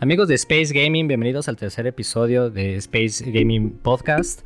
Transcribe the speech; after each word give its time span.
Amigos 0.00 0.28
de 0.28 0.36
Space 0.36 0.72
Gaming, 0.72 1.08
bienvenidos 1.08 1.48
al 1.48 1.56
tercer 1.56 1.88
episodio 1.88 2.50
de 2.50 2.76
Space 2.76 3.28
Gaming 3.32 3.70
Podcast. 3.70 4.42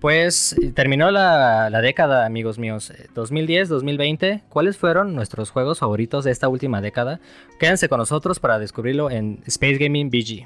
Pues 0.00 0.56
terminó 0.74 1.12
la, 1.12 1.70
década, 1.80 2.26
amigos 2.26 2.58
míos, 2.58 2.92
2010-2020. 3.14 4.42
¿Cuáles 4.48 4.76
fueron 4.76 5.14
nuestros 5.14 5.50
juegos 5.50 5.78
favoritos 5.78 6.24
de 6.24 6.32
esta 6.32 6.48
última 6.48 6.80
década? 6.80 7.20
Quédense 7.60 7.88
con 7.88 7.98
nosotros 7.98 8.40
para 8.40 8.58
descubrirlo 8.58 9.08
en 9.08 9.38
Space 9.46 9.78
Gaming 9.78 10.10
BG. 10.10 10.44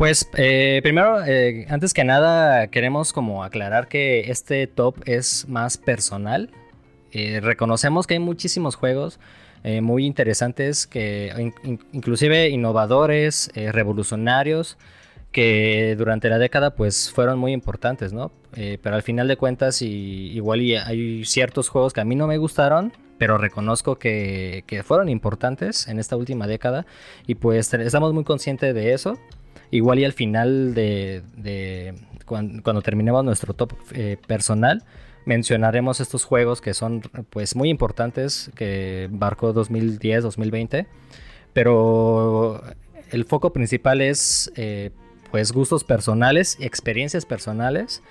Pues 0.00 0.30
eh, 0.38 0.80
primero, 0.82 1.22
eh, 1.26 1.66
antes 1.68 1.92
que 1.92 2.04
nada, 2.04 2.68
queremos 2.68 3.12
como 3.12 3.44
aclarar 3.44 3.86
que 3.86 4.30
este 4.30 4.66
top 4.66 4.96
es 5.04 5.46
más 5.46 5.76
personal. 5.76 6.48
Eh, 7.12 7.40
reconocemos 7.42 8.06
que 8.06 8.14
hay 8.14 8.20
muchísimos 8.20 8.76
juegos 8.76 9.20
muy 9.82 10.06
interesantes, 10.06 10.86
que 10.86 11.52
inclusive 11.92 12.48
innovadores, 12.48 13.50
revolucionarios, 13.54 14.78
que 15.32 15.96
durante 15.98 16.30
la 16.30 16.38
década 16.38 16.74
pues 16.74 17.12
fueron 17.12 17.38
muy 17.38 17.52
importantes, 17.52 18.14
¿no? 18.14 18.32
pero 18.82 18.96
al 18.96 19.02
final 19.02 19.28
de 19.28 19.36
cuentas, 19.36 19.82
y, 19.82 20.30
igual 20.32 20.60
hay 20.60 21.26
ciertos 21.26 21.68
juegos 21.68 21.92
que 21.92 22.00
a 22.00 22.06
mí 22.06 22.16
no 22.16 22.26
me 22.26 22.38
gustaron, 22.38 22.94
pero 23.18 23.36
reconozco 23.36 23.96
que, 23.96 24.64
que 24.66 24.82
fueron 24.82 25.10
importantes 25.10 25.88
en 25.88 25.98
esta 25.98 26.16
última 26.16 26.46
década 26.46 26.86
y 27.26 27.34
pues 27.34 27.74
estamos 27.74 28.14
muy 28.14 28.24
conscientes 28.24 28.74
de 28.74 28.94
eso. 28.94 29.18
Igual 29.70 30.00
y 30.00 30.04
al 30.04 30.12
final 30.12 30.74
de, 30.74 31.94
cuando, 32.24 32.82
terminemos 32.82 33.24
nuestro 33.24 33.54
top 33.54 33.72
eh, 33.92 34.16
personal, 34.26 34.82
mencionaremos 35.26 36.00
estos 36.00 36.24
juegos 36.24 36.60
que 36.60 36.74
son 36.74 37.02
pues 37.30 37.54
muy 37.54 37.68
importantes, 37.68 38.50
que 38.54 39.08
barcó 39.12 39.54
2010-2020, 39.54 40.86
pero 41.52 42.62
el 43.10 43.24
foco 43.24 43.52
principal 43.52 44.00
es 44.00 44.50
eh, 44.56 44.90
pues 45.30 45.52
gustos 45.52 45.84
personales, 45.84 46.56
experiencias 46.60 47.24
personales 47.24 48.02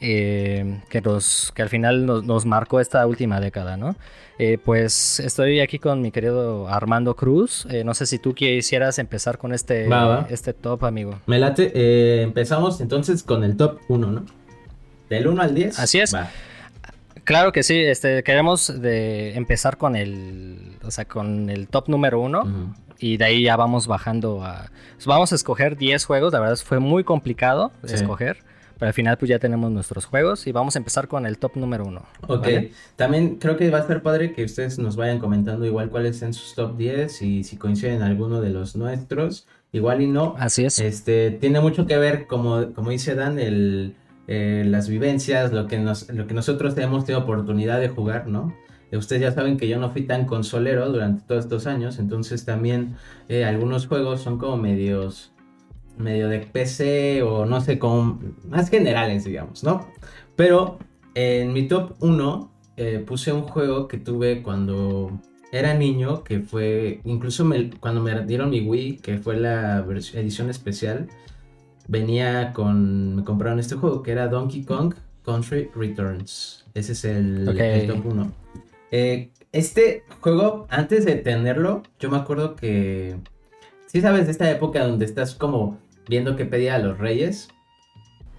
eh, 0.00 0.80
que, 0.88 1.00
nos, 1.00 1.52
que 1.54 1.62
al 1.62 1.68
final 1.68 2.06
nos, 2.06 2.46
marcó 2.46 2.80
esta 2.80 3.06
última 3.06 3.40
década, 3.40 3.76
¿no? 3.76 3.96
Eh, 4.38 4.56
pues 4.64 5.18
estoy 5.18 5.58
aquí 5.58 5.80
con 5.80 6.00
mi 6.00 6.12
querido 6.12 6.68
Armando 6.68 7.16
Cruz. 7.16 7.66
Eh, 7.70 7.82
no 7.82 7.94
sé 7.94 8.06
si 8.06 8.18
tú 8.18 8.34
quisieras 8.34 8.98
empezar 9.00 9.38
con 9.38 9.52
este, 9.52 9.88
este 10.30 10.52
top, 10.52 10.84
amigo. 10.84 11.20
Me 11.26 11.38
late. 11.38 12.22
empezamos 12.22 12.80
entonces 12.80 13.24
con 13.24 13.42
el 13.42 13.56
top 13.56 13.80
1, 13.88 14.06
¿no? 14.06 14.26
Del 15.10 15.26
1 15.26 15.42
al 15.42 15.54
10. 15.54 15.78
Así 15.80 15.98
es. 15.98 16.14
Claro 17.24 17.52
que 17.52 17.62
sí, 17.62 17.76
este, 17.76 18.22
queremos 18.22 18.80
de 18.80 19.34
empezar 19.34 19.76
con 19.76 19.96
el, 19.96 20.76
o 20.82 20.90
sea, 20.90 21.04
con 21.04 21.50
el 21.50 21.68
top 21.68 21.88
número 21.88 22.20
1 22.20 22.74
y 23.00 23.16
de 23.16 23.24
ahí 23.24 23.42
ya 23.42 23.56
vamos 23.56 23.86
bajando 23.86 24.44
a... 24.44 24.70
Vamos 25.04 25.32
a 25.32 25.34
escoger 25.34 25.76
10 25.76 26.04
juegos, 26.04 26.32
la 26.32 26.40
verdad 26.40 26.56
fue 26.56 26.78
muy 26.78 27.04
complicado 27.04 27.72
escoger. 27.82 28.38
Pero 28.78 28.88
al 28.88 28.94
final 28.94 29.18
pues 29.18 29.28
ya 29.28 29.38
tenemos 29.38 29.70
nuestros 29.70 30.06
juegos 30.06 30.46
y 30.46 30.52
vamos 30.52 30.76
a 30.76 30.78
empezar 30.78 31.08
con 31.08 31.26
el 31.26 31.38
top 31.38 31.56
número 31.56 31.84
uno. 31.84 32.02
Ok, 32.26 32.46
también 32.96 33.36
creo 33.36 33.56
que 33.56 33.70
va 33.70 33.78
a 33.78 33.86
ser 33.86 34.02
padre 34.02 34.32
que 34.32 34.44
ustedes 34.44 34.78
nos 34.78 34.96
vayan 34.96 35.18
comentando 35.18 35.66
igual 35.66 35.90
cuáles 35.90 36.18
son 36.18 36.32
sus 36.32 36.54
top 36.54 36.76
10 36.76 37.22
y 37.22 37.44
si 37.44 37.56
coinciden 37.56 38.02
alguno 38.02 38.40
de 38.40 38.50
los 38.50 38.76
nuestros, 38.76 39.46
igual 39.72 40.00
y 40.02 40.06
no. 40.06 40.36
Así 40.38 40.64
es. 40.64 40.78
Este, 40.78 41.32
tiene 41.32 41.60
mucho 41.60 41.86
que 41.86 41.96
ver, 41.96 42.26
como, 42.26 42.72
como 42.72 42.90
dice 42.90 43.14
Dan, 43.14 43.38
el, 43.38 43.96
eh, 44.28 44.64
las 44.66 44.88
vivencias, 44.88 45.52
lo 45.52 45.66
que, 45.66 45.78
nos, 45.78 46.08
lo 46.10 46.26
que 46.26 46.34
nosotros 46.34 46.76
hemos 46.78 47.04
tenido 47.04 47.24
oportunidad 47.24 47.80
de 47.80 47.88
jugar, 47.88 48.28
¿no? 48.28 48.54
Ustedes 48.96 49.20
ya 49.20 49.32
saben 49.32 49.58
que 49.58 49.68
yo 49.68 49.78
no 49.78 49.90
fui 49.90 50.02
tan 50.02 50.24
consolero 50.24 50.90
durante 50.90 51.22
todos 51.26 51.44
estos 51.44 51.66
años, 51.66 51.98
entonces 51.98 52.46
también 52.46 52.96
eh, 53.28 53.44
algunos 53.44 53.86
juegos 53.86 54.22
son 54.22 54.38
como 54.38 54.56
medios 54.56 55.30
medio 55.98 56.28
de 56.28 56.40
PC 56.40 57.22
o 57.22 57.46
no 57.46 57.60
sé, 57.60 57.78
como 57.78 58.20
más 58.48 58.70
generales, 58.70 59.24
digamos, 59.24 59.64
¿no? 59.64 59.86
Pero 60.36 60.78
en 61.14 61.52
mi 61.52 61.66
top 61.66 61.94
1 62.00 62.52
eh, 62.76 63.04
puse 63.06 63.32
un 63.32 63.42
juego 63.42 63.88
que 63.88 63.98
tuve 63.98 64.42
cuando 64.42 65.20
era 65.50 65.74
niño, 65.74 66.22
que 66.22 66.40
fue, 66.40 67.00
incluso 67.04 67.44
cuando 67.80 68.00
me 68.00 68.24
dieron 68.24 68.50
mi 68.50 68.60
Wii, 68.60 68.98
que 68.98 69.18
fue 69.18 69.36
la 69.36 69.84
edición 70.14 70.50
especial, 70.50 71.08
venía 71.88 72.52
con, 72.52 73.16
me 73.16 73.24
compraron 73.24 73.58
este 73.58 73.74
juego, 73.74 74.02
que 74.02 74.12
era 74.12 74.28
Donkey 74.28 74.64
Kong 74.64 74.94
Country 75.24 75.70
Returns. 75.74 76.66
Ese 76.74 76.92
es 76.92 77.04
el, 77.04 77.44
top 77.86 78.06
1. 78.06 78.32
Eh, 78.90 79.30
este 79.52 80.04
juego, 80.20 80.66
antes 80.70 81.04
de 81.04 81.16
tenerlo, 81.16 81.82
yo 81.98 82.10
me 82.10 82.18
acuerdo 82.18 82.54
que... 82.54 83.16
Sí 83.86 84.02
sabes 84.02 84.26
de 84.26 84.32
esta 84.32 84.50
época 84.50 84.86
donde 84.86 85.06
estás 85.06 85.34
como 85.34 85.78
viendo 86.08 86.36
qué 86.36 86.44
pedía 86.44 86.74
a 86.74 86.78
los 86.78 86.98
reyes. 86.98 87.48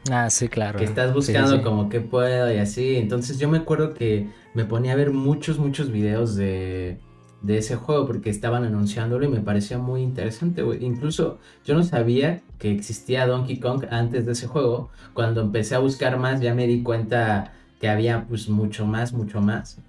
Ah, 0.09 0.29
sí, 0.29 0.47
claro. 0.47 0.79
Que 0.79 0.85
estás 0.85 1.13
buscando 1.13 1.61
como 1.61 1.89
qué 1.89 2.01
puedo 2.01 2.51
y 2.53 2.57
así. 2.57 2.95
Entonces 2.95 3.37
yo 3.39 3.49
me 3.49 3.57
acuerdo 3.57 3.93
que 3.93 4.27
me 4.53 4.65
ponía 4.65 4.93
a 4.93 4.95
ver 4.95 5.11
muchos, 5.11 5.59
muchos 5.59 5.91
videos 5.91 6.35
de, 6.35 6.99
de 7.41 7.57
ese 7.57 7.75
juego 7.75 8.05
porque 8.07 8.29
estaban 8.29 8.63
anunciándolo 8.63 9.25
y 9.25 9.29
me 9.29 9.41
parecía 9.41 9.77
muy 9.77 10.01
interesante, 10.01 10.63
güey. 10.63 10.83
Incluso 10.83 11.39
yo 11.65 11.75
no 11.75 11.83
sabía 11.83 12.41
que 12.57 12.71
existía 12.71 13.27
Donkey 13.27 13.59
Kong 13.59 13.85
antes 13.91 14.25
de 14.25 14.31
ese 14.31 14.47
juego. 14.47 14.89
Cuando 15.13 15.41
empecé 15.41 15.75
a 15.75 15.79
buscar 15.79 16.17
más 16.17 16.41
ya 16.41 16.53
me 16.53 16.65
di 16.65 16.81
cuenta 16.81 17.53
que 17.79 17.89
había 17.89 18.25
pues 18.27 18.49
mucho 18.49 18.85
más, 18.85 19.13
mucho 19.13 19.41
más. 19.41 19.79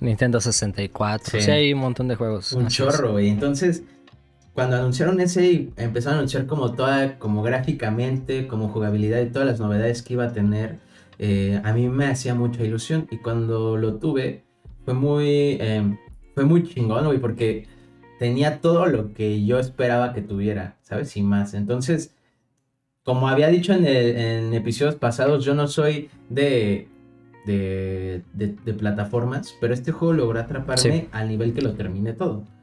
Nintendo 0.00 0.40
64. 0.40 1.40
Sí, 1.40 1.50
hay 1.50 1.72
un 1.72 1.80
montón 1.80 2.08
de 2.08 2.16
juegos. 2.16 2.52
Un 2.52 2.68
chorro, 2.68 3.12
güey. 3.12 3.28
Entonces 3.30 3.82
cuando 4.56 4.76
anunciaron 4.76 5.20
ese 5.20 5.52
y 5.52 5.72
empezaron 5.76 6.14
a 6.14 6.18
anunciar 6.20 6.46
como 6.46 6.72
toda, 6.72 7.18
como 7.18 7.42
gráficamente, 7.42 8.48
como 8.48 8.70
jugabilidad 8.70 9.20
y 9.20 9.26
todas 9.26 9.46
las 9.46 9.60
novedades 9.60 10.02
que 10.02 10.14
iba 10.14 10.24
a 10.24 10.32
tener, 10.32 10.78
eh, 11.18 11.60
a 11.62 11.74
mí 11.74 11.90
me 11.90 12.06
hacía 12.06 12.34
mucha 12.34 12.64
ilusión. 12.64 13.06
Y 13.10 13.18
cuando 13.18 13.76
lo 13.76 13.96
tuve, 13.96 14.44
fue 14.86 14.94
muy, 14.94 15.58
em, 15.60 15.98
fue 16.34 16.46
muy 16.46 16.62
chingón, 16.64 17.04
güey, 17.04 17.18
porque 17.18 17.66
tenía 18.18 18.62
todo 18.62 18.86
lo 18.86 19.12
que 19.12 19.44
yo 19.44 19.58
esperaba 19.58 20.14
que 20.14 20.22
tuviera, 20.22 20.78
¿sabes? 20.80 21.14
Y 21.18 21.22
más. 21.22 21.52
Entonces, 21.52 22.16
como 23.04 23.28
había 23.28 23.48
dicho 23.48 23.74
en, 23.74 23.86
en 23.86 24.54
episodios 24.54 24.94
pasados, 24.94 25.44
yo 25.44 25.54
no 25.54 25.68
soy 25.68 26.08
de, 26.30 26.88
de, 27.44 28.22
de, 28.32 28.72
plataformas, 28.72 29.54
pero 29.60 29.74
este 29.74 29.92
juego 29.92 30.14
logró 30.14 30.40
atraparme 30.40 31.08
al 31.12 31.28
nivel 31.28 31.52
que 31.52 31.60
lo 31.60 31.74
terminé 31.74 32.14
todo 32.14 32.55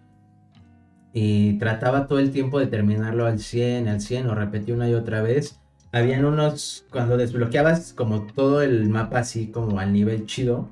y 1.13 1.59
trataba 1.59 2.07
todo 2.07 2.19
el 2.19 2.31
tiempo 2.31 2.59
de 2.59 2.67
terminarlo 2.67 3.27
al 3.27 3.39
100, 3.39 3.87
al 3.87 4.01
100 4.01 4.29
o 4.29 4.35
repetí 4.35 4.71
una 4.71 4.89
y 4.89 4.95
otra 4.95 5.21
vez. 5.21 5.59
Habían 5.91 6.25
unos, 6.25 6.85
cuando 6.91 7.17
desbloqueabas 7.17 7.93
como 7.93 8.25
todo 8.25 8.63
el 8.63 8.89
mapa 8.89 9.19
así 9.19 9.51
como 9.51 9.79
al 9.79 9.93
nivel 9.93 10.25
chido, 10.25 10.69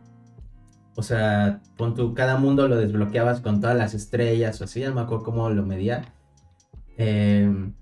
o 0.95 1.03
sea, 1.03 1.61
con 1.77 1.93
tu, 1.93 2.15
cada 2.15 2.37
mundo 2.37 2.67
lo 2.67 2.75
desbloqueabas 2.75 3.39
con 3.41 3.61
todas 3.61 3.77
las 3.77 3.93
estrellas 3.93 4.59
o 4.61 4.63
así, 4.63 4.81
no 4.81 4.95
me 4.95 5.01
acuerdo 5.01 5.23
cómo 5.23 5.49
lo 5.51 5.63
medía. 5.63 6.05
Em, 6.97 7.73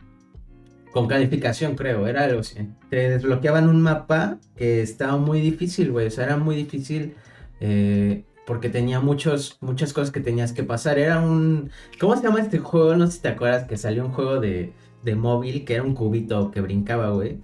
con 0.91 1.07
calificación 1.07 1.75
creo, 1.75 2.07
era 2.07 2.25
algo 2.25 2.41
así. 2.41 2.69
Te 2.89 3.09
desbloqueaban 3.09 3.69
un 3.69 3.81
mapa 3.81 4.37
que 4.57 4.81
estaba 4.81 5.17
muy 5.17 5.39
difícil, 5.39 5.91
güey, 5.91 6.07
o 6.07 6.11
sea, 6.11 6.25
era 6.25 6.37
muy 6.37 6.55
difícil 6.57 7.15
eh, 7.61 8.25
porque 8.49 8.67
tenía 8.67 8.99
muchos, 8.99 9.59
muchas 9.61 9.93
cosas 9.93 10.09
que 10.09 10.21
tenías 10.21 10.53
que 10.53 10.63
pasar. 10.63 10.97
Era 10.97 11.21
un... 11.21 11.69
¿Cómo 11.99 12.15
se 12.15 12.23
llama 12.23 12.41
este 12.41 12.57
juego? 12.57 12.95
No 12.95 13.05
sé 13.05 13.13
si 13.13 13.19
te 13.19 13.27
acuerdas 13.27 13.65
que 13.65 13.77
salió 13.77 14.03
un 14.03 14.11
juego 14.11 14.39
de, 14.39 14.73
de 15.03 15.15
móvil 15.15 15.65
que 15.65 15.75
era 15.75 15.83
un 15.83 15.93
cubito 15.93 16.49
que 16.49 16.59
brincaba, 16.59 17.11
güey. 17.11 17.37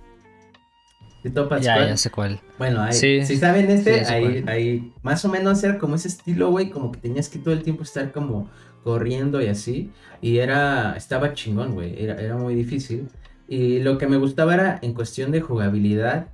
¿Sí 1.21 1.29
topas 1.29 1.61
ya, 1.61 1.77
ya 1.87 1.95
sé 1.95 2.09
cuál. 2.09 2.41
Bueno, 2.57 2.81
ahí, 2.81 2.93
si 2.93 3.37
saben 3.37 3.69
este, 3.69 4.03
ahí, 4.05 4.43
ahí, 4.47 4.93
más 5.03 5.23
o 5.25 5.29
menos 5.29 5.63
era 5.63 5.77
como 5.77 5.93
ese 5.93 6.07
estilo, 6.07 6.49
güey, 6.49 6.71
como 6.71 6.91
que 6.91 6.99
tenías 6.99 7.29
que 7.29 7.37
todo 7.37 7.53
el 7.53 7.61
tiempo 7.61 7.83
estar 7.83 8.11
como 8.11 8.49
corriendo 8.83 9.43
y 9.43 9.45
así. 9.45 9.91
Y 10.21 10.39
era, 10.39 10.95
estaba 10.97 11.35
chingón, 11.35 11.75
güey, 11.75 12.03
era, 12.03 12.19
era 12.19 12.35
muy 12.35 12.55
difícil. 12.55 13.09
Y 13.47 13.77
lo 13.77 13.99
que 13.99 14.07
me 14.07 14.17
gustaba 14.17 14.55
era, 14.55 14.79
en 14.81 14.95
cuestión 14.95 15.31
de 15.31 15.41
jugabilidad, 15.41 16.29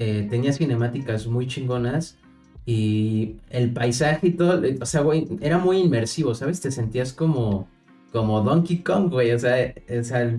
eh, 0.00 0.26
tenía 0.28 0.52
cinemáticas 0.52 1.28
muy 1.28 1.46
chingonas 1.46 2.18
y 2.64 3.36
el 3.50 3.72
paisaje 3.72 4.28
y 4.28 4.30
todo, 4.32 4.62
o 4.80 4.86
sea, 4.86 5.00
güey, 5.00 5.26
era 5.40 5.58
muy 5.58 5.78
inmersivo, 5.78 6.34
¿sabes? 6.34 6.60
Te 6.60 6.70
sentías 6.70 7.12
como, 7.12 7.68
como 8.12 8.42
Donkey 8.42 8.78
Kong, 8.78 9.10
güey, 9.10 9.32
o 9.32 9.38
sea, 9.38 9.74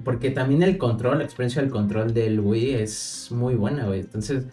porque 0.04 0.32
también 0.32 0.64
el 0.64 0.78
control, 0.78 1.18
la 1.18 1.26
experiencia 1.26 1.62
del 1.62 1.72
control 1.72 2.14
del 2.14 2.40
Wii 2.40 2.76
es 2.76 3.28
muy 3.32 3.56
buena, 3.56 3.86
güey. 3.86 4.00
Entonces, 4.02 4.46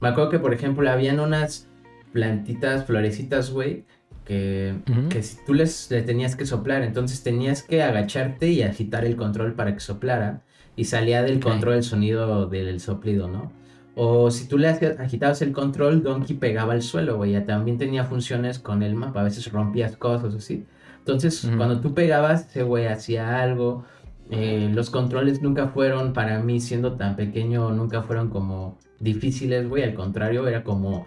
me 0.00 0.08
acuerdo 0.08 0.30
que, 0.30 0.38
por 0.38 0.52
ejemplo, 0.52 0.90
habían 0.90 1.18
unas 1.18 1.66
plantitas, 2.12 2.84
florecitas, 2.84 3.50
güey, 3.50 3.84
que, 4.26 4.74
que 5.08 5.22
si 5.22 5.38
tú 5.44 5.54
les, 5.54 5.90
le 5.90 6.02
tenías 6.02 6.36
que 6.36 6.46
soplar, 6.46 6.82
entonces 6.82 7.22
tenías 7.22 7.62
que 7.62 7.82
agacharte 7.82 8.48
y 8.48 8.62
agitar 8.62 9.04
el 9.04 9.16
control 9.16 9.54
para 9.54 9.74
que 9.74 9.80
soplara. 9.80 10.42
y 10.76 10.84
salía 10.84 11.22
del 11.22 11.40
control 11.40 11.74
el 11.74 11.84
sonido 11.84 12.46
del 12.48 12.80
soplido, 12.80 13.28
¿no? 13.28 13.52
O 13.96 14.30
si 14.30 14.48
tú 14.48 14.58
le 14.58 14.68
agitabas 14.68 15.40
el 15.42 15.52
control, 15.52 16.02
Donkey 16.02 16.36
pegaba 16.36 16.72
al 16.72 16.82
suelo, 16.82 17.16
güey. 17.16 17.44
También 17.44 17.78
tenía 17.78 18.04
funciones 18.04 18.58
con 18.58 18.82
el 18.82 18.94
mapa. 18.96 19.20
A 19.20 19.24
veces 19.24 19.50
rompías 19.52 19.96
cosas 19.96 20.34
así. 20.34 20.66
Entonces, 20.98 21.48
cuando 21.56 21.80
tú 21.80 21.94
pegabas, 21.94 22.48
ese 22.48 22.62
güey 22.64 22.86
hacía 22.86 23.40
algo. 23.40 23.84
Eh, 24.30 24.70
los 24.72 24.90
controles 24.90 25.42
nunca 25.42 25.68
fueron, 25.68 26.12
para 26.12 26.40
mí, 26.40 26.60
siendo 26.60 26.94
tan 26.96 27.14
pequeño, 27.14 27.70
nunca 27.70 28.02
fueron 28.02 28.30
como 28.30 28.78
difíciles, 28.98 29.68
güey. 29.68 29.84
Al 29.84 29.94
contrario, 29.94 30.48
era 30.48 30.64
como 30.64 31.06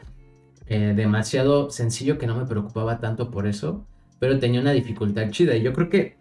eh, 0.68 0.94
demasiado 0.96 1.72
sencillo 1.72 2.18
que 2.18 2.28
no 2.28 2.38
me 2.38 2.46
preocupaba 2.46 3.00
tanto 3.00 3.32
por 3.32 3.48
eso. 3.48 3.86
Pero 4.20 4.40
tenía 4.40 4.62
una 4.62 4.72
dificultad 4.72 5.30
chida. 5.32 5.58
Y 5.58 5.62
yo 5.62 5.74
creo 5.74 5.90
que 5.90 6.18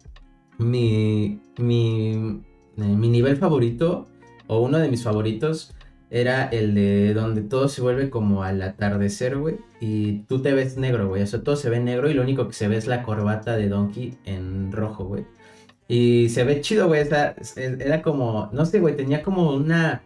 mi, 0.58 1.40
mi, 1.58 2.42
eh, 2.76 2.82
mi 2.82 3.08
nivel 3.08 3.36
favorito, 3.36 4.06
o 4.48 4.60
uno 4.62 4.78
de 4.78 4.88
mis 4.88 5.04
favoritos, 5.04 5.75
era 6.11 6.44
el 6.44 6.75
de 6.75 7.14
donde 7.14 7.43
todo 7.43 7.69
se 7.69 7.82
vuelve 7.82 8.11
como 8.11 8.43
al 8.43 8.62
atardecer, 8.62 9.37
güey. 9.37 9.56
Y 9.81 10.20
tú 10.25 10.41
te 10.41 10.53
ves 10.53 10.76
negro, 10.76 11.08
güey. 11.08 11.23
O 11.23 11.26
sea, 11.26 11.43
todo 11.43 11.56
se 11.56 11.70
ve 11.70 11.81
negro 11.81 12.08
y 12.08 12.14
lo 12.14 12.23
único 12.23 12.47
que 12.47 12.55
se 12.55 12.69
ve 12.69 12.76
es 12.76 12.87
la 12.87 13.03
corbata 13.03 13.56
de 13.56 13.69
Donkey 13.69 14.17
en 14.25 14.73
rojo, 14.73 15.05
güey. 15.05 15.25
Y 15.88 16.29
se 16.31 16.44
ve 16.44 16.61
chido, 16.61 16.87
güey. 16.87 17.03
Era 17.56 18.03
como, 18.03 18.50
no 18.53 18.67
sé, 18.67 18.81
güey, 18.81 18.97
tenía 18.97 19.23
como 19.23 19.53
una... 19.53 20.03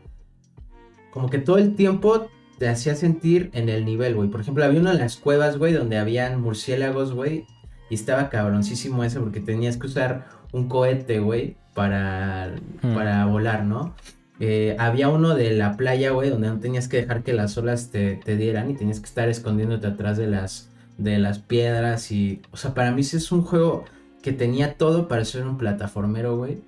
Como 1.13 1.29
que 1.29 1.39
todo 1.39 1.59
el 1.59 1.75
tiempo 1.75 2.29
te 2.59 2.69
hacía 2.69 2.95
sentir 2.95 3.51
en 3.53 3.69
el 3.69 3.85
nivel, 3.85 4.15
güey. 4.15 4.31
Por 4.31 4.41
ejemplo, 4.41 4.65
había 4.65 4.81
una 4.81 4.93
en 4.93 4.99
las 4.99 5.17
cuevas, 5.17 5.59
güey, 5.59 5.73
donde 5.73 5.99
habían 5.99 6.41
murciélagos, 6.41 7.13
güey. 7.13 7.47
Y 7.89 7.95
estaba 7.95 8.31
cabroncísimo 8.31 9.03
ese 9.03 9.19
porque 9.19 9.41
tenías 9.41 9.77
que 9.77 9.87
usar 9.87 10.29
un 10.53 10.69
cohete, 10.69 11.19
güey, 11.19 11.57
para, 11.75 12.55
hmm. 12.83 12.95
para 12.95 13.27
volar, 13.27 13.65
¿no? 13.65 13.95
Eh, 14.43 14.75
había 14.79 15.11
uno 15.11 15.35
de 15.35 15.53
la 15.53 15.77
playa, 15.77 16.13
güey, 16.13 16.31
donde 16.31 16.49
no 16.49 16.59
tenías 16.59 16.89
que 16.89 16.97
dejar 16.97 17.23
que 17.23 17.35
las 17.35 17.59
olas 17.59 17.91
te, 17.91 18.19
dieran 18.25 18.71
y 18.71 18.75
tenías 18.75 18.99
que 18.99 19.07
estar 19.07 19.29
escondiéndote 19.29 19.87
atrás 19.87 20.17
de 20.17 20.27
las, 20.27 20.71
de 20.97 21.19
las 21.19 21.39
piedras 21.39 22.11
y... 22.11 22.41
O 22.51 22.57
sea, 22.57 22.73
para 22.73 22.91
mí 22.91 23.03
sí 23.03 23.19
es 23.19 23.31
un 23.33 23.43
juego 23.43 23.85
que 24.23 24.33
tenía 24.33 24.75
todo 24.75 25.09
para 25.09 25.27
ser 25.27 25.47
un 25.47 25.59
plataformero, 25.59 26.39
güey. 26.39 26.63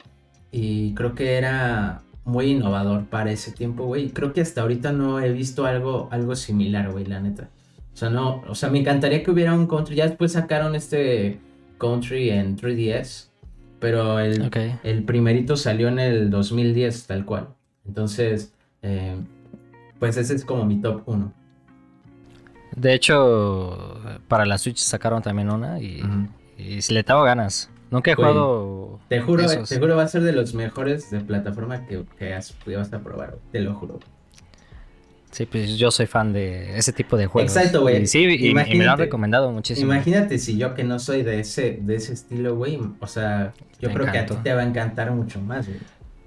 Y 0.50 0.92
creo 0.92 1.14
que 1.14 1.38
era 1.38 2.02
muy 2.24 2.50
innovador 2.50 3.06
para 3.06 3.32
ese 3.32 3.52
tiempo, 3.52 3.86
güey. 3.86 4.04
Y 4.04 4.10
creo 4.10 4.34
que 4.34 4.42
hasta 4.42 4.60
ahorita 4.60 4.92
no 4.92 5.18
he 5.18 5.32
visto 5.32 5.64
algo, 5.64 6.08
algo 6.12 6.36
similar, 6.36 6.92
güey, 6.92 7.06
la 7.06 7.20
neta. 7.20 7.48
O 7.94 7.96
sea, 7.96 8.10
no, 8.10 8.42
o 8.48 8.54
sea, 8.54 8.68
me 8.68 8.80
encantaría 8.80 9.22
que 9.22 9.30
hubiera 9.30 9.54
un 9.54 9.66
country. 9.66 9.96
Ya 9.96 10.06
después 10.06 10.32
sacaron 10.32 10.74
este 10.74 11.40
country 11.78 12.28
en 12.28 12.58
3DS. 12.58 13.28
Pero 13.80 14.20
el, 14.20 14.50
el 14.84 15.02
primerito 15.04 15.56
salió 15.56 15.88
en 15.88 15.98
el 15.98 16.30
2010, 16.30 17.06
tal 17.06 17.24
cual. 17.24 17.48
Entonces, 17.86 18.52
eh, 18.82 19.16
pues 19.98 20.16
ese 20.16 20.34
es 20.34 20.44
como 20.44 20.64
mi 20.64 20.80
top 20.80 21.02
1. 21.06 21.32
De 22.76 22.94
hecho, 22.94 24.00
para 24.28 24.46
la 24.46 24.58
Switch 24.58 24.78
sacaron 24.78 25.22
también 25.22 25.50
una 25.50 25.80
y, 25.80 26.02
si 26.80 26.94
le 26.94 27.04
tengo 27.04 27.22
ganas. 27.22 27.70
Nunca 27.90 28.12
he 28.12 28.14
jugado. 28.14 29.00
Te 29.08 29.20
juro, 29.20 29.46
te 29.46 29.78
juro, 29.78 29.96
va 29.96 30.04
a 30.04 30.08
ser 30.08 30.22
de 30.22 30.32
los 30.32 30.54
mejores 30.54 31.10
de 31.10 31.20
plataforma 31.20 31.86
que, 31.86 32.04
que 32.18 32.32
has, 32.32 32.54
a 32.92 32.98
probar, 33.00 33.36
te 33.50 33.60
lo 33.60 33.74
juro. 33.74 34.00
Sí, 35.30 35.46
pues 35.46 35.78
yo 35.78 35.90
soy 35.90 36.06
fan 36.06 36.32
de 36.32 36.76
ese 36.78 36.92
tipo 36.92 37.16
de 37.16 37.26
juegos. 37.26 37.54
Exacto, 37.54 37.82
güey. 37.82 38.06
sí, 38.06 38.24
y, 38.24 38.54
me 38.54 38.64
lo 38.64 38.92
han 38.92 38.98
recomendado 38.98 39.50
muchísimo. 39.50 39.92
Imagínate 39.92 40.38
si 40.38 40.56
yo 40.56 40.74
que 40.74 40.84
no 40.84 40.98
soy 40.98 41.22
de 41.22 41.40
ese, 41.40 41.78
de 41.82 41.96
ese 41.96 42.14
estilo, 42.14 42.56
güey. 42.56 42.78
O 43.00 43.06
sea, 43.06 43.52
yo 43.80 43.90
creo 43.92 44.10
que 44.10 44.18
a 44.18 44.26
ti 44.26 44.34
te 44.42 44.54
va 44.54 44.62
a 44.62 44.64
encantar 44.64 45.10
mucho 45.10 45.40
más, 45.40 45.66
güey. 45.66 45.80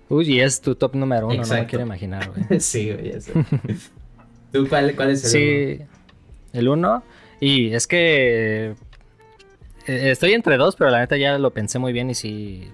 Uy, 0.10 0.34
y 0.34 0.40
es 0.40 0.62
tu 0.62 0.76
top 0.76 0.96
número 0.96 1.28
uno, 1.28 1.44
no 1.44 1.54
me 1.54 1.66
quiero 1.66 1.86
imaginar, 1.86 2.32
güey. 2.48 2.60
sí, 2.60 2.92
güey, 2.92 3.10
eso. 3.10 3.32
¿Tú 4.52 4.68
cuál, 4.70 4.90
es 5.10 5.24
el 5.24 5.78
sí, 5.78 5.86
el 6.54 6.68
uno? 6.70 7.04
Y 7.40 7.74
es 7.74 7.88
que 7.88 8.76
eh, 9.88 10.12
estoy 10.12 10.34
entre 10.34 10.58
dos, 10.58 10.76
pero 10.76 10.90
la 10.90 11.00
neta 11.00 11.18
ya 11.18 11.38
lo 11.38 11.52
pensé 11.52 11.80
muy 11.80 11.94
bien 11.94 12.10
y 12.10 12.16
sí. 12.16 12.70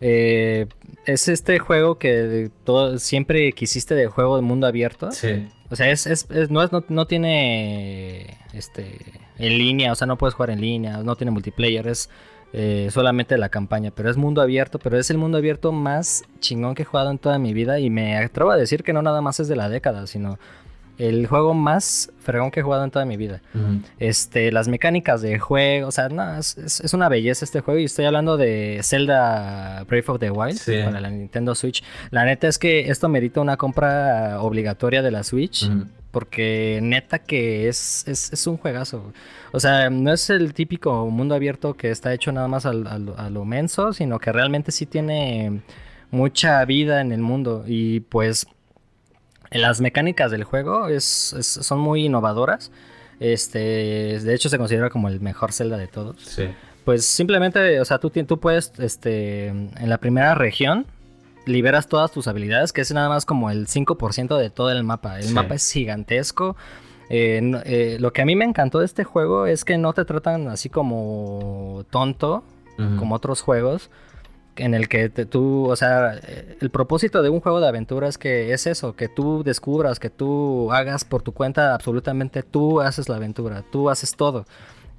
Eh, 0.00 0.66
es 1.06 1.28
este 1.28 1.58
juego 1.58 1.98
que 1.98 2.50
todo, 2.64 2.98
siempre 2.98 3.52
quisiste 3.52 3.94
de 3.94 4.06
juego 4.06 4.36
de 4.36 4.42
mundo 4.42 4.66
abierto. 4.66 5.10
Sí. 5.10 5.48
O 5.70 5.76
sea, 5.76 5.90
es, 5.90 6.06
es, 6.06 6.28
no, 6.50 6.62
es, 6.62 6.70
no, 6.88 7.06
tiene 7.06 8.38
este 8.52 8.98
en 9.38 9.58
línea, 9.58 9.92
o 9.92 9.94
sea, 9.94 10.06
no 10.06 10.16
puedes 10.16 10.34
jugar 10.34 10.50
en 10.50 10.60
línea, 10.60 10.98
no 10.98 11.16
tiene 11.16 11.30
multiplayer, 11.30 11.86
es 11.86 12.10
eh, 12.52 12.88
solamente 12.90 13.36
la 13.36 13.50
campaña, 13.50 13.90
pero 13.94 14.10
es 14.10 14.16
mundo 14.16 14.40
abierto, 14.40 14.78
pero 14.78 14.98
es 14.98 15.10
el 15.10 15.18
mundo 15.18 15.38
abierto 15.38 15.70
más 15.72 16.24
chingón 16.40 16.74
que 16.74 16.82
he 16.82 16.86
jugado 16.86 17.10
en 17.10 17.18
toda 17.18 17.38
mi 17.38 17.52
vida 17.52 17.78
y 17.78 17.90
me 17.90 18.16
atrevo 18.16 18.50
a 18.50 18.56
decir 18.56 18.82
que 18.82 18.92
no 18.92 19.02
nada 19.02 19.20
más 19.20 19.40
es 19.40 19.48
de 19.48 19.56
la 19.56 19.68
década, 19.68 20.06
sino 20.06 20.38
el 20.98 21.26
juego 21.26 21.54
más 21.54 22.10
fregón 22.18 22.50
que 22.50 22.60
he 22.60 22.62
jugado 22.62 22.84
en 22.84 22.90
toda 22.90 23.04
mi 23.04 23.16
vida. 23.16 23.40
Este, 23.98 24.50
las 24.50 24.68
mecánicas 24.68 25.22
de 25.22 25.38
juego, 25.38 25.88
o 25.88 25.92
sea, 25.92 26.08
no, 26.08 26.36
es, 26.38 26.80
una 26.92 27.08
belleza 27.08 27.44
este 27.44 27.60
juego 27.60 27.80
y 27.80 27.84
estoy 27.84 28.04
hablando 28.04 28.36
de 28.36 28.80
Zelda 28.82 29.84
Breath 29.84 30.08
of 30.08 30.18
the 30.18 30.30
Wild 30.30 30.60
para 30.84 31.00
la 31.00 31.08
Nintendo 31.08 31.54
Switch. 31.54 31.84
La 32.10 32.24
neta 32.24 32.48
es 32.48 32.58
que 32.58 32.90
esto 32.90 33.08
merita 33.08 33.40
una 33.40 33.56
compra 33.56 34.42
obligatoria 34.42 35.00
de 35.02 35.10
la 35.10 35.22
Switch. 35.22 35.70
Porque 36.10 36.80
neta 36.82 37.18
que 37.18 37.68
es, 37.68 38.08
es, 38.08 38.46
un 38.46 38.56
juegazo. 38.56 39.12
O 39.52 39.60
sea, 39.60 39.90
no 39.90 40.10
es 40.10 40.30
el 40.30 40.54
típico 40.54 41.06
mundo 41.10 41.34
abierto 41.34 41.74
que 41.74 41.90
está 41.90 42.14
hecho 42.14 42.32
nada 42.32 42.48
más 42.48 42.64
a 42.64 42.72
lo 42.72 43.44
menso, 43.44 43.92
sino 43.92 44.18
que 44.18 44.32
realmente 44.32 44.72
sí 44.72 44.86
tiene 44.86 45.60
mucha 46.10 46.64
vida 46.64 47.02
en 47.02 47.12
el 47.12 47.20
mundo. 47.20 47.62
Y 47.66 48.00
pues 48.00 48.46
las 49.50 49.80
mecánicas 49.80 50.30
del 50.30 50.44
juego 50.44 50.88
es, 50.88 51.34
son 51.40 51.78
muy 51.78 52.06
innovadoras. 52.06 52.70
Este, 53.20 53.58
de 54.20 54.34
hecho, 54.34 54.48
se 54.48 54.58
considera 54.58 54.90
como 54.90 55.08
el 55.08 55.20
mejor 55.20 55.52
Zelda 55.52 55.76
de 55.76 55.88
todos. 55.88 56.16
Sí. 56.20 56.48
Pues 56.84 57.04
simplemente, 57.04 57.80
o 57.80 57.84
sea, 57.84 57.98
tú, 57.98 58.10
tú 58.10 58.40
puedes, 58.40 58.72
este, 58.78 59.48
en 59.48 59.88
la 59.88 59.98
primera 59.98 60.34
región, 60.34 60.86
liberas 61.44 61.88
todas 61.88 62.12
tus 62.12 62.28
habilidades, 62.28 62.72
que 62.72 62.82
es 62.82 62.92
nada 62.92 63.08
más 63.08 63.24
como 63.24 63.50
el 63.50 63.66
5% 63.66 64.38
de 64.38 64.50
todo 64.50 64.70
el 64.70 64.84
mapa. 64.84 65.18
El 65.18 65.32
mapa 65.32 65.54
es 65.54 65.70
gigantesco. 65.70 66.56
Eh, 67.10 67.40
eh, 67.64 67.96
lo 68.00 68.12
que 68.12 68.22
a 68.22 68.26
mí 68.26 68.36
me 68.36 68.44
encantó 68.44 68.80
de 68.80 68.84
este 68.84 69.04
juego 69.04 69.46
es 69.46 69.64
que 69.64 69.78
no 69.78 69.92
te 69.94 70.04
tratan 70.04 70.48
así 70.48 70.68
como 70.68 71.84
tonto, 71.90 72.44
como 72.96 73.16
otros 73.16 73.40
juegos, 73.40 73.90
en 74.58 74.74
el 74.74 74.88
que 74.88 75.08
tú, 75.08 75.66
o 75.66 75.76
sea, 75.76 76.12
el 76.60 76.70
propósito 76.70 77.22
de 77.22 77.30
un 77.30 77.40
juego 77.40 77.60
de 77.60 77.68
aventura 77.68 78.08
es 78.08 78.18
que 78.18 78.52
es 78.52 78.66
eso, 78.66 78.94
que 78.94 79.08
tú 79.08 79.42
descubras, 79.42 79.98
que 79.98 80.10
tú 80.10 80.72
hagas 80.72 81.04
por 81.04 81.22
tu 81.22 81.32
cuenta 81.32 81.74
absolutamente, 81.74 82.42
tú 82.42 82.80
haces 82.80 83.08
la 83.08 83.16
aventura, 83.16 83.64
tú 83.70 83.90
haces 83.90 84.14
todo 84.16 84.44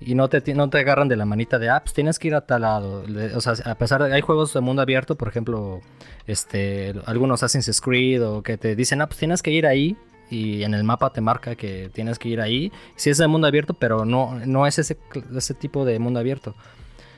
y 0.02 0.16
no 0.16 0.30
te, 0.30 0.54
no 0.54 0.70
te 0.70 0.80
agarran 0.80 1.08
de 1.08 1.18
la 1.18 1.26
manita 1.26 1.60
de, 1.60 1.70
ah, 1.70 1.82
pues 1.82 1.94
tienes 1.94 2.20
que 2.20 2.30
ir 2.30 2.36
a 2.36 2.42
tal 2.42 2.62
lado. 2.62 3.04
O 3.36 3.42
sea, 3.42 3.54
a 3.66 3.76
pesar 3.76 4.04
de 4.04 4.14
hay 4.14 4.22
juegos 4.22 4.54
de 4.54 4.62
mundo 4.62 4.82
abierto, 4.82 5.16
por 5.16 5.28
ejemplo, 5.28 5.82
este, 6.26 6.94
algunos 7.06 7.44
Assassin's 7.44 7.82
Creed 7.82 8.26
o 8.26 8.42
que 8.42 8.58
te 8.58 8.76
dicen, 8.76 9.02
ah, 9.02 9.08
pues 9.08 9.20
tienes 9.20 9.42
que 9.42 9.52
ir 9.52 9.68
ahí 9.68 9.98
y 10.30 10.64
en 10.64 10.74
el 10.74 10.84
mapa 10.84 11.12
te 11.12 11.22
marca 11.22 11.56
que 11.56 11.90
tienes 11.94 12.18
que 12.18 12.30
ir 12.30 12.40
ahí. 12.40 12.72
Sí 12.96 13.10
es 13.10 13.18
de 13.18 13.28
mundo 13.28 13.48
abierto, 13.48 13.74
pero 13.74 14.06
no, 14.06 14.40
no 14.46 14.68
es 14.68 14.80
ese, 14.80 14.98
ese 15.36 15.54
tipo 15.54 15.84
de 15.84 16.00
mundo 16.00 16.20
abierto. 16.20 16.56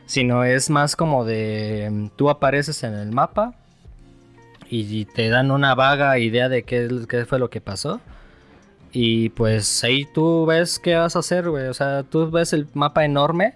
Sino 0.05 0.43
es 0.43 0.69
más 0.69 0.95
como 0.95 1.23
de, 1.25 2.09
tú 2.17 2.29
apareces 2.29 2.83
en 2.83 2.93
el 2.93 3.11
mapa 3.11 3.53
y 4.69 5.05
te 5.05 5.29
dan 5.29 5.51
una 5.51 5.75
vaga 5.75 6.17
idea 6.19 6.49
de 6.49 6.63
qué, 6.63 6.89
qué 7.07 7.25
fue 7.25 7.39
lo 7.39 7.49
que 7.49 7.61
pasó 7.61 8.01
y 8.93 9.29
pues 9.29 9.83
ahí 9.83 10.05
tú 10.05 10.45
ves 10.45 10.79
qué 10.79 10.95
vas 10.95 11.15
a 11.15 11.19
hacer, 11.19 11.49
güey. 11.49 11.67
O 11.67 11.73
sea, 11.73 12.03
tú 12.03 12.29
ves 12.29 12.53
el 12.53 12.67
mapa 12.73 13.05
enorme 13.05 13.55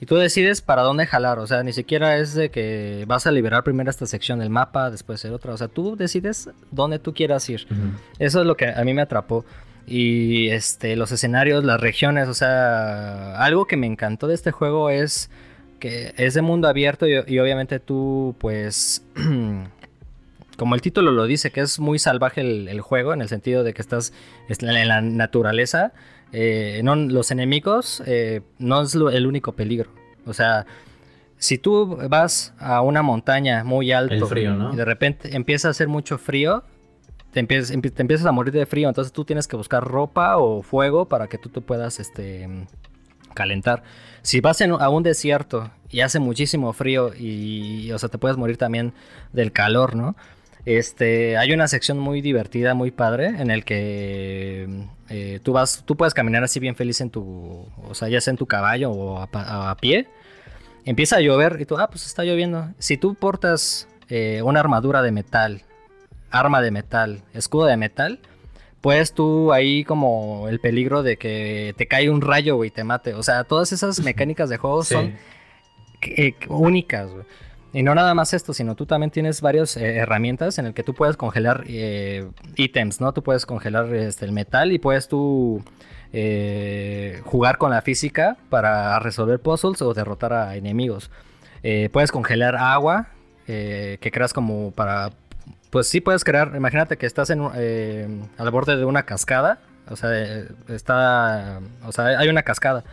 y 0.00 0.06
tú 0.06 0.16
decides 0.16 0.60
para 0.60 0.82
dónde 0.82 1.06
jalar. 1.06 1.38
O 1.38 1.46
sea, 1.46 1.62
ni 1.62 1.72
siquiera 1.72 2.18
es 2.18 2.34
de 2.34 2.50
que 2.50 3.04
vas 3.06 3.26
a 3.26 3.32
liberar 3.32 3.64
primero 3.64 3.90
esta 3.90 4.06
sección 4.06 4.38
del 4.40 4.50
mapa, 4.50 4.90
después 4.90 5.24
el 5.24 5.32
otra. 5.32 5.54
O 5.54 5.56
sea, 5.56 5.68
tú 5.68 5.96
decides 5.96 6.50
dónde 6.70 6.98
tú 6.98 7.14
quieras 7.14 7.48
ir. 7.48 7.66
Eso 8.18 8.40
es 8.40 8.46
lo 8.46 8.56
que 8.56 8.68
a 8.68 8.84
mí 8.84 8.92
me 8.92 9.02
atrapó. 9.02 9.44
Y 9.86 10.48
este, 10.48 10.96
los 10.96 11.12
escenarios, 11.12 11.64
las 11.64 11.80
regiones, 11.80 12.28
o 12.28 12.34
sea, 12.34 13.38
algo 13.38 13.66
que 13.66 13.76
me 13.76 13.86
encantó 13.86 14.26
de 14.28 14.34
este 14.34 14.50
juego 14.50 14.90
es 14.90 15.30
que 15.84 16.14
es 16.16 16.32
de 16.32 16.40
mundo 16.40 16.66
abierto 16.66 17.06
y 17.06 17.38
obviamente 17.38 17.78
tú, 17.78 18.34
pues, 18.38 19.04
como 20.56 20.74
el 20.74 20.80
título 20.80 21.10
lo 21.10 21.26
dice, 21.26 21.50
que 21.50 21.60
es 21.60 21.78
muy 21.78 21.98
salvaje 21.98 22.40
el, 22.40 22.80
juego, 22.80 23.12
en 23.12 23.20
el 23.20 23.28
sentido 23.28 23.62
de 23.64 23.74
que 23.74 23.82
estás 23.82 24.14
en 24.48 24.88
la 24.88 25.02
naturaleza, 25.02 25.92
eh, 26.32 26.80
no, 26.82 26.96
los 26.96 27.30
enemigos 27.30 28.02
eh, 28.06 28.40
no 28.58 28.80
es 28.80 28.94
el 28.94 29.26
único 29.26 29.52
peligro. 29.52 29.90
O 30.24 30.32
sea, 30.32 30.64
si 31.36 31.58
tú 31.58 31.98
vas 32.08 32.54
a 32.58 32.80
una 32.80 33.02
montaña 33.02 33.62
muy 33.62 33.92
alta 33.92 34.16
y 34.16 34.76
de 34.76 34.84
repente 34.86 35.36
empieza 35.36 35.68
a 35.68 35.72
hacer 35.72 35.88
mucho 35.88 36.16
frío, 36.16 36.64
te, 37.30 37.40
empiezas, 37.40 37.78
te 37.78 38.02
empiezas 38.02 38.24
a 38.24 38.32
morir 38.32 38.54
de 38.54 38.64
frío, 38.64 38.88
entonces 38.88 39.12
tú 39.12 39.26
tienes 39.26 39.46
que 39.46 39.56
buscar 39.56 39.84
ropa 39.84 40.38
o 40.38 40.62
fuego 40.62 41.10
para 41.10 41.26
que 41.28 41.36
tú 41.36 41.50
te 41.50 41.60
puedas 41.60 42.00
este, 42.00 42.48
calentar. 43.34 43.82
Si 44.22 44.40
vas 44.40 44.60
a 44.62 44.88
un 44.88 45.02
desierto 45.02 45.70
y 45.90 46.00
hace 46.00 46.18
muchísimo 46.18 46.72
frío 46.72 47.12
y, 47.14 47.92
o 47.92 47.98
sea, 47.98 48.08
te 48.08 48.18
puedes 48.18 48.36
morir 48.36 48.56
también 48.56 48.94
del 49.32 49.52
calor, 49.52 49.94
¿no? 49.94 50.16
Este, 50.64 51.36
hay 51.36 51.52
una 51.52 51.68
sección 51.68 51.98
muy 51.98 52.22
divertida, 52.22 52.72
muy 52.72 52.90
padre, 52.90 53.26
en 53.26 53.50
el 53.50 53.64
que 53.64 54.86
eh, 55.10 55.40
tú 55.42 55.52
vas, 55.52 55.82
tú 55.84 55.96
puedes 55.96 56.14
caminar 56.14 56.42
así 56.42 56.58
bien 56.58 56.74
feliz 56.74 57.02
en 57.02 57.10
tu, 57.10 57.68
o 57.86 57.94
sea, 57.94 58.08
ya 58.08 58.20
sea 58.20 58.30
en 58.30 58.38
tu 58.38 58.46
caballo 58.46 58.90
o 58.90 59.20
a, 59.20 59.76
pie. 59.76 60.08
Empieza 60.86 61.16
a 61.16 61.20
llover 61.20 61.58
y 61.60 61.66
tú, 61.66 61.76
ah, 61.76 61.88
pues 61.88 62.06
está 62.06 62.24
lloviendo. 62.24 62.70
Si 62.78 62.96
tú 62.96 63.14
portas 63.14 63.88
eh, 64.08 64.40
una 64.42 64.60
armadura 64.60 65.02
de 65.02 65.12
metal, 65.12 65.62
arma 66.30 66.62
de 66.62 66.70
metal, 66.70 67.22
escudo 67.34 67.66
de 67.66 67.76
metal, 67.76 68.20
puedes 68.84 69.14
tú 69.14 69.50
ahí 69.50 69.82
como 69.82 70.46
el 70.50 70.60
peligro 70.60 71.02
de 71.02 71.16
que 71.16 71.74
te 71.78 71.88
cae 71.88 72.10
un 72.10 72.20
rayo, 72.20 72.62
y 72.64 72.70
te 72.70 72.84
mate. 72.84 73.14
O 73.14 73.22
sea, 73.22 73.44
todas 73.44 73.72
esas 73.72 74.00
mecánicas 74.00 74.50
de 74.50 74.58
juego 74.58 74.84
son 74.84 75.14
eh, 76.02 76.34
únicas, 76.50 77.10
güey. 77.10 77.24
Y 77.72 77.82
no 77.82 77.94
nada 77.94 78.12
más 78.12 78.34
esto, 78.34 78.52
sino 78.52 78.74
tú 78.74 78.84
también 78.84 79.10
tienes 79.10 79.40
varias 79.40 79.78
eh, 79.78 79.96
herramientas 79.96 80.58
en 80.58 80.66
el 80.66 80.74
que 80.74 80.82
tú 80.82 80.92
puedes 80.92 81.16
congelar 81.16 81.64
eh, 81.66 82.28
ítems, 82.56 83.00
¿no? 83.00 83.14
Tú 83.14 83.22
puedes 83.22 83.46
congelar 83.46 83.94
este, 83.94 84.26
el 84.26 84.32
metal 84.32 84.70
y 84.70 84.78
puedes 84.78 85.08
tú 85.08 85.64
eh, 86.12 87.22
jugar 87.24 87.56
con 87.56 87.70
la 87.70 87.80
física 87.80 88.36
para 88.50 88.98
resolver 88.98 89.40
puzzles 89.40 89.80
o 89.80 89.94
derrotar 89.94 90.34
a 90.34 90.56
enemigos. 90.56 91.10
puedes 91.90 92.12
congelar 92.12 92.54
agua, 92.54 93.08
que 93.46 94.10
creas 94.12 94.34
como 94.34 94.72
para... 94.72 95.12
Pues 95.74 95.88
sí 95.88 96.00
puedes 96.00 96.22
crear, 96.22 96.52
imagínate 96.54 96.96
que 96.96 97.04
estás 97.04 97.30
en, 97.30 97.40
al 97.42 98.50
borde 98.52 98.76
de 98.76 98.84
una 98.84 99.02
cascada, 99.02 99.58
o 99.90 99.96
sea, 99.96 100.16
está, 100.68 101.58
o 101.84 101.90
sea, 101.90 102.16
hay 102.16 102.28
una 102.28 102.44
cascada 102.44 102.84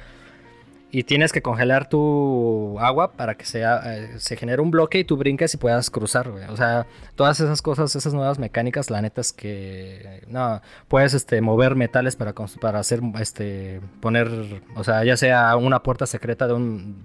y 0.90 1.04
tienes 1.04 1.32
que 1.32 1.44
congelar 1.44 1.90
tu 1.90 2.80
agua 2.80 3.12
para 3.12 3.36
que 3.36 3.46
sea, 3.46 3.82
eh, 3.86 4.18
se 4.18 4.36
genere 4.36 4.64
un 4.64 4.72
bloque 4.72 4.98
y 4.98 5.04
tú 5.04 5.16
brinques 5.16 5.54
y 5.54 5.58
puedas 5.58 5.92
cruzar, 5.92 6.28
O 6.28 6.58
sea, 6.58 6.88
todas 7.14 7.40
esas 7.40 7.62
cosas, 7.62 7.96
esas 7.96 8.16
nuevas 8.16 8.40
mecánicas, 8.40 8.90
la 8.90 9.00
neta 9.04 9.22
es 9.22 9.32
que, 9.32 10.24
no, 10.28 10.60
puedes 10.88 11.14
este, 11.14 11.40
mover 11.40 11.76
metales 11.76 12.16
para, 12.16 12.34
para 12.34 12.80
hacer, 12.80 13.02
este, 13.20 13.80
poner, 14.00 14.28
o 14.76 14.84
sea, 14.84 15.04
ya 15.04 15.18
sea 15.18 15.56
una 15.56 15.84
puerta 15.84 16.08
secreta 16.08 16.48
de 16.48 16.54
un, 16.54 17.04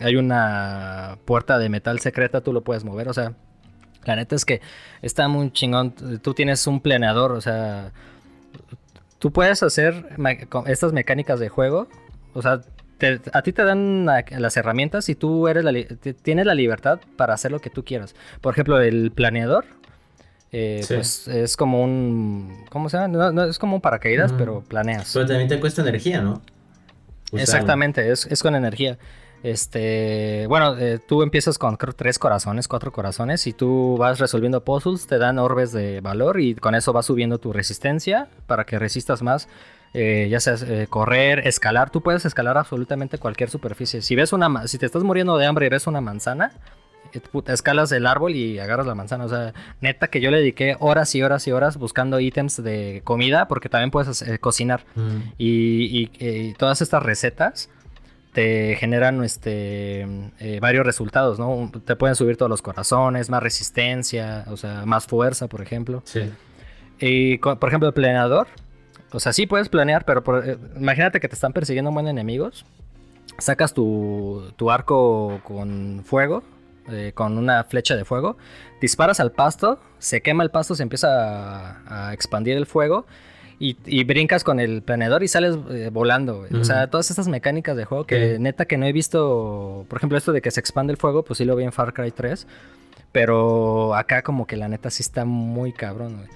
hay 0.00 0.16
una 0.16 1.18
puerta 1.26 1.58
de 1.58 1.68
metal 1.68 2.00
secreta, 2.00 2.40
tú 2.40 2.54
lo 2.54 2.64
puedes 2.64 2.84
mover, 2.84 3.06
o 3.10 3.12
sea, 3.12 3.34
la 4.04 4.16
neta 4.16 4.34
es 4.34 4.44
que 4.44 4.60
está 5.02 5.28
muy 5.28 5.52
chingón, 5.52 5.92
tú 6.22 6.34
tienes 6.34 6.66
un 6.66 6.80
planeador, 6.80 7.32
o 7.32 7.40
sea, 7.40 7.92
tú 9.18 9.32
puedes 9.32 9.62
hacer 9.62 10.16
estas 10.66 10.92
mecánicas 10.92 11.40
de 11.40 11.48
juego, 11.48 11.88
o 12.32 12.42
sea, 12.42 12.60
a 13.32 13.42
ti 13.42 13.52
te 13.52 13.64
dan 13.64 14.06
las 14.06 14.56
herramientas 14.56 15.08
y 15.08 15.14
tú 15.14 15.48
eres 15.48 15.64
la, 15.64 15.72
tienes 16.22 16.46
la 16.46 16.54
libertad 16.54 17.00
para 17.16 17.34
hacer 17.34 17.50
lo 17.50 17.60
que 17.60 17.70
tú 17.70 17.84
quieras. 17.84 18.14
Por 18.40 18.54
ejemplo, 18.54 18.80
el 18.80 19.10
planeador, 19.10 19.64
eh, 20.52 20.84
pues 20.86 21.28
es 21.28 21.56
como 21.56 21.82
un, 21.82 22.64
¿cómo 22.70 22.88
se 22.88 22.98
llama? 22.98 23.32
No, 23.32 23.44
es 23.44 23.58
como 23.58 23.76
un 23.76 23.80
paracaídas, 23.80 24.32
pero 24.32 24.62
planeas. 24.62 25.10
Pero 25.12 25.26
también 25.26 25.48
te 25.48 25.60
cuesta 25.60 25.82
energía, 25.82 26.20
¿no? 26.20 26.42
Exactamente, 27.32 28.10
es, 28.10 28.42
con 28.42 28.54
energía. 28.54 28.98
Este, 29.42 30.46
bueno, 30.48 30.76
eh, 30.78 30.98
tú 30.98 31.22
empiezas 31.22 31.58
con 31.58 31.78
tres 31.96 32.18
corazones, 32.18 32.68
cuatro 32.68 32.92
corazones, 32.92 33.46
y 33.46 33.52
tú 33.52 33.96
vas 33.98 34.18
resolviendo 34.18 34.62
puzzles, 34.64 35.06
te 35.06 35.18
dan 35.18 35.38
orbes 35.38 35.72
de 35.72 36.00
valor 36.00 36.40
y 36.40 36.54
con 36.54 36.74
eso 36.74 36.92
vas 36.92 37.06
subiendo 37.06 37.38
tu 37.38 37.52
resistencia 37.52 38.28
para 38.46 38.64
que 38.64 38.78
resistas 38.78 39.22
más. 39.22 39.48
Eh, 39.92 40.28
ya 40.30 40.38
sea 40.38 40.54
eh, 40.68 40.86
correr, 40.88 41.48
escalar, 41.48 41.90
tú 41.90 42.00
puedes 42.00 42.24
escalar 42.24 42.56
absolutamente 42.56 43.18
cualquier 43.18 43.50
superficie. 43.50 44.02
Si 44.02 44.14
ves 44.14 44.32
una, 44.32 44.68
si 44.68 44.78
te 44.78 44.86
estás 44.86 45.02
muriendo 45.02 45.36
de 45.36 45.46
hambre 45.46 45.66
y 45.66 45.68
ves 45.68 45.88
una 45.88 46.00
manzana, 46.00 46.52
eh, 47.12 47.20
escalas 47.48 47.90
el 47.90 48.06
árbol 48.06 48.36
y 48.36 48.60
agarras 48.60 48.86
la 48.86 48.94
manzana. 48.94 49.24
O 49.24 49.28
sea, 49.28 49.52
neta 49.80 50.06
que 50.06 50.20
yo 50.20 50.30
le 50.30 50.38
dediqué 50.38 50.76
horas 50.78 51.12
y 51.16 51.22
horas 51.22 51.46
y 51.48 51.52
horas 51.52 51.76
buscando 51.76 52.20
ítems 52.20 52.62
de 52.62 53.00
comida 53.02 53.48
porque 53.48 53.68
también 53.68 53.90
puedes 53.90 54.24
cocinar. 54.40 54.84
Mm. 54.94 55.16
Y, 55.38 56.52
todas 56.54 56.82
estas 56.82 57.02
recetas 57.02 57.68
te 58.32 58.76
generan 58.76 59.22
este, 59.24 60.06
varios 60.60 60.86
resultados, 60.86 61.38
¿no? 61.38 61.70
Te 61.84 61.96
pueden 61.96 62.14
subir 62.14 62.36
todos 62.36 62.50
los 62.50 62.62
corazones, 62.62 63.30
más 63.30 63.42
resistencia, 63.42 64.44
o 64.48 64.56
sea, 64.56 64.84
más 64.86 65.06
fuerza, 65.06 65.48
por 65.48 65.62
ejemplo. 65.62 66.02
Sí. 66.04 66.30
Y, 67.00 67.38
por 67.38 67.68
ejemplo, 67.68 67.88
el 67.88 67.94
planeador 67.94 68.46
o 69.12 69.20
sea, 69.20 69.32
sí 69.32 69.46
puedes 69.46 69.68
planear, 69.68 70.04
pero 70.04 70.22
eh, 70.42 70.58
imagínate 70.76 71.20
que 71.20 71.28
te 71.28 71.34
están 71.34 71.52
persiguiendo 71.52 71.90
buen 71.90 72.06
enemigos. 72.06 72.64
Sacas 73.38 73.74
tu, 73.74 74.52
arco 74.70 75.40
con 75.42 76.02
fuego, 76.04 76.42
eh, 76.88 77.12
con 77.14 77.38
una 77.38 77.64
flecha 77.64 77.96
de 77.96 78.04
fuego. 78.04 78.36
Disparas 78.80 79.18
al 79.18 79.32
pasto, 79.32 79.80
se 79.98 80.20
quema 80.20 80.44
el 80.44 80.50
pasto, 80.50 80.74
se 80.74 80.82
empieza 80.82 82.08
a, 82.08 82.12
expandir 82.12 82.56
el 82.56 82.66
fuego. 82.66 83.06
Y, 83.62 84.04
brincas 84.04 84.42
con 84.42 84.58
el 84.58 84.80
planeador 84.80 85.22
y 85.22 85.28
sales 85.28 85.54
eh, 85.70 85.90
volando. 85.92 86.46
O 86.58 86.64
sea, 86.64 86.88
todas 86.88 87.10
estas 87.10 87.28
mecánicas 87.28 87.76
de 87.76 87.84
juego 87.84 88.06
que 88.06 88.38
neta 88.38 88.64
que 88.64 88.78
no 88.78 88.86
he 88.86 88.92
visto. 88.92 89.84
Por 89.86 89.98
ejemplo, 89.98 90.16
esto 90.16 90.32
de 90.32 90.40
que 90.40 90.50
se 90.50 90.60
expande 90.60 90.92
el 90.92 90.96
fuego, 90.96 91.24
pues 91.24 91.36
sí 91.36 91.44
lo 91.44 91.54
vi 91.56 91.64
en 91.64 91.72
Far 91.72 91.92
Cry 91.92 92.10
3. 92.10 92.46
Pero 93.12 93.94
acá 93.94 94.22
como 94.22 94.46
que 94.46 94.56
la 94.56 94.66
neta 94.68 94.88
sí 94.88 95.02
está 95.02 95.26
muy 95.26 95.74
cabrón. 95.74 96.26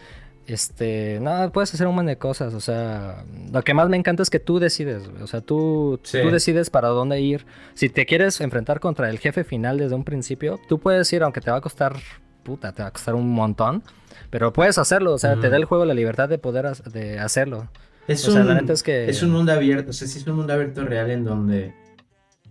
Este, 0.46 1.18
no, 1.22 1.50
puedes 1.50 1.72
hacer 1.72 1.86
un 1.86 1.94
montón 1.94 2.08
de 2.08 2.18
cosas, 2.18 2.52
o 2.52 2.60
sea, 2.60 3.24
lo 3.50 3.62
que 3.62 3.72
más 3.72 3.88
me 3.88 3.96
encanta 3.96 4.22
es 4.22 4.28
que 4.28 4.40
tú 4.40 4.58
decides, 4.58 5.08
o 5.22 5.26
sea, 5.26 5.40
tú, 5.40 5.98
tú 6.02 6.30
decides 6.30 6.68
para 6.68 6.88
dónde 6.88 7.18
ir. 7.20 7.46
Si 7.72 7.88
te 7.88 8.04
quieres 8.04 8.42
enfrentar 8.42 8.78
contra 8.78 9.08
el 9.08 9.18
jefe 9.18 9.44
final 9.44 9.78
desde 9.78 9.94
un 9.94 10.04
principio, 10.04 10.60
tú 10.68 10.78
puedes 10.78 11.10
ir, 11.14 11.22
aunque 11.22 11.40
te 11.40 11.50
va 11.50 11.56
a 11.56 11.60
costar, 11.62 11.96
puta, 12.44 12.72
te 12.72 12.82
va 12.82 12.88
a 12.88 12.92
costar 12.92 13.14
un 13.14 13.30
montón, 13.30 13.82
pero 14.30 14.52
puedes 14.52 14.78
hacerlo, 14.78 15.14
o 15.14 15.18
sea, 15.18 15.40
te 15.40 15.48
da 15.48 15.56
el 15.56 15.64
juego 15.64 15.84
la 15.84 15.94
libertad 15.94 16.28
de 16.28 16.38
poder 16.38 16.66
de 16.76 17.18
hacerlo. 17.18 17.68
Es, 18.06 18.28
un, 18.28 18.70
es, 18.70 18.82
que... 18.82 19.08
es 19.08 19.22
un 19.22 19.30
mundo 19.30 19.52
abierto, 19.52 19.90
o 19.90 19.92
sea, 19.94 20.06
sí 20.06 20.18
es 20.18 20.26
un 20.26 20.36
mundo 20.36 20.52
abierto 20.52 20.84
real 20.84 21.10
en 21.10 21.24
donde 21.24 21.74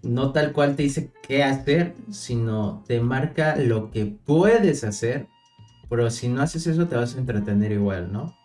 no 0.01 0.31
tal 0.31 0.51
cual 0.51 0.75
te 0.75 0.83
dice 0.83 1.11
qué 1.25 1.43
hacer, 1.43 1.93
sino 2.11 2.83
te 2.87 2.99
marca 2.99 3.55
lo 3.55 3.91
que 3.91 4.05
puedes 4.25 4.83
hacer 4.83 5.27
pero 5.95 6.09
si 6.09 6.27
no 6.27 6.41
haces 6.41 6.65
eso 6.65 6.87
te 6.87 6.95
vas 6.95 7.15
a 7.15 7.19
entretener 7.19 7.71
igual, 7.71 8.11
¿no? 8.11 8.35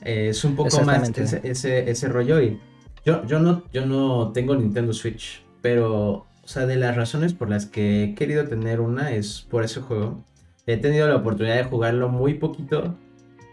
Eh, 0.00 0.28
es 0.30 0.42
un 0.42 0.56
poco 0.56 0.80
más 0.84 1.10
ese, 1.10 1.90
ese, 1.90 2.08
rollo 2.08 2.40
y 2.40 2.58
yo, 3.04 3.26
yo, 3.26 3.40
no, 3.40 3.62
yo 3.74 3.84
no 3.84 4.32
tengo 4.32 4.56
Nintendo 4.56 4.94
Switch, 4.94 5.44
pero, 5.60 6.26
o 6.42 6.46
sea, 6.46 6.64
de 6.64 6.76
las 6.76 6.96
razones 6.96 7.34
por 7.34 7.50
las 7.50 7.66
que 7.66 8.04
he 8.04 8.14
querido 8.14 8.48
tener 8.48 8.80
una 8.80 9.12
es 9.12 9.46
por 9.50 9.64
ese 9.64 9.82
juego. 9.82 10.24
He 10.66 10.76
tenido 10.76 11.08
la 11.08 11.16
oportunidad 11.16 11.56
de 11.56 11.64
jugarlo 11.64 12.08
muy 12.08 12.34
poquito, 12.34 12.94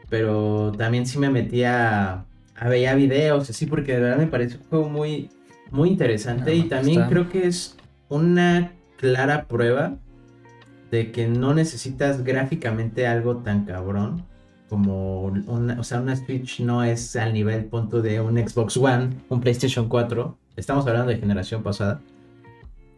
pero 0.09 0.71
también 0.77 1.05
sí 1.05 1.17
me 1.17 1.29
metía 1.29 2.25
a, 2.55 2.69
ver 2.69 2.95
videos, 2.95 3.49
así, 3.49 3.65
porque 3.65 3.93
de 3.93 4.01
verdad 4.01 4.17
me 4.17 4.27
parece 4.27 4.57
un 4.57 4.63
juego 4.63 4.89
muy, 4.89 5.29
muy 5.71 5.89
interesante 5.89 6.53
y 6.53 6.63
también 6.63 7.07
creo 7.09 7.29
que 7.29 7.47
es 7.47 7.77
una 8.09 8.73
clara 8.97 9.45
prueba 9.45 9.97
de 10.91 11.11
que 11.11 11.27
no 11.27 11.53
necesitas 11.53 12.23
gráficamente 12.23 13.07
algo 13.07 13.37
tan 13.37 13.65
cabrón 13.65 14.25
como 14.69 15.23
una, 15.23 15.79
o 15.79 15.83
sea, 15.83 15.99
una 15.99 16.15
Switch 16.15 16.59
no 16.59 16.83
es 16.83 17.15
al 17.15 17.33
nivel 17.33 17.65
punto 17.65 18.01
de 18.01 18.21
un 18.21 18.37
Xbox 18.37 18.77
One, 18.77 19.09
un 19.29 19.41
PlayStation 19.41 19.89
4. 19.89 20.37
Estamos 20.55 20.85
hablando 20.85 21.09
de 21.11 21.17
generación 21.17 21.63
pasada. 21.63 22.01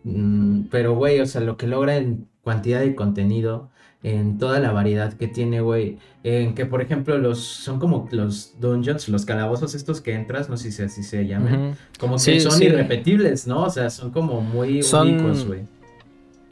Mm, 0.04 0.64
pero, 0.70 0.96
güey, 0.96 1.22
o 1.22 1.26
sea, 1.26 1.42
lo 1.42 1.56
que 1.56 1.68
logra 1.68 1.96
en 1.96 2.28
cantidad 2.44 2.82
de 2.82 2.94
contenido, 2.94 3.70
en 4.04 4.38
toda 4.38 4.60
la 4.60 4.72
variedad 4.72 5.14
que 5.14 5.28
tiene, 5.28 5.62
güey. 5.62 5.98
En 6.24 6.56
que, 6.56 6.66
por 6.66 6.82
ejemplo, 6.82 7.18
los 7.18 7.40
son 7.40 7.80
como 7.80 8.08
los 8.12 8.60
dungeons, 8.60 9.10
los 9.10 9.26
calabozos 9.26 9.76
estos 9.76 10.02
que 10.02 10.14
entras, 10.14 10.50
no 10.50 10.58
sé 10.58 10.72
si 10.72 10.82
así 10.84 11.04
se 11.04 11.28
llaman. 11.28 11.76
Como 12.00 12.18
que 12.18 12.40
son 12.40 12.62
irrepetibles, 12.62 13.48
¿no? 13.48 13.64
O 13.64 13.70
sea, 13.70 13.90
son 13.90 14.12
como 14.12 14.42
muy 14.42 14.82
únicos, 14.82 15.46
güey. 15.46 15.62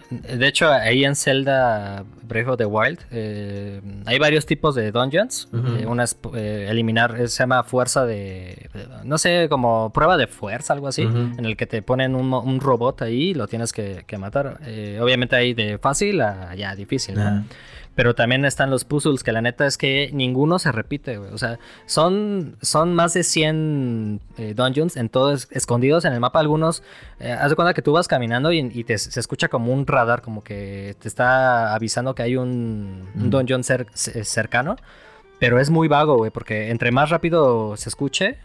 De 0.09 0.47
hecho, 0.47 0.71
ahí 0.71 1.05
en 1.05 1.15
Zelda 1.15 2.03
Breath 2.23 2.47
of 2.47 2.57
the 2.57 2.65
Wild 2.65 2.99
eh, 3.11 3.81
hay 4.05 4.19
varios 4.19 4.45
tipos 4.45 4.75
de 4.75 4.91
dungeons. 4.91 5.49
Eh, 5.53 5.85
una 5.85 6.03
es 6.03 6.17
eh, 6.35 6.67
eliminar, 6.69 7.27
se 7.27 7.43
llama 7.43 7.63
fuerza 7.63 8.05
de. 8.05 8.69
No 9.03 9.17
sé, 9.17 9.47
como 9.49 9.91
prueba 9.91 10.17
de 10.17 10.27
fuerza, 10.27 10.73
algo 10.73 10.87
así. 10.87 11.03
En 11.03 11.45
el 11.45 11.57
que 11.57 11.67
te 11.67 11.81
ponen 11.81 12.15
un, 12.15 12.59
robot 12.59 13.01
ahí 13.03 13.29
y 13.29 13.33
lo 13.33 13.47
tienes 13.47 13.73
que, 13.73 14.05
matar. 14.17 14.59
obviamente 15.01 15.35
hay 15.35 15.53
de 15.53 15.77
fácil 15.77 16.21
a 16.21 16.55
ya 16.55 16.75
difícil, 16.75 17.15
¿no? 17.15 17.43
Pero 17.99 18.15
también 18.15 18.45
están 18.45 18.69
los 18.69 18.85
puzzles, 18.85 19.25
que 19.25 19.33
la 19.33 19.41
neta 19.41 19.67
es 19.67 19.77
que 19.77 20.09
ninguno 20.13 20.57
se 20.57 20.71
repite, 20.71 21.17
güey. 21.17 21.33
O 21.33 21.37
sea, 21.37 21.59
son, 21.85 22.55
son 22.61 22.95
más 22.95 23.13
de 23.13 23.25
100 23.25 24.21
eh, 24.37 24.53
dungeons 24.55 24.95
en 24.95 25.09
todos, 25.09 25.49
escondidos 25.51 26.05
en 26.05 26.13
el 26.13 26.21
mapa. 26.21 26.39
Algunos, 26.39 26.81
eh, 27.19 27.33
haz 27.33 27.49
de 27.49 27.57
cuenta 27.57 27.73
que 27.73 27.81
tú 27.81 27.91
vas 27.91 28.07
caminando 28.07 28.53
y, 28.53 28.85
se 28.87 29.19
escucha 29.19 29.49
como 29.49 29.73
un 29.73 29.85
radar, 29.85 30.21
como 30.21 30.45
que 30.45 30.95
te 30.97 31.09
está 31.09 31.75
avisando 31.75 32.15
que 32.15 32.23
hay 32.23 32.37
un, 32.37 33.05
dungeon 33.15 33.65
cercano. 33.65 34.77
Pero 35.37 35.59
es 35.59 35.69
muy 35.69 35.89
vago, 35.89 36.15
güey, 36.15 36.31
porque 36.31 36.69
entre 36.69 36.91
más 36.91 37.09
rápido 37.09 37.75
se 37.75 37.89
escuche, 37.89 38.37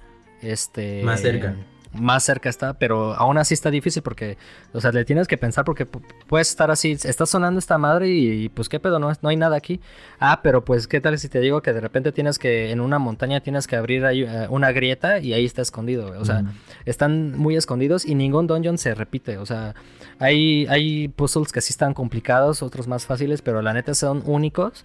este... 0.43 1.05
Más 1.05 1.21
cerca. 1.21 1.55
Más 1.95 2.25
cerca 2.25 2.49
está, 2.49 2.75
pero 2.75 3.15
aún 3.15 3.39
así 3.39 3.55
está 3.55 3.71
difícil 3.71 4.03
porque, 4.03 4.37
o 4.73 4.81
sea, 4.81 4.93
le 4.93 5.05
tienes 5.05 5.29
que 5.29 5.39
pensar 5.39 5.65
porque 5.65 5.87
puedes 5.87 6.49
estar 6.49 6.71
así, 6.71 6.93
está 6.93 7.27
sonando 7.27 7.59
esta 7.59 7.79
madre 7.79 8.09
y, 8.09 8.49
pues 8.49 8.69
qué 8.69 8.81
pedo, 8.81 8.99
no, 8.99 9.13
no 9.21 9.29
hay 9.29 9.37
nada 9.37 9.57
aquí. 9.57 9.81
Ah, 10.19 10.41
pero 10.43 10.65
pues 10.65 10.87
qué 10.87 11.01
tal 11.01 11.19
si 11.19 11.29
te 11.29 11.41
digo 11.41 11.63
que 11.63 11.73
de 11.73 11.81
repente 11.81 12.13
tienes 12.13 12.39
que, 12.39 12.71
en 12.71 12.81
una 12.81 12.99
montaña 12.99 13.41
tienes 13.41 13.67
que 13.67 13.77
abrir 13.77 14.05
ahí, 14.05 14.23
eh, 14.23 14.47
una 14.51 14.73
grieta 14.73 15.19
y 15.19 15.33
ahí 15.33 15.45
está 15.45 15.63
escondido, 15.63 16.13
o 16.19 16.25
sea, 16.25 16.45
están 16.85 17.39
muy 17.39 17.57
escondidos 17.57 18.05
y 18.05 18.15
ningún 18.15 18.47
dungeon 18.47 18.79
se 18.79 18.95
repite, 18.95 19.39
o 19.39 19.47
sea, 19.47 19.75
hay, 20.19 20.67
hay 20.69 21.09
puzzles 21.09 21.53
que 21.53 21.61
sí 21.61 21.73
están 21.73 21.95
complicados, 21.95 22.63
otros 22.63 22.89
más 22.89 23.07
fáciles, 23.07 23.43
pero 23.43 23.63
la 23.63 23.73
neta 23.73 23.95
son 23.95 24.23
únicos 24.27 24.85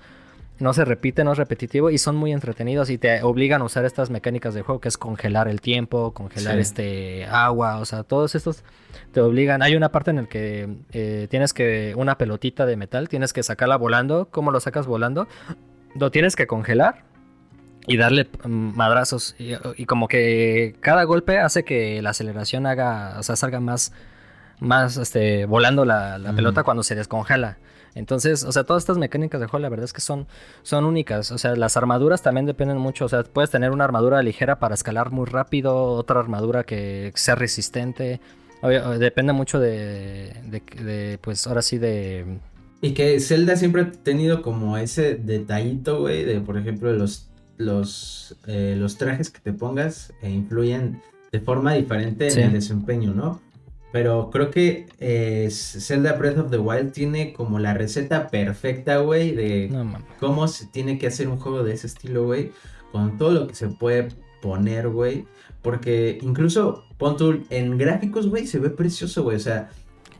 no 0.60 0.74
se 0.74 0.86
repite, 0.86 1.24
no 1.24 1.32
es 1.32 1.38
repetitivo 1.38 1.90
y 1.90 1.98
son 1.98 2.16
muy 2.16 2.34
entretenidos 2.34 2.90
y 2.90 2.98
te 2.98 3.24
obligan 3.24 3.62
a 3.62 3.66
usar 3.66 3.86
estas 3.86 4.10
mecánicas 4.10 4.54
de 4.54 4.62
juego 4.62 4.82
que 4.82 4.90
es 4.90 4.98
congelar 4.98 5.48
el 5.48 5.62
tiempo, 5.62 6.14
congelar 6.14 6.60
este 6.60 7.26
agua, 7.26 7.78
o 7.78 7.86
sea, 7.86 8.04
todos 8.04 8.36
estos 8.36 8.64
te 9.12 9.22
obligan. 9.22 9.62
Hay 9.62 9.76
una 9.76 9.90
parte 9.92 10.12
en 10.12 10.18
la 10.18 10.26
que 10.26 10.68
eh, 10.92 11.28
tienes 11.30 11.54
que 11.54 11.94
una 11.96 12.18
pelotita 12.18 12.66
de 12.66 12.76
metal, 12.76 13.10
tienes 13.10 13.34
que 13.34 13.44
sacarla 13.44 13.78
volando. 13.78 14.28
¿Cómo 14.32 14.52
lo 14.52 14.60
sacas 14.60 14.86
volando? 14.86 15.28
Lo 15.96 16.12
tienes 16.12 16.36
que 16.36 16.46
congelar 16.46 17.04
y 17.88 17.98
darle 17.98 18.28
mm, 18.44 18.76
madrazos 18.76 19.36
y, 19.40 19.86
como 19.86 20.08
que 20.08 20.76
cada 20.82 21.04
golpe 21.04 21.40
hace 21.40 21.64
que 21.64 22.02
la 22.02 22.12
aceleración 22.12 22.66
haga, 22.66 23.16
o 23.18 23.24
sea, 23.24 23.36
salga 23.36 23.60
más 23.60 23.94
más 24.60 24.98
este 24.98 25.46
volando 25.46 25.86
la, 25.86 26.20
pelota 26.36 26.64
cuando 26.64 26.84
se 26.84 26.96
descongela. 26.96 27.58
Entonces, 28.00 28.46
o 28.46 28.52
sea, 28.54 28.64
todas 28.64 28.84
estas 28.84 28.98
mecánicas 28.98 29.42
de 29.42 29.48
juego, 29.48 29.62
la 29.62 29.70
verdad 29.70 29.84
es 29.84 29.92
que 29.92 30.00
son, 30.00 30.26
son 30.64 30.86
únicas. 30.86 31.32
O 31.32 31.38
sea, 31.38 31.56
las 31.58 31.76
armaduras 31.76 32.22
también 32.22 32.46
dependen 32.46 32.78
mucho. 32.78 33.06
O 33.06 33.10
sea, 33.10 33.24
puedes 33.24 33.50
tener 33.50 33.72
una 33.72 33.84
armadura 33.84 34.24
ligera 34.24 34.58
para 34.58 34.74
escalar 34.74 35.12
muy 35.12 35.26
rápido, 35.26 35.76
otra 35.76 36.22
armadura 36.22 36.64
que 36.64 37.12
sea 37.16 37.36
resistente. 37.36 38.22
depende 38.98 39.34
mucho 39.34 39.60
de, 39.60 40.34
de, 40.50 41.20
pues 41.22 41.46
ahora 41.46 41.62
sí, 41.62 41.78
de... 41.78 42.40
Y 42.82 42.94
que 42.94 43.20
Zelda 43.20 43.58
siempre 43.58 43.82
ha 43.82 43.92
tenido 43.92 44.42
como 44.42 44.78
ese 44.78 45.16
detallito, 45.16 46.00
güey, 46.00 46.24
de, 46.24 46.40
por 46.40 46.58
ejemplo, 46.58 46.94
los, 46.94 47.30
los, 47.58 48.38
eh, 48.48 48.76
los 48.78 48.98
trajes 48.98 49.30
que 49.30 49.42
te 49.42 49.52
pongas 49.52 50.14
e 50.22 50.30
influyen 50.30 51.02
de 51.34 51.42
forma 51.42 51.74
diferente 51.74 52.32
en 52.32 52.40
el 52.40 52.54
desempeño, 52.54 53.14
¿no? 53.14 53.42
Pero 53.92 54.30
creo 54.30 54.52
que 54.52 54.86
eh, 55.00 55.50
Zelda 55.52 56.14
Breath 56.14 56.38
of 56.38 56.52
the 56.52 56.60
Wild 56.60 56.92
tiene 56.92 57.34
como 57.34 57.58
la 57.58 57.74
receta 57.74 58.28
perfecta, 58.28 58.98
güey, 58.98 59.32
de 59.32 59.72
cómo 60.20 60.48
se 60.48 60.68
tiene 60.68 61.00
que 61.00 61.08
hacer 61.08 61.28
un 61.28 61.38
juego 61.38 61.64
de 61.64 61.74
ese 61.74 61.88
estilo, 61.88 62.26
güey. 62.26 62.52
Con 62.92 63.18
todo 63.18 63.32
lo 63.32 63.48
que 63.48 63.56
se 63.56 63.68
puede 63.68 64.10
poner, 64.42 64.90
güey. 64.90 65.26
Porque 65.62 66.20
incluso, 66.22 66.86
pon 66.98 67.46
en 67.50 67.78
gráficos, 67.78 68.28
güey, 68.28 68.46
se 68.46 68.60
ve 68.60 68.70
precioso, 68.70 69.24
güey. 69.24 69.38
O 69.38 69.42
sea... 69.42 69.70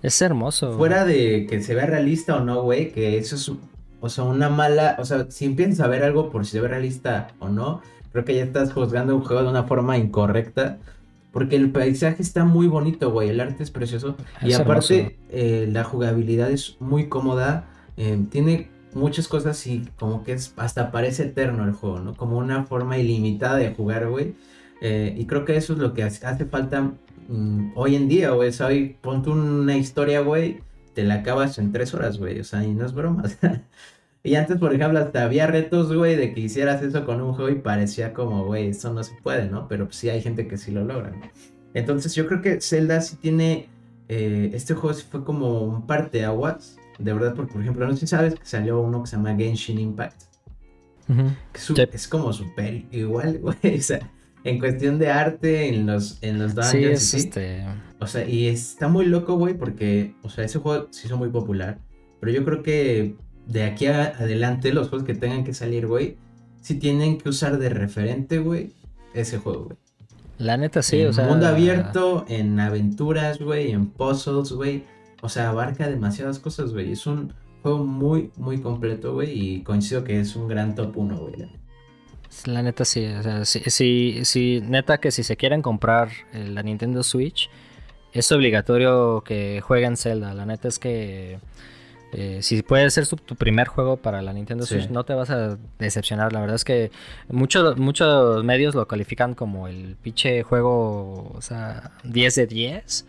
Es 0.02 0.22
hermoso. 0.22 0.76
Fuera 0.78 1.06
de 1.06 1.46
que 1.48 1.62
se 1.62 1.76
vea 1.76 1.86
realista 1.86 2.38
o 2.38 2.40
no, 2.40 2.64
güey, 2.64 2.92
que 2.92 3.18
eso 3.18 3.36
es, 3.36 3.52
o 4.00 4.10
sea, 4.10 4.24
una 4.24 4.50
mala... 4.50 4.96
O 5.00 5.06
sea, 5.06 5.30
si 5.30 5.46
empiezas 5.46 5.82
a 5.82 5.88
ver 5.88 6.04
algo 6.04 6.32
por 6.32 6.46
si 6.46 6.54
se 6.54 6.62
ve 6.62 6.70
realista 6.70 7.28
o 7.40 7.50
no, 7.50 7.82
creo 8.12 8.26
que 8.26 8.36
ya 8.36 8.44
estás 8.44 8.74
juzgando 8.74 9.16
un 9.16 9.24
juego 9.24 9.44
de 9.44 9.50
una 9.50 9.64
forma 9.64 9.98
incorrecta. 9.98 10.80
Porque 11.32 11.56
el 11.56 11.72
paisaje 11.72 12.22
está 12.22 12.44
muy 12.44 12.68
bonito, 12.68 13.12
güey. 13.12 13.30
El 13.30 13.40
arte 13.40 13.64
es 13.64 13.72
precioso. 13.72 14.16
y 14.42 14.54
aparte, 14.54 15.20
eh, 15.30 15.68
la 15.72 15.84
jugabilidad 15.84 16.50
es 16.52 16.78
muy 16.80 17.08
cómoda. 17.08 17.70
Eh, 17.98 18.26
tiene 18.32 18.70
muchas 18.94 19.28
cosas 19.28 19.66
y 19.68 19.88
como 19.98 20.24
que 20.24 20.34
es 20.34 20.54
hasta 20.58 20.92
parece 20.92 21.24
eterno 21.24 21.66
el 21.66 21.74
juego, 21.74 22.00
¿no? 22.00 22.16
Como 22.16 22.38
una 22.38 22.64
forma 22.66 22.98
ilimitada 22.98 23.58
de 23.58 23.74
jugar, 23.74 24.10
güey. 24.10 24.34
Eh, 24.82 25.14
y 25.18 25.26
creo 25.26 25.46
que 25.46 25.58
eso 25.58 25.74
es 25.74 25.80
lo 25.80 25.94
que 25.94 26.04
hace, 26.04 26.46
falta 26.46 26.94
mm, 27.28 27.72
hoy 27.76 27.96
en 27.96 28.08
día, 28.08 28.32
güey. 28.32 28.50
O 28.50 28.54
sea, 28.54 28.68
hoy 28.68 28.98
ponte 29.02 29.30
una 29.30 29.78
historia, 29.78 30.22
güey. 30.22 30.62
Te 30.94 31.04
la 31.04 31.16
acabas 31.16 31.60
en 31.60 31.72
tres 31.72 31.94
horas, 31.94 32.18
güey. 32.18 32.40
O 32.40 32.44
sea, 32.44 32.64
y 32.64 32.74
no 32.74 32.86
es 32.86 32.94
broma. 32.94 33.24
Y 34.24 34.36
antes, 34.36 34.58
por 34.58 34.74
ejemplo, 34.74 35.00
hasta 35.00 35.24
había 35.24 35.48
retos, 35.48 35.94
güey, 35.96 36.16
de 36.16 36.34
que 36.34 36.42
hicieras 36.42 36.82
eso 36.82 37.06
con 37.06 37.22
un 37.22 37.34
juego 37.34 37.50
y 37.50 37.56
parecía 37.56 38.14
como, 38.14 38.46
güey, 38.46 38.70
eso 38.70 38.94
no 38.94 39.02
se 39.04 39.16
puede, 39.24 39.50
¿no? 39.50 39.68
Pero 39.68 39.88
sí 39.92 40.10
hay 40.10 40.22
gente 40.22 40.48
que 40.48 40.58
sí 40.58 40.72
lo 40.72 40.84
logra, 40.84 41.12
¿no? 41.12 41.22
Entonces 41.74 42.14
yo 42.16 42.28
creo 42.28 42.42
que 42.42 42.60
Zelda 42.60 43.00
sí 43.00 43.16
tiene, 43.16 43.70
eh, 44.10 44.52
este 44.54 44.74
juego 44.74 44.94
sí 44.94 45.06
fue 45.10 45.24
como 45.24 45.62
un 45.62 45.88
parte 45.88 46.26
aguas, 46.26 46.78
de 46.98 47.14
verdad, 47.14 47.34
porque 47.34 47.54
por 47.54 47.62
ejemplo, 47.62 47.88
no 47.88 47.94
sé 47.94 48.02
si 48.02 48.08
sabes 48.08 48.36
que 48.36 48.46
salió 48.46 48.82
uno 48.82 49.04
que 49.04 49.10
se 49.10 49.16
llama 49.16 49.36
Genshin 49.36 49.80
Impact. 49.80 50.24
que 51.08 51.90
es, 51.94 52.08
como 52.08 52.34
súper 52.34 52.86
igual, 52.92 53.40
güey, 53.42 53.78
o 53.78 53.82
sea, 53.82 54.12
en 54.44 54.60
cuestión 54.60 55.00
de 55.00 55.10
arte, 55.10 55.70
en 55.70 55.86
los, 55.86 56.18
en 56.22 56.40
los 56.40 56.56
dungeons. 56.56 57.00
Sí, 57.00 57.18
este... 57.18 57.66
O 58.02 58.08
sea, 58.08 58.28
y 58.28 58.48
está 58.48 58.88
muy 58.88 59.06
loco, 59.06 59.36
güey, 59.38 59.54
porque, 59.54 60.16
o 60.24 60.30
sea, 60.30 60.44
ese 60.44 60.60
juego 60.60 60.88
sí 60.92 61.08
hizo 61.08 61.18
muy 61.18 61.30
popular, 61.30 61.80
pero 62.20 62.32
yo 62.32 62.44
creo 62.44 62.64
que 62.64 63.16
de 63.50 63.64
aquí 63.64 63.88
adelante, 63.88 64.72
los 64.72 64.90
juegos 64.90 65.06
que 65.06 65.16
tengan 65.16 65.44
que 65.44 65.54
salir, 65.54 65.88
güey, 65.88 66.18
si 66.62 66.76
tienen 66.76 67.18
que 67.18 67.30
usar 67.30 67.58
de 67.58 67.70
referente, 67.70 68.38
güey, 68.38 68.74
ese 69.14 69.40
juego, 69.40 69.66
güey. 69.66 69.78
La 70.38 70.56
neta 70.56 70.82
sí, 70.82 71.04
o 71.04 71.12
sea. 71.12 71.26
Mundo 71.26 71.48
abierto, 71.48 72.26
en 72.30 72.60
aventuras, 72.60 73.40
güey, 73.40 73.72
en 73.72 73.88
puzzles, 73.88 74.54
güey. 74.54 74.86
O 75.22 75.28
sea, 75.28 75.50
abarca 75.50 75.90
demasiadas 75.90 76.40
cosas, 76.40 76.72
güey. 76.72 76.94
Es 76.94 77.06
un 77.08 77.34
juego 77.62 77.84
muy, 77.84 78.32
muy 78.38 78.62
completo, 78.62 79.14
güey. 79.14 79.32
Y 79.32 79.64
coincido 79.64 80.06
que 80.06 80.20
es 80.20 80.38
un 80.38 80.48
gran 80.48 80.76
top 80.76 80.96
1, 80.96 81.18
güey. 81.18 81.50
La 82.46 82.62
neta 82.62 82.86
sí, 82.86 83.04
o 83.06 83.24
sea, 83.24 83.44
sí, 83.44 84.24
sí, 84.24 84.62
neta 84.64 85.00
que 85.00 85.12
si 85.12 85.24
se 85.24 85.36
quieren 85.36 85.62
comprar 85.62 86.10
la 86.32 86.62
Nintendo 86.62 87.04
Switch, 87.04 87.50
es 88.14 88.32
obligatorio 88.32 89.24
que 89.26 89.60
jueguen 89.62 89.98
Zelda. 89.98 90.34
La 90.34 90.46
neta 90.46 90.68
es 90.68 90.80
que 90.80 91.40
eh, 92.12 92.40
si 92.42 92.64
puede 92.64 92.90
ser 92.90 93.08
tu 93.08 93.36
primer 93.36 93.68
juego 93.68 93.98
para 93.98 94.22
la 94.22 94.34
Nintendo 94.34 94.66
Switch, 94.66 94.90
no 94.90 95.04
te 95.04 95.14
vas 95.14 95.30
a 95.30 95.58
decepcionar. 95.78 96.34
La 96.34 96.40
verdad 96.40 96.56
es 96.56 96.66
que 96.66 96.92
muchos 97.30 97.78
muchos 97.78 98.44
medios 98.44 98.74
lo 98.74 98.88
califican 98.88 99.36
como 99.36 99.68
el 99.68 99.96
pinche 100.02 100.44
juego, 100.44 101.32
o 101.34 101.42
sea, 101.42 101.92
10 102.04 102.36
de 102.36 102.48
10. 102.48 103.06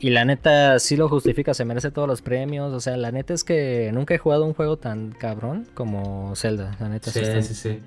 Y 0.00 0.10
la 0.10 0.24
neta 0.24 0.78
sí 0.78 0.96
lo 0.96 1.08
justifica, 1.08 1.52
se 1.52 1.64
merece 1.64 1.90
todos 1.90 2.08
los 2.08 2.22
premios. 2.22 2.72
O 2.72 2.80
sea, 2.80 2.96
la 2.96 3.12
neta 3.12 3.34
es 3.34 3.44
que 3.44 3.90
nunca 3.92 4.14
he 4.14 4.18
jugado 4.18 4.44
un 4.44 4.54
juego 4.54 4.78
tan 4.78 5.12
cabrón 5.12 5.66
como 5.74 6.34
Zelda. 6.34 6.74
La 6.80 6.88
neta 6.88 7.10
sí, 7.10 7.24
sí, 7.24 7.42
sí, 7.42 7.54
sí. 7.54 7.78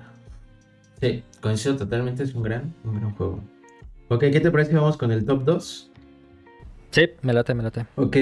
Sí, 1.00 1.22
coincido 1.40 1.76
totalmente, 1.76 2.22
es 2.22 2.34
un 2.34 2.42
gran, 2.42 2.74
un 2.84 3.00
gran 3.00 3.14
juego. 3.14 3.40
Ok, 4.08 4.20
¿qué 4.32 4.40
te 4.40 4.50
parece 4.50 4.70
que 4.70 4.76
vamos 4.76 4.96
con 4.96 5.12
el 5.12 5.24
top 5.24 5.44
2? 5.44 5.87
Sí, 6.90 7.02
me 7.22 7.32
late, 7.32 7.54
me 7.54 7.62
late. 7.62 7.86
Ok, 7.96 8.16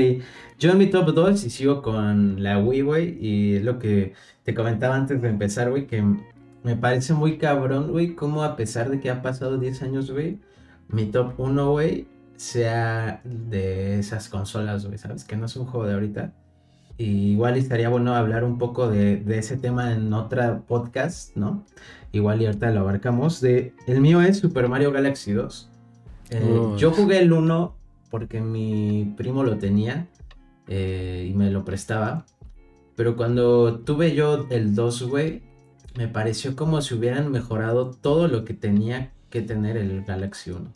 yo 0.59 0.73
en 0.73 0.79
mi 0.79 0.87
top 0.89 1.15
2 1.15 1.45
y 1.45 1.51
sigo 1.51 1.83
con 1.83 2.43
la 2.43 2.59
Wii, 2.59 2.81
güey, 2.83 3.19
y 3.21 3.57
es 3.57 3.65
lo 3.65 3.79
que 3.79 4.15
te 4.43 4.55
comentaba 4.55 4.97
antes 4.97 5.23
de 5.23 5.29
empezar, 5.29 5.71
güey, 5.71 5.87
que 5.87 6.03
me 6.65 6.77
parece 6.77 7.15
muy 7.15 7.39
cabrón, 7.39 7.93
güey, 7.93 8.15
como 8.15 8.43
a 8.43 8.57
pesar 8.57 8.91
de 8.91 9.01
que 9.01 9.11
ha 9.11 9.23
pasado 9.23 9.59
10 9.59 9.83
años, 9.83 10.11
güey, 10.11 10.39
mi 10.89 11.07
top 11.07 11.35
1, 11.39 11.71
güey, 11.71 12.09
sea 12.37 13.21
de 13.25 13.99
esas 13.99 14.29
consolas, 14.29 14.85
güey, 14.85 14.99
¿sabes? 14.99 15.25
Que 15.25 15.37
no 15.37 15.47
es 15.47 15.57
un 15.57 15.67
juego 15.67 15.87
de 15.87 15.95
ahorita. 15.95 16.33
Y 16.99 17.33
igual 17.33 17.57
estaría 17.57 17.89
bueno 17.89 18.15
hablar 18.15 18.43
un 18.43 18.59
poco 18.59 18.89
de, 18.89 19.23
ese 19.39 19.57
tema 19.57 19.93
en 19.93 20.13
otra 20.13 20.61
podcast, 20.67 21.37
¿no? 21.37 21.65
Igual 22.13 22.43
y 22.43 22.47
ahorita 22.47 22.71
lo 22.71 22.81
abarcamos. 22.81 23.41
De, 23.41 23.75
el 23.87 24.01
mío 24.01 24.23
es 24.23 24.39
Super 24.39 24.69
Mario 24.69 24.93
Galaxy 24.93 25.33
2. 25.33 25.71
Eh, 26.31 26.75
yo 26.79 26.91
jugué 26.91 27.19
el 27.19 27.33
1 27.33 27.76
porque 28.11 28.41
mi 28.41 29.15
primo 29.17 29.43
lo 29.45 29.59
tenía 29.59 30.07
eh, 30.69 31.27
y 31.31 31.35
me 31.35 31.51
lo 31.51 31.65
prestaba. 31.65 32.27
Pero 32.97 33.17
cuando 33.17 33.81
tuve 33.81 34.15
yo 34.15 34.47
el 34.51 34.75
2, 34.75 35.03
güey, 35.05 35.43
me 35.97 36.09
pareció 36.09 36.57
como 36.57 36.81
si 36.83 36.95
hubieran 36.95 37.31
mejorado 37.31 37.91
todo 37.91 38.29
lo 38.29 38.45
que 38.45 38.55
tenía 38.55 39.13
que 39.31 39.43
tener 39.43 39.77
el 39.77 40.05
Galaxy 40.05 40.51
1. 40.51 40.73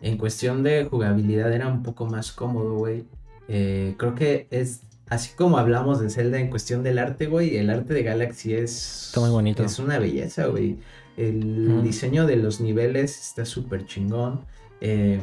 En 0.00 0.16
cuestión 0.16 0.62
de 0.62 0.84
jugabilidad 0.84 1.52
era 1.52 1.68
un 1.68 1.82
poco 1.82 2.06
más 2.06 2.32
cómodo, 2.32 2.74
güey. 2.74 3.04
Eh, 3.48 3.94
creo 3.96 4.14
que 4.14 4.46
es 4.50 4.82
así 5.08 5.34
como 5.34 5.58
hablamos 5.58 6.00
de 6.00 6.10
Zelda 6.10 6.38
en 6.38 6.50
cuestión 6.50 6.82
del 6.82 6.98
arte, 6.98 7.26
güey. 7.26 7.56
El 7.56 7.70
arte 7.70 7.94
de 7.94 8.02
Galaxy 8.02 8.54
es. 8.54 9.06
Está 9.08 9.20
muy 9.20 9.30
bonito. 9.30 9.64
Es 9.64 9.78
una 9.78 9.98
belleza, 9.98 10.46
güey. 10.46 10.78
El 11.16 11.82
diseño 11.82 12.26
de 12.26 12.36
los 12.36 12.60
niveles 12.60 13.18
está 13.18 13.44
súper 13.44 13.86
chingón. 13.86 14.42
Eh, 14.80 15.20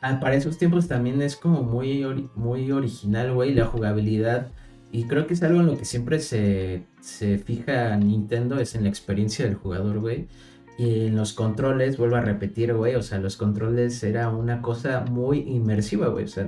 para 0.00 0.34
esos 0.34 0.58
tiempos 0.58 0.88
también 0.88 1.20
es 1.22 1.36
como 1.36 1.62
muy, 1.62 2.04
muy 2.34 2.70
original, 2.70 3.32
güey, 3.34 3.54
la 3.54 3.66
jugabilidad. 3.66 4.48
Y 4.90 5.04
creo 5.04 5.26
que 5.26 5.34
es 5.34 5.42
algo 5.42 5.60
en 5.60 5.66
lo 5.66 5.76
que 5.76 5.84
siempre 5.84 6.18
se, 6.20 6.84
se 7.00 7.38
fija 7.38 7.96
Nintendo, 7.96 8.58
es 8.58 8.74
en 8.74 8.84
la 8.84 8.88
experiencia 8.88 9.44
del 9.44 9.54
jugador, 9.54 9.98
güey. 9.98 10.28
Y 10.78 11.06
en 11.06 11.16
los 11.16 11.32
controles, 11.32 11.96
vuelvo 11.96 12.16
a 12.16 12.20
repetir, 12.20 12.72
güey, 12.72 12.94
o 12.94 13.02
sea, 13.02 13.18
los 13.18 13.36
controles 13.36 14.02
era 14.04 14.30
una 14.30 14.62
cosa 14.62 15.04
muy 15.10 15.40
inmersiva, 15.40 16.06
güey. 16.06 16.24
O 16.24 16.28
sea, 16.28 16.46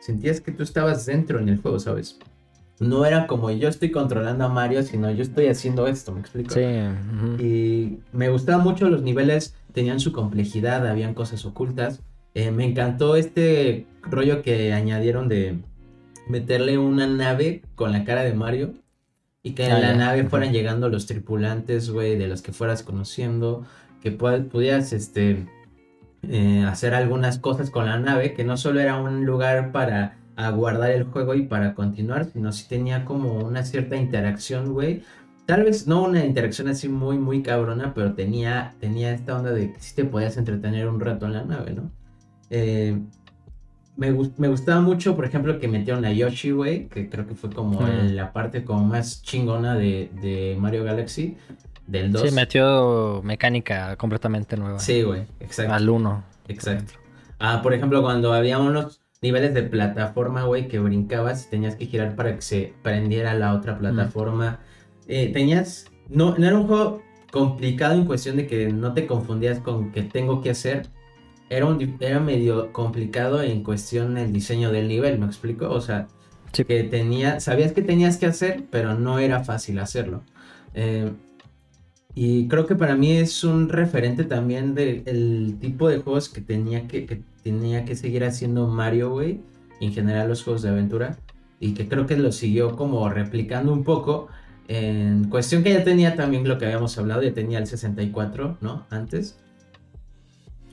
sentías 0.00 0.40
que 0.40 0.52
tú 0.52 0.62
estabas 0.62 1.04
dentro 1.04 1.38
en 1.38 1.50
el 1.50 1.58
juego, 1.58 1.78
¿sabes? 1.78 2.18
No 2.80 3.04
era 3.04 3.26
como 3.26 3.50
yo 3.50 3.68
estoy 3.68 3.90
controlando 3.90 4.44
a 4.44 4.48
Mario, 4.48 4.82
sino 4.82 5.10
yo 5.10 5.22
estoy 5.22 5.48
haciendo 5.48 5.86
esto, 5.86 6.12
¿me 6.12 6.20
explico? 6.20 6.54
Sí. 6.54 7.44
Y 7.44 7.98
me 8.12 8.30
gustaban 8.30 8.64
mucho 8.64 8.88
los 8.88 9.02
niveles, 9.02 9.54
tenían 9.72 10.00
su 10.00 10.12
complejidad, 10.12 10.86
habían 10.86 11.12
cosas 11.12 11.44
ocultas. 11.44 12.02
Eh, 12.34 12.50
me 12.50 12.64
encantó 12.64 13.16
este 13.16 13.86
rollo 14.02 14.42
que 14.42 14.72
añadieron 14.72 15.28
de 15.28 15.58
meterle 16.28 16.78
una 16.78 17.06
nave 17.06 17.62
con 17.74 17.92
la 17.92 18.04
cara 18.04 18.22
de 18.22 18.34
Mario 18.34 18.74
y 19.42 19.52
que 19.52 19.66
en 19.66 19.72
Ah, 19.72 19.78
la 19.80 19.92
ya. 19.92 19.96
nave 19.96 20.24
fueran 20.24 20.52
llegando 20.52 20.88
los 20.88 21.06
tripulantes, 21.06 21.90
güey, 21.90 22.16
de 22.16 22.28
los 22.28 22.42
que 22.42 22.52
fueras 22.52 22.82
conociendo, 22.82 23.64
que 24.02 24.16
pu- 24.16 24.46
pudieras, 24.48 24.92
este, 24.92 25.46
eh, 26.22 26.64
hacer 26.68 26.94
algunas 26.94 27.38
cosas 27.38 27.70
con 27.70 27.86
la 27.86 27.98
nave, 27.98 28.34
que 28.34 28.44
no 28.44 28.56
solo 28.56 28.80
era 28.80 29.00
un 29.00 29.24
lugar 29.24 29.72
para 29.72 30.18
aguardar 30.36 30.90
el 30.90 31.04
juego 31.04 31.34
y 31.34 31.42
para 31.42 31.74
continuar, 31.74 32.26
sino 32.26 32.52
sí 32.52 32.66
tenía 32.68 33.04
como 33.04 33.38
una 33.38 33.64
cierta 33.64 33.96
interacción, 33.96 34.72
güey. 34.72 35.02
Tal 35.46 35.64
vez 35.64 35.86
no 35.86 36.02
una 36.04 36.24
interacción 36.24 36.68
así 36.68 36.88
muy, 36.88 37.16
muy 37.18 37.42
cabrona, 37.42 37.94
pero 37.94 38.12
tenía, 38.14 38.74
tenía 38.80 39.12
esta 39.12 39.36
onda 39.36 39.50
de 39.52 39.72
que 39.72 39.80
sí 39.80 39.94
te 39.96 40.04
podías 40.04 40.36
entretener 40.36 40.88
un 40.88 41.00
rato 41.00 41.26
en 41.26 41.32
la 41.32 41.44
nave, 41.44 41.72
¿no? 41.72 41.90
Eh, 42.50 42.98
me, 43.96 44.12
gus- 44.12 44.32
me 44.38 44.48
gustaba 44.48 44.80
mucho, 44.80 45.16
por 45.16 45.24
ejemplo, 45.24 45.58
que 45.58 45.66
metieron 45.68 46.04
a 46.04 46.12
Yoshi, 46.12 46.52
güey, 46.52 46.86
que 46.88 47.08
creo 47.08 47.26
que 47.26 47.34
fue 47.34 47.50
como 47.50 47.80
Mm. 47.80 48.14
la 48.14 48.32
parte 48.32 48.64
como 48.64 48.84
más 48.84 49.22
chingona 49.22 49.74
de, 49.74 50.10
de 50.22 50.56
Mario 50.58 50.84
Galaxy, 50.84 51.36
del 51.86 52.12
2. 52.12 52.22
Sí, 52.28 52.34
metió 52.34 53.20
mecánica 53.24 53.96
completamente 53.96 54.56
nueva. 54.56 54.78
Sí, 54.78 55.02
güey, 55.02 55.22
exacto. 55.40 55.72
Al 55.74 55.88
1. 55.90 56.22
Exacto. 56.48 56.92
Ah, 57.40 57.60
por 57.62 57.74
ejemplo, 57.74 58.02
cuando 58.02 58.32
había 58.32 58.58
unos 58.58 59.00
niveles 59.20 59.52
de 59.54 59.62
plataforma, 59.64 60.44
güey, 60.44 60.68
que 60.68 60.78
brincabas 60.78 61.46
y 61.46 61.50
tenías 61.50 61.74
que 61.76 61.86
girar 61.86 62.14
para 62.14 62.34
que 62.36 62.42
se 62.42 62.74
prendiera 62.82 63.34
la 63.34 63.52
otra 63.54 63.78
plataforma. 63.78 64.60
Eh, 65.08 65.32
tenías. 65.32 65.86
No, 66.08 66.36
no 66.38 66.46
era 66.46 66.56
un 66.56 66.66
juego 66.68 67.02
complicado 67.32 67.94
en 67.94 68.04
cuestión 68.04 68.36
de 68.36 68.46
que 68.46 68.72
no 68.72 68.94
te 68.94 69.06
confundías 69.06 69.58
con 69.58 69.90
qué 69.92 70.02
tengo 70.02 70.40
que 70.40 70.50
hacer. 70.50 70.86
Era, 71.50 71.66
un, 71.66 71.96
era 72.00 72.20
medio 72.20 72.72
complicado 72.72 73.42
en 73.42 73.62
cuestión 73.62 74.18
el 74.18 74.32
diseño 74.32 74.70
del 74.72 74.88
nivel, 74.88 75.18
¿me 75.18 75.26
explico? 75.26 75.70
O 75.70 75.80
sea, 75.80 76.08
Sí. 76.52 76.64
que 76.64 76.82
tenía, 76.84 77.40
sabías 77.40 77.72
que 77.72 77.82
tenías 77.82 78.16
que 78.16 78.26
hacer, 78.26 78.64
pero 78.70 78.94
no 78.94 79.18
era 79.18 79.44
fácil 79.44 79.78
hacerlo. 79.78 80.22
Eh, 80.74 81.12
y 82.14 82.48
creo 82.48 82.66
que 82.66 82.74
para 82.74 82.96
mí 82.96 83.12
es 83.12 83.44
un 83.44 83.68
referente 83.68 84.24
también 84.24 84.74
del 84.74 85.56
tipo 85.60 85.88
de 85.88 85.98
juegos 85.98 86.28
que 86.28 86.40
tenía 86.40 86.88
que, 86.88 87.06
que 87.06 87.22
tenía 87.42 87.84
que 87.84 87.94
seguir 87.96 88.24
haciendo 88.24 88.66
Mario, 88.66 89.10
güey. 89.10 89.40
En 89.80 89.92
general 89.92 90.28
los 90.28 90.42
juegos 90.42 90.62
de 90.62 90.70
aventura. 90.70 91.18
Y 91.60 91.74
que 91.74 91.88
creo 91.88 92.06
que 92.06 92.16
lo 92.16 92.32
siguió 92.32 92.76
como 92.76 93.08
replicando 93.08 93.72
un 93.72 93.84
poco. 93.84 94.28
En 94.68 95.28
cuestión 95.30 95.62
que 95.62 95.72
ya 95.72 95.84
tenía 95.84 96.16
también 96.16 96.46
lo 96.48 96.58
que 96.58 96.64
habíamos 96.66 96.96
hablado, 96.98 97.22
ya 97.22 97.32
tenía 97.34 97.58
el 97.58 97.66
64, 97.66 98.58
¿no? 98.60 98.86
Antes. 98.90 99.38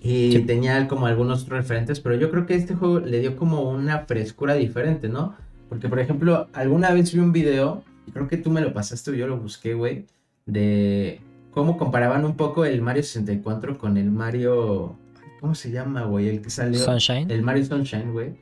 Y 0.07 0.31
Sí. 0.33 0.39
tenía 0.41 0.87
como 0.87 1.07
algunos 1.07 1.47
referentes, 1.49 1.99
pero 1.99 2.15
yo 2.15 2.29
creo 2.29 2.45
que 2.45 2.53
este 2.53 2.75
juego 2.75 2.99
le 2.99 3.19
dio 3.19 3.35
como 3.35 3.69
una 3.71 3.99
frescura 4.05 4.53
diferente, 4.53 5.09
¿no? 5.09 5.33
Porque, 5.67 5.89
por 5.89 5.99
ejemplo, 5.99 6.47
alguna 6.53 6.91
vez 6.91 7.11
vi 7.13 7.19
un 7.19 7.31
video, 7.31 7.83
y 8.07 8.11
creo 8.11 8.27
que 8.27 8.37
tú 8.37 8.51
me 8.51 8.61
lo 8.61 8.71
pasaste 8.73 9.09
o 9.11 9.13
yo 9.15 9.25
lo 9.27 9.37
busqué, 9.37 9.73
güey, 9.73 10.05
de 10.45 11.19
cómo 11.51 11.77
comparaban 11.77 12.23
un 12.25 12.35
poco 12.35 12.65
el 12.65 12.81
Mario 12.81 13.01
64 13.03 13.77
con 13.77 13.97
el 13.97 14.11
Mario... 14.11 14.95
¿Cómo 15.41 15.55
se 15.55 15.71
llama, 15.71 16.03
güey? 16.03 16.29
El 16.29 16.41
que 16.41 16.49
salió... 16.49 16.79
Sunshine. 16.79 17.29
El 17.31 17.41
Mario 17.41 17.65
Sunshine, 17.65 18.11
güey. 18.11 18.33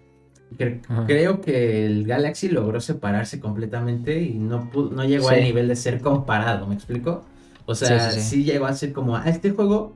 Cre-. 0.58 0.82
Creo 1.08 1.42
que 1.42 1.86
el 1.86 2.06
Galaxy 2.06 2.50
logró 2.50 2.80
separarse 2.82 3.40
completamente 3.40 4.22
y 4.22 4.34
no, 4.36 4.70
pu- 4.72 4.92
no 4.92 5.04
llegó 5.06 5.30
Sí. 5.30 5.36
al 5.36 5.44
nivel 5.44 5.68
de 5.68 5.76
ser 5.76 6.00
comparado, 6.02 6.68
¿me 6.68 6.76
explico? 6.76 7.24
O 7.66 7.74
sea, 7.76 8.12
sí, 8.12 8.20
sí. 8.22 8.44
llegó 8.44 8.66
a 8.68 8.74
ser 8.74 8.92
como, 8.94 9.16
ah, 9.16 9.24
este 9.28 9.52
juego 9.52 9.96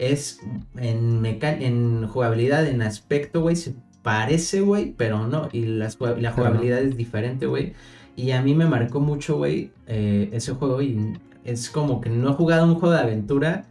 es 0.00 0.40
en, 0.76 1.24
en 1.24 2.08
jugabilidad, 2.08 2.66
en 2.66 2.82
aspecto, 2.82 3.42
güey, 3.42 3.54
se 3.54 3.74
parece, 4.02 4.62
güey, 4.62 4.94
pero 4.96 5.26
no, 5.28 5.48
y 5.52 5.66
la 5.66 5.88
no. 5.88 6.32
jugabilidad 6.32 6.80
es 6.80 6.96
diferente, 6.96 7.46
güey. 7.46 7.74
Y 8.16 8.32
a 8.32 8.42
mí 8.42 8.54
me 8.54 8.66
marcó 8.66 9.00
mucho, 9.00 9.36
güey, 9.36 9.72
eh, 9.86 10.30
ese 10.32 10.52
juego 10.52 10.80
y 10.82 11.18
es 11.44 11.70
como 11.70 12.00
que 12.00 12.08
no 12.10 12.30
he 12.30 12.32
jugado 12.34 12.64
un 12.66 12.74
juego 12.76 12.94
de 12.94 13.00
aventura 13.00 13.66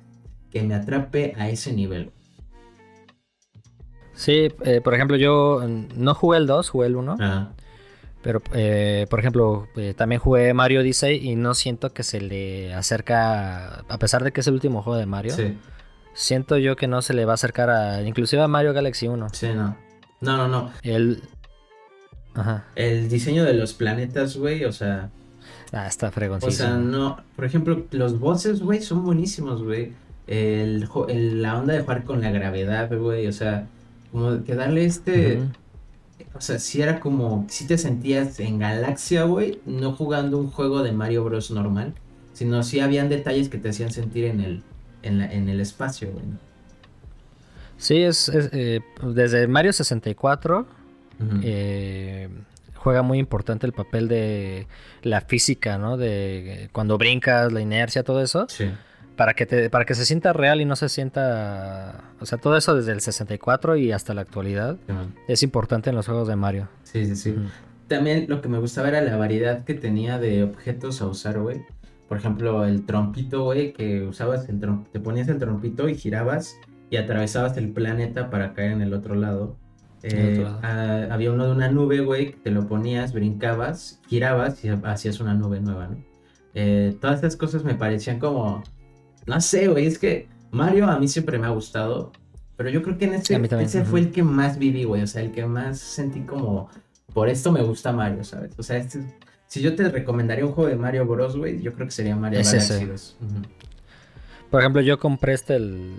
que 0.51 0.61
me 0.63 0.75
atrape 0.75 1.33
a 1.37 1.49
ese 1.49 1.73
nivel. 1.73 2.11
Sí, 4.13 4.49
eh, 4.65 4.81
por 4.83 4.93
ejemplo, 4.93 5.17
yo 5.17 5.61
no 5.95 6.13
jugué 6.13 6.37
el 6.39 6.47
2, 6.47 6.69
jugué 6.69 6.87
el 6.87 6.95
1. 6.97 7.17
Ah, 7.19 7.53
Pero, 8.21 8.41
eh, 8.53 9.07
por 9.09 9.19
ejemplo, 9.19 9.67
eh, 9.77 9.93
también 9.95 10.19
jugué 10.19 10.53
Mario 10.53 10.81
Odyssey 10.81 11.25
y 11.25 11.35
no 11.35 11.53
siento 11.53 11.93
que 11.93 12.03
se 12.03 12.19
le 12.19 12.73
acerca, 12.73 13.79
a 13.87 13.97
pesar 13.97 14.23
de 14.23 14.31
que 14.33 14.41
es 14.41 14.47
el 14.47 14.55
último 14.55 14.81
juego 14.83 14.99
de 14.99 15.05
Mario, 15.05 15.33
sí. 15.33 15.57
Siento 16.13 16.57
yo 16.57 16.75
que 16.75 16.87
no 16.87 17.01
se 17.01 17.13
le 17.13 17.25
va 17.25 17.33
a 17.33 17.35
acercar 17.35 17.69
a, 17.69 18.01
inclusive 18.03 18.41
a 18.41 18.47
Mario 18.47 18.73
Galaxy 18.73 19.07
1. 19.07 19.27
Sí, 19.33 19.47
no. 19.55 19.75
No, 20.21 20.37
no, 20.37 20.47
no. 20.47 20.71
El... 20.83 21.21
Ajá. 22.35 22.65
El 22.75 23.09
diseño 23.09 23.43
de 23.43 23.53
los 23.53 23.73
planetas, 23.73 24.37
güey, 24.37 24.63
o 24.65 24.71
sea, 24.71 25.09
Ah, 25.71 25.87
está 25.87 26.07
o 26.07 26.11
fregoncísimo. 26.11 26.67
sea, 26.69 26.77
no, 26.77 27.17
por 27.35 27.45
ejemplo, 27.45 27.85
los 27.91 28.19
bosses, 28.19 28.61
güey, 28.61 28.81
son 28.81 29.03
buenísimos, 29.03 29.63
güey. 29.63 29.93
El, 30.27 30.87
la 31.41 31.57
onda 31.59 31.73
de 31.73 31.81
jugar 31.81 32.03
con 32.03 32.21
la 32.21 32.31
gravedad, 32.31 32.89
güey, 32.95 33.27
o 33.27 33.33
sea, 33.33 33.67
como 34.11 34.43
que 34.43 34.55
darle 34.55 34.85
este, 34.85 35.39
o 36.33 36.41
sea, 36.41 36.59
si 36.59 36.81
era 36.81 36.99
como, 36.99 37.45
si 37.49 37.65
te 37.65 37.77
sentías 37.77 38.39
en 38.39 38.59
Galaxia, 38.59 39.23
güey, 39.23 39.59
no 39.65 39.93
jugando 39.93 40.37
un 40.37 40.49
juego 40.49 40.83
de 40.83 40.91
Mario 40.91 41.23
Bros 41.23 41.51
normal, 41.51 41.93
sino 42.33 42.63
si 42.63 42.79
habían 42.79 43.09
detalles 43.09 43.49
que 43.49 43.57
te 43.57 43.69
hacían 43.69 43.91
sentir 43.91 44.25
en 44.25 44.41
el, 44.41 44.63
en 45.03 45.19
la- 45.19 45.31
en 45.31 45.49
el 45.49 45.59
espacio, 45.59 46.11
güey. 46.11 46.25
Sí, 47.77 48.03
es, 48.03 48.27
es, 48.29 48.49
eh, 48.51 48.81
desde 49.03 49.47
Mario 49.47 49.71
64 49.73 50.59
Ujú. 51.19 51.39
eh, 51.43 52.29
juega 52.75 53.01
muy 53.01 53.19
importante 53.19 53.65
el 53.65 53.73
papel 53.73 54.07
de 54.09 54.67
la 55.01 55.21
física, 55.21 55.77
¿no? 55.77 55.95
De 55.97 56.63
eh, 56.65 56.69
cuando 56.71 56.97
brincas, 56.97 57.51
la 57.53 57.61
inercia, 57.61 58.03
todo 58.03 58.21
eso. 58.21 58.45
Sí. 58.49 58.69
Para 59.15 59.33
que, 59.33 59.45
te, 59.45 59.69
para 59.69 59.83
que 59.85 59.95
se 59.95 60.05
sienta 60.05 60.31
real 60.31 60.61
y 60.61 60.65
no 60.65 60.77
se 60.77 60.87
sienta... 60.87 62.05
O 62.21 62.25
sea, 62.25 62.37
todo 62.37 62.55
eso 62.55 62.73
desde 62.73 62.93
el 62.93 63.01
64 63.01 63.75
y 63.75 63.91
hasta 63.91 64.13
la 64.13 64.21
actualidad 64.21 64.77
es 65.27 65.43
importante 65.43 65.89
en 65.89 65.97
los 65.97 66.05
juegos 66.05 66.29
de 66.29 66.37
Mario. 66.37 66.69
Sí, 66.83 67.05
sí, 67.05 67.15
sí. 67.17 67.35
También 67.89 68.27
lo 68.29 68.39
que 68.41 68.47
me 68.47 68.59
gustaba 68.59 68.87
era 68.87 69.01
la 69.01 69.17
variedad 69.17 69.65
que 69.65 69.73
tenía 69.73 70.19
de 70.19 70.43
objetos 70.43 71.01
a 71.01 71.07
usar, 71.07 71.37
güey. 71.39 71.65
Por 72.09 72.17
ejemplo, 72.17 72.65
el 72.65 72.85
trompito, 72.85 73.43
güey, 73.45 73.71
que 73.71 74.01
usabas 74.01 74.49
el 74.49 74.59
trom- 74.59 74.85
te 74.91 74.99
ponías 74.99 75.27
el 75.29 75.37
trompito 75.37 75.87
y 75.87 75.95
girabas 75.95 76.57
y 76.89 76.97
atravesabas 76.97 77.55
el 77.57 77.69
planeta 77.71 78.29
para 78.31 78.53
caer 78.53 78.71
en 78.71 78.81
el 78.81 78.93
otro 78.93 79.13
lado. 79.15 79.55
El 80.01 80.13
Eh, 80.17 80.31
otro 80.31 80.43
lado. 80.43 80.59
ah, 80.63 81.13
había 81.13 81.31
uno 81.31 81.45
de 81.45 81.51
una 81.51 81.69
nube, 81.69 81.99
güey, 81.99 82.31
que 82.31 82.37
te 82.37 82.51
lo 82.51 82.67
ponías, 82.67 83.13
brincabas, 83.13 84.01
girabas 84.07 84.65
y 84.65 84.69
hacías 84.69 85.19
una 85.19 85.35
nube 85.35 85.59
nueva, 85.61 85.87
¿no? 85.87 85.97
Eh, 86.55 86.97
todas 86.99 87.17
estas 87.17 87.35
cosas 87.35 87.63
me 87.63 87.75
parecían 87.75 88.17
como, 88.17 88.63
no 89.27 89.39
sé, 89.41 89.67
güey, 89.67 89.85
es 89.85 89.99
que 89.99 90.27
Mario 90.51 90.87
a 90.87 90.97
mí 90.97 91.07
siempre 91.07 91.37
me 91.37 91.45
ha 91.45 91.51
gustado, 91.51 92.11
pero 92.57 92.69
yo 92.71 92.81
creo 92.81 92.97
que 92.97 93.05
en 93.05 93.13
ese, 93.13 93.35
A 93.35 93.41
también, 93.43 93.67
ese 93.67 93.81
ujú. 93.81 93.91
fue 93.91 93.99
el 93.99 94.11
que 94.11 94.23
más 94.23 94.57
viví, 94.57 94.83
güey, 94.83 95.03
o 95.03 95.07
sea, 95.07 95.21
el 95.21 95.31
que 95.31 95.45
más 95.45 95.77
sentí 95.77 96.21
como, 96.21 96.69
por 97.13 97.29
esto 97.29 97.51
me 97.51 97.61
gusta 97.61 97.91
Mario, 97.91 98.23
¿sabes? 98.23 98.57
O 98.57 98.63
sea, 98.63 98.77
este, 98.77 99.03
si 99.49 99.61
yo 99.61 99.75
te 99.75 99.89
recomendaría 99.89 100.45
un 100.45 100.51
juego 100.51 100.69
de 100.69 100.75
Mario 100.75 101.05
Bros, 101.05 101.35
güey, 101.35 101.59
yo 101.61 101.73
creo 101.73 101.87
que 101.87 101.91
sería 101.91 102.15
Mario 102.15 102.39
Es 102.39 102.51
Galaxy. 102.53 102.85
2. 102.85 103.17
Por 104.51 104.61
ejemplo, 104.61 104.81
yo 104.81 104.99
compré 104.99 105.33
este 105.33 105.55
el 105.55 105.95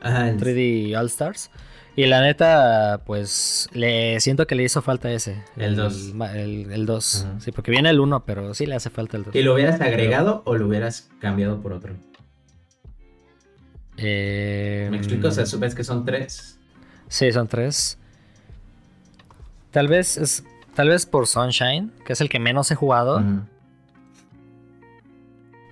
Ajá, 0.00 0.28
el- 0.28 0.36
3D 0.38 0.94
All 0.98 1.06
Stars. 1.06 1.50
Y 1.94 2.04
la 2.06 2.20
neta, 2.20 3.02
pues 3.06 3.68
le 3.72 4.20
siento 4.20 4.46
que 4.46 4.54
le 4.56 4.64
hizo 4.64 4.82
falta 4.82 5.10
ese. 5.10 5.42
El 5.56 5.76
dos. 5.76 6.12
ma- 6.12 6.36
El, 6.36 6.70
el 6.70 6.84
2. 6.84 7.24
Ajá. 7.24 7.40
Sí, 7.40 7.52
porque 7.52 7.70
viene 7.70 7.88
el 7.88 8.00
1, 8.00 8.24
pero 8.26 8.52
sí 8.52 8.66
le 8.66 8.74
hace 8.74 8.90
falta 8.90 9.16
el 9.16 9.22
2. 9.24 9.34
¿Y 9.34 9.42
lo 9.42 9.54
hubieras 9.54 9.80
agregado 9.80 10.42
o 10.44 10.56
lo 10.56 10.66
hubieras 10.66 11.08
cambiado 11.20 11.62
por 11.62 11.72
otro? 11.72 11.94
Eh, 13.96 14.88
¿Me 14.90 14.96
explico? 14.98 15.28
O 15.28 15.30
sea, 15.30 15.44
ves 15.58 15.74
que 15.74 15.84
son 15.84 16.04
tres. 16.04 16.58
Sí, 17.08 17.32
son 17.32 17.48
tres. 17.48 17.98
Tal 19.70 19.88
vez 19.88 20.16
es. 20.18 20.44
Tal 20.76 20.88
vez 20.90 21.06
por 21.06 21.26
Sunshine, 21.26 21.90
que 22.04 22.12
es 22.12 22.20
el 22.20 22.28
que 22.28 22.38
menos 22.38 22.70
he 22.70 22.74
jugado. 22.76 23.20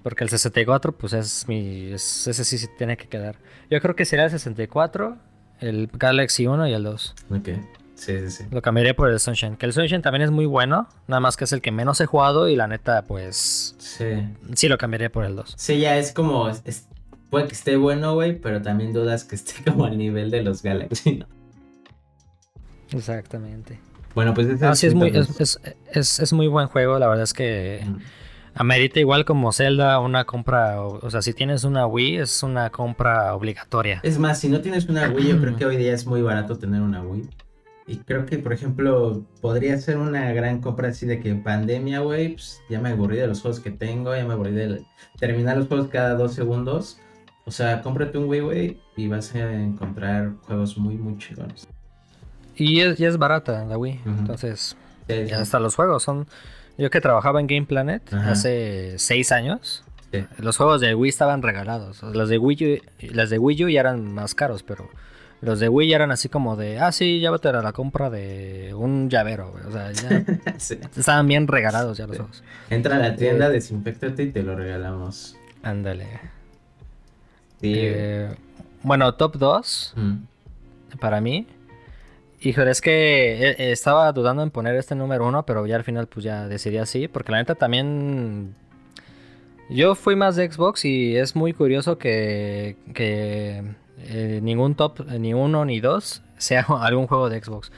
Porque 0.02 0.24
el 0.24 0.30
64, 0.30 0.92
pues 0.92 1.12
es 1.12 1.46
mi. 1.48 1.92
es- 1.92 2.26
ese 2.26 2.44
sí, 2.44 2.58
sí 2.58 2.66
tiene 2.76 2.96
que 2.96 3.06
quedar. 3.08 3.36
Yo 3.70 3.80
creo 3.80 3.94
que 3.94 4.04
sería 4.04 4.24
el 4.24 4.30
64, 4.30 5.16
el 5.60 5.88
Galaxy 5.92 6.46
1 6.46 6.66
y 6.68 6.72
el 6.74 6.82
2. 6.84 7.14
Ok. 7.30 7.48
Sí, 7.94 8.18
sí, 8.18 8.30
sí. 8.30 8.44
Lo 8.50 8.60
cambiaría 8.60 8.94
por 8.96 9.08
el 9.08 9.20
Sunshine. 9.20 9.56
Que 9.56 9.66
el 9.66 9.72
Sunshine 9.72 10.02
también 10.02 10.22
es 10.22 10.30
muy 10.30 10.46
bueno. 10.46 10.88
Nada 11.06 11.20
más 11.20 11.36
que 11.36 11.44
es 11.44 11.52
el 11.52 11.62
que 11.62 11.70
menos 11.70 12.00
he 12.00 12.06
jugado. 12.06 12.48
Y 12.48 12.56
la 12.56 12.66
neta, 12.66 13.02
pues. 13.02 13.76
Sí. 13.78 14.26
Sí 14.54 14.68
lo 14.68 14.76
cambiaría 14.78 15.10
por 15.12 15.24
el 15.24 15.36
2. 15.36 15.54
Sí, 15.56 15.78
ya 15.80 15.96
es 15.96 16.12
como. 16.12 16.48
es- 16.48 16.88
puede 17.30 17.46
que 17.46 17.54
esté 17.54 17.76
bueno, 17.76 18.14
güey, 18.14 18.38
pero 18.38 18.60
también 18.62 18.92
dudas 18.92 19.24
que 19.24 19.36
esté 19.36 19.54
como 19.70 19.84
al 19.86 19.96
nivel 19.96 20.30
de 20.30 20.42
los 20.42 20.62
Galaxy, 20.62 21.16
¿no? 21.18 21.26
Exactamente. 22.92 23.78
Bueno, 24.14 24.32
pues 24.34 24.46
ese 24.48 24.74
sí, 24.76 24.86
es 24.86 24.94
muy, 24.94 25.08
es, 25.08 25.40
es- 25.40 25.60
es- 25.92 26.20
es 26.20 26.32
muy 26.32 26.46
buen 26.48 26.68
juego. 26.68 26.98
La 26.98 27.08
verdad 27.08 27.24
es 27.24 27.32
que. 27.32 27.84
Amerita 28.56 29.00
igual 29.00 29.24
como 29.24 29.50
Zelda 29.52 29.98
una 29.98 30.24
compra, 30.26 30.80
o, 30.80 31.10
sea, 31.10 31.22
si 31.22 31.32
tienes 31.32 31.64
una 31.64 31.88
Wii 31.88 32.18
es 32.18 32.40
una 32.44 32.70
compra 32.70 33.34
obligatoria. 33.34 33.98
Es 34.04 34.16
más, 34.20 34.38
si 34.38 34.48
no 34.48 34.60
tienes 34.60 34.88
una 34.88 35.08
Wii, 35.08 35.26
yo 35.28 35.40
creo 35.40 35.56
que 35.56 35.66
hoy 35.66 35.76
día 35.76 35.92
es 35.92 36.06
muy 36.06 36.22
barato 36.22 36.56
tener 36.56 36.80
una 36.80 37.02
Wii. 37.02 37.28
Y 37.88 37.96
creo 37.98 38.24
que, 38.26 38.38
por 38.38 38.52
ejemplo, 38.52 39.26
podría 39.40 39.76
ser 39.78 39.98
una 39.98 40.32
gran 40.32 40.60
compra 40.60 40.88
así 40.88 41.04
de 41.04 41.18
que 41.20 41.34
pandemia, 41.34 41.98
güey, 42.00 42.34
pues 42.34 42.62
ya 42.70 42.80
me 42.80 42.90
aburrí 42.90 43.16
de 43.16 43.26
los 43.26 43.40
juegos 43.42 43.58
que 43.60 43.72
tengo, 43.72 44.14
ya 44.14 44.24
me 44.24 44.34
aburrí 44.34 44.52
de 44.52 44.84
terminar 45.18 45.56
los 45.56 45.66
juegos 45.66 45.88
cada 45.88 46.14
dos 46.14 46.32
segundos. 46.32 46.98
O 47.46 47.50
sea, 47.50 47.82
cómprate 47.82 48.16
un 48.18 48.28
Wii, 48.28 48.40
güey, 48.40 48.80
y 48.96 49.08
vas 49.08 49.34
a 49.34 49.52
encontrar 49.52 50.32
juegos 50.46 50.78
muy, 50.78 50.96
muy 50.96 51.18
chingones. 51.18 51.66
Y 52.56 52.80
es, 52.80 53.00
es 53.00 53.18
barata 53.18 53.64
la 53.64 53.78
Wii, 53.78 54.00
entonces 54.06 54.76
ya 55.08 55.40
hasta 55.40 55.58
los 55.60 55.74
juegos 55.74 56.02
son... 56.02 56.26
Yo 56.76 56.90
que 56.90 57.00
trabajaba 57.00 57.38
en 57.38 57.46
Game 57.46 57.66
Planet 57.66 58.12
hace 58.12 58.98
seis 58.98 59.30
años, 59.30 59.84
los 60.38 60.56
juegos 60.56 60.80
de 60.80 60.94
Wii 60.94 61.08
estaban 61.08 61.42
regalados. 61.42 62.02
Los 62.02 62.28
de 62.28 62.38
Wii 62.38 62.74
U, 62.74 63.12
las 63.14 63.30
de 63.30 63.38
Wii 63.38 63.64
U 63.64 63.68
ya 63.68 63.80
eran 63.80 64.12
más 64.12 64.34
caros, 64.34 64.62
pero 64.62 64.88
los 65.40 65.60
de 65.60 65.68
Wii 65.68 65.92
eran 65.92 66.10
así 66.10 66.28
como 66.28 66.56
de, 66.56 66.78
ah, 66.78 66.90
sí, 66.92 67.20
llévate 67.20 67.48
a 67.48 67.62
la 67.62 67.72
compra 67.72 68.10
de 68.10 68.72
un 68.74 69.10
llavero, 69.10 69.50
güey. 69.52 69.64
O 69.64 69.72
sea, 69.72 69.92
ya 69.92 70.24
estaban 70.96 71.28
bien 71.28 71.46
regalados 71.46 71.98
ya 71.98 72.06
los 72.06 72.16
juegos. 72.16 72.42
Entra 72.70 72.96
a 72.96 72.98
la 72.98 73.16
tienda, 73.16 73.48
eh, 73.48 73.52
desinfectate 73.52 74.22
y 74.24 74.30
te 74.30 74.42
lo 74.42 74.56
regalamos. 74.56 75.36
Ándale. 75.62 76.08
Eh, 77.62 78.34
bueno, 78.82 79.14
top 79.14 79.36
2 79.36 79.94
mm. 79.96 80.98
para 80.98 81.20
mí. 81.20 81.46
Híjole, 82.44 82.72
es 82.72 82.82
que 82.82 83.52
eh, 83.52 83.72
estaba 83.72 84.12
dudando 84.12 84.42
en 84.42 84.50
poner 84.50 84.76
este 84.76 84.94
número 84.94 85.26
uno, 85.26 85.46
pero 85.46 85.66
ya 85.66 85.76
al 85.76 85.82
final 85.82 86.08
pues 86.08 86.24
ya 86.24 86.46
decidí 86.46 86.76
así, 86.76 87.08
porque 87.08 87.32
la 87.32 87.38
neta 87.38 87.54
también... 87.54 88.54
Yo 89.70 89.94
fui 89.94 90.14
más 90.14 90.36
de 90.36 90.52
Xbox 90.52 90.84
y 90.84 91.16
es 91.16 91.34
muy 91.34 91.54
curioso 91.54 91.96
que, 91.96 92.76
que 92.92 93.62
eh, 93.98 94.40
ningún 94.42 94.74
top, 94.74 95.06
ni 95.18 95.32
uno 95.32 95.64
ni 95.64 95.80
dos, 95.80 96.22
sea 96.36 96.66
algún 96.80 97.06
juego 97.06 97.30
de 97.30 97.42
Xbox. 97.42 97.72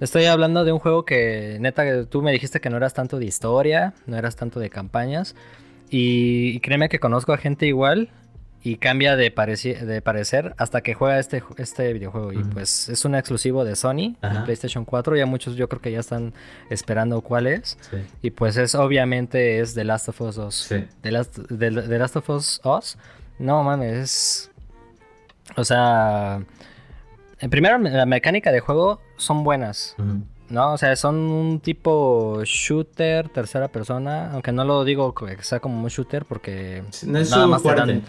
Estoy 0.00 0.24
hablando 0.24 0.64
de 0.64 0.72
un 0.72 0.80
juego 0.80 1.04
que, 1.04 1.58
neta, 1.60 2.04
tú 2.06 2.20
me 2.20 2.32
dijiste 2.32 2.60
que 2.60 2.68
no 2.68 2.78
eras 2.78 2.94
tanto 2.94 3.20
de 3.20 3.26
historia, 3.26 3.94
no 4.06 4.16
eras 4.16 4.34
tanto 4.34 4.58
de 4.58 4.70
campañas. 4.70 5.36
Y, 5.88 6.58
créeme 6.60 6.88
que 6.88 6.98
conozco 6.98 7.32
a 7.32 7.36
gente 7.36 7.66
igual 7.66 8.10
y 8.62 8.76
cambia 8.76 9.16
de, 9.16 9.30
de 9.30 10.02
parecer 10.02 10.54
hasta 10.58 10.82
que 10.82 10.94
juega 10.94 11.18
este, 11.18 11.42
este 11.56 11.92
videojuego. 11.92 12.32
Y 12.32 12.38
pues 12.44 12.88
es 12.88 13.04
un 13.04 13.14
exclusivo 13.14 13.64
de 13.64 13.74
Sony, 13.74 14.16
PlayStation 14.44 14.84
4. 14.84 15.16
Ya 15.16 15.26
muchos 15.26 15.56
yo 15.56 15.68
creo 15.68 15.80
que 15.80 15.92
ya 15.92 16.00
están 16.00 16.34
esperando 16.68 17.22
cuál 17.22 17.46
es. 17.46 17.78
Y 18.22 18.30
pues 18.30 18.56
es 18.56 18.74
obviamente 18.74 19.60
es 19.60 19.74
The 19.74 19.84
Last 19.84 20.08
of 20.10 20.20
Us 20.20 20.36
2. 20.36 20.74
The, 21.00 21.10
Last, 21.10 21.38
The, 21.48 21.70
Last 21.70 22.16
of 22.16 22.28
Us 22.28 22.60
No 23.38 23.62
mames, 23.62 23.96
es 23.98 24.50
o 25.56 25.64
sea, 25.64 26.42
en 27.38 27.50
primero 27.50 27.78
la 27.78 28.06
mecánica 28.06 28.52
de 28.52 28.60
juego 28.60 29.00
son 29.16 29.42
buenas. 29.42 29.96
¿no? 30.48 30.74
O 30.74 30.78
sea, 30.78 30.94
son 30.96 31.16
un 31.16 31.60
tipo 31.60 32.42
shooter, 32.44 33.28
tercera 33.28 33.68
persona, 33.68 34.32
aunque 34.32 34.52
no 34.52 34.64
lo 34.64 34.84
digo 34.84 35.14
que 35.14 35.42
sea 35.42 35.60
como 35.60 35.82
un 35.82 35.88
shooter 35.88 36.24
porque 36.24 36.82
no 37.06 37.18
es 37.18 37.30
nada 37.30 37.46
más 37.46 37.62
fuerte. 37.62 38.02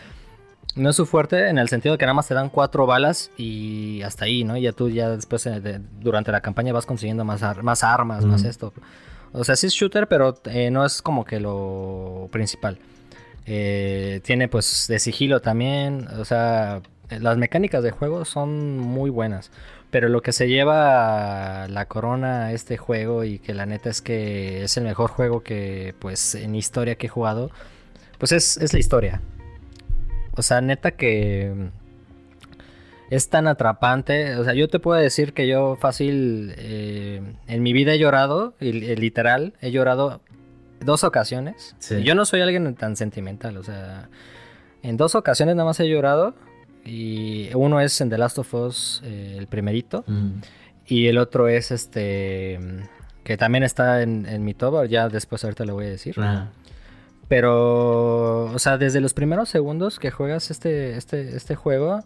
No 0.75 0.89
es 0.89 0.95
su 0.95 1.05
fuerte 1.05 1.49
en 1.49 1.57
el 1.57 1.69
sentido 1.69 1.97
que 1.97 2.05
nada 2.05 2.13
más 2.13 2.27
te 2.27 2.33
dan 2.33 2.49
cuatro 2.49 2.85
balas 2.85 3.31
y 3.37 4.01
hasta 4.03 4.25
ahí, 4.25 4.43
¿no? 4.43 4.57
Y 4.57 4.63
ya 4.63 4.71
tú 4.71 4.89
ya 4.89 5.09
después 5.09 5.45
eh, 5.45 5.81
durante 5.99 6.31
la 6.31 6.41
campaña 6.41 6.73
vas 6.73 6.85
consiguiendo 6.85 7.25
más, 7.25 7.41
más 7.63 7.83
armas, 7.83 8.25
más 8.25 8.43
esto. 8.43 8.73
O 9.33 9.43
sea, 9.43 9.55
sí 9.55 9.67
es 9.67 9.73
shooter, 9.73 10.07
pero 10.07 10.37
eh, 10.45 10.71
no 10.71 10.85
es 10.85 11.01
como 11.01 11.25
que 11.25 11.39
lo 11.39 12.29
principal. 12.31 12.79
Eh, 13.45 14.21
tiene 14.23 14.47
pues 14.47 14.85
de 14.87 14.99
sigilo 14.99 15.41
también, 15.41 16.07
o 16.19 16.25
sea, 16.25 16.81
las 17.09 17.37
mecánicas 17.37 17.83
de 17.83 17.91
juego 17.91 18.25
son 18.25 18.77
muy 18.77 19.09
buenas. 19.09 19.51
Pero 19.89 20.07
lo 20.07 20.21
que 20.21 20.31
se 20.31 20.47
lleva 20.47 21.67
la 21.67 21.85
corona 21.85 22.45
a 22.45 22.53
este 22.53 22.77
juego 22.77 23.25
y 23.25 23.39
que 23.39 23.53
la 23.53 23.65
neta 23.65 23.89
es 23.89 24.01
que 24.01 24.63
es 24.63 24.77
el 24.77 24.85
mejor 24.85 25.11
juego 25.11 25.43
que 25.43 25.93
pues 25.99 26.35
en 26.35 26.55
historia 26.55 26.95
que 26.95 27.07
he 27.07 27.09
jugado, 27.09 27.51
pues 28.17 28.31
es, 28.31 28.71
la 28.71 28.79
historia. 28.79 29.19
O 30.35 30.41
sea, 30.41 30.61
neta 30.61 30.91
que 30.91 31.71
es 33.11 33.29
tan 33.29 33.47
atrapante. 33.47 34.35
O 34.37 34.43
sea, 34.43 34.53
yo 34.53 34.69
te 34.69 34.79
puedo 34.79 34.99
decir 34.99 35.33
que 35.33 35.47
yo 35.47 35.75
fácil 35.75 36.55
eh, 36.57 37.21
en 37.47 37.63
mi 37.63 37.73
vida 37.73 37.93
he 37.93 37.99
llorado, 37.99 38.55
y, 38.59 38.71
literal, 38.71 39.53
he 39.61 39.71
llorado 39.71 40.21
dos 40.79 41.03
ocasiones. 41.03 41.75
Yo 42.03 42.15
no 42.15 42.25
soy 42.25 42.41
alguien 42.41 42.73
tan 42.75 42.95
sentimental, 42.95 43.57
o 43.57 43.63
sea, 43.63 44.09
en 44.81 44.97
dos 44.97 45.13
ocasiones 45.15 45.55
nada 45.55 45.65
más 45.67 45.79
he 45.79 45.87
llorado. 45.87 46.33
Y 46.83 47.53
uno 47.53 47.79
es 47.79 48.01
en 48.01 48.09
The 48.09 48.17
Last 48.17 48.39
of 48.39 48.53
Us, 48.55 49.01
eh, 49.05 49.35
el 49.37 49.45
primerito. 49.47 50.03
Mm. 50.07 50.41
Y 50.87 51.07
el 51.07 51.19
otro 51.19 51.47
es 51.47 51.69
este. 51.69 52.59
Que 53.23 53.37
también 53.37 53.63
está 53.63 54.01
en, 54.01 54.43
mi 54.43 54.55
top. 54.55 54.87
Ya 54.87 55.07
después 55.07 55.43
ahorita 55.43 55.63
le 55.65 55.73
voy 55.73 55.85
a 55.85 55.89
decir. 55.89 56.15
Ah. 56.17 56.49
Pero. 57.31 58.51
O 58.51 58.59
sea, 58.59 58.77
desde 58.77 58.99
los 58.99 59.13
primeros 59.13 59.47
segundos 59.47 59.99
que 59.99 60.11
juegas 60.11 60.51
este, 60.51 60.97
este, 60.97 61.37
este 61.37 61.55
juego. 61.55 62.03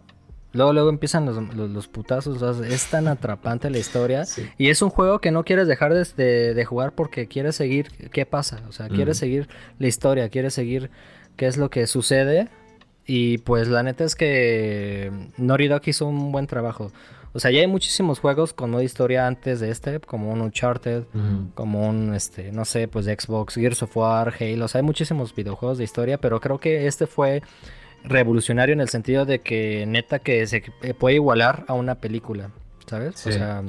Luego, 0.53 0.71
luego 0.71 0.89
empiezan 0.89 1.25
los, 1.25 1.87
putazos. 1.87 2.59
es 2.59 2.85
tan 2.91 3.07
atrapante 3.07 3.71
la 3.71 3.79
historia. 3.79 4.23
Y 4.59 4.69
es 4.69 4.83
un 4.83 4.91
juego 4.91 5.19
que 5.19 5.31
no 5.31 5.43
quieres 5.43 5.67
dejar 5.67 5.95
de, 5.95 6.53
de, 6.53 6.65
jugar 6.65 6.93
porque 6.93 7.27
quieres 7.27 7.55
seguir 7.55 7.89
qué 8.11 8.27
pasa. 8.27 8.61
O 8.69 8.71
sea, 8.71 8.87
quieres 8.87 9.17
mm. 9.17 9.19
seguir 9.19 9.49
la 9.79 9.87
historia, 9.87 10.29
quieres 10.29 10.53
seguir 10.53 10.91
qué 11.35 11.47
es 11.47 11.57
lo 11.57 11.71
que 11.71 11.87
sucede 11.87 12.47
y 13.07 13.37
pues 13.39 13.67
la 13.67 13.83
neta 13.83 14.03
es 14.03 14.15
que 14.15 15.11
Naughty 15.37 15.67
Dog 15.67 15.81
hizo 15.85 16.07
un 16.07 16.31
buen 16.31 16.47
trabajo. 16.47 16.91
O 17.35 17.39
sea, 17.39 17.51
ya 17.51 17.59
hay 17.59 17.67
muchísimos 17.67 18.19
juegos 18.19 18.53
con 18.53 18.71
modo 18.71 18.81
historia 18.81 19.27
antes 19.27 19.59
de 19.59 19.69
este, 19.69 19.99
como 19.99 20.31
un 20.31 20.39
Uncharted, 20.39 21.03
como 21.53 21.85
un, 21.85 22.13
este, 22.13 22.53
no 22.53 22.63
sé, 22.63 22.87
pues 22.87 23.03
de 23.03 23.13
Xbox, 23.19 23.55
Gears 23.55 23.83
of 23.83 23.97
War, 23.97 24.33
Halo. 24.39 24.63
O 24.63 24.67
sea, 24.69 24.79
hay 24.79 24.85
muchísimos 24.85 25.35
videojuegos 25.35 25.77
de 25.77 25.83
historia, 25.83 26.17
pero 26.17 26.39
creo 26.39 26.59
que 26.59 26.87
este 26.87 27.07
fue 27.07 27.43
revolucionario 28.05 28.71
en 28.71 28.79
el 28.79 28.87
sentido 28.87 29.25
de 29.25 29.41
que 29.41 29.85
neta 29.85 30.19
que 30.19 30.47
se 30.47 30.63
puede 30.97 31.15
igualar 31.15 31.65
a 31.67 31.73
una 31.73 31.95
película, 31.95 32.51
¿sabes? 32.87 33.27
O 33.27 33.31
sea, 33.33 33.61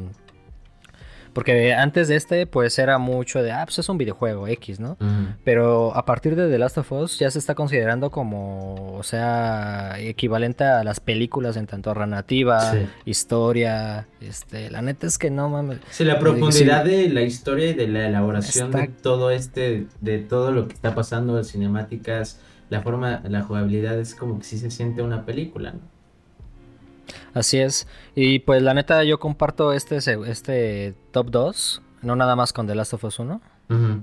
porque 1.37 1.75
antes 1.75 2.09
de 2.09 2.17
este, 2.17 2.47
pues 2.47 2.79
era 2.79 2.97
mucho 2.97 3.43
de, 3.43 3.53
ah, 3.53 3.63
pues 3.67 3.79
es 3.79 3.87
un 3.91 3.99
videojuego 3.99 4.49
X, 4.49 4.81
¿no? 4.81 4.97
Pero 5.45 5.95
a 5.95 6.07
partir 6.07 6.35
de 6.35 6.49
The 6.49 6.57
Last 6.59 6.79
of 6.79 6.91
Us 6.93 7.19
ya 7.19 7.31
se 7.31 7.39
está 7.39 7.55
considerando 7.55 8.11
como, 8.11 8.97
o 8.97 9.03
sea, 9.03 9.97
equivalente 9.99 10.65
a 10.65 10.83
las 10.83 10.99
películas 10.99 11.59
en 11.59 11.67
tanto 11.67 11.95
narrativa, 11.95 12.73
historia. 13.05 14.07
Este, 14.19 14.71
la 14.71 14.81
neta 14.81 15.07
es 15.07 15.19
que 15.19 15.29
no 15.29 15.51
mames. 15.51 15.81
Sí, 15.91 16.05
la 16.05 16.19
profundidad 16.19 16.87
de 16.87 17.11
la 17.11 17.21
historia 17.21 17.69
y 17.69 17.75
de 17.75 17.87
la 17.87 18.09
elaboración 18.09 18.71
de 18.71 18.89
todo 18.89 19.31
este, 19.31 19.89
de 20.01 20.21
todo 20.21 20.53
lo 20.53 20.69
que 20.69 20.73
está 20.73 20.95
pasando, 20.95 21.37
las 21.37 21.49
cinemáticas, 21.49 22.41
la 22.71 22.81
forma, 22.81 23.21
la 23.29 23.43
jugabilidad 23.43 24.01
es 24.01 24.15
como 24.15 24.39
que 24.39 24.45
sí 24.47 24.57
se 24.57 24.71
siente 24.71 25.03
una 25.03 25.27
película, 25.27 25.73
¿no? 25.73 25.96
Así 27.35 27.59
es. 27.59 27.87
Y 28.15 28.41
pues 28.41 28.63
la 28.63 28.75
neta 28.75 29.05
yo 29.05 29.19
comparto 29.19 29.73
este, 29.73 29.97
este 29.97 30.95
top 31.11 31.31
2, 31.31 31.83
no 32.03 32.17
nada 32.17 32.37
más 32.37 32.53
con 32.53 32.67
The 32.67 32.75
Last 32.75 32.95
of 32.95 33.05
Us 33.05 33.19
1, 33.19 33.41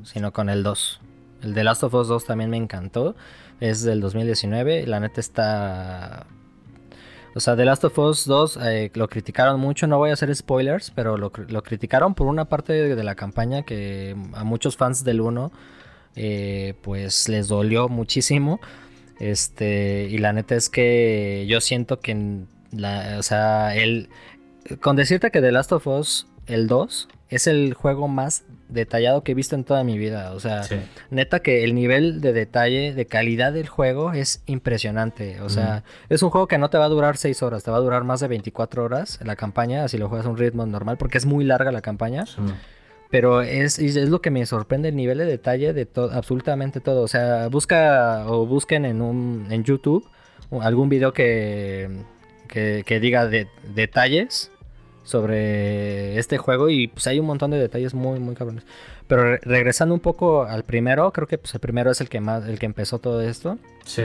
sino 0.04 0.34
con 0.34 0.50
el 0.50 0.63
2. 0.63 1.02
El 1.44 1.54
The 1.54 1.63
Last 1.63 1.84
of 1.84 1.94
Us 1.94 2.08
2 2.08 2.26
también 2.26 2.50
me 2.50 2.58
encantó. 2.58 3.16
Es 3.60 3.84
del 3.84 4.02
2019. 4.02 4.88
La 4.88 5.00
neta 5.00 5.20
está... 5.20 6.26
O 7.36 7.39
sea, 7.39 7.56
The 7.56 7.66
Last 7.66 7.84
of 7.84 7.98
Us 7.98 8.26
2 8.26 8.60
eh, 8.62 8.92
lo 8.94 9.08
criticaron 9.08 9.60
mucho, 9.60 9.88
no 9.88 9.98
voy 9.98 10.12
a 10.12 10.13
hacer 10.13 10.34
spoilers, 10.36 10.92
pero 10.92 11.18
lo, 11.18 11.32
criticaron 11.32 12.13
por 12.13 12.28
una 12.28 12.46
parte 12.46 12.74
de, 12.74 13.04
la 13.04 13.16
campaña 13.16 13.63
que 13.63 14.16
a 14.34 14.44
muchos 14.44 14.78
fans 14.78 15.04
del 15.04 15.20
1 15.20 15.52
eh, 16.16 16.76
pues 16.84 17.28
les 17.30 17.48
dolió 17.48 17.89
muchísimo. 17.89 18.60
Este, 19.20 20.08
y 20.12 20.20
la 20.20 20.34
neta 20.34 20.56
es 20.56 20.70
que 20.70 21.46
yo 21.48 21.60
siento 21.60 22.00
que 22.00 22.46
o 23.18 23.24
sea, 23.24 23.76
el, 23.76 24.10
con 24.82 24.96
decirte 24.96 25.32
que 25.32 25.42
The 25.42 25.52
Last 25.52 25.72
of 25.72 25.88
Us, 25.88 26.28
el 26.48 26.68
2, 26.68 27.08
es 27.30 27.48
el 27.48 27.74
juego 27.74 28.08
más 28.08 28.44
detallado 28.70 29.24
que 29.24 29.32
he 29.32 29.36
visto 29.36 29.56
en 29.56 29.64
toda 29.64 29.84
mi 29.84 29.98
vida. 29.98 30.32
O 30.34 30.40
sea, 30.40 30.62
neta 31.10 31.42
que 31.42 31.64
el 31.64 31.76
nivel 31.76 32.22
de 32.22 32.34
detalle, 32.34 32.94
de 32.94 33.06
calidad 33.06 33.54
del 33.54 33.68
juego 33.68 34.14
es 34.14 34.44
impresionante. 34.46 35.42
O 35.42 35.50
sea, 35.50 35.84
es 36.10 36.24
un 36.24 36.30
juego 36.30 36.48
que 36.48 36.58
no 36.58 36.70
te 36.70 36.78
va 36.78 36.86
a 36.86 36.90
durar 36.90 37.18
6 37.18 37.42
horas, 37.44 37.64
te 37.64 37.72
va 37.72 37.78
a 37.78 37.82
durar 37.82 38.04
más 38.04 38.20
de 38.20 38.28
24 38.28 38.84
horas 38.84 39.20
la 39.24 39.36
campaña, 39.36 39.88
si 39.88 39.98
lo 39.98 40.10
juegas 40.10 40.28
a 40.28 40.30
un 40.30 40.38
ritmo 40.38 40.66
normal, 40.66 40.98
porque 40.98 41.18
es 41.18 41.26
muy 41.26 41.46
larga 41.46 41.72
la 41.72 41.82
campaña. 41.82 42.26
Pero 43.10 43.42
es, 43.42 43.78
es, 43.78 43.96
lo 44.10 44.22
que 44.22 44.32
me 44.32 44.44
sorprende 44.48 44.90
el 44.90 44.96
nivel 44.96 45.20
de 45.20 45.26
detalle 45.26 45.74
de 45.74 45.86
todo, 45.86 46.12
absolutamente 46.12 46.80
todo. 46.80 47.04
O 47.04 47.08
sea, 47.08 47.48
busca 47.48 48.26
o 48.28 48.48
busquen 48.48 48.86
en 48.86 49.02
un 49.04 49.48
en 49.52 49.64
YouTube 49.64 50.10
algún 50.62 50.90
video 50.90 51.14
que 51.14 51.90
que, 52.47 52.99
diga 53.01 53.27
de, 53.27 53.47
detalles 53.73 54.51
sobre 55.03 56.17
este 56.17 56.38
juego 56.38 56.69
y 56.69 56.88
pues 56.88 57.08
hay 57.08 57.19
un 57.19 57.25
montón 57.25 57.51
de 57.51 57.58
detalles 57.58 57.93
muy, 57.93 58.19
muy 58.19 58.36
cabrones. 58.36 58.63
Pero 59.08 59.38
regresando 59.38 59.93
un 59.93 59.99
poco 59.99 60.43
al 60.43 60.63
primero, 60.63 61.12
creo 61.12 61.27
que 61.27 61.38
pues 61.38 61.53
el 61.53 61.60
primero 61.60 61.91
es 61.91 61.99
el 62.01 62.10
que 62.10 62.21
más, 62.21 62.47
el 62.47 62.60
que 62.60 62.65
empezó 62.65 62.99
todo 62.99 63.21
esto. 63.21 63.58
Sí. 63.86 64.03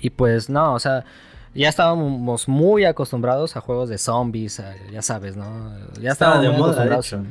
Y 0.00 0.10
pues 0.10 0.48
no, 0.48 0.74
o 0.74 0.78
sea, 0.78 1.04
ya 1.54 1.68
estábamos 1.68 2.48
muy 2.48 2.84
acostumbrados 2.84 3.56
a 3.56 3.60
juegos 3.60 3.88
de 3.88 3.98
zombies, 3.98 4.62
ya 4.92 5.02
sabes, 5.02 5.36
¿no? 5.36 5.72
Ya 6.00 6.12
estaba 6.12 6.38
de 6.38 6.50
moda, 6.50 6.84
de 6.84 6.94
hecho. 6.94 7.22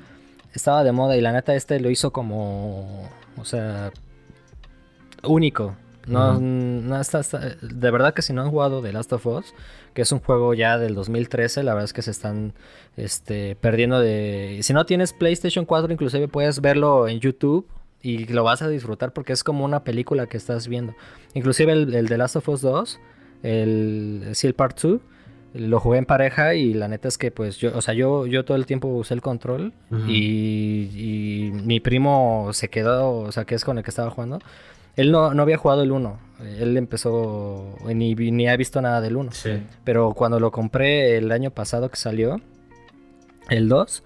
Estaba 0.54 0.84
de 0.84 0.92
moda 0.92 1.16
y 1.16 1.22
la 1.22 1.32
neta 1.32 1.54
este 1.54 1.80
lo 1.80 1.90
hizo 1.90 2.12
como, 2.12 3.10
o 3.38 3.46
sea, 3.46 3.92
único. 5.24 5.76
No, 6.08 6.40
no 6.40 7.00
está, 7.00 7.22
de 7.22 7.92
verdad 7.92 8.14
que 8.14 8.22
si 8.22 8.34
no 8.34 8.42
han 8.42 8.50
jugado 8.50 8.82
The 8.82 8.94
Last 8.94 9.14
of 9.14 9.26
Us, 9.26 9.54
que 9.94 10.02
es 10.02 10.12
un 10.12 10.20
juego 10.20 10.54
ya 10.54 10.78
del 10.78 10.96
2013, 10.96 11.64
la 11.64 11.74
verdad 11.74 11.86
es 11.86 11.94
que 11.94 12.02
se 12.02 12.12
están 12.12 12.54
este, 12.98 13.56
perdiendo 13.56 14.00
de... 14.00 14.60
Si 14.62 14.74
no 14.74 14.86
tienes 14.86 15.14
PlayStation 15.14 15.66
4, 15.66 15.92
inclusive 15.92 16.28
puedes 16.28 16.62
verlo 16.62 17.08
en 17.08 17.20
YouTube 17.20 17.68
y 18.02 18.26
lo 18.26 18.44
vas 18.44 18.62
a 18.62 18.70
disfrutar 18.70 19.14
porque 19.14 19.34
es 19.34 19.44
como 19.44 19.66
una 19.66 19.84
película 19.84 20.28
que 20.28 20.38
estás 20.38 20.68
viendo. 20.68 20.94
Inclusive 21.34 21.72
el, 21.72 21.94
el 21.94 22.08
The 22.08 22.18
Last 22.18 22.36
of 22.36 22.50
Us 22.50 22.62
2, 22.62 23.00
el 23.44 24.30
Seal 24.34 24.54
Part 24.54 24.80
2, 24.80 25.02
lo 25.56 25.80
jugué 25.80 26.00
en 26.00 26.06
pareja 26.06 26.54
y 26.56 26.74
la 26.74 26.88
neta 26.88 27.08
es 27.08 27.18
que 27.18 27.32
pues 27.32 27.58
yo, 27.58 27.72
o 27.76 27.82
sea, 27.82 27.94
yo, 27.94 28.28
yo 28.28 28.44
todo 28.44 28.58
el 28.58 28.66
tiempo 28.66 28.90
usé 28.90 29.14
el 29.14 29.22
control 29.22 29.74
y, 30.08 30.90
y, 30.94 31.52
mi 31.52 31.80
primo 31.80 32.50
se 32.52 32.68
quedó, 32.68 33.20
o 33.20 33.32
sea, 33.32 33.46
que 33.46 33.56
es 33.56 33.64
con 33.64 33.78
el 33.78 33.84
que 33.84 33.90
estaba 33.90 34.10
jugando, 34.12 34.40
él 34.96 35.12
no, 35.12 35.26
había 35.26 35.58
jugado 35.58 35.84
el 35.84 35.92
1. 35.92 36.20
Él 36.60 36.78
empezó 36.78 37.76
ni, 37.86 38.14
ni 38.14 38.48
ha 38.48 38.58
visto 38.58 38.82
nada 38.82 39.02
del 39.02 39.16
1. 39.16 39.32
Pero 39.84 40.14
cuando 40.14 40.40
lo 40.40 40.52
compré 40.52 41.18
el 41.18 41.32
año 41.32 41.52
pasado 41.52 41.90
que 41.90 41.98
salió, 41.98 42.42
el 43.50 43.70
2, 43.70 44.04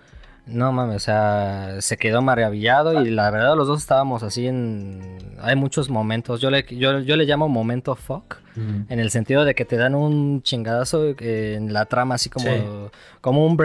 no 0.49 0.71
mames, 0.71 0.95
o 0.95 0.99
sea, 0.99 1.75
se 1.79 1.97
quedó 1.97 2.21
maravillado 2.21 3.03
y 3.03 3.09
la 3.09 3.29
verdad 3.29 3.55
los 3.55 3.67
dos 3.67 3.79
estábamos 3.79 4.23
así 4.23 4.47
en... 4.47 5.17
Hay 5.41 5.55
muchos 5.55 5.89
momentos, 5.89 6.41
yo 6.41 6.49
le, 6.49 6.65
yo, 6.69 6.93
le 6.93 7.25
llamo 7.25 7.47
momento 7.47 7.95
fuck, 7.95 8.37
en 8.55 8.99
el 8.99 9.09
sentido 9.09 9.45
de 9.45 9.55
que 9.55 9.63
te 9.63 9.77
dan 9.77 9.95
un 9.95 10.41
chingadazo 10.41 11.15
en 11.17 11.71
la 11.71 11.85
trama 11.85 12.15
así 12.15 12.29
como, 12.29 12.91
como 13.21 13.45
un, 13.45 13.55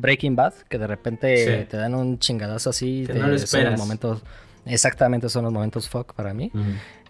Breaking 0.00 0.34
Bad, 0.34 0.54
que 0.68 0.78
de 0.78 0.86
repente 0.86 1.66
te 1.68 1.76
dan 1.76 1.94
un 1.94 2.18
chingadazo 2.18 2.70
así. 2.70 3.04
Que 3.06 3.12
no 3.12 3.26
lo 3.26 3.34
esperas. 3.34 3.78
momentos 3.78 4.22
Exactamente, 4.66 5.28
son 5.28 5.44
los 5.44 5.52
momentos 5.52 5.88
fuck 5.88 6.14
para 6.14 6.34
mí. 6.34 6.50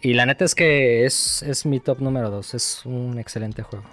Y 0.01 0.15
la 0.15 0.27
neta 0.27 0.45
es 0.45 0.55
que 0.55 1.05
es, 1.05 1.43
es 1.43 1.65
mi 1.65 1.81
top 1.81 2.01
número 2.01 2.31
2. 2.31 2.55
Es 2.55 2.83
un 2.85 3.19
excelente 3.19 3.63
juego. 3.63 3.85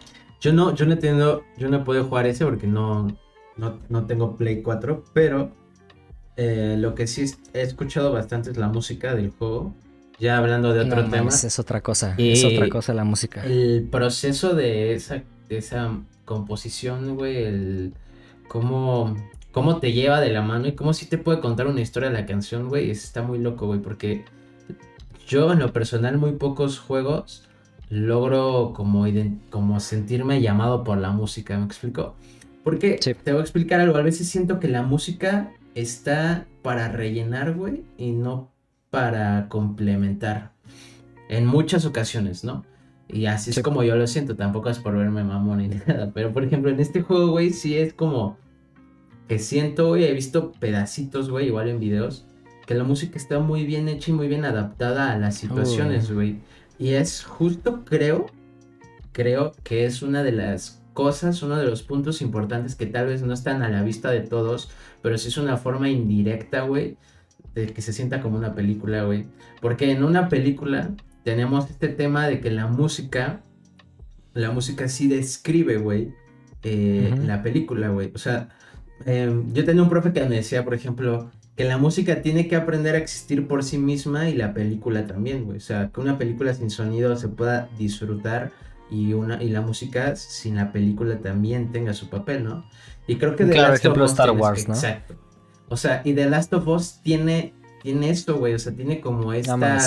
Yo 0.41 0.52
no, 0.52 0.74
yo 0.74 0.86
no 0.86 0.93
entiendo, 0.93 1.43
yo 1.58 1.69
no 1.69 1.84
puedo 1.84 2.04
jugar 2.04 2.26
ese 2.26 2.43
porque 2.43 2.67
no, 2.67 3.08
no, 3.58 4.06
tengo 4.08 4.36
Play 4.36 4.62
4, 4.63 5.06
pero 5.13 5.52
eh, 6.36 6.76
lo 6.80 6.95
que 6.95 7.06
sí 7.06 7.26
he 7.54 7.62
escuchado 7.62 8.12
bastante 8.12 8.50
es 8.50 8.58
la 8.58 8.67
música 8.67 9.13
del 9.13 9.30
juego. 9.30 9.76
Ya 10.19 10.38
hablando 10.38 10.74
de 10.74 10.82
otro 10.82 11.08
tema. 11.10 11.30
Es 11.30 11.60
otra 11.60 11.82
cosa, 11.82 12.15
es 12.17 12.43
otra 12.43 12.69
cosa 12.69 12.93
la 12.93 13.04
música. 13.04 13.43
El 13.43 13.88
proceso 13.89 14.54
de 14.54 14.93
esa, 14.93 15.24
de 15.47 15.58
esa 15.58 16.00
composición, 16.26 17.15
güey, 17.15 17.43
el 17.43 17.93
cómo 18.47 19.15
cómo 19.52 19.78
te 19.78 19.94
lleva 19.94 20.20
de 20.20 20.32
la 20.32 20.42
mano 20.42 20.68
y 20.68 20.74
cómo 20.74 20.94
sí 20.94 21.06
te 21.06 21.18
puede 21.18 21.40
contar 21.40 21.68
una 21.68 21.82
historia 21.82 22.10
de 22.10 22.20
la 22.20 22.26
canción, 22.26 22.70
güey. 22.70 22.90
Está 22.90 23.22
muy 23.22 23.40
loco, 23.40 23.68
güey, 23.68 23.80
porque 23.80 24.26
yo 25.28 25.52
en 25.52 25.60
lo 25.60 25.72
personal 25.72 26.18
muy 26.18 26.34
pocos 26.34 26.80
juegos 26.80 27.48
logro 27.90 28.74
como, 28.74 29.06
como 29.50 29.80
sentirme 29.80 30.42
llamado 30.42 30.84
por 30.84 30.98
la 30.98 31.12
música, 31.12 31.58
¿me 31.58 31.66
explico? 31.66 32.16
Porque 32.64 33.00
te 33.24 33.32
voy 33.32 33.40
a 33.40 33.44
explicar 33.44 33.82
algo, 33.82 33.98
a 33.98 34.02
veces 34.02 34.28
siento 34.30 34.60
que 34.60 34.68
la 34.68 34.82
música 34.82 35.52
está 35.76 36.46
para 36.62 36.90
rellenar, 36.90 37.54
güey, 37.54 37.84
y 37.98 38.12
no 38.12 38.52
para 38.90 39.48
complementar. 39.50 40.52
En 41.28 41.46
muchas 41.46 41.86
ocasiones, 41.86 42.44
¿no? 42.44 42.66
Y 43.08 43.26
así 43.26 43.50
es 43.50 43.62
como 43.62 43.84
yo 43.84 43.96
lo 43.96 44.08
siento, 44.08 44.36
tampoco 44.36 44.70
es 44.70 44.80
por 44.80 44.96
verme 44.96 45.24
mamón 45.24 45.58
ni 45.58 45.68
nada, 45.88 46.12
pero 46.14 46.32
por 46.32 46.44
ejemplo 46.44 46.72
en 46.72 46.80
este 46.80 47.02
juego, 47.02 47.32
güey, 47.32 47.52
sí 47.52 47.78
es 47.78 47.94
como 47.94 48.38
que 49.32 49.39
siento, 49.39 49.88
güey, 49.88 50.04
he 50.04 50.13
visto 50.13 50.52
pedacitos, 50.52 51.30
güey, 51.30 51.48
igual 51.48 51.70
en 51.70 51.80
videos, 51.80 52.26
que 52.67 52.76
la 52.76 52.84
música 52.84 53.17
está 53.17 53.39
muy 53.39 53.65
bien 53.65 53.88
hecha 53.88 54.12
y 54.12 54.13
muy 54.13 54.28
bien 54.28 54.44
adaptada 54.44 55.13
a 55.13 55.17
las 55.17 55.36
situaciones, 55.36 56.12
güey. 56.12 56.39
Y 56.78 56.96
es 56.96 57.24
justo, 57.24 57.86
creo, 57.86 58.26
creo 59.13 59.54
que 59.63 59.86
es 59.86 60.02
una 60.02 60.22
de 60.22 60.34
las 60.34 60.84
cosas, 60.94 61.41
uno 61.44 61.56
de 61.56 61.63
los 61.63 61.82
puntos 61.82 62.22
importantes 62.22 62.76
que 62.76 62.88
tal 62.88 63.06
vez 63.06 63.22
no 63.22 63.34
están 63.34 63.63
a 63.63 63.70
la 63.70 63.84
vista 63.84 64.12
de 64.12 64.20
todos, 64.20 64.70
pero 65.02 65.17
sí 65.17 65.30
es 65.30 65.38
una 65.38 65.56
forma 65.56 65.88
indirecta, 65.88 66.63
güey, 66.63 66.98
de 67.56 67.67
que 67.67 67.82
se 67.82 67.94
sienta 67.94 68.20
como 68.20 68.38
una 68.38 68.54
película, 68.54 69.06
güey. 69.06 69.28
Porque 69.62 69.91
en 69.91 70.04
una 70.04 70.28
película 70.28 70.94
tenemos 71.24 71.70
este 71.70 71.88
tema 71.88 72.28
de 72.28 72.41
que 72.41 72.52
la 72.52 72.67
música, 72.67 73.44
la 74.34 74.52
música 74.52 74.89
sí 74.89 75.08
describe, 75.08 75.78
güey, 75.78 76.13
eh, 76.63 77.15
la 77.26 77.41
película, 77.41 77.88
güey. 77.88 78.12
O 78.13 78.17
sea, 78.17 78.50
Em, 79.06 79.54
yo 79.54 79.66
tenía 79.66 79.84
un 79.84 79.90
profe 79.90 80.14
que 80.14 80.24
me 80.26 80.36
decía, 80.36 80.64
por 80.64 80.74
ejemplo, 80.74 81.32
que 81.56 81.64
la 81.66 81.78
música 81.78 82.22
tiene 82.22 82.48
que 82.48 82.56
aprender 82.56 82.96
a 82.96 82.98
existir 82.98 83.48
por 83.48 83.64
sí 83.64 83.78
misma 83.78 84.30
y 84.30 84.36
la 84.36 84.54
película 84.54 85.06
también, 85.06 85.46
güey. 85.46 85.58
O 85.58 85.62
sea, 85.62 85.90
que 85.94 86.00
una 86.00 86.18
película 86.18 86.54
sin 86.54 86.70
sonido 86.70 87.16
se 87.18 87.28
pueda 87.28 87.70
disfrutar 87.78 88.52
y, 88.90 89.14
una, 89.14 89.42
y 89.42 89.50
la 89.50 89.62
música 89.62 90.16
sin 90.16 90.56
la 90.56 90.72
película 90.72 91.20
también 91.20 91.72
tenga 91.72 91.94
su 91.94 92.10
papel, 92.10 92.44
¿no? 92.44 92.66
Y 93.08 93.18
creo 93.18 93.36
que 93.36 93.46
The 93.46 93.52
claro, 93.52 93.70
Last 93.70 93.84
ejemplo 93.84 94.04
of 94.04 94.10
Us 94.10 94.12
Star 94.12 94.32
Wars, 94.32 94.68
¿no? 94.68 94.74
Exacto. 94.74 95.16
O 95.70 95.78
sea, 95.78 96.02
y 96.04 96.14
The 96.14 96.30
Last 96.30 96.54
of 96.54 96.68
Us 96.68 97.00
tiene, 97.02 97.54
tiene 97.82 98.10
esto, 98.10 98.38
güey. 98.38 98.54
O 98.54 98.60
sea, 98.60 98.74
tiene 98.74 99.00
como 99.02 99.34
esta... 99.34 99.78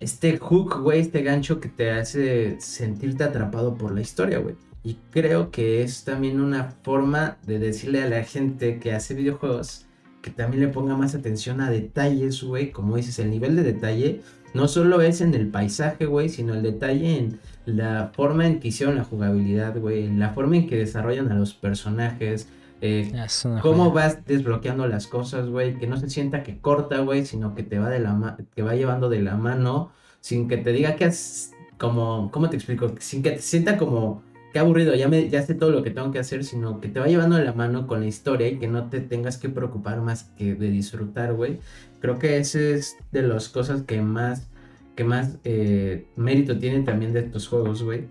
Este 0.00 0.38
hook, 0.38 0.80
güey, 0.80 1.00
este 1.00 1.24
gancho 1.24 1.58
que 1.58 1.68
te 1.68 1.90
hace 1.90 2.60
sentirte 2.60 3.24
atrapado 3.24 3.74
por 3.74 3.92
la 3.92 4.00
historia, 4.00 4.38
güey. 4.38 4.54
Y 4.82 4.98
creo 5.10 5.50
que 5.50 5.82
es 5.82 6.04
también 6.04 6.40
una 6.40 6.70
forma 6.82 7.38
de 7.46 7.58
decirle 7.58 8.02
a 8.02 8.08
la 8.08 8.22
gente 8.24 8.78
que 8.78 8.92
hace 8.92 9.14
videojuegos 9.14 9.88
que 10.22 10.30
también 10.30 10.62
le 10.62 10.68
ponga 10.68 10.96
más 10.96 11.14
atención 11.14 11.60
a 11.60 11.70
detalles, 11.70 12.42
güey. 12.42 12.70
Como 12.70 12.96
dices, 12.96 13.18
el 13.18 13.30
nivel 13.30 13.56
de 13.56 13.62
detalle 13.62 14.20
no 14.54 14.68
solo 14.68 15.00
es 15.00 15.20
en 15.20 15.34
el 15.34 15.48
paisaje, 15.48 16.06
güey, 16.06 16.28
sino 16.28 16.54
el 16.54 16.62
detalle 16.62 17.18
en 17.18 17.40
la 17.66 18.10
forma 18.14 18.46
en 18.46 18.60
que 18.60 18.68
hicieron 18.68 18.96
la 18.96 19.04
jugabilidad, 19.04 19.78
güey. 19.78 20.06
En 20.06 20.18
la 20.18 20.30
forma 20.30 20.56
en 20.56 20.66
que 20.66 20.76
desarrollan 20.76 21.30
a 21.30 21.34
los 21.34 21.54
personajes. 21.54 22.48
Eh, 22.80 23.12
cómo 23.60 23.92
vas 23.92 24.24
desbloqueando 24.24 24.86
las 24.86 25.06
cosas, 25.06 25.48
güey. 25.48 25.78
Que 25.78 25.86
no 25.86 25.96
se 25.96 26.08
sienta 26.10 26.42
que 26.42 26.58
corta, 26.58 27.00
güey, 27.00 27.24
sino 27.24 27.54
que 27.54 27.62
te 27.62 27.78
va 27.78 27.90
de 27.90 28.00
la 28.00 28.38
que 28.54 28.62
va 28.62 28.74
llevando 28.74 29.08
de 29.08 29.22
la 29.22 29.36
mano. 29.36 29.92
Sin 30.20 30.48
que 30.48 30.56
te 30.56 30.72
diga 30.72 30.96
que 30.96 31.04
has. 31.04 31.52
Como. 31.78 32.30
¿Cómo 32.32 32.50
te 32.50 32.56
explico? 32.56 32.92
Sin 32.98 33.22
que 33.22 33.32
te 33.32 33.42
sienta 33.42 33.76
como 33.76 34.22
qué 34.52 34.58
aburrido, 34.58 34.94
ya, 34.94 35.08
me, 35.08 35.28
ya 35.28 35.42
sé 35.42 35.54
todo 35.54 35.70
lo 35.70 35.82
que 35.82 35.90
tengo 35.90 36.10
que 36.10 36.18
hacer, 36.18 36.44
sino 36.44 36.80
que 36.80 36.88
te 36.88 37.00
va 37.00 37.06
llevando 37.06 37.36
de 37.36 37.44
la 37.44 37.52
mano 37.52 37.86
con 37.86 38.00
la 38.00 38.06
historia 38.06 38.48
y 38.48 38.58
que 38.58 38.68
no 38.68 38.88
te 38.88 39.00
tengas 39.00 39.38
que 39.38 39.48
preocupar 39.48 40.00
más 40.00 40.24
que 40.36 40.54
de 40.54 40.70
disfrutar, 40.70 41.34
güey. 41.34 41.58
Creo 42.00 42.18
que 42.18 42.38
ese 42.38 42.74
es 42.74 42.96
de 43.12 43.22
las 43.22 43.48
cosas 43.48 43.82
que 43.82 44.00
más, 44.00 44.48
que 44.96 45.04
más 45.04 45.38
eh, 45.44 46.06
mérito 46.16 46.58
tienen 46.58 46.84
también 46.84 47.12
de 47.12 47.20
estos 47.20 47.48
juegos, 47.48 47.82
güey. 47.82 48.06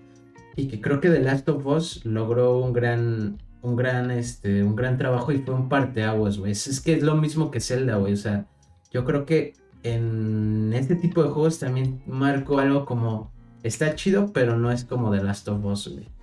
Y 0.55 0.67
que 0.67 0.81
creo 0.81 0.99
que 0.99 1.09
The 1.09 1.19
Last 1.19 1.47
of 1.49 1.65
Us 1.65 2.05
logró 2.05 2.59
un 2.59 2.73
gran, 2.73 3.37
un 3.61 3.75
gran, 3.75 4.11
este, 4.11 4.63
un 4.63 4.75
gran 4.75 4.97
trabajo 4.97 5.31
y 5.31 5.39
fue 5.39 5.53
un 5.53 5.69
parteaguas, 5.69 6.37
güey. 6.37 6.51
Es, 6.51 6.81
que 6.81 6.93
es 6.93 7.03
lo 7.03 7.15
mismo 7.15 7.51
que 7.51 7.59
Zelda, 7.59 7.97
güey. 7.97 8.13
O 8.13 8.17
sea, 8.17 8.47
yo 8.91 9.05
creo 9.05 9.25
que 9.25 9.53
en 9.83 10.73
este 10.73 10.95
tipo 10.95 11.23
de 11.23 11.29
juegos 11.29 11.59
también 11.59 12.01
marco 12.07 12.59
algo 12.59 12.85
como 12.85 13.31
está 13.63 13.95
chido, 13.95 14.31
pero 14.33 14.57
no 14.57 14.71
es 14.71 14.83
como 14.83 15.11
The 15.11 15.23
Last 15.23 15.47
of 15.47 15.63
Us, 15.63 15.89
güey. 15.89 16.16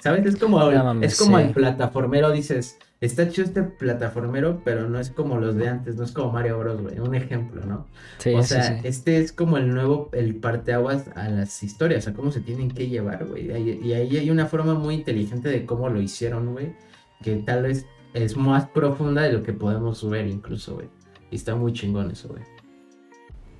¿Sabes? 0.00 0.24
Es 0.26 0.36
como, 0.36 0.70
es 1.02 1.18
como 1.18 1.38
el 1.38 1.50
plataformero, 1.50 2.30
dices, 2.30 2.78
está 3.00 3.28
chido 3.28 3.46
este 3.46 3.62
plataformero, 3.62 4.62
pero 4.64 4.88
no 4.88 4.98
es 4.98 5.10
como 5.10 5.36
los 5.38 5.56
de 5.56 5.68
antes, 5.68 5.96
no 5.96 6.04
es 6.04 6.12
como 6.12 6.32
Mario 6.32 6.58
Bros, 6.58 6.80
güey, 6.80 6.98
un 6.98 7.14
ejemplo, 7.14 7.64
¿no? 7.66 7.86
Sí, 8.18 8.32
o 8.34 8.42
sea, 8.42 8.80
este 8.82 9.18
es 9.18 9.32
como 9.32 9.58
el 9.58 9.72
nuevo, 9.74 10.08
el 10.12 10.36
parteaguas 10.36 11.04
a 11.14 11.28
las 11.28 11.62
historias, 11.62 12.08
a 12.08 12.14
cómo 12.14 12.32
se 12.32 12.40
tienen 12.40 12.70
que 12.70 12.88
llevar, 12.88 13.26
güey. 13.26 13.50
Y 13.50 13.92
ahí 13.92 14.16
hay 14.16 14.30
una 14.30 14.46
forma 14.46 14.74
muy 14.74 14.94
inteligente 14.94 15.48
de 15.50 15.66
cómo 15.66 15.88
lo 15.90 16.00
hicieron, 16.00 16.52
güey, 16.52 16.74
que 17.22 17.36
tal 17.36 17.64
vez 17.64 17.84
es 18.14 18.36
más 18.36 18.68
profunda 18.70 19.22
de 19.22 19.32
lo 19.32 19.42
que 19.42 19.52
podemos 19.52 20.08
ver 20.08 20.26
incluso, 20.26 20.76
güey. 20.76 20.88
Y 21.30 21.36
está 21.36 21.54
muy 21.54 21.72
chingón 21.72 22.10
eso, 22.10 22.28
güey. 22.28 22.42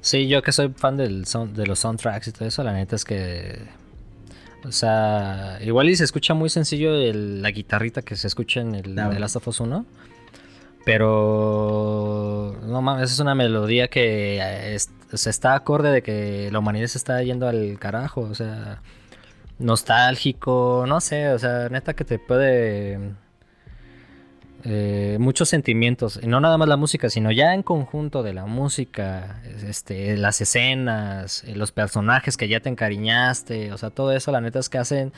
Sí, 0.00 0.26
yo 0.26 0.42
que 0.42 0.52
soy 0.52 0.72
fan 0.74 0.96
del 0.96 1.24
de 1.52 1.66
los 1.66 1.78
soundtracks 1.78 2.28
y 2.28 2.32
todo 2.32 2.48
eso, 2.48 2.64
la 2.64 2.72
neta 2.72 2.96
es 2.96 3.04
que 3.04 3.58
o 4.64 4.72
sea, 4.72 5.58
igual 5.62 5.88
y 5.88 5.96
se 5.96 6.04
escucha 6.04 6.34
muy 6.34 6.50
sencillo 6.50 6.92
la 6.92 7.50
guitarrita 7.50 8.02
que 8.02 8.16
se 8.16 8.26
escucha 8.26 8.60
en 8.60 8.74
el 8.74 8.94
de 8.94 9.18
Last 9.18 9.36
of 9.36 9.48
Us 9.48 9.60
1. 9.60 9.86
Pero 10.84 12.56
no 12.62 12.80
mames, 12.80 13.12
es 13.12 13.18
una 13.20 13.34
melodía 13.34 13.88
que 13.88 14.76
se 15.12 15.30
está 15.30 15.54
acorde 15.54 15.90
de 15.90 16.02
que 16.02 16.48
la 16.50 16.58
humanidad 16.58 16.86
se 16.86 16.98
está 16.98 17.22
yendo 17.22 17.48
al 17.48 17.78
carajo, 17.78 18.22
o 18.22 18.34
sea, 18.34 18.80
nostálgico, 19.58 20.84
no 20.88 21.00
sé, 21.00 21.28
o 21.28 21.38
sea, 21.38 21.68
neta 21.68 21.94
que 21.94 22.04
te 22.04 22.18
puede 22.18 22.98
eh, 24.64 25.16
muchos 25.20 25.48
sentimientos, 25.48 26.20
no 26.22 26.40
nada 26.40 26.58
más 26.58 26.68
la 26.68 26.76
música, 26.76 27.08
sino 27.08 27.30
ya 27.30 27.54
en 27.54 27.62
conjunto 27.62 28.22
de 28.22 28.34
la 28.34 28.46
música, 28.46 29.42
este, 29.66 30.16
las 30.16 30.40
escenas, 30.40 31.44
eh, 31.44 31.54
los 31.56 31.72
personajes 31.72 32.36
que 32.36 32.48
ya 32.48 32.60
te 32.60 32.68
encariñaste, 32.68 33.72
o 33.72 33.78
sea, 33.78 33.90
todo 33.90 34.12
eso 34.12 34.32
la 34.32 34.40
neta 34.40 34.58
es 34.58 34.68
que 34.68 34.78
hacen 34.78 35.12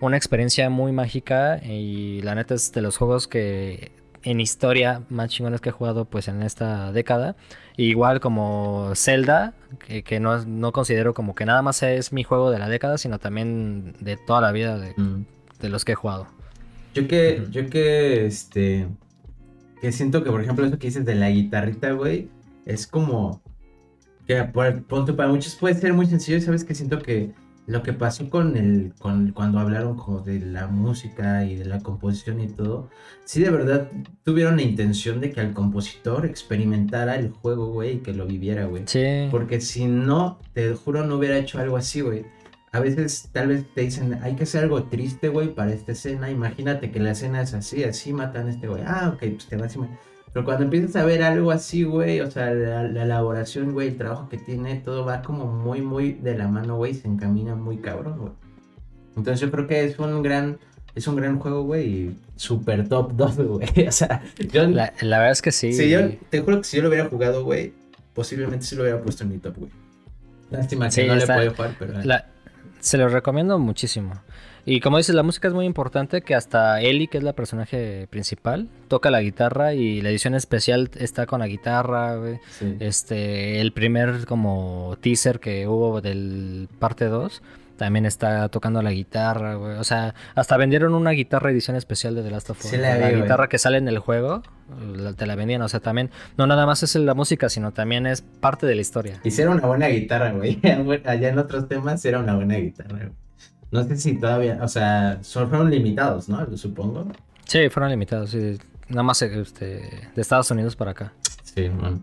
una 0.00 0.16
experiencia 0.16 0.70
muy 0.70 0.92
mágica 0.92 1.60
y 1.62 2.22
la 2.22 2.34
neta 2.34 2.54
es 2.54 2.72
de 2.72 2.80
los 2.80 2.96
juegos 2.96 3.28
que 3.28 3.92
en 4.22 4.40
historia 4.40 5.02
más 5.08 5.30
chingones 5.30 5.60
que 5.60 5.68
he 5.68 5.72
jugado 5.72 6.04
pues 6.04 6.28
en 6.28 6.42
esta 6.42 6.90
década. 6.92 7.36
igual 7.76 8.20
como 8.20 8.92
Zelda, 8.94 9.54
que, 9.78 10.20
no, 10.20 10.44
no, 10.44 10.72
considero 10.72 11.14
como 11.14 11.34
que 11.34 11.44
nada 11.44 11.62
más 11.62 11.82
es 11.82 12.12
mi 12.12 12.24
juego 12.24 12.50
de 12.50 12.58
la 12.58 12.68
década, 12.68 12.98
sino 12.98 13.18
también 13.18 13.94
de 14.00 14.16
toda 14.16 14.40
la 14.40 14.52
vida 14.52 14.78
de, 14.78 14.94
mm. 14.96 15.26
de 15.60 15.68
los 15.68 15.84
que 15.84 15.92
he 15.92 15.94
jugado. 15.94 16.35
Yo 16.96 17.06
que, 17.06 17.42
yo 17.50 17.68
que, 17.68 18.24
este, 18.24 18.88
que 19.82 19.92
siento 19.92 20.24
que, 20.24 20.30
por 20.30 20.40
ejemplo, 20.40 20.64
eso 20.64 20.78
que 20.78 20.86
dices 20.86 21.04
de 21.04 21.14
la 21.14 21.28
guitarrita, 21.28 21.92
güey, 21.92 22.30
es 22.64 22.86
como, 22.86 23.42
que 24.26 24.42
por, 24.44 24.82
punto 24.84 25.14
para 25.14 25.28
muchos 25.28 25.56
puede 25.56 25.74
ser 25.74 25.92
muy 25.92 26.06
sencillo, 26.06 26.40
¿sabes? 26.40 26.64
Que 26.64 26.74
siento 26.74 27.00
que 27.00 27.32
lo 27.66 27.82
que 27.82 27.92
pasó 27.92 28.30
con 28.30 28.56
el, 28.56 28.94
con, 28.98 29.32
cuando 29.32 29.58
hablaron 29.58 29.98
como 29.98 30.20
de 30.20 30.40
la 30.40 30.68
música 30.68 31.44
y 31.44 31.56
de 31.56 31.66
la 31.66 31.80
composición 31.80 32.40
y 32.40 32.48
todo, 32.48 32.88
sí 33.26 33.42
de 33.42 33.50
verdad 33.50 33.90
tuvieron 34.22 34.56
la 34.56 34.62
intención 34.62 35.20
de 35.20 35.32
que 35.32 35.40
al 35.40 35.52
compositor 35.52 36.24
experimentara 36.24 37.16
el 37.16 37.28
juego, 37.28 37.72
güey, 37.72 37.96
y 37.96 37.98
que 37.98 38.14
lo 38.14 38.24
viviera, 38.24 38.64
güey. 38.64 38.84
Sí. 38.86 39.28
Porque 39.30 39.60
si 39.60 39.84
no, 39.84 40.38
te 40.54 40.72
juro, 40.72 41.04
no 41.04 41.16
hubiera 41.16 41.36
hecho 41.36 41.58
algo 41.58 41.76
así, 41.76 42.00
güey 42.00 42.24
a 42.76 42.80
veces 42.80 43.30
tal 43.32 43.48
vez 43.48 43.64
te 43.74 43.80
dicen, 43.80 44.18
hay 44.22 44.36
que 44.36 44.42
hacer 44.42 44.64
algo 44.64 44.84
triste, 44.84 45.30
güey, 45.30 45.54
para 45.54 45.72
esta 45.72 45.92
escena. 45.92 46.30
Imagínate 46.30 46.90
que 46.90 47.00
la 47.00 47.12
escena 47.12 47.40
es 47.40 47.54
así, 47.54 47.84
así 47.84 48.12
matan 48.12 48.48
a 48.48 48.50
este 48.50 48.68
güey. 48.68 48.82
Ah, 48.86 49.12
ok, 49.14 49.18
pues 49.30 49.46
te 49.46 49.56
vas 49.56 49.74
y 49.74 49.78
Pero 50.32 50.44
cuando 50.44 50.64
empiezas 50.64 50.94
a 50.96 51.04
ver 51.06 51.22
algo 51.22 51.52
así, 51.52 51.84
güey, 51.84 52.20
o 52.20 52.30
sea, 52.30 52.52
la, 52.52 52.82
elaboración, 53.02 53.72
güey, 53.72 53.88
el 53.88 53.96
trabajo 53.96 54.28
que 54.28 54.36
tiene, 54.36 54.76
todo 54.76 55.06
va 55.06 55.22
como 55.22 55.46
muy, 55.46 55.80
muy 55.80 56.12
de 56.12 56.36
la 56.36 56.48
mano, 56.48 56.76
güey, 56.76 56.92
se 56.92 57.08
encamina 57.08 57.54
muy 57.54 57.78
cabrón, 57.78 58.18
güey. 58.18 58.32
Entonces 59.16 59.40
yo 59.40 59.50
creo 59.50 59.66
que 59.66 59.84
es 59.84 59.98
un 59.98 60.22
gran, 60.22 60.58
es 60.94 61.08
un 61.08 61.16
gran 61.16 61.38
juego, 61.38 61.62
güey, 61.62 61.88
y 61.88 62.18
super 62.36 62.86
top 62.86 63.12
2, 63.14 63.36
güey. 63.48 63.86
O 63.88 63.92
sea, 63.92 64.22
yo... 64.52 64.66
La, 64.68 64.92
verdad 65.00 65.30
es 65.30 65.40
que 65.40 65.50
sí. 65.50 65.72
Sí, 65.72 65.88
yo 65.88 66.10
te 66.28 66.42
juro 66.42 66.58
que 66.58 66.64
si 66.64 66.76
yo 66.76 66.82
lo 66.82 66.90
hubiera 66.90 67.08
jugado, 67.08 67.42
güey, 67.42 67.72
posiblemente 68.12 68.66
sí 68.66 68.76
lo 68.76 68.82
hubiera 68.82 69.00
puesto 69.00 69.24
en 69.24 69.30
mi 69.30 69.38
top, 69.38 69.56
güey. 69.56 69.70
Lástima 70.50 70.90
que 70.90 71.06
no 71.06 71.14
le 71.16 71.26
puedo 71.26 71.54
jugar, 71.54 71.74
pero... 71.78 72.02
Se 72.86 72.98
lo 72.98 73.08
recomiendo 73.08 73.58
muchísimo. 73.58 74.12
Y 74.64 74.78
como 74.78 74.98
dices, 74.98 75.16
la 75.16 75.24
música 75.24 75.48
es 75.48 75.54
muy 75.54 75.66
importante, 75.66 76.22
que 76.22 76.36
hasta 76.36 76.80
Ellie, 76.80 77.08
que 77.08 77.18
es 77.18 77.24
la 77.24 77.32
personaje 77.32 78.06
principal, 78.10 78.68
toca 78.86 79.10
la 79.10 79.22
guitarra 79.22 79.74
y 79.74 80.00
la 80.02 80.10
edición 80.10 80.36
especial 80.36 80.88
está 80.96 81.26
con 81.26 81.40
la 81.40 81.48
guitarra, 81.48 82.16
Este, 82.78 83.60
el 83.60 83.72
primer 83.72 84.24
como 84.24 84.96
teaser 85.00 85.40
que 85.40 85.66
hubo 85.66 86.00
del 86.00 86.68
parte 86.78 87.06
2 87.06 87.42
también 87.76 88.06
está 88.06 88.48
tocando 88.48 88.82
la 88.82 88.90
guitarra, 88.90 89.54
güey. 89.54 89.76
O 89.76 89.84
sea, 89.84 90.14
hasta 90.34 90.56
vendieron 90.56 90.94
una 90.94 91.10
guitarra 91.10 91.50
edición 91.50 91.76
especial 91.76 92.14
de 92.14 92.22
The 92.22 92.30
Last 92.30 92.50
of 92.50 92.64
Us. 92.64 92.72
la, 92.72 93.10
guitarra 93.10 93.48
que 93.48 93.58
sale 93.58 93.78
en 93.78 93.88
el 93.88 93.98
juego, 93.98 94.42
te 95.16 95.26
la 95.26 95.34
vendían. 95.36 95.62
O 95.62 95.68
sea, 95.68 95.80
también, 95.80 96.10
no 96.36 96.46
nada 96.46 96.66
más 96.66 96.82
es 96.82 96.94
la 96.96 97.14
música, 97.14 97.48
sino 97.48 97.72
también 97.72 98.06
es 98.06 98.22
parte 98.22 98.66
de 98.66 98.74
la 98.74 98.80
historia. 98.80 99.20
Hicieron 99.24 99.58
una 99.58 99.66
buena 99.66 99.88
guitarra, 99.88 100.32
güey. 100.32 100.60
Allá 101.04 101.28
en 101.28 101.38
otros 101.38 101.68
temas 101.68 102.04
era 102.04 102.18
una 102.18 102.34
buena 102.34 102.56
guitarra, 102.56 102.98
güey. 102.98 103.12
No 103.70 103.84
sé 103.84 103.96
si 103.96 104.18
todavía, 104.18 104.58
o 104.62 104.68
sea, 104.68 105.18
son, 105.22 105.48
fueron 105.48 105.70
limitados, 105.70 106.28
¿no? 106.28 106.56
Supongo. 106.56 107.08
Sí, 107.44 107.68
fueron 107.68 107.90
limitados, 107.90 108.30
sí. 108.30 108.58
Nada 108.88 109.02
más 109.02 109.20
este, 109.20 109.64
de 110.14 110.22
Estados 110.22 110.50
Unidos 110.50 110.76
para 110.76 110.92
acá. 110.92 111.12
Sí, 111.42 111.68
bueno. 111.68 112.00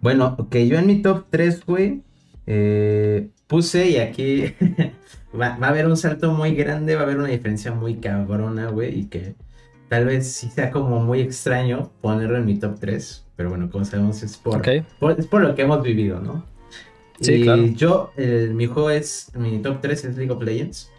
Bueno, 0.00 0.36
ok, 0.38 0.56
yo 0.58 0.78
en 0.78 0.86
mi 0.86 1.02
top 1.02 1.26
3, 1.30 1.64
güey, 1.64 2.02
eh, 2.46 3.30
puse 3.46 3.88
y 3.88 3.96
aquí 3.96 4.54
va, 5.34 5.58
a 5.60 5.68
haber 5.68 5.86
un 5.86 5.96
salto 5.96 6.32
muy 6.32 6.54
grande, 6.54 6.94
va 6.94 7.02
a 7.02 7.04
haber 7.04 7.18
una 7.18 7.28
diferencia 7.28 7.72
muy 7.72 7.96
cabrona, 7.96 8.68
güey, 8.70 9.00
y 9.00 9.04
que 9.06 9.34
tal 9.88 10.06
vez 10.06 10.30
sí 10.30 10.48
sea 10.48 10.70
como 10.70 11.00
muy 11.00 11.20
extraño 11.20 11.90
ponerlo 12.00 12.38
en 12.38 12.46
mi 12.46 12.58
top 12.58 12.78
3, 12.78 13.26
pero 13.36 13.50
bueno, 13.50 13.70
como 13.70 13.84
sabemos 13.84 14.22
es 14.22 14.36
por, 14.36 14.66
es 14.68 15.26
por 15.26 15.42
lo 15.42 15.54
que 15.54 15.62
hemos 15.62 15.82
vivido, 15.82 16.20
¿no? 16.20 16.44
Sí, 17.20 17.34
y 17.34 17.42
claro. 17.42 17.66
yo, 17.66 18.12
mi 18.54 18.66
juego 18.66 18.90
es, 18.90 19.32
mi 19.34 19.58
top 19.58 19.80
3 19.80 20.04
es 20.04 20.16
League 20.16 20.32
of 20.32 20.42
Legends. 20.42 20.90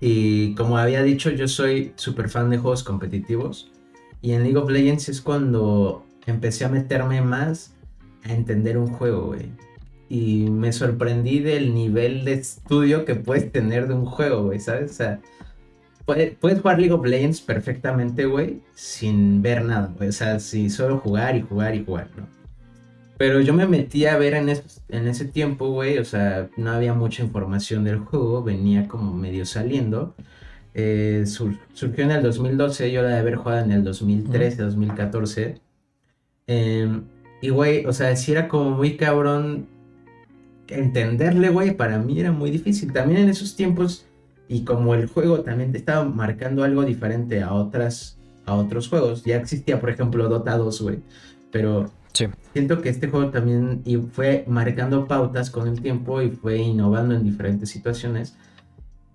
Y 0.00 0.54
como 0.54 0.78
había 0.78 1.02
dicho, 1.02 1.30
yo 1.30 1.48
soy 1.48 1.92
súper 1.96 2.28
fan 2.28 2.50
de 2.50 2.58
juegos 2.58 2.82
competitivos. 2.82 3.70
Y 4.22 4.32
en 4.32 4.42
League 4.42 4.56
of 4.56 4.70
Legends 4.70 5.08
es 5.08 5.20
cuando 5.20 6.04
empecé 6.26 6.64
a 6.64 6.68
meterme 6.68 7.20
más 7.20 7.74
a 8.24 8.32
entender 8.32 8.78
un 8.78 8.88
juego, 8.88 9.26
güey 9.26 9.50
y 10.08 10.50
me 10.50 10.72
sorprendí 10.72 11.40
del 11.40 11.74
nivel 11.74 12.24
de 12.24 12.34
estudio 12.34 13.04
que 13.04 13.14
puedes 13.14 13.50
tener 13.50 13.88
de 13.88 13.94
un 13.94 14.06
juego, 14.06 14.44
güey, 14.44 14.60
¿sabes? 14.60 14.92
O 14.92 14.94
sea, 14.94 15.20
puedes, 16.04 16.60
jugar 16.60 16.78
League 16.78 16.92
of 16.92 17.04
Legends 17.04 17.40
perfectamente, 17.40 18.26
güey, 18.26 18.60
sin 18.74 19.42
ver 19.42 19.64
nada, 19.64 19.92
güey. 19.96 20.08
O 20.08 20.12
sea, 20.12 20.38
si 20.38 20.70
solo 20.70 20.98
jugar 20.98 21.36
y 21.36 21.42
jugar 21.42 21.74
y 21.74 21.84
jugar, 21.84 22.08
¿no? 22.16 22.26
Pero 23.18 23.40
yo 23.40 23.54
me 23.54 23.66
metí 23.66 24.04
a 24.06 24.18
ver 24.18 24.34
en, 24.34 24.48
en 24.48 25.08
ese 25.08 25.24
tiempo, 25.24 25.70
güey, 25.70 25.98
o 25.98 26.04
sea, 26.04 26.48
no 26.56 26.70
había 26.70 26.92
mucha 26.92 27.22
información 27.22 27.82
del 27.82 27.98
juego, 27.98 28.42
venía 28.42 28.86
como 28.88 29.12
medio 29.14 29.46
saliendo. 29.46 30.14
Eh, 30.74 31.24
surgió 31.26 32.04
en 32.04 32.10
el 32.10 32.22
2012, 32.22 32.92
yo 32.92 33.02
la 33.02 33.08
de 33.08 33.18
haber 33.18 33.36
jugado 33.36 33.64
en 33.64 33.72
el 33.72 33.82
2013, 33.82 34.62
2014. 34.62 35.60
Em, 36.46 37.04
y, 37.40 37.48
güey, 37.48 37.86
o 37.86 37.92
sea, 37.94 38.14
si 38.16 38.32
era 38.32 38.48
como 38.48 38.72
muy 38.72 38.96
cabrón 38.98 39.68
entenderle, 40.68 41.50
güey, 41.50 41.76
para 41.76 41.98
mí 41.98 42.18
era 42.18 42.32
muy 42.32 42.50
difícil. 42.50 42.92
También 42.92 43.20
en 43.20 43.28
esos 43.28 43.56
tiempos, 43.56 44.06
y 44.48 44.64
como 44.64 44.94
el 44.94 45.06
juego 45.06 45.40
también 45.40 45.72
te 45.72 45.78
estaba 45.78 46.04
marcando 46.04 46.64
algo 46.64 46.84
diferente 46.84 47.42
a 47.42 47.52
otras, 47.52 48.18
a 48.44 48.54
otros 48.54 48.88
juegos. 48.88 49.24
Ya 49.24 49.36
existía, 49.36 49.80
por 49.80 49.90
ejemplo, 49.90 50.28
Dota 50.28 50.56
2, 50.56 50.80
güey. 50.82 50.98
Pero 51.50 51.90
siento 52.52 52.80
que 52.80 52.88
este 52.88 53.08
juego 53.08 53.30
también 53.30 53.82
y 53.84 53.96
fue 53.96 54.44
marcando 54.46 55.06
pautas 55.06 55.50
con 55.50 55.68
el 55.68 55.80
tiempo 55.80 56.22
y 56.22 56.30
fue 56.30 56.56
innovando 56.56 57.14
en 57.14 57.24
diferentes 57.24 57.68
situaciones. 57.70 58.36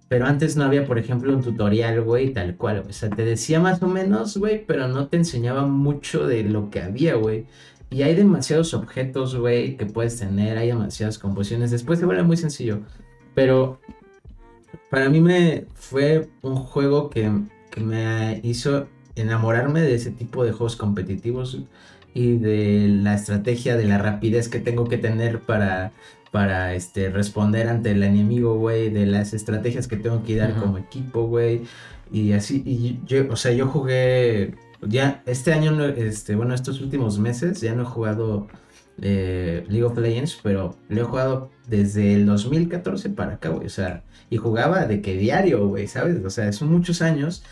Pero 0.08 0.26
antes 0.26 0.58
no 0.58 0.66
había, 0.66 0.86
por 0.86 1.00
ejemplo, 1.00 1.34
un 1.34 1.42
tutorial, 1.42 2.02
güey, 2.02 2.34
tal 2.34 2.58
cual. 2.58 2.84
O 2.88 2.92
sea, 2.92 3.10
te 3.10 3.24
decía 3.24 3.62
más 3.62 3.82
o 3.82 3.88
menos, 3.88 4.36
güey, 4.36 4.66
pero 4.66 4.90
no 4.90 5.08
te 5.08 5.16
enseñaba 5.16 5.66
mucho 5.66 6.28
de 6.28 6.44
lo 6.44 6.70
que 6.70 6.82
había, 6.82 7.16
güey. 7.16 7.46
Y 7.92 8.04
hay 8.04 8.16
demasiados 8.16 8.74
objetos, 8.74 9.36
güey, 9.36 9.76
que 9.76 9.86
puedes 9.86 10.18
tener, 10.18 10.58
hay 10.58 10.68
demasiadas 10.68 11.20
composiciones. 11.20 11.72
Después 11.72 12.00
se 12.00 12.06
vuelve 12.06 12.24
muy 12.24 12.38
sencillo. 12.38 12.80
Pero 13.36 13.80
para 14.90 15.10
mí 15.10 15.20
me 15.20 15.66
fue 15.74 16.30
un 16.42 16.56
juego 16.56 17.10
que, 17.10 17.30
me 17.78 18.42
hizo 18.44 18.88
enamorarme 19.16 19.82
de 19.82 19.96
ese 19.96 20.12
tipo 20.12 20.44
de 20.44 20.52
juegos 20.52 20.76
competitivos 20.76 21.60
y 22.14 22.38
de 22.38 22.88
la 22.90 23.14
estrategia, 23.14 23.78
de 23.78 23.86
la 23.86 23.98
rapidez 23.98 24.50
que 24.50 24.60
tengo 24.60 24.90
que 24.90 24.98
tener 24.98 25.40
para, 25.40 25.94
para 26.32 26.74
este, 26.74 27.10
responder 27.10 27.70
ante 27.70 27.92
el 27.92 28.04
enemigo, 28.04 28.56
güey, 28.56 28.90
de 28.90 29.06
las 29.06 29.34
estrategias 29.34 29.88
que 29.88 29.98
tengo 29.98 30.24
que 30.24 30.38
dar 30.38 30.56
como 30.56 30.78
equipo, 30.78 31.28
güey. 31.28 31.62
Y 32.12 32.34
así, 32.34 32.62
y 32.66 33.00
yo, 33.06 33.32
o 33.32 33.36
sea, 33.38 33.54
yo 33.54 33.68
jugué 33.68 34.56
ya 34.82 35.24
este 35.26 35.54
año, 35.54 35.84
este, 35.86 36.36
bueno, 36.36 36.54
estos 36.54 36.82
últimos 36.82 37.20
meses 37.20 37.62
ya 37.62 37.76
no 37.76 37.84
he 37.84 37.86
jugado 37.86 38.48
eh, 39.02 39.66
League 39.68 39.84
of 39.84 39.98
Legends, 39.98 40.40
pero 40.42 40.78
lo 40.90 41.02
he 41.02 41.04
jugado 41.04 41.50
desde 41.68 42.14
el 42.14 42.26
2014 42.26 43.10
para 43.12 43.34
acá, 43.34 43.50
güey. 43.50 43.68
O 43.68 43.70
sea, 43.70 44.04
y 44.30 44.38
jugaba 44.38 44.86
de 44.86 45.02
que 45.02 45.18
diario, 45.18 45.68
güey, 45.68 45.88
¿sabes? 45.88 46.24
O 46.24 46.30
sea, 46.30 46.52
son 46.54 46.72
muchos 46.72 47.02
años. 47.02 47.44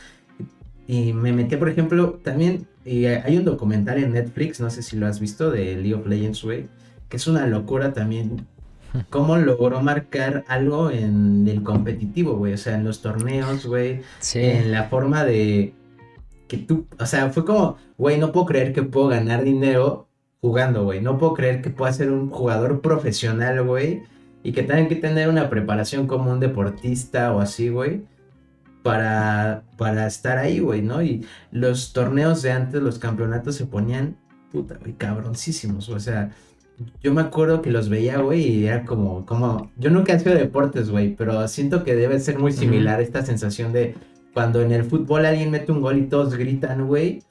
Y 0.87 1.13
me 1.13 1.31
metí, 1.33 1.55
por 1.55 1.69
ejemplo, 1.69 2.19
también, 2.23 2.67
y 2.83 3.05
hay 3.05 3.37
un 3.37 3.45
documental 3.45 3.99
en 3.99 4.13
Netflix, 4.13 4.59
no 4.59 4.69
sé 4.69 4.81
si 4.81 4.97
lo 4.97 5.05
has 5.05 5.19
visto, 5.19 5.51
de 5.51 5.75
League 5.75 5.93
of 5.93 6.07
Legends, 6.07 6.43
güey, 6.43 6.67
que 7.09 7.17
es 7.17 7.27
una 7.27 7.45
locura 7.45 7.93
también. 7.93 8.47
Cómo 9.11 9.37
logró 9.37 9.81
marcar 9.81 10.43
algo 10.47 10.89
en 10.89 11.47
el 11.47 11.61
competitivo, 11.61 12.35
güey. 12.37 12.53
O 12.53 12.57
sea, 12.57 12.75
en 12.75 12.85
los 12.85 13.01
torneos, 13.01 13.67
güey. 13.67 14.01
En 14.33 14.71
la 14.71 14.85
forma 14.85 15.23
de 15.25 15.73
que 16.49 16.57
tú, 16.57 16.87
o 16.99 17.05
sea, 17.05 17.29
fue 17.29 17.45
como, 17.45 17.77
güey, 17.97 18.17
no 18.17 18.33
puedo 18.33 18.47
creer 18.47 18.73
que 18.73 18.83
puedo 18.83 19.07
ganar 19.07 19.43
dinero 19.43 20.09
jugando, 20.41 20.83
güey. 20.83 20.99
No 20.99 21.17
puedo 21.17 21.35
creer 21.35 21.61
que 21.61 21.69
pueda 21.69 21.93
ser 21.93 22.11
un 22.11 22.29
jugador 22.29 22.81
profesional, 22.81 23.63
güey. 23.63 24.01
Y 24.43 24.51
que 24.51 24.63
tengan 24.63 24.87
que 24.87 24.95
tener 24.95 25.29
una 25.29 25.49
preparación 25.49 26.07
como 26.07 26.31
un 26.31 26.39
deportista 26.39 27.33
o 27.33 27.39
así, 27.39 27.69
güey. 27.69 28.03
Para, 28.83 29.63
para 29.77 30.07
estar 30.07 30.37
ahí, 30.39 30.59
güey, 30.59 30.81
¿no? 30.81 31.03
Y 31.03 31.25
los 31.51 31.93
torneos 31.93 32.41
de 32.41 32.51
antes, 32.51 32.81
los 32.81 32.97
campeonatos 32.97 33.55
se 33.55 33.65
ponían, 33.65 34.17
puta, 34.51 34.77
güey, 34.81 34.93
cabroncísimos. 34.93 35.89
O 35.89 35.99
sea, 35.99 36.31
yo 37.03 37.13
me 37.13 37.21
acuerdo 37.21 37.61
que 37.61 37.69
los 37.69 37.89
veía, 37.89 38.17
güey, 38.19 38.41
y 38.41 38.65
era 38.65 38.85
como, 38.85 39.25
como, 39.25 39.71
yo 39.77 39.91
nunca 39.91 40.13
he 40.13 40.19
sido 40.19 40.33
deportes, 40.33 40.89
güey, 40.89 41.15
pero 41.15 41.47
siento 41.47 41.83
que 41.83 41.93
debe 41.93 42.19
ser 42.19 42.39
muy 42.39 42.53
similar 42.53 43.01
esta 43.01 43.23
sensación 43.23 43.73
de 43.73 43.95
cuando 44.33 44.61
en 44.61 44.71
el 44.71 44.83
fútbol 44.83 45.25
alguien 45.25 45.51
mete 45.51 45.71
un 45.71 45.81
gol 45.81 45.97
y 45.97 46.03
todos 46.03 46.35
gritan, 46.35 46.87
güey. 46.87 47.23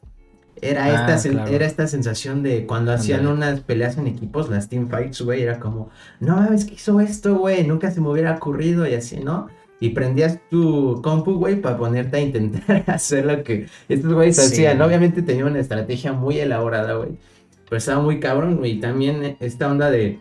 era, 0.61 0.84
Ah, 0.86 1.12
esta, 1.14 1.30
claro. 1.30 1.51
era 1.53 1.66
esta 1.66 1.86
sensación 1.86 2.42
de 2.42 2.66
cuando 2.66 2.92
hacían 2.92 3.26
unas 3.28 3.61
peleas 3.61 3.96
en 3.96 4.09
equipos, 4.09 4.49
las 4.51 4.68
team 4.68 4.88
fights, 4.88 5.20
güey, 5.22 5.42
era 5.42 5.61
como, 5.61 5.90
no 6.18 6.34
mames, 6.36 6.64
que 6.64 6.74
hizo 6.74 6.99
esto, 7.01 7.36
güey, 7.38 7.64
nunca 7.64 7.90
se 7.92 8.01
me 8.01 8.09
hubiera 8.09 8.34
ocurrido 8.34 8.84
y 8.86 8.94
así, 8.94 9.20
¿no? 9.20 9.46
Y 9.80 9.90
prendías 9.90 10.40
tu 10.51 11.01
compu, 11.03 11.34
güey, 11.34 11.61
para 11.61 11.76
ponerte 11.76 12.16
a 12.16 12.20
intentar 12.20 12.82
hacer 12.88 13.26
lo 13.26 13.44
que 13.44 13.66
estos 13.88 14.12
güeyes 14.12 14.34
Sí. 14.36 14.42
hacían. 14.42 14.82
Obviamente 14.82 15.22
tenía 15.22 15.44
una 15.46 15.61
estrategia 15.61 16.12
muy 16.12 16.40
elaborada, 16.40 16.94
güey. 16.94 17.11
Pero 17.68 17.76
estaba 17.78 18.03
muy 18.03 18.18
cabrón, 18.18 18.57
güey. 18.57 18.72
Y 18.72 18.80
también 18.80 19.36
esta 19.38 19.70
onda 19.70 19.88
de 19.92 20.18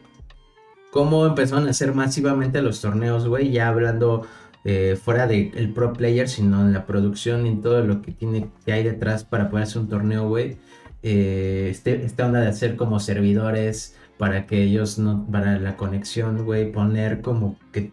cómo 0.91 1.25
empezaron 1.25 1.65
a 1.67 1.71
hacer 1.71 1.95
masivamente 1.95 2.61
los 2.61 2.79
torneos, 2.81 3.27
güey, 3.27 3.49
ya 3.51 3.69
hablando 3.69 4.27
eh, 4.69 4.97
fuera 5.01 5.27
del 5.27 5.71
pro 5.73 5.93
player, 5.93 6.27
sino 6.27 6.61
en 6.61 6.73
la 6.73 6.85
producción 6.85 7.45
y 7.45 7.49
en 7.49 7.61
todo 7.61 7.81
lo 7.85 8.01
que 8.01 8.11
tiene 8.11 8.49
que 8.65 8.73
hay 8.73 8.83
detrás 8.83 9.23
para 9.23 9.49
poder 9.49 9.63
hacer 9.63 9.81
un 9.81 9.87
torneo, 9.87 10.27
güey. 10.27 10.57
Eh, 11.03 11.69
este, 11.71 12.03
esta 12.05 12.25
onda 12.25 12.41
de 12.41 12.47
hacer 12.47 12.75
como 12.75 12.99
servidores 12.99 13.95
para 14.17 14.45
que 14.45 14.63
ellos 14.63 14.97
no, 14.99 15.25
para 15.31 15.57
la 15.59 15.77
conexión, 15.77 16.43
güey, 16.43 16.71
poner 16.71 17.21
como 17.21 17.57
que, 17.71 17.91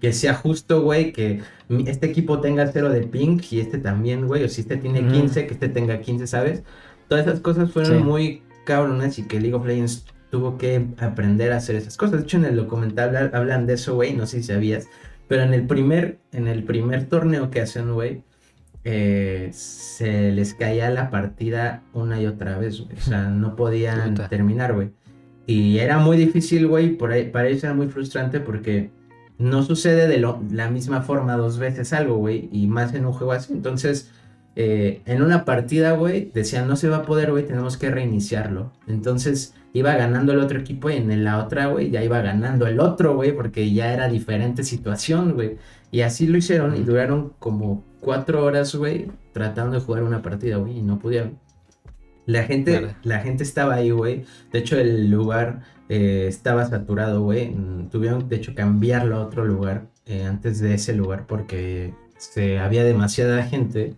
que 0.00 0.12
sea 0.12 0.34
justo, 0.34 0.82
güey, 0.82 1.12
que 1.12 1.40
este 1.86 2.06
equipo 2.06 2.40
tenga 2.40 2.66
cero 2.70 2.90
de 2.90 3.00
ping 3.02 3.40
y 3.50 3.60
este 3.60 3.78
también, 3.78 4.26
güey, 4.26 4.44
o 4.44 4.48
si 4.48 4.60
este 4.60 4.76
tiene 4.76 5.00
Ujú. 5.00 5.12
15, 5.12 5.46
que 5.46 5.54
este 5.54 5.68
tenga 5.70 6.00
15, 6.00 6.26
¿sabes? 6.26 6.62
Todas 7.08 7.26
esas 7.26 7.40
cosas 7.40 7.72
fueron 7.72 7.98
Sí. 7.98 8.04
muy 8.04 8.42
cabronas 8.64 9.18
y 9.18 9.22
que 9.24 9.40
League 9.40 9.54
of 9.54 9.66
Legends 9.66 10.04
tuvo 10.30 10.56
que 10.58 10.86
aprender 10.98 11.52
a 11.52 11.56
hacer 11.56 11.76
esas 11.76 11.96
cosas. 11.96 12.18
De 12.18 12.22
hecho, 12.24 12.36
en 12.36 12.44
el 12.44 12.56
documental 12.56 13.16
habla- 13.16 13.30
hablan 13.38 13.66
de 13.66 13.74
eso, 13.74 13.94
güey, 13.94 14.14
no 14.14 14.26
sé 14.26 14.38
si 14.38 14.44
sabías, 14.52 14.86
pero 15.32 15.44
en 15.44 15.54
el 15.54 15.66
primer, 15.66 16.18
en 16.32 16.46
el 16.46 16.62
primer 16.62 17.06
torneo 17.08 17.50
que 17.50 17.62
hacen, 17.62 17.94
güey, 17.94 18.22
eh, 18.84 19.48
se 19.54 20.30
les 20.30 20.52
caía 20.52 20.90
la 20.90 21.08
partida 21.08 21.82
una 21.94 22.20
y 22.20 22.26
otra 22.26 22.58
vez, 22.58 22.82
güey. 22.82 22.94
O 22.98 23.00
sea, 23.00 23.22
no 23.30 23.56
podían 23.56 24.10
Puta. 24.10 24.28
terminar, 24.28 24.74
güey. 24.74 24.90
Y 25.46 25.78
era 25.78 25.96
muy 25.96 26.18
difícil, 26.18 26.66
güey, 26.66 26.90
por 26.98 27.12
ahí- 27.12 27.30
para 27.30 27.48
ellos 27.48 27.64
era 27.64 27.72
muy 27.72 27.88
frustrante 27.88 28.40
porque 28.40 28.90
no 29.38 29.62
sucede 29.62 30.06
de 30.06 30.18
lo- 30.18 30.42
la 30.50 30.70
misma 30.70 31.00
forma 31.00 31.34
dos 31.38 31.58
veces 31.58 31.94
algo, 31.94 32.16
güey, 32.16 32.50
y 32.52 32.66
más 32.66 32.92
en 32.92 33.06
un 33.06 33.12
juego 33.14 33.32
así. 33.32 33.54
Entonces, 33.54 34.10
eh, 34.54 35.00
en 35.06 35.22
una 35.22 35.46
partida, 35.46 35.92
güey, 35.92 36.30
decían, 36.34 36.68
no 36.68 36.76
se 36.76 36.90
va 36.90 36.98
a 36.98 37.02
poder, 37.06 37.30
güey, 37.30 37.46
tenemos 37.46 37.78
que 37.78 37.90
reiniciarlo. 37.90 38.70
Entonces, 38.86 39.54
iba 39.72 39.94
ganando 39.94 40.32
el 40.32 40.38
otro 40.40 40.58
equipo 40.58 40.90
y 40.90 40.96
en 40.96 41.24
la 41.24 41.38
otra, 41.38 41.66
güey, 41.66 41.90
ya 41.90 42.02
iba 42.02 42.20
ganando 42.20 42.66
el 42.66 42.80
otro, 42.80 43.14
güey, 43.14 43.32
porque 43.32 43.72
ya 43.72 43.92
era 43.92 44.08
diferente 44.08 44.64
situación, 44.64 45.32
güey. 45.32 45.56
Y 45.90 46.02
así 46.02 46.26
lo 46.26 46.38
hicieron 46.38 46.76
y 46.76 46.80
duraron 46.80 47.32
como 47.38 47.84
cuatro 48.00 48.44
horas, 48.44 48.74
güey, 48.74 49.08
tratando 49.32 49.78
de 49.78 49.84
jugar 49.84 50.02
una 50.02 50.22
partida, 50.22 50.56
güey, 50.56 50.78
y 50.78 50.82
no 50.82 50.98
pudieron. 50.98 51.38
La 52.26 52.44
gente, 52.44 52.74
Vale. 52.74 52.96
la 53.02 53.18
gente 53.20 53.42
estaba 53.42 53.74
ahí, 53.74 53.90
güey. 53.90 54.24
De 54.52 54.60
hecho, 54.60 54.78
el 54.78 55.10
lugar 55.10 55.62
eh, 55.88 56.26
estaba 56.28 56.66
saturado, 56.66 57.22
güey. 57.22 57.50
Mm, 57.50 57.88
Tuvieron, 57.90 58.28
de 58.28 58.36
hecho, 58.36 58.54
cambiarlo 58.54 59.16
a 59.16 59.26
otro 59.26 59.44
lugar 59.44 59.88
eh, 60.06 60.24
antes 60.24 60.60
de 60.60 60.74
ese 60.74 60.94
lugar 60.94 61.26
porque 61.26 61.94
se, 62.18 62.58
había 62.58 62.84
demasiada 62.84 63.42
gente. 63.42 63.94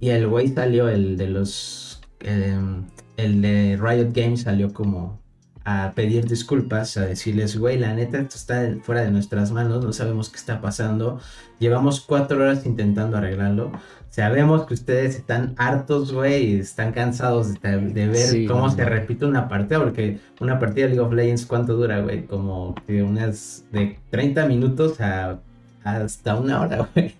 Y 0.00 0.10
el 0.10 0.26
güey 0.26 0.48
salió, 0.48 0.88
el 0.88 1.16
de 1.16 1.28
los... 1.28 2.02
em, 2.20 2.84
el 3.16 3.42
de 3.42 3.78
Riot 3.80 4.12
Games 4.12 4.42
salió 4.42 4.72
como 4.72 5.18
a 5.64 5.92
pedir 5.96 6.26
disculpas, 6.26 6.96
a 6.96 7.06
decirles, 7.06 7.58
güey, 7.58 7.76
la 7.76 7.92
neta, 7.92 8.18
esto 8.18 8.36
está 8.36 8.76
fuera 8.82 9.02
de 9.02 9.10
nuestras 9.10 9.50
manos, 9.50 9.84
no 9.84 9.92
sabemos 9.92 10.28
qué 10.28 10.36
está 10.36 10.60
pasando. 10.60 11.18
Llevamos 11.58 12.00
cuatro 12.00 12.38
horas 12.38 12.64
intentando 12.66 13.16
arreglarlo. 13.16 13.72
Sabemos 14.08 14.64
que 14.64 14.74
ustedes 14.74 15.16
están 15.16 15.54
hartos, 15.58 16.12
güey, 16.12 16.52
y 16.52 16.60
están 16.60 16.92
cansados 16.92 17.60
de, 17.60 17.78
de 17.78 18.06
ver 18.06 18.16
Sí, 18.16 18.46
cómo 18.46 18.70
se 18.70 18.84
repite 18.84 19.26
una 19.26 19.48
partida, 19.48 19.80
porque 19.80 20.20
una 20.40 20.60
partida 20.60 20.84
de 20.86 20.94
League 20.94 21.06
of 21.06 21.12
Legends, 21.12 21.46
¿cuánto 21.46 21.74
dura, 21.74 22.00
güey? 22.00 22.26
Como 22.26 22.76
de 22.86 23.02
unas 23.02 23.64
de 23.72 23.98
30 24.10 24.46
minutos 24.46 25.00
a 25.00 25.40
hasta 25.82 26.36
una 26.36 26.60
hora, 26.60 26.88
güey. 26.94 27.14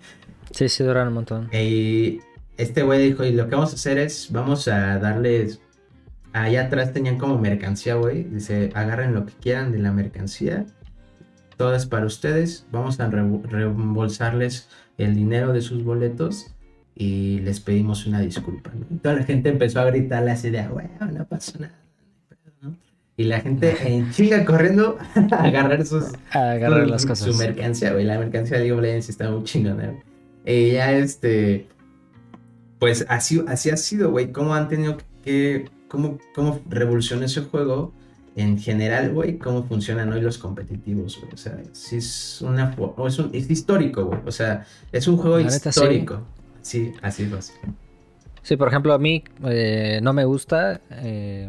Sí, 0.52 0.68
sí, 0.68 0.84
duran 0.84 1.08
un 1.08 1.14
montón. 1.14 1.48
Y 1.52 2.20
este 2.56 2.82
güey 2.82 3.02
dijo, 3.02 3.24
y 3.24 3.32
lo 3.32 3.48
que 3.48 3.56
vamos 3.56 3.72
a 3.72 3.74
hacer 3.74 3.98
es, 3.98 4.30
vamos 4.30 4.68
a 4.68 4.98
darles... 4.98 5.60
Allá 6.36 6.64
atrás 6.66 6.92
tenían 6.92 7.16
como 7.18 7.38
mercancía, 7.38 7.94
güey. 7.94 8.24
Dice, 8.24 8.70
agarren 8.74 9.14
lo 9.14 9.24
que 9.24 9.32
quieran 9.34 9.72
de 9.72 9.78
la 9.78 9.90
mercancía. 9.92 10.66
Todo 11.56 11.74
es 11.74 11.86
para 11.86 12.04
ustedes. 12.04 12.66
Vamos 12.70 13.00
a 13.00 13.08
re- 13.08 13.40
reembolsarles 13.44 14.68
el 14.98 15.14
dinero 15.14 15.52
de 15.52 15.62
sus 15.62 15.82
boletos. 15.82 16.48
Y 16.94 17.40
les 17.40 17.60
pedimos 17.60 18.06
una 18.06 18.20
disculpa, 18.20 18.70
¿no? 18.74 18.86
Y 18.90 18.98
toda 18.98 19.14
la 19.16 19.22
gente 19.24 19.48
empezó 19.48 19.80
a 19.80 19.84
gritarle 19.84 20.30
así 20.30 20.50
de, 20.50 20.66
güey, 20.66 20.86
no 21.12 21.24
pasó 21.26 21.58
nada. 21.58 21.74
¿no? 22.62 22.74
Y 23.18 23.24
la 23.24 23.40
gente 23.40 23.74
en 23.86 24.10
chinga 24.12 24.44
corriendo 24.44 24.98
a 25.32 25.44
agarrar 25.44 25.84
sus, 25.86 26.04
A 26.32 26.50
agarrar 26.52 26.84
su- 26.84 26.90
las 26.90 27.02
su 27.02 27.08
cosas. 27.08 27.36
mercancía, 27.38 27.92
güey. 27.92 28.04
La 28.04 28.18
mercancía 28.18 28.58
de 28.58 28.64
League 28.64 28.72
of 28.76 28.82
Legends 28.82 29.08
está 29.08 29.30
muy 29.30 29.44
chingona. 29.44 29.86
güey. 29.86 30.02
Y 30.44 30.72
ya 30.72 30.92
este. 30.92 31.66
Pues 32.78 33.06
así, 33.08 33.42
así 33.48 33.70
ha 33.70 33.76
sido, 33.78 34.10
güey. 34.10 34.32
Cómo 34.32 34.54
han 34.54 34.68
tenido 34.68 34.98
que. 35.24 35.70
Cómo, 35.88 36.18
cómo 36.34 36.60
revolucionó 36.68 37.24
ese 37.24 37.42
juego. 37.42 37.92
En 38.34 38.58
general, 38.58 39.12
güey, 39.14 39.38
cómo 39.38 39.64
funcionan 39.64 40.12
hoy 40.12 40.20
los 40.20 40.36
competitivos, 40.36 41.18
güey. 41.20 41.32
O 41.32 41.36
sea, 41.38 41.58
sí 41.72 41.96
es 41.96 42.42
una. 42.42 42.76
es, 43.06 43.18
un- 43.18 43.30
es 43.32 43.50
histórico, 43.50 44.04
güey. 44.04 44.20
O 44.26 44.30
sea, 44.30 44.66
es 44.92 45.08
un 45.08 45.16
juego 45.16 45.38
neta, 45.38 45.70
histórico. 45.70 46.20
Sí, 46.60 46.92
así 47.00 47.22
es. 47.38 47.54
Sí, 48.42 48.56
por 48.56 48.68
ejemplo, 48.68 48.92
a 48.92 48.98
mí 48.98 49.24
eh, 49.44 50.00
no 50.02 50.12
me 50.12 50.24
gusta. 50.26 50.82
eh, 50.90 51.48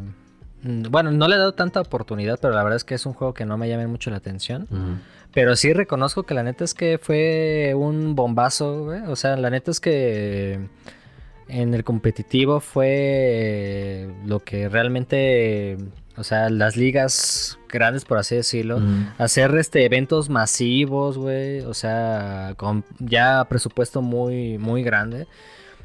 mm, 0.64 0.84
bueno, 0.90 1.12
no 1.12 1.28
le 1.28 1.36
he 1.36 1.38
dado 1.38 1.54
tanta 1.54 1.82
oportunidad, 1.82 2.40
pero 2.42 2.54
la 2.54 2.64
verdad 2.64 2.78
es 2.78 2.86
que 2.86 2.96
es 2.96 3.06
un 3.06 3.12
juego 3.14 3.34
que 3.34 3.46
no 3.46 3.58
me 3.58 3.68
llama 3.68 3.86
mucho 3.88 4.10
la 4.10 4.18
atención. 4.18 4.68
Pero 5.34 5.58
sí 5.58 5.74
reconozco 5.74 6.24
que 6.24 6.34
la 6.34 6.44
neta 6.44 6.64
es 6.64 6.74
que 6.74 7.00
fue 7.02 7.74
un 7.76 8.16
bombazo, 8.16 8.86
güey. 8.86 9.02
O 9.08 9.16
sea, 9.18 9.36
la 9.36 9.50
neta 9.50 9.72
es 9.72 9.82
que 9.82 10.70
en 11.50 11.74
el 11.74 11.84
competitivo 11.84 12.60
fue 12.60 14.10
lo 14.26 14.40
que 14.42 14.70
realmente, 14.70 15.78
o 16.18 16.24
sea, 16.24 16.50
las 16.50 16.76
ligas 16.78 17.58
grandes, 17.70 18.06
por 18.06 18.18
así 18.18 18.36
decirlo, 18.36 18.82
hacer 19.18 19.56
este 19.58 19.86
eventos 19.86 20.30
masivos, 20.30 21.18
güey, 21.18 21.62
o 21.62 21.74
sea, 21.74 22.54
con 22.58 22.84
ya 23.00 23.46
presupuesto 23.50 24.02
muy 24.02 24.58
muy 24.58 24.84
grande. 24.84 25.28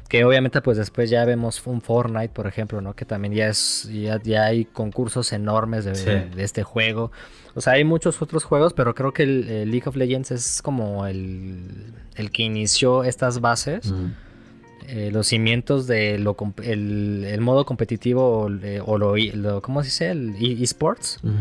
Que 0.09 0.25
obviamente 0.25 0.61
pues 0.61 0.77
después 0.77 1.09
ya 1.09 1.25
vemos 1.25 1.65
un 1.65 1.81
Fortnite, 1.81 2.29
por 2.29 2.45
ejemplo, 2.45 2.81
¿no? 2.81 2.93
Que 2.93 3.03
también 3.03 3.33
ya 3.33 3.47
es 3.47 3.89
ya, 3.91 4.21
ya 4.21 4.43
hay 4.45 4.65
concursos 4.65 5.33
enormes 5.33 5.85
de, 5.85 5.95
Sí. 5.95 6.05
de 6.35 6.43
este 6.43 6.61
juego. 6.61 7.11
O 7.55 7.61
sea, 7.61 7.73
hay 7.73 7.83
muchos 7.83 8.21
otros 8.21 8.43
juegos, 8.43 8.73
pero 8.73 8.93
creo 8.93 9.11
que 9.11 9.23
el, 9.23 9.49
el 9.49 9.71
League 9.71 9.87
of 9.87 9.95
Legends 9.95 10.29
es 10.31 10.61
como 10.61 11.07
el, 11.07 11.93
el 12.15 12.31
que 12.31 12.43
inició 12.43 13.03
estas 13.03 13.41
bases. 13.41 13.91
Eh, 14.87 15.09
los 15.11 15.27
cimientos 15.27 15.87
de 15.87 16.17
lo 16.19 16.35
comp- 16.35 16.63
el, 16.63 17.23
el 17.25 17.41
modo 17.41 17.65
competitivo 17.65 18.49
eh, 18.61 18.81
o 18.85 18.97
lo, 18.97 19.15
lo- 19.17 19.61
¿cómo 19.61 19.81
se 19.81 19.87
dice? 19.87 20.11
El 20.11 20.35
e- 20.39 20.63
esports. 20.63 21.19
Ujú. 21.23 21.33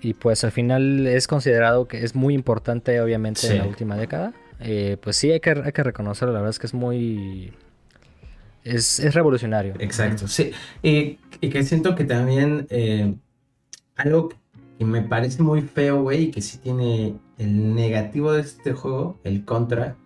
Y 0.00 0.14
pues 0.14 0.44
al 0.44 0.52
final 0.52 1.06
es 1.06 1.26
considerado 1.26 1.88
que 1.88 2.04
es 2.04 2.14
muy 2.14 2.34
importante, 2.34 3.00
obviamente, 3.00 3.40
Sí. 3.40 3.46
en 3.52 3.58
la 3.58 3.66
última 3.66 3.96
década. 3.96 4.34
Eh, 4.60 4.96
pues 5.00 5.16
sí, 5.16 5.30
hay 5.30 5.40
que, 5.40 5.50
hay 5.50 5.72
que 5.72 5.82
reconocerlo. 5.82 6.32
La 6.34 6.40
verdad 6.40 6.50
es 6.50 6.58
que 6.58 6.66
es 6.66 6.74
muy. 6.74 7.52
Es, 8.64 8.98
es 9.00 9.14
revolucionario. 9.14 9.74
Exacto, 9.78 10.26
sí. 10.28 10.52
Y, 10.82 11.18
y 11.40 11.48
que 11.50 11.62
siento 11.64 11.94
que 11.94 12.04
también 12.04 12.66
eh, 12.70 13.14
algo 13.96 14.30
que 14.78 14.84
me 14.84 15.02
parece 15.02 15.42
muy 15.42 15.60
feo, 15.62 16.02
güey, 16.02 16.24
y 16.24 16.30
que 16.30 16.40
sí 16.40 16.58
tiene 16.58 17.14
el 17.38 17.74
negativo 17.74 18.32
de 18.32 18.40
este 18.42 18.72
juego, 18.72 19.18
el 19.24 19.44
contra, 19.44 19.96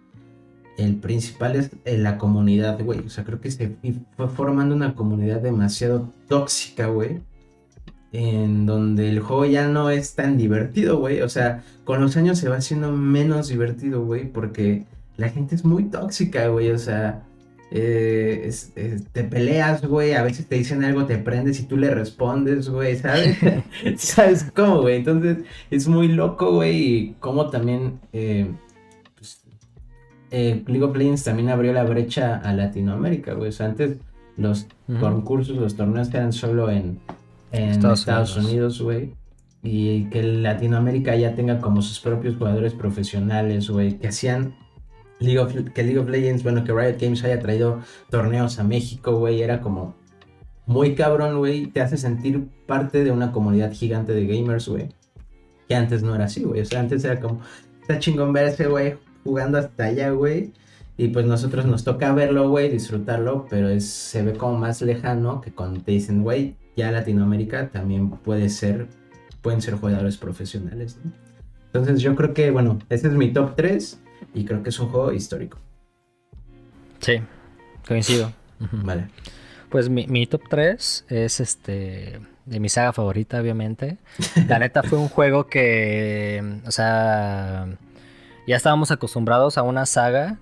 el 0.79 0.97
principal 0.97 1.57
es 1.57 1.71
eh, 1.85 1.99
la 1.99 2.17
comunidad, 2.17 2.83
güey. 2.83 3.01
O 3.01 3.11
sea, 3.11 3.25
creo 3.25 3.41
que 3.41 3.51
se 3.51 3.77
fue 4.17 4.29
formando 4.29 4.75
una 4.75 4.95
comunidad 4.95 5.41
demasiado 5.43 6.11
tóxica, 6.29 6.87
güey. 6.87 7.21
En 8.13 8.65
donde 8.65 9.11
el 9.11 9.21
juego 9.21 9.45
ya 9.45 9.69
no 9.69 9.91
es 9.91 10.15
tan 10.15 10.39
divertido, 10.39 10.99
güey. 10.99 11.21
O 11.21 11.29
sea, 11.29 11.63
con 11.85 12.01
los 12.01 12.17
años 12.17 12.39
se 12.39 12.49
va 12.49 12.57
haciendo 12.57 12.91
menos 12.93 13.49
divertido, 13.49 14.03
güey. 14.05 14.25
Porque 14.33 14.85
la 15.19 15.29
gente 15.29 15.55
es 15.57 15.65
muy 15.67 15.85
tóxica, 15.85 16.49
güey. 16.49 16.71
O 16.71 16.79
sea, 16.79 17.23
eh, 17.71 18.45
es- 18.47 18.73
es- 18.77 19.05
te 19.13 19.25
peleas, 19.25 19.85
güey, 19.85 20.15
a 20.15 20.23
veces 20.23 20.47
te 20.47 20.55
dicen 20.57 20.85
algo, 20.85 21.05
te 21.05 21.19
prendes 21.19 21.61
y 21.61 21.65
tú 21.65 21.77
le 21.77 21.91
respondes, 21.95 22.71
güey, 22.71 22.97
¿sabes? 22.97 23.37
¿Sabes 23.99 24.47
cómo, 24.57 24.81
güey? 24.81 24.97
Entonces 24.97 25.39
es 25.71 25.87
muy 25.87 26.09
loco, 26.09 26.55
güey, 26.55 26.77
y 26.83 27.17
cómo 27.21 27.51
también 27.51 28.01
eh, 28.15 28.51
eh, 30.31 30.63
League 30.67 30.85
of 30.85 30.97
Legends 30.97 31.25
también 31.25 31.49
abrió 31.49 31.73
la 31.73 31.85
brecha 31.85 32.37
a 32.37 32.53
Latinoamérica, 32.53 33.35
güey. 33.35 33.49
O 33.49 33.53
sea, 33.53 33.67
antes 33.67 33.99
los 34.37 34.67
concursos, 35.01 35.57
los 35.57 35.77
torneos 35.77 36.13
eran 36.13 36.33
solo 36.33 36.71
en, 36.71 37.01
en 37.53 37.71
Estados 37.71 38.01
Estados 38.01 38.37
Unidos. 38.37 38.81
Güey. 38.81 39.13
Y 39.63 40.05
que 40.11 40.23
Latinoamérica 40.23 41.17
ya 41.17 41.35
tenga 41.35 41.61
como 41.61 41.83
sus 41.83 41.99
propios 42.01 42.37
jugadores 42.37 42.75
profesionales, 42.75 43.69
güey, 43.69 43.99
que 43.99 44.09
hacían 44.09 44.55
League 45.19 45.39
of, 45.39 45.53
que 45.75 45.83
League 45.83 45.99
of 45.99 46.09
Legends, 46.09 46.43
bueno, 46.43 46.63
que 46.63 46.73
Riot 46.73 46.99
Games 47.01 47.25
haya 47.25 47.41
traído 47.41 47.81
torneos 48.09 48.59
a 48.59 48.65
México, 48.65 49.19
güey, 49.19 49.43
era 49.43 49.61
como 49.61 49.97
muy 50.67 50.95
cabrón, 50.95 51.39
güey. 51.39 51.67
Te 51.67 51.81
hace 51.81 51.97
sentir 51.97 52.47
parte 52.67 53.03
de 53.03 53.11
una 53.11 53.33
comunidad 53.33 53.73
gigante 53.73 54.13
de 54.13 54.27
gamers, 54.27 54.69
güey. 54.69 54.89
Que 55.67 55.75
antes 55.75 56.03
no 56.03 56.15
era 56.15 56.27
así, 56.27 56.45
güey. 56.45 56.61
O 56.61 56.65
sea, 56.65 56.81
antes 56.81 57.05
era 57.05 57.19
como, 57.19 57.41
está 57.81 57.99
chingón 57.99 58.33
verse, 58.33 58.67
güey, 58.67 58.95
jugando 59.25 59.59
hasta 59.59 59.85
allá, 59.85 60.11
güey. 60.11 60.53
Y 60.97 61.09
pues 61.09 61.27
nosotros 61.27 61.65
nos 61.65 61.85
toca 61.85 62.13
verlo, 62.13 62.49
güey, 62.51 62.69
disfrutarlo, 62.69 63.47
pero 63.49 63.69
es, 63.69 63.87
se 63.87 64.23
ve 64.23 64.33
como 64.33 64.59
más 64.59 64.83
lejano 64.83 65.41
que 65.41 65.53
cuando 65.53 65.81
te 65.81 65.93
dicen, 65.93 66.23
güey, 66.23 66.57
ya 66.77 66.91
Latinoamérica 66.91 67.69
también 67.71 68.11
puede 68.11 68.49
ser, 68.49 68.89
pueden 69.41 69.63
ser 69.63 69.75
jugadores 69.75 70.17
profesionales, 70.17 70.99
¿no? 71.05 71.13
Entonces 71.67 72.01
yo 72.01 72.17
creo 72.17 72.35
que, 72.35 72.51
bueno, 72.51 72.79
este 72.89 73.09
es 73.09 73.15
mi 73.15 73.33
top 73.33 73.55
3 73.55 74.01
y 74.35 74.45
creo 74.45 74.63
que 74.63 74.71
es 74.71 74.81
un 74.81 74.89
juego 74.89 75.13
histórico. 75.13 75.59
Sí, 77.01 77.21
coincido. 77.87 78.33
Vale. 78.73 79.09
Pues 79.69 79.89
mi, 79.89 80.27
top 80.27 80.43
3 80.49 81.05
es 81.09 81.41
este 81.41 82.21
de 82.47 82.61
mi 82.61 82.69
saga 82.69 82.93
favorita, 82.93 83.41
obviamente. 83.41 83.99
La 84.49 84.59
neta 84.59 84.83
fue 84.83 84.99
un 84.99 85.09
juego 85.09 85.47
que, 85.47 86.61
o 86.67 86.71
sea, 86.71 87.69
ya 88.49 88.57
estábamos 88.57 88.91
acostumbrados 88.91 89.59
a 89.59 89.63
una 89.63 89.85
saga 89.85 90.39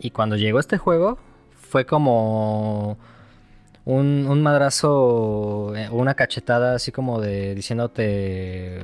y 0.00 0.10
cuando 0.10 0.36
llegó 0.36 0.58
este 0.58 0.78
juego 0.78 1.18
fue 1.52 1.84
como 1.84 2.96
un, 3.84 4.26
un 4.26 4.42
madrazo, 4.42 5.76
eh, 5.76 5.90
una 5.90 6.14
cachetada 6.14 6.74
así 6.74 6.92
como 6.92 7.20
de 7.20 7.54
diciéndote 7.54 8.80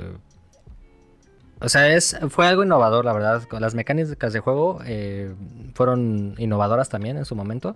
o 1.61 1.69
sea, 1.69 1.89
es, 1.89 2.17
fue 2.29 2.47
algo 2.47 2.63
innovador, 2.63 3.05
la 3.05 3.13
verdad. 3.13 3.43
Las 3.59 3.75
mecánicas 3.75 4.33
de 4.33 4.39
juego 4.39 4.81
eh, 4.87 5.35
fueron 5.75 6.35
innovadoras 6.39 6.89
también 6.89 7.17
en 7.17 7.25
su 7.25 7.35
momento. 7.35 7.75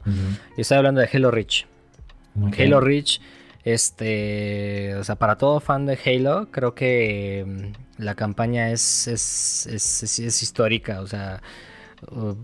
Y 0.57 0.61
estoy 0.61 0.77
hablando 0.77 1.01
de 1.01 1.09
Halo 1.13 1.33
Reach. 1.33 1.67
Halo 2.57 2.81
Reach, 2.81 3.21
este, 3.65 4.97
o 4.97 5.05
sea, 5.05 5.17
para 5.17 5.37
todo 5.37 5.61
fan 5.61 5.87
de 5.87 5.99
Halo, 6.05 6.49
creo 6.51 6.75
que 6.75 7.45
mm, 7.47 8.03
la 8.03 8.15
campaña 8.15 8.71
es, 8.71 9.07
es, 9.07 9.67
es, 9.67 10.43
histórica. 10.43 11.01
O 11.01 11.07
sea, 11.07 11.41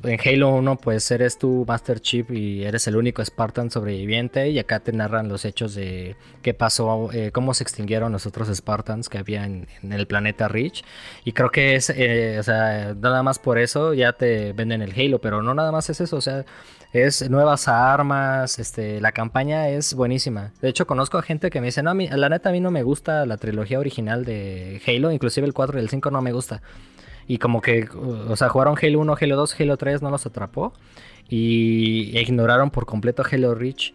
en 0.05 0.21
Halo 0.25 0.51
1 0.51 0.77
pues 0.77 1.11
eres 1.11 1.37
tu 1.37 1.65
Master 1.67 1.99
Chief 2.01 2.31
y 2.31 2.65
eres 2.65 2.87
el 2.87 2.95
único 2.97 3.25
Spartan 3.25 3.71
sobreviviente 3.71 4.51
y 4.51 4.61
acá 4.61 4.79
te 4.79 4.93
narran 4.93 5.29
los 5.29 5.45
hechos 5.45 5.75
de 5.75 6.17
qué 6.43 6.55
pasó, 6.55 7.11
eh, 7.13 7.33
cómo 7.33 7.55
se 7.55 7.65
extinguieron 7.65 8.13
los 8.13 8.25
otros 8.27 8.49
Spartans 8.55 9.09
que 9.09 9.19
había 9.19 9.45
en, 9.45 9.67
el 9.83 10.07
planeta 10.07 10.47
Reach 10.47 10.85
y 11.25 11.33
creo 11.33 11.51
que 11.51 11.75
es, 11.75 11.91
eh, 11.91 12.37
o 12.39 12.43
sea, 12.45 12.95
nada 12.95 13.25
más 13.25 13.41
por 13.41 13.59
eso 13.59 13.95
ya 13.95 14.13
te 14.13 14.53
venden 14.53 14.81
el 14.83 14.93
Halo, 14.93 15.21
pero 15.21 15.43
no 15.43 15.55
nada 15.55 15.73
más 15.73 15.91
es 15.91 16.01
eso, 16.01 16.17
o 16.17 16.21
sea, 16.21 16.45
es 16.93 17.29
nuevas 17.29 17.69
armas, 17.69 18.59
este, 18.59 19.01
la 19.01 19.13
campaña 19.13 19.69
es 19.69 19.95
buenísima. 19.95 20.53
De 20.61 20.69
hecho 20.69 20.87
conozco 20.87 21.19
a 21.19 21.23
gente 21.23 21.51
que 21.51 21.61
me 21.61 21.67
dice, 21.67 21.83
no, 21.83 21.95
la 21.95 22.29
neta 22.29 22.49
a 22.49 22.53
mí 22.53 22.61
no 22.61 22.71
me 22.71 22.83
gusta 22.83 23.27
la 23.27 23.37
trilogía 23.37 23.79
original 23.79 24.25
de 24.25 24.81
Halo, 24.87 25.13
inclusive 25.13 25.47
el 25.47 25.53
4 25.53 25.79
y 25.79 25.83
el 25.83 25.91
5 25.91 26.11
no 26.11 26.23
me 26.23 26.33
gusta. 26.33 26.63
Y 27.27 27.39
como 27.39 27.61
que, 27.61 27.87
o 27.93 28.35
sea, 28.37 28.49
jugaron 28.49 28.77
Halo 28.81 29.01
1, 29.01 29.17
Halo 29.21 29.37
2, 29.37 29.61
Halo 29.61 29.77
3, 29.77 30.01
no 30.01 30.11
los 30.11 30.25
atrapó. 30.25 30.73
Y 31.29 32.19
ignoraron 32.19 32.71
por 32.71 32.87
completo 32.87 33.23
Halo 33.31 33.55
Reach. 33.55 33.93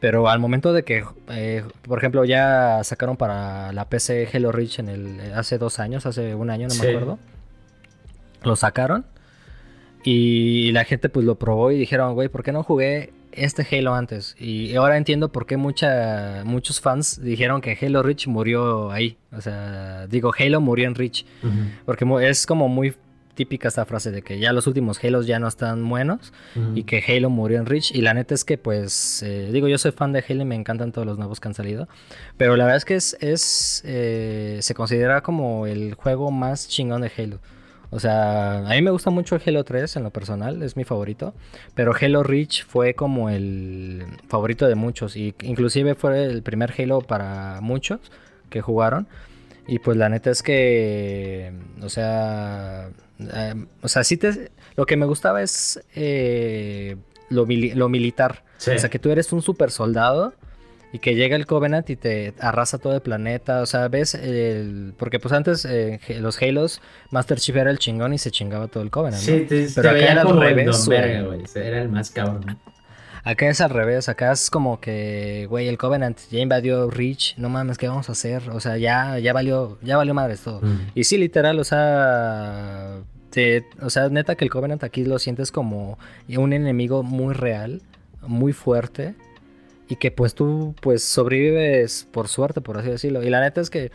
Pero 0.00 0.28
al 0.28 0.40
momento 0.40 0.72
de 0.72 0.82
que, 0.82 1.04
eh, 1.28 1.64
por 1.82 1.98
ejemplo, 1.98 2.24
ya 2.24 2.82
sacaron 2.82 3.16
para 3.16 3.72
la 3.72 3.88
PC 3.88 4.28
Halo 4.34 4.50
Reach 4.50 4.80
en 4.80 4.88
el, 4.88 5.32
hace 5.34 5.56
dos 5.56 5.78
años, 5.78 6.04
hace 6.04 6.34
un 6.34 6.50
año, 6.50 6.66
no 6.66 6.74
me 6.74 6.88
acuerdo. 6.88 7.18
Lo 8.42 8.56
sacaron. 8.56 9.06
Y 10.04 10.70
la 10.72 10.84
gente 10.84 11.08
pues 11.08 11.24
lo 11.24 11.36
probó 11.36 11.72
y 11.72 11.78
dijeron, 11.78 12.14
güey, 12.14 12.28
¿por 12.28 12.42
qué 12.42 12.52
no 12.52 12.62
jugué 12.62 13.12
este 13.36 13.66
Halo 13.70 13.94
antes. 13.94 14.36
Y 14.38 14.74
ahora 14.76 14.96
entiendo 14.96 15.30
por 15.30 15.46
qué 15.46 15.56
mucha, 15.56 16.42
muchos 16.44 16.80
fans 16.80 17.20
dijeron 17.22 17.60
que 17.60 17.76
Halo 17.80 18.02
Reach 18.02 18.26
murió 18.26 18.90
ahí. 18.90 19.18
O 19.32 19.40
sea, 19.40 20.06
digo, 20.06 20.32
Halo 20.38 20.60
murió 20.60 20.86
en 20.86 20.94
Reach. 20.94 21.24
Porque 21.84 22.06
es 22.22 22.46
como 22.46 22.68
muy 22.68 22.94
típica 23.34 23.66
esta 23.66 23.84
frase 23.84 24.12
de 24.12 24.22
que 24.22 24.38
ya 24.38 24.52
los 24.52 24.68
últimos 24.68 25.02
Halos 25.02 25.26
ya 25.26 25.40
no 25.40 25.48
están 25.48 25.88
buenos 25.88 26.32
y 26.76 26.84
que 26.84 27.02
Halo 27.06 27.30
murió 27.30 27.58
en 27.58 27.66
Reach. 27.66 27.90
Y 27.92 28.00
la 28.00 28.14
neta 28.14 28.34
es 28.34 28.44
que, 28.44 28.58
pues, 28.58 29.22
eh, 29.22 29.50
digo, 29.52 29.68
yo 29.68 29.78
soy 29.78 29.92
fan 29.92 30.12
de 30.12 30.24
Halo 30.26 30.42
y 30.42 30.46
me 30.46 30.54
encantan 30.54 30.92
todos 30.92 31.06
los 31.06 31.18
nuevos 31.18 31.40
que 31.40 31.48
han 31.48 31.54
salido. 31.54 31.88
Pero 32.36 32.56
la 32.56 32.64
verdad 32.64 32.78
es 32.78 32.84
que 32.84 32.94
es, 32.94 33.16
es 33.20 33.82
eh, 33.84 34.58
se 34.62 34.74
considera 34.74 35.22
como 35.22 35.66
el 35.66 35.94
juego 35.94 36.30
más 36.30 36.68
chingón 36.68 37.02
de 37.02 37.10
Halo. 37.16 37.40
O 37.94 38.00
sea, 38.00 38.58
a 38.66 38.70
mí 38.70 38.82
me 38.82 38.90
gusta 38.90 39.10
mucho 39.10 39.38
Halo 39.46 39.62
3 39.62 39.94
en 39.94 40.02
lo 40.02 40.10
personal, 40.10 40.64
es 40.64 40.76
mi 40.76 40.82
favorito. 40.82 41.32
Pero 41.76 41.94
Halo 41.94 42.24
Reach 42.24 42.64
fue 42.66 42.94
como 42.94 43.30
el 43.30 44.04
favorito 44.26 44.66
de 44.66 44.74
muchos. 44.74 45.14
Y 45.14 45.32
inclusive 45.42 45.94
fue 45.94 46.24
el 46.24 46.42
primer 46.42 46.74
Halo 46.76 47.02
para 47.02 47.60
muchos 47.60 48.00
que 48.50 48.60
jugaron. 48.60 49.06
Y 49.68 49.78
pues 49.78 49.96
la 49.96 50.08
neta 50.08 50.32
es 50.32 50.42
que, 50.42 51.52
o 51.82 51.88
sea, 51.88 52.88
eh, 53.20 53.64
o 53.80 53.86
sea, 53.86 54.02
sí 54.02 54.16
te, 54.16 54.50
lo 54.74 54.86
que 54.86 54.96
me 54.96 55.06
gustaba 55.06 55.40
es 55.40 55.80
eh, 55.94 56.96
lo, 57.28 57.46
militar. 57.46 58.42
O 58.56 58.76
sea, 58.76 58.90
que 58.90 58.98
tú 58.98 59.10
eres 59.10 59.32
un 59.32 59.40
super 59.40 59.70
soldado 59.70 60.34
y 60.94 61.00
que 61.00 61.16
llega 61.16 61.34
el 61.34 61.44
Covenant 61.44 61.90
y 61.90 61.96
te 61.96 62.34
arrasa 62.38 62.78
todo 62.78 62.94
el 62.94 63.00
planeta. 63.00 63.62
O 63.62 63.66
sea, 63.66 63.88
ves, 63.88 64.14
el... 64.14 64.94
porque 64.96 65.18
pues 65.18 65.34
antes 65.34 65.64
eh, 65.64 65.98
los 66.20 66.40
Halos, 66.40 66.80
Master 67.10 67.40
Chief 67.40 67.56
era 67.56 67.72
el 67.72 67.80
chingón 67.80 68.14
y 68.14 68.18
se 68.18 68.30
chingaba 68.30 68.68
todo 68.68 68.84
el 68.84 68.92
Covenant. 68.92 69.20
Sí, 69.20 69.44
pero 69.74 69.90
acá 69.90 70.12
era 70.12 70.22
al 70.22 70.38
revés. 70.38 70.88
Era 71.56 71.82
el 71.82 71.88
más 71.88 72.12
cabrón. 72.12 72.60
Acá 73.24 73.48
es 73.48 73.60
al 73.60 73.70
revés, 73.70 74.08
acá 74.08 74.30
es 74.30 74.50
como 74.50 74.78
que, 74.80 75.48
güey, 75.50 75.66
el 75.66 75.78
Covenant 75.78 76.16
ya 76.30 76.38
invadió 76.38 76.88
Reach, 76.88 77.36
no 77.38 77.48
mames, 77.48 77.76
¿qué 77.76 77.88
vamos 77.88 78.08
a 78.08 78.12
hacer? 78.12 78.48
O 78.50 78.60
sea, 78.60 78.76
ya, 78.76 79.18
ya 79.18 79.32
valió, 79.32 79.78
ya 79.82 79.96
valió 79.96 80.14
madres 80.14 80.42
todo. 80.42 80.60
Y 80.94 81.02
sí, 81.02 81.18
literal, 81.18 81.58
o 81.58 81.64
sea, 81.64 83.00
o 83.80 83.90
sea, 83.90 84.08
neta 84.10 84.36
que 84.36 84.44
el 84.44 84.50
Covenant 84.50 84.84
aquí 84.84 85.04
lo 85.04 85.18
sientes 85.18 85.50
como 85.50 85.98
un 86.28 86.52
enemigo 86.52 87.02
muy 87.02 87.34
real, 87.34 87.82
muy 88.22 88.52
fuerte 88.52 89.16
y 89.88 89.96
que 89.96 90.10
pues 90.10 90.34
tú 90.34 90.74
pues 90.80 91.02
sobrevives 91.02 92.08
por 92.10 92.28
suerte, 92.28 92.60
por 92.60 92.78
así 92.78 92.90
decirlo. 92.90 93.22
Y 93.22 93.30
la 93.30 93.40
neta 93.40 93.60
es 93.60 93.70
que 93.70 93.92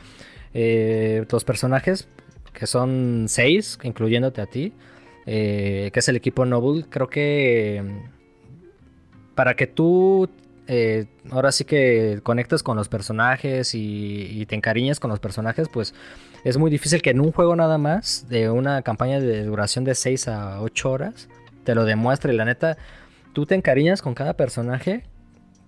eh, 0.54 1.26
los 1.30 1.44
personajes, 1.44 2.08
que 2.54 2.68
son 2.68 3.26
seis, 3.28 3.80
incluyéndote 3.84 4.42
a 4.42 4.46
ti, 4.46 4.74
eh, 5.26 5.90
que 5.94 6.00
es 6.00 6.10
el 6.10 6.16
equipo 6.16 6.46
Noble, 6.46 6.86
creo 6.90 7.08
que 7.08 7.84
para 9.36 9.56
que 9.56 9.68
tú 9.68 10.30
eh, 10.72 11.08
ahora 11.32 11.52
sí 11.52 11.66
que 11.66 12.20
conectes 12.22 12.62
con 12.62 12.78
los 12.78 12.90
personajes 12.90 13.74
y, 13.74 14.46
te 14.48 14.56
encariñes 14.56 15.00
con 15.00 15.10
los 15.10 15.20
personajes, 15.20 15.68
pues 15.68 15.96
es 16.44 16.58
muy 16.58 16.70
difícil 16.70 17.02
que 17.02 17.10
en 17.10 17.22
un 17.22 17.32
juego 17.32 17.56
nada 17.56 17.80
más, 17.80 18.28
de 18.30 18.52
una 18.52 18.84
campaña 18.84 19.20
de 19.20 19.46
duración 19.46 19.84
de 19.84 19.96
6 19.96 20.28
a 20.28 20.62
8 20.62 20.92
horas, 20.92 21.28
te 21.64 21.74
lo 21.74 21.86
demuestre. 21.86 22.34
La 22.34 22.46
neta, 22.46 22.78
tú 23.34 23.48
te 23.48 23.56
encariñas 23.56 24.04
con 24.04 24.14
cada 24.14 24.34
personaje 24.34 25.04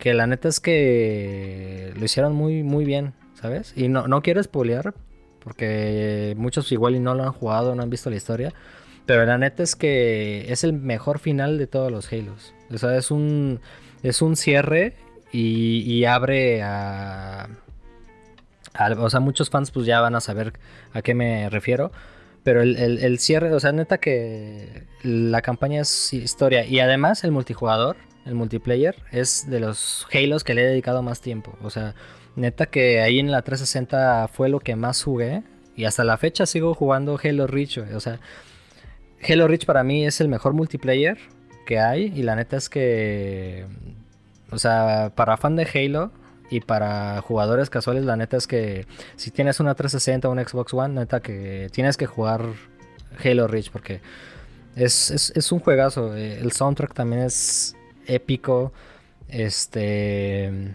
que 0.02 0.16
la 0.16 0.26
neta 0.26 0.48
es 0.48 0.60
que 0.60 1.94
lo 1.96 2.04
hicieron 2.04 2.34
muy, 2.34 2.64
muy 2.64 2.86
bien, 2.86 3.14
¿sabes? 3.40 3.72
Y 3.76 3.88
no, 3.88 4.08
no 4.08 4.24
quiero 4.24 4.42
spoilear, 4.42 4.96
porque 5.44 6.34
muchos 6.38 6.72
igual 6.72 6.96
y 6.96 7.00
no 7.00 7.14
lo 7.14 7.22
han 7.22 7.32
jugado, 7.32 7.76
no 7.76 7.84
han 7.84 7.92
visto 7.92 8.10
la 8.10 8.16
historia. 8.16 8.52
Pero 9.06 9.24
la 9.28 9.38
neta 9.38 9.62
es 9.62 9.76
que 9.76 10.52
es 10.52 10.64
el 10.64 10.74
mejor 10.74 11.20
final 11.20 11.60
de 11.60 11.68
todos 11.68 11.92
los 11.92 12.12
Halos. 12.12 12.56
O 12.74 12.80
sea, 12.80 12.98
es 12.98 13.12
un, 13.12 13.60
es 14.02 14.24
un 14.24 14.36
cierre 14.36 14.96
y, 15.32 16.04
abre 16.06 16.64
a, 16.64 17.48
O 18.98 19.10
sea, 19.12 19.20
muchos 19.20 19.52
fans 19.52 19.70
pues 19.70 19.86
ya 19.86 20.02
van 20.02 20.16
a 20.16 20.20
saber 20.20 20.54
a 20.94 21.04
qué 21.04 21.14
me 21.14 21.48
refiero. 21.52 21.92
Pero 22.42 22.64
el, 22.64 22.76
el 22.76 23.20
cierre, 23.20 23.54
o 23.54 23.60
sea, 23.60 23.72
neta 23.72 24.00
que 24.00 24.88
la 25.04 25.44
campaña 25.44 25.82
es 25.82 26.12
historia. 26.12 26.66
Y 26.66 26.80
además 26.80 27.24
el 27.24 27.30
multijugador 27.30 27.98
el 28.26 28.36
multiplayer, 28.36 28.96
es 29.12 29.50
de 29.50 29.60
los 29.60 30.08
Halos 30.14 30.44
que 30.44 30.54
le 30.54 30.64
he 30.64 30.68
dedicado 30.68 31.02
más 31.02 31.22
tiempo. 31.22 31.58
O 31.64 31.70
sea, 31.70 31.96
neta 32.36 32.68
que 32.68 33.02
ahí 33.02 33.20
en 33.20 33.32
la 33.32 33.42
360 33.42 34.28
fue 34.28 34.50
lo 34.50 34.60
que 34.60 34.76
más 34.76 35.04
jugué. 35.04 35.44
Y 35.76 35.86
hasta 35.86 36.04
la 36.04 36.18
fecha 36.18 36.46
sigo 36.46 36.74
jugando 36.74 37.20
Halo 37.22 37.48
Reach. 37.48 37.80
O 37.80 38.00
sea, 38.00 38.20
Halo 39.28 39.48
Reach 39.48 39.66
para 39.66 39.84
mí 39.84 40.06
es 40.06 40.22
el 40.22 40.28
mejor 40.28 40.54
multiplayer 40.54 41.18
que 41.66 41.80
hay. 41.80 42.12
Y 42.16 42.24
la 42.24 42.36
neta 42.36 42.58
es 42.58 42.70
que, 42.70 43.66
o 44.52 44.58
sea, 44.58 45.12
para 45.16 45.38
fan 45.38 45.56
de 45.56 45.68
Halo 45.74 46.12
y 46.50 46.60
para 46.60 47.22
jugadores 47.22 47.70
casuales, 47.70 48.04
la 48.04 48.18
neta 48.18 48.38
es 48.38 48.46
que 48.46 48.86
si 49.16 49.32
tienes 49.32 49.60
una 49.60 49.74
360 49.74 50.28
o 50.28 50.32
un 50.32 50.46
Xbox 50.46 50.74
One, 50.74 51.00
neta 51.00 51.22
que 51.22 51.70
tienes 51.72 51.98
que 51.98 52.06
jugar 52.06 52.46
Halo 53.24 53.48
Reach 53.48 53.72
porque 53.72 54.02
es, 54.76 55.32
es 55.34 55.52
un 55.52 55.60
juegazo. 55.60 56.16
El 56.16 56.52
soundtrack 56.52 56.94
también 56.94 57.24
es 57.24 57.76
épico. 58.08 58.74
Este. 59.28 60.74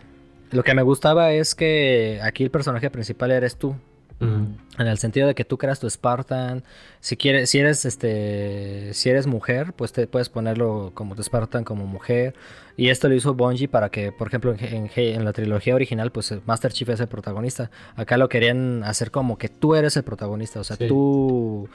Lo 0.50 0.64
que 0.64 0.74
me 0.74 0.82
gustaba 0.82 1.32
es 1.32 1.54
que 1.54 2.20
aquí 2.22 2.44
el 2.44 2.50
personaje 2.50 2.90
principal 2.90 3.30
eres 3.30 3.56
tú. 3.56 3.76
En 4.18 4.86
el 4.86 4.96
sentido 4.96 5.26
de 5.26 5.34
que 5.34 5.44
tú 5.44 5.58
creas 5.58 5.78
tu 5.78 5.90
Spartan. 5.90 6.64
Si 7.00 7.18
quieres, 7.18 7.50
si 7.50 7.58
eres 7.58 7.84
este. 7.84 8.94
Si 8.94 9.10
eres 9.10 9.26
mujer, 9.26 9.74
pues 9.74 9.92
te 9.92 10.06
puedes 10.06 10.30
ponerlo 10.30 10.92
como 10.94 11.14
tu 11.14 11.22
Spartan 11.22 11.64
como 11.64 11.86
mujer. 11.86 12.34
Y 12.78 12.88
esto 12.88 13.08
lo 13.08 13.14
hizo 13.14 13.34
Bungie 13.34 13.68
para 13.68 13.90
que, 13.90 14.12
por 14.12 14.28
ejemplo, 14.28 14.54
en, 14.58 14.90
en, 14.94 15.24
la 15.24 15.32
trilogía 15.32 15.74
original, 15.74 16.12
pues 16.12 16.34
Master 16.46 16.72
Chief 16.72 16.88
es 16.88 17.00
el 17.00 17.08
protagonista. 17.08 17.70
Acá 17.94 18.16
lo 18.16 18.28
querían 18.28 18.84
hacer 18.84 19.10
como 19.10 19.36
que 19.36 19.50
tú 19.50 19.74
eres 19.74 19.96
el 19.98 20.02
protagonista. 20.02 20.60
O 20.60 20.64
sea, 20.64 20.78
tú. 20.78 21.68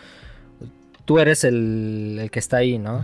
Tú 1.06 1.20
eres 1.20 1.44
el, 1.44 2.30
que 2.32 2.40
está 2.40 2.58
ahí, 2.58 2.78
¿no? 2.78 3.04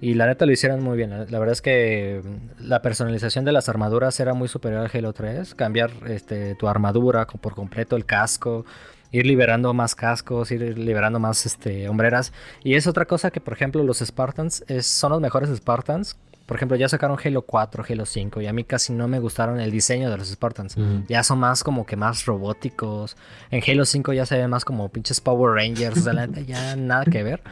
Y 0.00 0.14
la 0.14 0.26
neta 0.26 0.46
lo 0.46 0.52
hicieron 0.52 0.82
muy 0.82 0.96
bien. 0.96 1.10
La 1.10 1.38
verdad 1.38 1.52
es 1.52 1.62
que 1.62 2.22
la 2.60 2.82
personalización 2.82 3.44
de 3.44 3.52
las 3.52 3.68
armaduras 3.68 4.20
era 4.20 4.32
muy 4.34 4.48
superior 4.48 4.82
al 4.82 4.90
Halo 4.92 5.12
3. 5.12 5.54
Cambiar 5.54 5.90
este, 6.06 6.54
tu 6.54 6.68
armadura 6.68 7.26
por 7.26 7.54
completo, 7.54 7.96
el 7.96 8.04
casco, 8.04 8.64
ir 9.10 9.26
liberando 9.26 9.74
más 9.74 9.94
cascos, 9.94 10.52
ir 10.52 10.78
liberando 10.78 11.18
más 11.18 11.46
este, 11.46 11.88
hombreras. 11.88 12.32
Y 12.62 12.74
es 12.74 12.86
otra 12.86 13.06
cosa 13.06 13.30
que, 13.30 13.40
por 13.40 13.54
ejemplo, 13.54 13.82
los 13.82 13.98
Spartans 13.98 14.64
son 14.82 15.12
los 15.12 15.20
mejores 15.20 15.50
Spartans. 15.56 16.16
Por 16.48 16.56
ejemplo, 16.56 16.78
ya 16.78 16.88
sacaron 16.88 17.18
Halo 17.22 17.42
4, 17.42 17.84
Halo 17.86 18.06
5 18.06 18.40
y 18.40 18.46
a 18.46 18.54
mí 18.54 18.64
casi 18.64 18.94
no 18.94 19.06
me 19.06 19.18
gustaron 19.18 19.60
el 19.60 19.70
diseño 19.70 20.10
de 20.10 20.16
los 20.16 20.30
Spartans. 20.30 20.76
Ya 21.06 21.22
son 21.22 21.40
más 21.40 21.62
como 21.62 21.84
que 21.84 21.94
más 21.94 22.24
robóticos. 22.24 23.18
En 23.50 23.62
Halo 23.62 23.84
5 23.84 24.14
ya 24.14 24.24
se 24.24 24.38
ven 24.38 24.48
más 24.48 24.64
como 24.64 24.88
pinches 24.88 25.20
Power 25.20 25.52
Rangers. 25.52 25.98
O 25.98 26.10
sea, 26.10 26.26
ya 26.46 26.74
nada 26.74 27.04
que 27.04 27.22
ver. 27.22 27.42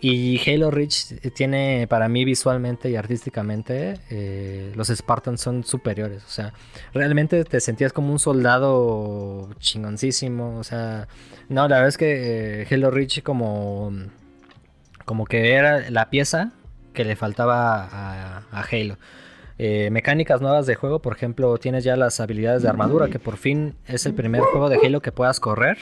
Y 0.00 0.40
Halo 0.48 0.70
Reach 0.70 1.20
tiene, 1.34 1.86
para 1.86 2.08
mí 2.08 2.24
visualmente 2.24 2.88
y 2.88 2.96
artísticamente, 2.96 4.00
eh, 4.08 4.72
los 4.74 4.88
Spartans 4.88 5.42
son 5.42 5.62
superiores. 5.62 6.24
O 6.24 6.30
sea, 6.30 6.54
realmente 6.94 7.44
te 7.44 7.60
sentías 7.60 7.92
como 7.92 8.10
un 8.10 8.18
soldado 8.18 9.50
chingoncísimo. 9.58 10.56
O 10.56 10.64
sea, 10.64 11.08
no, 11.50 11.68
la 11.68 11.76
verdad 11.76 11.88
es 11.88 11.98
que 11.98 12.62
eh, 12.62 12.66
Halo 12.70 12.90
Reach 12.90 13.22
como, 13.22 13.92
como 15.04 15.26
que 15.26 15.52
era 15.52 15.90
la 15.90 16.08
pieza 16.08 16.54
que 16.92 17.04
le 17.04 17.16
faltaba 17.16 17.88
a, 17.90 18.62
Halo. 18.70 18.96
Eh, 19.58 19.90
mecánicas 19.90 20.40
nuevas 20.40 20.66
de 20.66 20.74
juego, 20.74 21.00
por 21.00 21.14
ejemplo, 21.14 21.56
tienes 21.58 21.84
ya 21.84 21.96
las 21.96 22.18
habilidades 22.20 22.62
de 22.62 22.68
armadura, 22.68 23.08
que 23.08 23.18
por 23.18 23.36
fin 23.36 23.74
es 23.86 24.06
el 24.06 24.14
primer 24.14 24.40
juego 24.40 24.68
de 24.68 24.78
Halo 24.82 25.00
que 25.02 25.12
puedas 25.12 25.38
correr. 25.38 25.78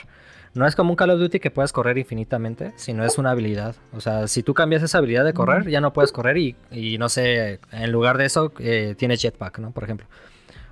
No 0.55 0.67
es 0.67 0.75
como 0.75 0.91
un 0.91 0.97
Call 0.97 1.11
of 1.11 1.21
Duty 1.21 1.39
que 1.39 1.51
puedas 1.51 1.73
correr 1.73 1.99
infinitamente, 1.99 2.73
sino 2.77 3.05
es 3.05 3.19
una 3.19 3.31
habilidad. 3.31 3.77
O 3.93 4.01
sea, 4.01 4.27
si 4.27 4.43
tú 4.43 4.55
cambias 4.55 4.83
esa 4.83 4.99
habilidad 4.99 5.25
de 5.25 5.33
correr, 5.33 5.69
ya 5.69 5.81
no 5.81 5.93
puedes 5.93 6.11
correr 6.11 6.37
y, 6.39 6.99
no 6.99 7.09
sé, 7.09 7.61
en 7.71 7.93
lugar 7.93 8.19
de 8.19 8.25
eso 8.25 8.53
eh, 8.59 8.95
tienes 8.99 9.21
jetpack, 9.21 9.59
¿no? 9.61 9.71
Por 9.71 9.85
ejemplo. 9.85 10.07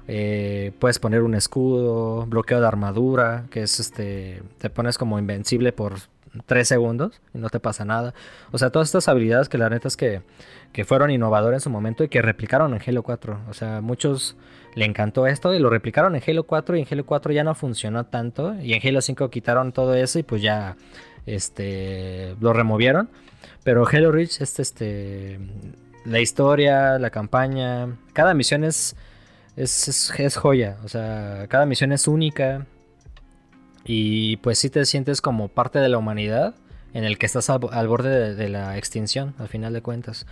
Eh, 0.08 0.72
puedes 0.78 0.98
poner 0.98 1.22
un 1.22 1.34
escudo, 1.34 2.26
bloqueo 2.26 2.60
de 2.60 2.66
armadura, 2.66 3.44
que 3.50 3.62
es 3.62 3.80
este, 3.80 4.42
te 4.58 4.70
pones 4.70 4.98
como 4.98 5.18
invencible 5.18 5.72
por 5.72 5.94
3 6.44 6.66
segundos 6.68 7.20
y 7.34 7.38
no 7.38 7.48
te 7.48 7.60
pasa 7.60 7.84
nada. 7.84 8.14
O 8.52 8.58
sea, 8.58 8.70
todas 8.70 8.88
estas 8.88 9.08
habilidades 9.08 9.48
que 9.48 9.58
la 9.58 9.70
neta 9.70 9.88
es 9.88 9.96
que, 9.96 10.22
que 10.72 10.84
fueron 10.84 11.10
innovadoras 11.10 11.62
en 11.62 11.64
su 11.64 11.70
momento 11.70 12.04
y 12.04 12.08
que 12.08 12.22
replicaron 12.22 12.74
en 12.74 12.80
Halo 12.86 13.02
4. 13.02 13.40
O 13.48 13.54
sea, 13.54 13.80
muchos 13.80 14.36
le 14.76 14.84
encantó 14.84 15.26
esto 15.26 15.54
y 15.54 15.58
lo 15.58 15.70
replicaron 15.70 16.14
en 16.14 16.22
Halo 16.24 16.44
4 16.44 16.76
y 16.76 16.80
en 16.82 16.86
Halo 16.88 17.06
4 17.06 17.32
ya 17.32 17.42
no 17.42 17.54
funcionó 17.54 18.04
tanto 18.04 18.54
y 18.60 18.74
en 18.74 18.86
Halo 18.86 19.00
5 19.00 19.30
quitaron 19.30 19.72
todo 19.72 19.94
eso 19.94 20.18
y 20.18 20.22
pues 20.22 20.42
ya 20.42 20.76
este 21.24 22.36
lo 22.40 22.52
removieron, 22.52 23.08
pero 23.64 23.86
Halo 23.90 24.12
Reach 24.12 24.40
este 24.42 24.62
este 24.62 25.40
la 26.04 26.20
historia, 26.20 26.98
la 26.98 27.10
campaña, 27.10 27.96
cada 28.12 28.34
misión 28.34 28.64
es 28.64 28.96
es, 29.56 30.12
es, 30.18 30.36
joya, 30.36 30.76
o 30.84 30.88
sea, 30.88 31.46
cada 31.48 31.64
misión 31.64 31.90
es 31.90 32.06
única 32.06 32.66
y 33.86 34.36
pues 34.38 34.58
si 34.58 34.68
te 34.68 34.84
sientes 34.84 35.20
como 35.20 35.48
parte 35.48 35.78
de 35.78 35.88
la 35.88 35.98
humanidad 35.98 36.54
en 36.92 37.04
el 37.04 37.18
que 37.18 37.26
estás 37.26 37.50
al, 37.50 37.88
borde 37.88 38.34
de 38.34 38.48
la 38.48 38.76
extinción, 38.78 39.34
al 39.38 39.48
final 39.48 39.72
de 39.72 39.82
cuentas. 39.82 40.26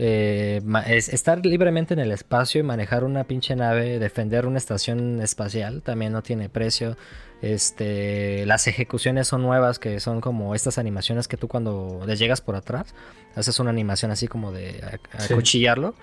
Eh, 0.00 0.62
es 0.86 1.08
estar 1.08 1.44
libremente 1.44 1.92
en 1.92 2.00
el 2.00 2.12
espacio 2.12 2.60
y 2.60 2.62
manejar 2.62 3.02
una 3.02 3.24
pinche 3.24 3.56
nave, 3.56 3.98
defender 3.98 4.46
una 4.46 4.58
estación 4.58 5.20
espacial, 5.20 5.82
también 5.82 6.12
no 6.12 6.22
tiene 6.22 6.48
precio. 6.48 6.96
Este, 7.42 8.46
las 8.46 8.66
ejecuciones 8.68 9.28
son 9.28 9.42
nuevas, 9.42 9.78
que 9.78 10.00
son 10.00 10.20
como 10.20 10.54
estas 10.54 10.78
animaciones 10.78 11.28
que 11.28 11.36
tú 11.36 11.46
cuando 11.46 12.02
le 12.06 12.16
llegas 12.16 12.40
por 12.40 12.56
atrás, 12.56 12.94
haces 13.34 13.60
una 13.60 13.70
animación 13.70 14.10
así 14.10 14.28
como 14.28 14.50
de 14.50 14.82
acuchillarlo. 15.12 15.94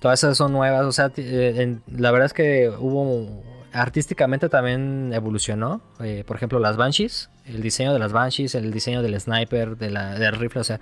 Todas 0.00 0.20
esas 0.20 0.36
son 0.36 0.52
nuevas, 0.52 0.84
o 0.84 0.92
sea, 0.92 1.12
eh, 1.16 1.78
la 1.86 2.10
verdad 2.10 2.26
es 2.26 2.32
que 2.32 2.70
hubo 2.78 3.42
artísticamente 3.74 4.48
también 4.48 5.12
evolucionó. 5.12 5.82
Eh, 6.00 6.24
por 6.26 6.36
ejemplo, 6.36 6.58
las 6.58 6.76
Banshees, 6.76 7.28
el 7.44 7.60
diseño 7.60 7.92
de 7.92 7.98
las 7.98 8.12
Banshees, 8.12 8.54
el 8.54 8.72
diseño 8.72 9.02
del 9.02 9.20
sniper, 9.20 9.76
de 9.76 9.90
la, 9.90 10.18
del 10.18 10.32
rifle, 10.36 10.60
o 10.60 10.64
sea, 10.64 10.80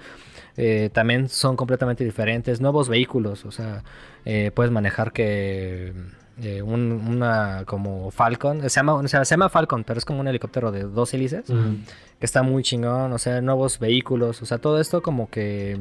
eh, 0.57 0.91
también 0.93 1.29
son 1.29 1.57
completamente 1.57 2.05
diferentes. 2.05 2.61
Nuevos 2.61 2.89
vehículos, 2.89 3.45
o 3.45 3.51
sea, 3.51 3.83
eh, 4.25 4.51
puedes 4.55 4.71
manejar 4.71 5.13
que 5.13 5.95
eh, 6.43 6.63
una 6.63 7.65
como 7.67 8.11
Falcon, 8.11 8.61
se 8.63 8.69
llama, 8.69 9.09
se 9.09 9.25
llama 9.25 9.49
Falcon, 9.49 9.85
pero 9.85 9.99
es 9.99 10.05
como 10.05 10.21
un 10.21 10.29
helicóptero 10.29 10.71
de 10.71 10.83
dos 10.83 11.15
hélices, 11.15 11.47
que 11.47 12.27
está 12.27 12.43
muy 12.43 12.63
chingón, 12.63 13.13
o 13.13 13.19
sea, 13.19 13.41
nuevos 13.41 13.79
vehículos, 13.79 14.43
o 14.43 14.47
sea, 14.47 14.59
todo 14.59 14.81
esto 14.81 15.03
como 15.03 15.31
que 15.31 15.81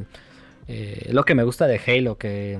lo 1.09 1.25
que 1.25 1.35
me 1.35 1.43
gusta 1.43 1.67
de 1.67 1.81
Halo, 1.85 2.17
que 2.17 2.57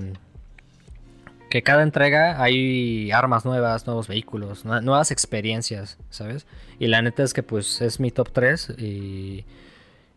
que 1.52 1.62
cada 1.62 1.84
entrega 1.84 2.42
hay 2.42 3.12
armas 3.12 3.46
nuevas, 3.46 3.86
nuevos 3.86 4.08
vehículos, 4.08 4.66
nuevas 4.66 5.12
experiencias, 5.12 6.00
¿sabes? 6.10 6.48
Y 6.80 6.88
la 6.88 7.04
neta 7.04 7.22
es 7.22 7.36
que 7.36 7.44
pues 7.44 7.82
es 7.82 8.00
mi 8.00 8.10
top 8.10 8.32
3 8.32 8.74
y 8.80 9.46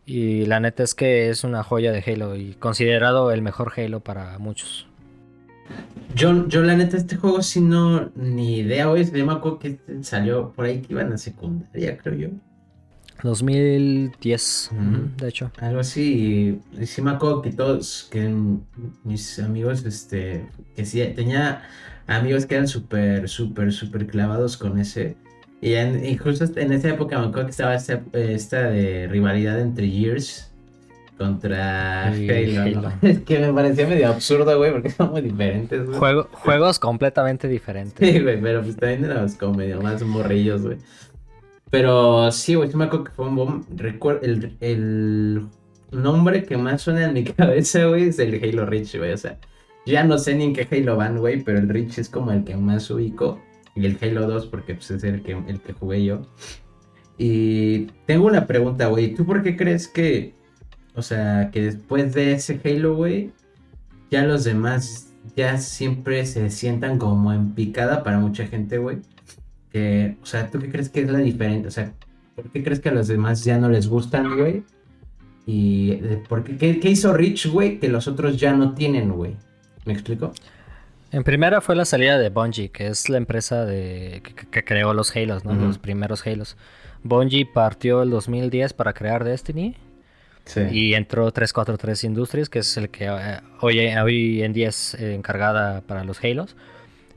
y 0.05 0.45
la 0.45 0.59
neta 0.59 0.83
es 0.83 0.93
que 0.93 1.29
es 1.29 1.43
una 1.43 1.63
joya 1.63 1.91
de 1.91 2.03
Halo 2.05 2.35
y 2.35 2.53
considerado 2.53 3.31
el 3.31 3.41
mejor 3.41 3.73
Halo 3.75 4.01
para 4.01 4.37
muchos. 4.37 4.87
Yo, 6.13 6.47
yo 6.47 6.61
la 6.61 6.75
neta, 6.75 6.95
este 6.95 7.15
juego 7.15 7.41
sí 7.41 7.59
no, 7.59 8.11
ni 8.15 8.59
idea, 8.59 8.89
hoy. 8.89 9.03
Yo 9.11 9.25
me 9.25 9.33
acuerdo 9.33 9.57
que 9.57 9.79
salió 10.01 10.51
por 10.51 10.65
ahí 10.65 10.81
que 10.81 10.93
iban 10.93 11.11
a 11.11 11.17
secundaria, 11.17 11.97
creo 11.97 12.15
yo. 12.15 12.27
2010, 13.25 14.71
de 15.17 15.27
hecho. 15.27 15.51
Algo 15.59 15.81
así, 15.81 16.61
y, 16.79 16.85
sí 16.85 17.01
me 17.01 17.11
acuerdo 17.11 17.41
que 17.41 17.51
todos, 17.51 18.07
que 18.09 18.33
mis 19.03 19.39
amigos, 19.39 19.83
este, 19.85 20.47
que 20.75 20.85
sí, 20.85 21.03
tenía 21.15 21.63
amigos 22.07 22.45
que 22.45 22.55
eran 22.55 22.67
súper, 22.67 23.27
súper, 23.27 23.73
súper 23.73 24.07
clavados 24.07 24.55
con 24.55 24.79
ese. 24.79 25.17
Y, 25.61 26.17
justo 26.17 26.45
en 26.55 26.71
esa 26.71 26.89
época 26.89 27.19
me 27.19 27.27
acuerdo 27.27 27.45
que 27.47 27.51
estaba 27.51 27.75
esta, 27.75 28.01
esta 28.13 28.69
de 28.69 29.07
rivalidad 29.07 29.59
entre 29.59 29.89
Gears 29.89 30.51
contra 31.17 32.07
Halo. 32.07 32.91
Es 33.01 33.19
que 33.19 33.39
me 33.39 33.53
parecía 33.53 33.87
medio 33.87 34.09
absurdo, 34.09 34.57
güey, 34.57 34.71
porque 34.71 34.89
son 34.89 35.11
muy 35.11 35.21
diferentes, 35.21 35.85
güey. 35.85 36.23
juegos 36.31 36.79
completamente 36.79 37.47
diferentes. 37.47 38.07
Sí, 38.07 38.19
güey, 38.19 38.39
pero 38.39 38.61
pues 38.61 38.75
también 38.75 39.05
éramos 39.05 39.35
como 39.35 39.55
medio 39.55 39.81
más 39.81 40.01
morrillos, 40.03 40.61
güey. 40.63 40.77
Pero 41.71 42.31
sí, 42.31 42.55
güey, 42.55 42.69
yo 42.69 42.77
me 42.77 42.85
acuerdo 42.85 43.05
que 43.05 43.11
fue 43.11 43.27
un 43.27 43.35
bomb. 43.35 43.65
Recuerdo, 43.75 44.21
el, 44.21 44.57
el 44.61 45.47
nombre 45.91 46.43
que 46.43 46.57
más 46.57 46.81
suena 46.81 47.05
en 47.05 47.13
mi 47.13 47.23
cabeza, 47.25 47.85
güey, 47.85 48.09
es 48.09 48.19
el 48.19 48.41
Halo 48.43 48.65
Reach, 48.65 48.95
güey. 48.97 49.11
O 49.13 49.17
sea, 49.17 49.39
ya 49.85 50.03
no 50.03 50.17
sé 50.17 50.35
ni 50.35 50.45
en 50.45 50.53
qué 50.53 50.67
Halo 50.69 50.95
van, 50.95 51.19
güey, 51.19 51.43
pero 51.43 51.59
el 51.59 51.69
Reach 51.69 51.97
es 51.97 52.09
como 52.09 52.31
el 52.31 52.43
que 52.43 52.55
más 52.55 52.89
ubico 52.89 53.41
y 53.75 53.85
el 53.85 53.97
Halo 54.01 54.27
2 54.27 54.47
porque 54.47 54.75
pues, 54.75 54.89
es 54.91 55.03
el 55.03 55.21
que, 55.21 55.33
el 55.33 55.61
que 55.61 55.73
jugué 55.73 56.05
yo. 56.05 56.21
Y 57.17 57.85
tengo 58.05 58.27
una 58.27 58.47
pregunta, 58.47 58.87
güey. 58.87 59.13
¿Tú 59.13 59.25
por 59.25 59.43
qué 59.43 59.55
crees 59.55 59.87
que, 59.87 60.33
o 60.95 61.01
sea, 61.01 61.49
que 61.51 61.61
después 61.61 62.13
de 62.13 62.33
ese 62.33 62.59
Halo, 62.63 62.95
güey, 62.95 63.31
ya 64.09 64.23
los 64.23 64.43
demás 64.43 65.13
ya 65.35 65.57
siempre 65.57 66.25
se 66.25 66.49
sientan 66.49 66.97
como 66.97 67.33
en 67.33 67.53
picada 67.53 68.03
para 68.03 68.19
mucha 68.19 68.47
gente, 68.47 68.77
güey? 68.77 68.99
Que, 69.75 70.15
o 70.23 70.25
sea, 70.25 70.49
¿tú 70.49 70.57
qué 70.59 70.71
crees 70.71 70.87
que 70.87 71.01
es 71.01 71.11
la 71.11 71.19
diferencia? 71.19 71.67
O 71.67 71.71
sea, 71.71 71.91
¿por 72.33 72.49
qué 72.49 72.63
crees 72.63 72.79
que 72.79 72.87
a 72.87 72.93
los 72.93 73.09
demás 73.09 73.43
ya 73.43 73.57
no 73.57 73.67
les 73.67 73.89
gustan, 73.89 74.37
güey? 74.37 74.63
Y 75.45 75.91
eh, 75.91 76.23
¿por 76.29 76.45
qué, 76.45 76.55
qué, 76.55 76.79
qué 76.79 76.89
hizo 76.89 77.11
Rich, 77.13 77.47
güey, 77.47 77.77
que 77.77 77.89
los 77.89 78.07
otros 78.07 78.37
ya 78.37 78.53
no 78.53 78.73
tienen, 78.73 79.11
güey? 79.11 79.35
¿Me 79.83 79.91
explico? 79.91 80.31
En 81.11 81.25
primera 81.25 81.59
fue 81.59 81.75
la 81.75 81.83
salida 81.83 82.17
de 82.17 82.29
Bungie, 82.29 82.71
que 82.71 82.87
es 82.87 83.09
la 83.09 83.17
empresa 83.17 83.65
de, 83.65 84.23
que, 84.49 84.63
creó 84.63 84.93
los 84.93 85.13
Halos, 85.13 85.43
¿no? 85.43 85.53
Los 85.53 85.77
primeros 85.77 86.25
Halos. 86.25 86.55
Bungie 87.03 87.45
partió 87.45 88.01
el 88.01 88.11
2010 88.11 88.71
para 88.71 88.93
crear 88.93 89.25
Destiny. 89.25 89.75
Sí. 90.45 90.61
Y 90.71 90.93
entró 90.93 91.29
343 91.29 92.05
Industries, 92.05 92.47
que 92.47 92.59
es 92.59 92.77
el 92.77 92.89
que 92.89 93.07
eh, 93.07 93.41
hoy, 93.59 93.79
hoy, 93.79 94.41
en 94.41 94.53
día 94.53 94.69
es 94.69 94.93
eh, 94.95 95.15
encargada 95.15 95.81
para 95.81 96.05
los 96.05 96.23
Halos. 96.23 96.55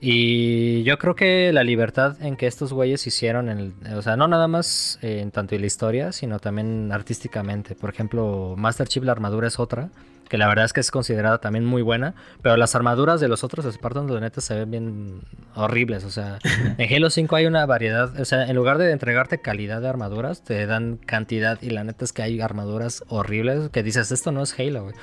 Y 0.00 0.84
yo 0.84 0.96
creo 0.98 1.16
que 1.16 1.52
la 1.52 1.64
libertad 1.64 2.16
en 2.22 2.36
que 2.36 2.46
estos 2.46 2.72
güeyes 2.72 3.04
hicieron, 3.06 3.48
en 3.48 3.74
o 3.94 4.02
sea, 4.02 4.16
no 4.16 4.28
nada 4.28 4.46
más 4.46 4.98
en 5.02 5.32
tanto 5.32 5.56
en 5.56 5.62
la 5.62 5.66
historia, 5.66 6.12
sino 6.12 6.38
también 6.38 6.92
artísticamente. 6.92 7.74
Por 7.74 7.90
ejemplo, 7.90 8.54
Master 8.56 8.86
Chief, 8.86 9.04
la 9.04 9.12
armadura 9.12 9.48
es 9.48 9.58
otra. 9.58 9.90
que 10.28 10.36
la 10.36 10.46
verdad 10.46 10.66
es 10.66 10.74
que 10.74 10.80
es 10.80 10.90
considerada 10.90 11.38
también 11.38 11.64
muy 11.64 11.80
buena, 11.80 12.14
pero 12.42 12.56
las 12.58 12.74
armaduras 12.74 13.18
de 13.18 13.28
los 13.28 13.44
otros 13.44 13.64
Spartans 13.64 14.12
de 14.12 14.20
neta 14.20 14.42
se 14.42 14.54
ven 14.54 14.70
bien 14.70 15.20
horribles, 15.54 16.04
o 16.04 16.10
sea, 16.10 16.38
en 16.76 16.94
Halo 16.94 17.08
5 17.08 17.34
hay 17.34 17.46
una 17.46 17.64
variedad, 17.64 18.20
o 18.20 18.24
sea, 18.26 18.46
en 18.46 18.54
lugar 18.54 18.76
de 18.76 18.92
entregarte 18.92 19.40
calidad 19.40 19.80
de 19.80 19.88
armaduras, 19.88 20.44
te 20.44 20.66
dan 20.66 20.98
cantidad 20.98 21.58
y 21.62 21.70
la 21.70 21.82
neta 21.82 22.04
es 22.04 22.12
que 22.12 22.20
hay 22.20 22.42
armaduras 22.42 23.04
horribles 23.08 23.70
que 23.70 23.82
dices, 23.82 24.12
esto 24.12 24.30
no 24.30 24.42
es 24.42 24.54
Halo, 24.60 24.82
güey. 24.82 24.94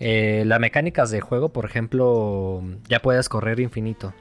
Eh, 0.00 0.42
las 0.46 0.58
mecánicas 0.58 1.10
de 1.10 1.20
juego, 1.20 1.50
por 1.50 1.64
ejemplo, 1.64 2.62
ya 2.88 3.00
puedes 3.00 3.28
correr 3.28 3.60
infinito. 3.60 4.12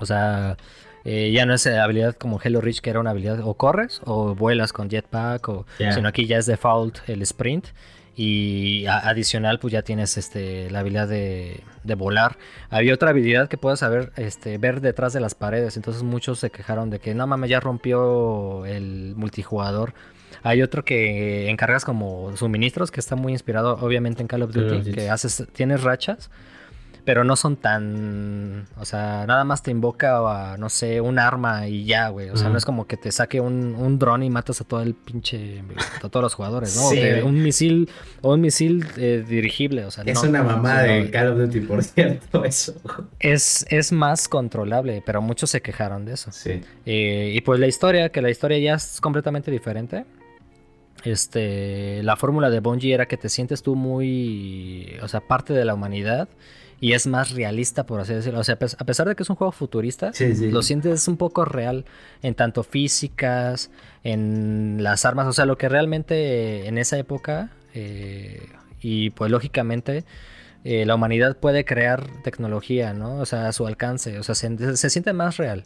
O 0.00 0.06
sea, 0.06 0.56
eh, 1.04 1.32
ya 1.32 1.46
no 1.46 1.54
es 1.54 1.66
habilidad 1.66 2.14
como 2.14 2.40
Halo 2.42 2.60
Reach, 2.60 2.80
que 2.80 2.90
era 2.90 3.00
una 3.00 3.10
habilidad 3.10 3.40
o 3.40 3.54
corres 3.54 4.00
o 4.04 4.34
vuelas 4.34 4.72
con 4.72 4.88
jetpack, 4.88 5.48
o, 5.48 5.66
sino 5.76 6.08
aquí 6.08 6.26
ya 6.26 6.38
es 6.38 6.46
default 6.46 7.08
el 7.08 7.22
sprint. 7.22 7.66
Y 8.14 8.84
adicional, 8.86 9.58
pues 9.58 9.72
ya 9.72 9.80
tienes 9.80 10.18
este, 10.18 10.70
la 10.70 10.80
habilidad 10.80 11.08
de, 11.08 11.62
volar. 11.96 12.36
Había 12.68 12.92
otra 12.92 13.08
habilidad 13.08 13.48
que 13.48 13.56
puedes 13.56 13.78
saber, 13.78 14.12
este, 14.16 14.58
ver 14.58 14.82
detrás 14.82 15.14
de 15.14 15.20
las 15.20 15.34
paredes. 15.34 15.78
Entonces 15.78 16.02
muchos 16.02 16.38
se 16.38 16.50
quejaron 16.50 16.90
de 16.90 16.98
que 16.98 17.14
no 17.14 17.26
mames, 17.26 17.48
ya 17.48 17.58
rompió 17.58 18.66
el 18.66 19.14
multijugador. 19.16 19.94
Hay 20.42 20.60
otro 20.60 20.84
que 20.84 21.48
encargas 21.48 21.86
como 21.86 22.36
suministros, 22.36 22.90
que 22.90 23.00
está 23.00 23.16
muy 23.16 23.32
inspirado 23.32 23.78
obviamente 23.80 24.20
en 24.20 24.28
Call 24.28 24.42
of 24.42 24.52
Duty, 24.52 24.92
que 24.92 25.08
haces, 25.08 25.44
tienes 25.54 25.82
rachas 25.82 26.30
pero 27.04 27.24
no 27.24 27.34
son 27.34 27.56
tan, 27.56 28.68
o 28.78 28.84
sea, 28.84 29.26
nada 29.26 29.42
más 29.42 29.62
te 29.62 29.72
invoca 29.72 30.52
a, 30.52 30.56
no 30.56 30.68
sé, 30.68 31.00
un 31.00 31.18
arma 31.18 31.66
y 31.66 31.84
ya, 31.84 32.08
güey. 32.08 32.30
O 32.30 32.36
sea, 32.36 32.48
no 32.48 32.56
es 32.56 32.64
como 32.64 32.86
que 32.86 32.96
te 32.96 33.10
saque 33.10 33.40
un, 33.40 33.74
un 33.74 33.98
dron 33.98 34.22
y 34.22 34.30
matas 34.30 34.60
a 34.60 34.64
todo 34.64 34.82
el 34.82 34.94
pinche, 34.94 35.64
a 36.00 36.08
todos 36.08 36.22
los 36.22 36.34
jugadores, 36.34 36.76
¿no? 36.76 36.90
Sí, 36.90 37.00
un 37.24 37.42
misil, 37.42 37.90
o 38.20 38.34
un 38.34 38.40
misil 38.40 38.86
eh, 38.96 39.24
dirigible, 39.28 39.84
o 39.84 39.90
sea, 39.90 40.04
Es 40.06 40.22
una 40.22 40.44
mamá 40.44 40.82
de 40.82 41.10
Call 41.10 41.28
of 41.32 41.38
Duty, 41.38 41.60
por 41.60 41.82
cierto, 41.84 42.44
eso. 42.44 42.74
Es, 43.18 43.66
es 43.68 43.90
más 43.90 44.28
controlable, 44.28 45.02
pero 45.04 45.20
muchos 45.20 45.50
se 45.50 45.60
quejaron 45.60 46.04
de 46.04 46.14
eso. 46.14 46.30
Sí. 46.30 46.60
Eh, 46.86 47.32
y 47.34 47.40
pues 47.40 47.58
la 47.58 47.66
historia, 47.66 48.10
que 48.10 48.22
la 48.22 48.30
historia 48.30 48.58
ya 48.58 48.74
es 48.74 49.00
completamente 49.00 49.50
diferente. 49.50 50.04
Este, 51.02 52.00
la 52.04 52.14
fórmula 52.14 52.48
de 52.48 52.60
Bungie 52.60 52.94
era 52.94 53.06
que 53.06 53.16
te 53.16 53.28
sientes 53.28 53.62
tú 53.62 53.74
muy, 53.74 54.96
o 55.02 55.08
sea, 55.08 55.20
parte 55.20 55.52
de 55.52 55.64
la 55.64 55.74
humanidad 55.74 56.28
y 56.82 56.94
es 56.94 57.06
más 57.06 57.30
realista, 57.30 57.86
por 57.86 58.00
así 58.00 58.12
decirlo. 58.12 58.40
O 58.40 58.44
sea, 58.44 58.56
a 58.56 58.84
pesar 58.84 59.06
de 59.06 59.14
que 59.14 59.22
es 59.22 59.30
un 59.30 59.36
juego 59.36 59.52
futurista, 59.52 60.10
lo 60.50 60.62
sientes 60.62 61.06
un 61.06 61.16
poco 61.16 61.44
real 61.44 61.84
en 62.22 62.34
tanto 62.34 62.64
físicas, 62.64 63.70
en 64.02 64.78
las 64.80 65.04
armas, 65.04 65.28
o 65.28 65.32
sea, 65.32 65.46
lo 65.46 65.56
que 65.56 65.68
realmente 65.68 66.66
en 66.66 66.78
esa 66.78 66.98
época, 66.98 67.50
eh, 67.72 68.48
y 68.80 69.10
pues 69.10 69.30
lógicamente, 69.30 70.04
eh, 70.64 70.84
la 70.84 70.96
humanidad 70.96 71.36
puede 71.36 71.64
crear 71.64 72.04
tecnología, 72.24 72.92
¿no? 72.94 73.18
O 73.18 73.26
sea, 73.26 73.46
a 73.46 73.52
su 73.52 73.64
alcance, 73.64 74.18
o 74.18 74.24
sea, 74.24 74.34
se, 74.34 74.76
se 74.76 74.90
siente 74.90 75.12
más 75.12 75.36
real. 75.36 75.62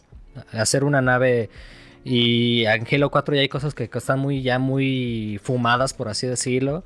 Hacer 0.52 0.84
una 0.84 1.00
nave... 1.00 1.48
Y 2.08 2.66
en 2.66 2.86
Halo 2.88 3.10
4 3.10 3.34
ya 3.34 3.40
hay 3.40 3.48
cosas 3.48 3.74
que 3.74 3.90
están 3.92 4.20
muy, 4.20 4.42
ya 4.42 4.60
muy 4.60 5.40
fumadas, 5.42 5.92
por 5.92 6.08
así 6.08 6.28
decirlo. 6.28 6.84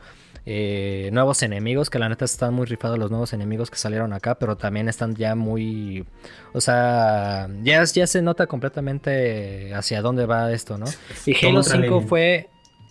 Eh, 0.52 1.10
nuevos 1.12 1.44
enemigos, 1.44 1.90
que 1.90 2.00
la 2.00 2.08
neta 2.08 2.24
están 2.24 2.52
muy 2.52 2.66
rifados 2.66 2.98
los 2.98 3.08
nuevos 3.08 3.32
enemigos 3.32 3.70
que 3.70 3.76
salieron 3.76 4.12
acá, 4.12 4.34
pero 4.34 4.56
también 4.56 4.88
están 4.88 5.14
ya 5.14 5.36
muy... 5.36 6.04
O 6.52 6.60
sea, 6.60 7.48
ya, 7.62 7.84
ya 7.84 8.04
se 8.08 8.20
nota 8.20 8.48
completamente 8.48 9.72
hacia 9.74 10.02
dónde 10.02 10.26
va 10.26 10.50
esto, 10.50 10.76
¿no? 10.76 10.86
Y 11.24 11.46
Halo 11.46 11.62
5 11.62 12.00
fue... 12.00 12.48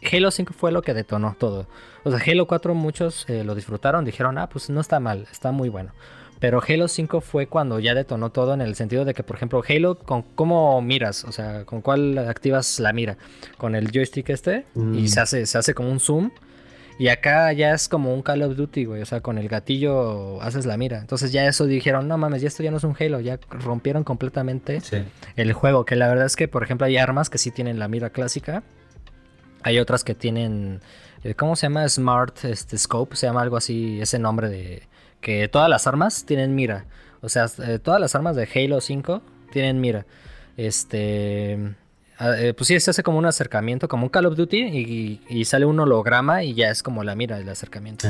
Halo 0.10 0.32
5 0.32 0.54
fue 0.54 0.72
lo 0.72 0.82
que 0.82 0.94
detonó 0.94 1.36
todo. 1.38 1.68
O 2.06 2.12
sea, 2.12 2.22
Halo 2.26 2.48
4 2.48 2.74
muchos 2.76 3.26
eh, 3.28 3.44
lo 3.44 3.56
disfrutaron, 3.56 4.06
dijeron, 4.06 4.38
ah, 4.38 4.48
pues 4.48 4.70
no 4.70 4.80
está 4.80 5.02
mal, 5.02 5.28
está 5.30 5.52
muy 5.52 5.68
bueno. 5.68 5.92
Pero 6.40 6.62
Halo 6.66 6.88
5 6.88 7.20
fue 7.20 7.48
cuando 7.48 7.80
ya 7.80 7.94
detonó 7.94 8.32
todo 8.32 8.54
en 8.54 8.62
el 8.62 8.76
sentido 8.76 9.04
de 9.04 9.14
que, 9.14 9.24
por 9.24 9.36
ejemplo, 9.36 9.62
Halo, 9.68 10.00
¿con 10.00 10.22
cómo 10.22 10.82
miras? 10.82 11.26
O 11.26 11.34
sea, 11.34 11.66
¿con 11.66 11.82
cuál 11.82 12.20
activas 12.20 12.80
la 12.80 12.94
mira? 12.94 13.18
Con 13.58 13.76
el 13.76 13.92
joystick 13.92 14.30
este 14.30 14.66
y 14.76 14.80
mm. 14.80 15.08
se 15.08 15.20
hace, 15.20 15.46
se 15.46 15.58
hace 15.58 15.74
como 15.74 15.92
un 15.92 16.00
zoom 16.00 16.32
y 17.00 17.08
acá 17.08 17.54
ya 17.54 17.74
es 17.74 17.88
como 17.88 18.14
un 18.14 18.22
Call 18.22 18.42
of 18.42 18.58
Duty, 18.58 18.84
güey. 18.84 19.02
O 19.02 19.06
sea, 19.06 19.22
con 19.22 19.38
el 19.38 19.48
gatillo 19.48 20.42
haces 20.42 20.66
la 20.66 20.76
mira. 20.76 21.00
Entonces 21.00 21.32
ya 21.32 21.48
eso 21.48 21.66
dijeron, 21.66 22.10
no 22.10 22.18
mames, 22.18 22.42
ya 22.42 22.50
esto 22.50 22.62
ya 22.62 22.72
no 22.72 22.78
es 22.78 22.84
un 22.84 22.94
Halo. 23.00 23.22
Ya 23.22 23.40
rompieron 23.50 24.04
completamente 24.04 24.82
el 25.38 25.54
juego. 25.54 25.86
Que 25.86 25.96
la 25.96 26.10
verdad 26.10 26.26
es 26.26 26.36
que, 26.36 26.50
por 26.50 26.62
ejemplo, 26.62 26.86
hay 26.86 26.98
armas 26.98 27.30
que 27.30 27.38
sí 27.38 27.52
tienen 27.52 27.80
la 27.80 27.88
mira 27.88 28.10
clásica. 28.10 28.64
Hay 29.64 29.80
otras 29.80 30.04
que 30.04 30.14
tienen, 30.14 30.82
eh, 31.24 31.36
¿cómo 31.36 31.56
se 31.56 31.68
llama? 31.68 31.88
Smart 31.88 32.44
este, 32.44 32.78
Scope. 32.78 33.16
Se 33.16 33.28
llama 33.28 33.44
algo 33.44 33.56
así, 33.56 34.02
ese 34.02 34.20
nombre 34.20 34.50
de... 34.50 34.84
Que 35.22 35.48
todas 35.48 35.70
las 35.70 35.88
armas 35.88 36.26
tienen 36.26 36.54
mira. 36.54 36.86
O 37.22 37.30
sea, 37.30 37.46
eh, 37.66 37.80
todas 37.80 38.02
las 38.02 38.14
armas 38.14 38.36
de 38.36 38.46
Halo 38.54 38.82
5 38.82 39.22
tienen 39.54 39.80
mira. 39.80 40.06
Este... 40.58 41.76
Ah, 42.20 42.36
eh, 42.38 42.54
pues 42.54 42.68
sí, 42.68 42.78
se 42.80 42.92
hace 42.92 43.02
como 43.02 43.18
un 43.18 43.26
acercamiento, 43.26 43.88
como 43.88 44.04
un 44.04 44.10
Call 44.10 44.26
of 44.26 44.36
Duty, 44.36 45.20
y, 45.30 45.46
sale 45.46 45.66
un 45.66 45.80
holograma 45.80 46.44
y 46.44 46.54
ya 46.54 46.70
es 46.70 46.84
como 46.84 47.04
la 47.06 47.16
mira 47.16 47.38
del 47.38 47.48
acercamiento. 47.48 48.10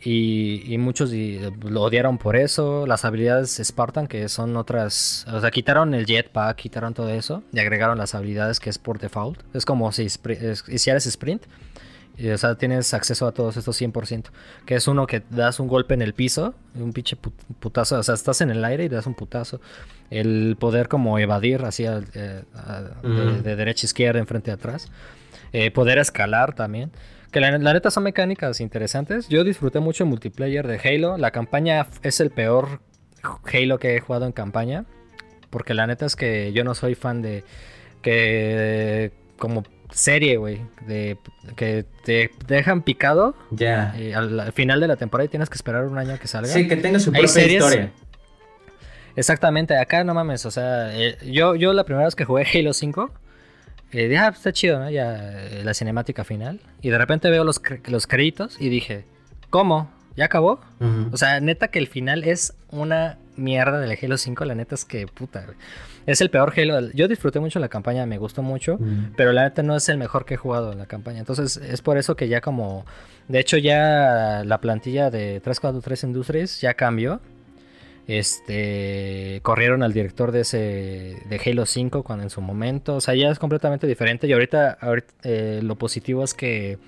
Y, 0.00 0.76
muchos 0.78 1.12
lo 1.12 1.82
odiaron 1.82 2.16
por 2.16 2.34
eso. 2.36 2.86
Las 2.86 3.04
habilidades 3.04 3.60
Spartan, 3.62 4.06
que 4.06 4.28
son 4.30 4.56
otras. 4.56 5.26
O 5.30 5.40
sea, 5.40 5.50
quitaron 5.50 5.92
el 5.92 6.06
jetpack, 6.06 6.56
quitaron 6.56 6.94
todo 6.94 7.10
eso 7.10 7.42
y 7.52 7.60
agregaron 7.60 7.98
las 7.98 8.14
habilidades 8.14 8.58
que 8.58 8.70
es 8.70 8.78
por 8.78 8.98
default. 8.98 9.42
Es 9.54 9.66
como 9.66 9.92
si 9.92 10.06
hicieras 10.68 11.06
sprint 11.06 11.42
o 12.32 12.38
sea, 12.38 12.54
tienes 12.54 12.94
acceso 12.94 13.26
a 13.26 13.32
todos 13.32 13.56
estos 13.56 13.80
100%. 13.80 14.24
Que 14.64 14.76
es 14.76 14.88
uno 14.88 15.06
que 15.06 15.22
das 15.30 15.60
un 15.60 15.68
golpe 15.68 15.94
en 15.94 16.02
el 16.02 16.14
piso, 16.14 16.54
un 16.74 16.92
pinche 16.92 17.16
putazo. 17.60 17.98
O 17.98 18.02
sea, 18.02 18.14
estás 18.14 18.40
en 18.40 18.50
el 18.50 18.64
aire 18.64 18.84
y 18.84 18.88
das 18.88 19.06
un 19.06 19.14
putazo. 19.14 19.60
El 20.10 20.56
poder 20.58 20.88
como 20.88 21.18
evadir 21.18 21.64
hacia 21.64 22.00
eh, 22.14 22.42
de, 23.02 23.56
derecha 23.56 23.84
a 23.84 23.86
izquierda, 23.86 24.20
enfrente 24.20 24.50
a 24.50 24.54
atrás. 24.54 24.90
Eh, 25.52 25.70
poder 25.70 25.98
escalar 25.98 26.54
también. 26.54 26.90
Que 27.32 27.40
la, 27.40 27.58
neta 27.58 27.90
son 27.90 28.04
mecánicas 28.04 28.60
interesantes. 28.60 29.28
Yo 29.28 29.44
disfruté 29.44 29.80
mucho 29.80 30.04
el 30.04 30.10
multiplayer 30.10 30.66
de 30.66 30.78
Halo. 30.78 31.18
La 31.18 31.32
campaña 31.32 31.86
es 32.02 32.20
el 32.20 32.30
peor 32.30 32.80
Halo 33.52 33.78
que 33.78 33.96
he 33.96 34.00
jugado 34.00 34.26
en 34.26 34.32
campaña. 34.32 34.84
Porque 35.50 35.74
la 35.74 35.86
neta 35.86 36.06
es 36.06 36.16
que 36.16 36.52
yo 36.52 36.64
no 36.64 36.74
soy 36.74 36.94
fan 36.94 37.22
de 37.22 37.44
que 38.02 39.12
como 39.38 39.64
serie, 39.90 40.36
güey, 40.36 40.60
de 40.86 41.18
que 41.56 41.84
te 42.04 42.30
dejan 42.46 42.82
picado. 42.82 43.34
Ya. 43.50 43.94
al, 44.14 44.52
final 44.52 44.80
de 44.80 44.88
la 44.88 44.96
temporada 44.96 45.26
y 45.26 45.28
tienes 45.28 45.48
que 45.48 45.56
esperar 45.56 45.86
un 45.86 45.98
año 45.98 46.18
que 46.18 46.28
salga. 46.28 46.48
Sí, 46.48 46.68
que 46.68 46.76
tenga 46.76 46.98
su 46.98 47.12
propia 47.12 47.46
historia. 47.46 47.92
Exactamente, 49.16 49.76
acá 49.76 50.04
no 50.04 50.14
mames, 50.14 50.44
o 50.44 50.50
sea, 50.50 50.94
eh, 50.94 51.16
yo, 51.24 51.56
yo 51.56 51.72
la 51.72 51.84
primera 51.84 52.04
vez 52.04 52.14
que 52.14 52.24
jugué 52.24 52.44
Halo 52.54 52.72
5, 52.72 53.10
eh, 53.92 54.08
dije, 54.08 54.18
ah, 54.18 54.28
está 54.28 54.52
chido, 54.52 54.78
¿no? 54.78 54.90
Ya 54.90 55.46
eh, 55.46 55.62
la 55.64 55.72
cinemática 55.72 56.22
final. 56.22 56.60
Y 56.82 56.90
de 56.90 56.98
repente 56.98 57.30
veo 57.30 57.44
los, 57.44 57.60
los 57.86 58.06
créditos 58.06 58.60
y 58.60 58.68
dije, 58.68 59.04
¿cómo? 59.48 59.90
¿Ya 60.16 60.26
acabó? 60.26 60.60
O 61.12 61.16
sea, 61.16 61.40
neta 61.40 61.68
que 61.68 61.78
el 61.78 61.88
final 61.88 62.24
es 62.24 62.54
una 62.70 63.18
mierda 63.36 63.78
del 63.78 63.96
Halo 64.00 64.16
5, 64.16 64.44
la 64.44 64.54
neta 64.54 64.74
es 64.74 64.84
que 64.84 65.06
puta, 65.06 65.42
güey. 65.44 65.56
Es 66.06 66.20
el 66.20 66.30
peor 66.30 66.52
Halo. 66.56 66.90
Yo 66.92 67.08
disfruté 67.08 67.40
mucho 67.40 67.58
la 67.58 67.68
campaña, 67.68 68.06
me 68.06 68.16
gustó 68.16 68.42
mucho, 68.42 68.78
pero 69.16 69.32
la 69.32 69.42
neta 69.42 69.62
no 69.62 69.76
es 69.76 69.88
el 69.88 69.98
mejor 69.98 70.24
que 70.24 70.34
he 70.34 70.36
jugado 70.36 70.72
en 70.72 70.78
la 70.78 70.86
campaña. 70.86 71.18
Entonces 71.18 71.56
es 71.56 71.82
por 71.82 71.98
eso 71.98 72.16
que 72.16 72.28
ya 72.28 72.40
como... 72.40 72.86
De 73.28 73.40
hecho 73.40 73.56
ya 73.56 74.42
la 74.44 74.60
plantilla 74.60 75.10
de 75.10 75.40
343 75.40 76.04
Industries 76.04 76.60
ya 76.60 76.74
cambió. 76.74 77.20
Este 78.08 79.40
corrieron 79.42 79.82
al 79.82 79.92
director 79.92 80.30
de 80.32 80.42
ese 80.42 81.16
de 81.28 81.40
Halo 81.44 81.66
5 81.66 82.02
cuando 82.04 82.22
en 82.22 82.30
su 82.30 82.40
momento, 82.40 82.96
o 82.96 83.00
sea, 83.00 83.14
ya 83.14 83.30
es 83.30 83.38
completamente 83.38 83.86
diferente. 83.86 84.26
Y 84.26 84.32
ahorita, 84.32 84.78
eh, 85.24 85.60
lo 85.62 85.76
positivo 85.76 86.22
es 86.22 86.34
que 86.34 86.78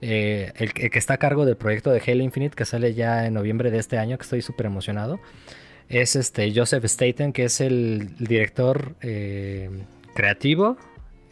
eh, 0.00 0.52
el, 0.56 0.70
el, 0.76 0.90
que 0.90 0.98
está 0.98 1.14
a 1.14 1.18
cargo 1.18 1.44
del 1.44 1.56
proyecto 1.56 1.90
de 1.90 2.02
Halo 2.06 2.22
Infinite 2.22 2.56
que 2.56 2.64
sale 2.64 2.94
ya 2.94 3.26
en 3.26 3.34
noviembre 3.34 3.70
de 3.70 3.78
este 3.78 3.98
año, 3.98 4.16
que 4.16 4.22
estoy 4.22 4.42
súper 4.42 4.66
emocionado 4.66 5.20
es 5.88 6.16
este 6.16 6.52
Joseph 6.54 6.84
Staten, 6.84 7.32
que 7.32 7.44
es 7.44 7.60
el 7.60 8.16
director 8.16 8.94
eh, 9.02 9.70
creativo, 10.14 10.76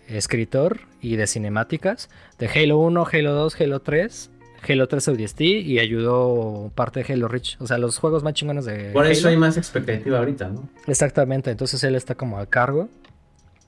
escritor 0.08 0.80
y 1.00 1.16
de 1.16 1.26
cinemáticas 1.26 2.10
de 2.38 2.48
Halo 2.48 2.78
1, 2.78 3.06
Halo 3.10 3.32
2, 3.32 3.60
Halo 3.60 3.80
3, 3.80 4.30
Halo 4.68 4.86
3 4.88 5.08
ODST 5.08 5.40
y 5.40 5.78
ayudó 5.78 6.70
parte 6.74 7.02
de 7.02 7.12
Halo 7.12 7.28
Reach. 7.28 7.56
O 7.60 7.66
sea, 7.66 7.78
los 7.78 7.98
juegos 7.98 8.22
más 8.22 8.34
chingones 8.34 8.64
de. 8.64 8.90
Por 8.92 9.06
eso 9.06 9.28
hay 9.28 9.36
más 9.36 9.56
expectativa 9.56 10.18
ahorita, 10.18 10.48
¿no? 10.48 10.68
Exactamente, 10.86 11.50
entonces 11.50 11.82
él 11.84 11.94
está 11.94 12.14
como 12.14 12.38
a 12.38 12.46
cargo 12.46 12.88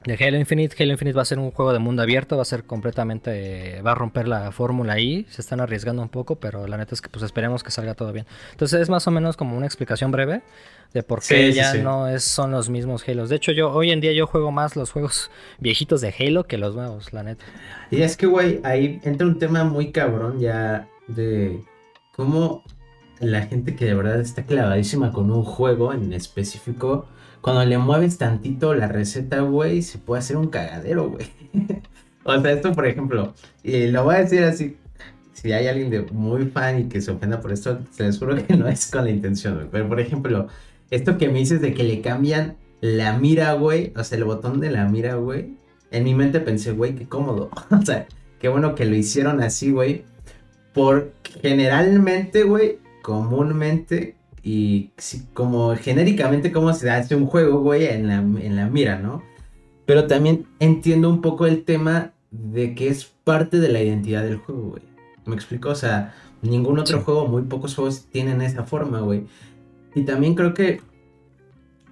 de 0.05 0.25
Halo 0.25 0.39
Infinite. 0.39 0.83
Halo 0.83 0.93
Infinite 0.93 1.17
va 1.17 1.23
a 1.23 1.27
ser 1.27 1.39
un 1.39 1.51
juego 1.51 1.73
de 1.73 1.79
mundo 1.79 2.03
abierto, 2.03 2.37
va 2.37 2.43
a 2.43 2.47
ser 2.47 2.65
completamente, 2.65 3.81
va 3.83 3.93
a 3.93 3.95
romper 3.95 4.29
la 4.29 4.53
fórmula 4.53 4.95
ahí, 4.95 5.27
se 5.31 5.41
están 5.41 5.61
arriesgando 5.61 6.03
un 6.03 6.09
poco, 6.09 6.37
pero 6.37 6.67
la 6.67 6.77
neta 6.77 6.95
es 6.95 7.01
que 7.01 7.09
pues 7.09 7.25
esperemos 7.25 7.63
que 7.63 7.71
salga 7.71 7.95
todo 7.95 8.13
bien. 8.13 8.27
Entonces 8.53 8.81
es 8.81 8.91
más 8.91 9.07
o 9.07 9.11
menos 9.11 9.37
como 9.37 9.57
una 9.57 9.67
explicación 9.67 10.11
breve 10.11 10.43
de 10.93 11.03
por 11.03 11.23
qué 11.23 11.53
ya 11.53 11.75
no 11.75 12.09
es, 12.09 12.23
son 12.23 12.53
los 12.53 12.69
mismos 12.69 13.07
Halos. 13.09 13.29
De 13.29 13.37
hecho, 13.37 13.53
yo 13.53 13.73
hoy 13.73 13.91
en 13.91 14.01
día 14.01 14.13
yo 14.13 14.27
juego 14.27 14.53
más 14.53 14.77
los 14.77 14.93
juegos 14.93 15.31
viejitos 15.59 16.01
de 16.01 16.15
Halo 16.19 16.45
que 16.45 16.59
los 16.59 16.75
nuevos, 16.75 17.13
la 17.13 17.23
neta. 17.23 17.45
Y 17.91 18.03
es 18.03 18.17
que, 18.17 18.27
güey, 18.27 18.61
ahí 18.63 19.01
entra 19.05 19.27
un 19.27 19.39
tema 19.39 19.65
muy 19.65 19.91
cabrón 19.91 20.39
ya 20.39 20.89
de 21.09 21.61
cómo 22.15 22.63
la 23.21 23.43
gente 23.43 23.75
que 23.75 23.87
de 23.87 23.95
verdad 23.95 24.21
está 24.21 24.45
clavadísima 24.45 25.13
con 25.13 25.31
un 25.31 25.45
juego 25.45 25.93
en 25.93 26.13
específico, 26.13 27.09
cuando 27.45 27.62
le 27.66 27.76
mueves 27.76 28.16
tantito 28.16 28.72
la 28.72 28.88
receta, 28.88 29.42
güey, 29.42 29.82
se 29.82 29.99
puede 29.99 30.20
hacer 30.20 30.38
un 30.38 30.49
cagadero, 30.49 31.11
güey. 31.11 31.26
o 32.24 32.40
sea, 32.40 32.53
esto, 32.53 32.72
por 32.72 32.86
ejemplo, 32.86 33.34
y 33.62 33.88
lo 33.88 34.03
voy 34.03 34.14
a 34.14 34.20
decir 34.20 34.42
así, 34.45 34.78
si 35.34 35.53
hay 35.53 35.66
alguien 35.66 35.90
de 35.90 36.01
muy 36.11 36.47
fan 36.47 36.80
y 36.80 36.84
que 36.84 37.03
se 37.03 37.11
ofenda 37.11 37.42
por 37.42 37.53
esto, 37.53 37.80
se 37.90 38.05
les 38.05 38.18
juro 38.18 38.34
que 38.34 38.57
no 38.57 38.66
es 38.66 38.90
con 38.90 39.05
la 39.05 39.11
intención, 39.11 39.57
güey. 39.57 39.68
Pero, 39.70 39.86
por 39.90 40.01
ejemplo, 40.01 40.49
esto 40.90 41.18
que 41.18 41.28
me 41.28 41.40
dices 41.40 41.61
de 41.61 41.74
que 41.74 41.84
le 41.84 42.01
cambian 42.01 42.57
la 42.80 43.18
mira, 43.18 43.53
güey, 43.53 43.92
o 43.95 44.03
sea, 44.05 44.16
el 44.16 44.24
botón 44.24 44.59
de 44.59 44.70
la 44.70 44.86
mira, 44.86 45.16
güey, 45.16 45.55
en 45.90 46.05
mi 46.05 46.14
mente 46.14 46.40
pensé, 46.40 46.72
güey, 46.72 46.95
qué 46.95 47.07
cómodo. 47.07 47.51
o 47.70 47.82
sea, 47.82 48.07
qué 48.40 48.49
bueno 48.49 48.74
que 48.74 48.86
lo 48.86 48.97
hicieron 48.97 49.42
así, 49.42 49.70
güey. 49.70 50.07
Por 50.72 51.12
generalmente, 51.42 52.45
güey, 52.45 52.78
comúnmente 53.03 54.16
y 54.45 54.90
como 55.32 55.74
genéricamente 55.74 56.53
cómo 56.53 56.74
se 56.74 56.90
hace 56.90 57.16
un 57.16 57.24
juego, 57.24 57.61
güey, 57.61 57.86
en 57.86 58.09
la, 58.09 58.16
en 58.16 58.57
la 58.57 58.68
mira, 58.68 58.99
¿no? 58.99 59.22
Pero 59.86 60.07
también 60.07 60.47
entiendo 60.61 61.09
un 61.09 61.22
poco 61.22 61.47
el 61.47 61.64
tema 61.64 62.12
de 62.30 62.74
que 62.74 62.88
es 62.88 63.07
parte 63.24 63.59
de 63.59 63.70
la 63.70 63.82
identidad 63.82 64.22
del 64.22 64.36
juego, 64.36 64.70
güey. 64.70 64.82
¿Me 65.24 65.34
explico? 65.34 65.70
O 65.70 65.74
sea, 65.74 66.14
ningún 66.42 66.78
otro 66.78 67.01
juego, 67.01 67.26
muy 67.26 67.42
pocos 67.42 67.74
juegos 67.74 68.07
tienen 68.12 68.42
esa 68.42 68.64
forma, 68.64 69.01
güey. 69.01 69.26
Y 69.95 70.03
también 70.03 70.34
creo 70.34 70.53
que 70.53 70.82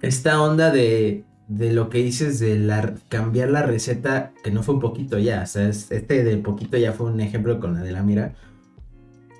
esta 0.03 0.39
onda 0.39 0.69
de, 0.69 1.23
de 1.47 1.73
lo 1.73 1.89
que 1.89 1.99
dices 1.99 2.39
de 2.39 2.59
la, 2.59 2.93
cambiar 3.09 3.49
la 3.49 3.63
receta, 3.63 4.31
que 4.43 4.51
no 4.51 4.61
fue 4.61 4.75
un 4.75 4.81
poquito 4.81 5.17
ya, 5.17 5.41
o 5.41 5.47
sea, 5.47 5.69
este 5.69 6.23
de 6.23 6.37
poquito 6.37 6.77
ya 6.77 6.93
fue 6.93 7.07
un 7.11 7.19
ejemplo 7.19 7.59
con 7.59 7.73
la 7.73 7.81
de 7.81 7.91
la 7.91 8.03
mira. 8.03 8.35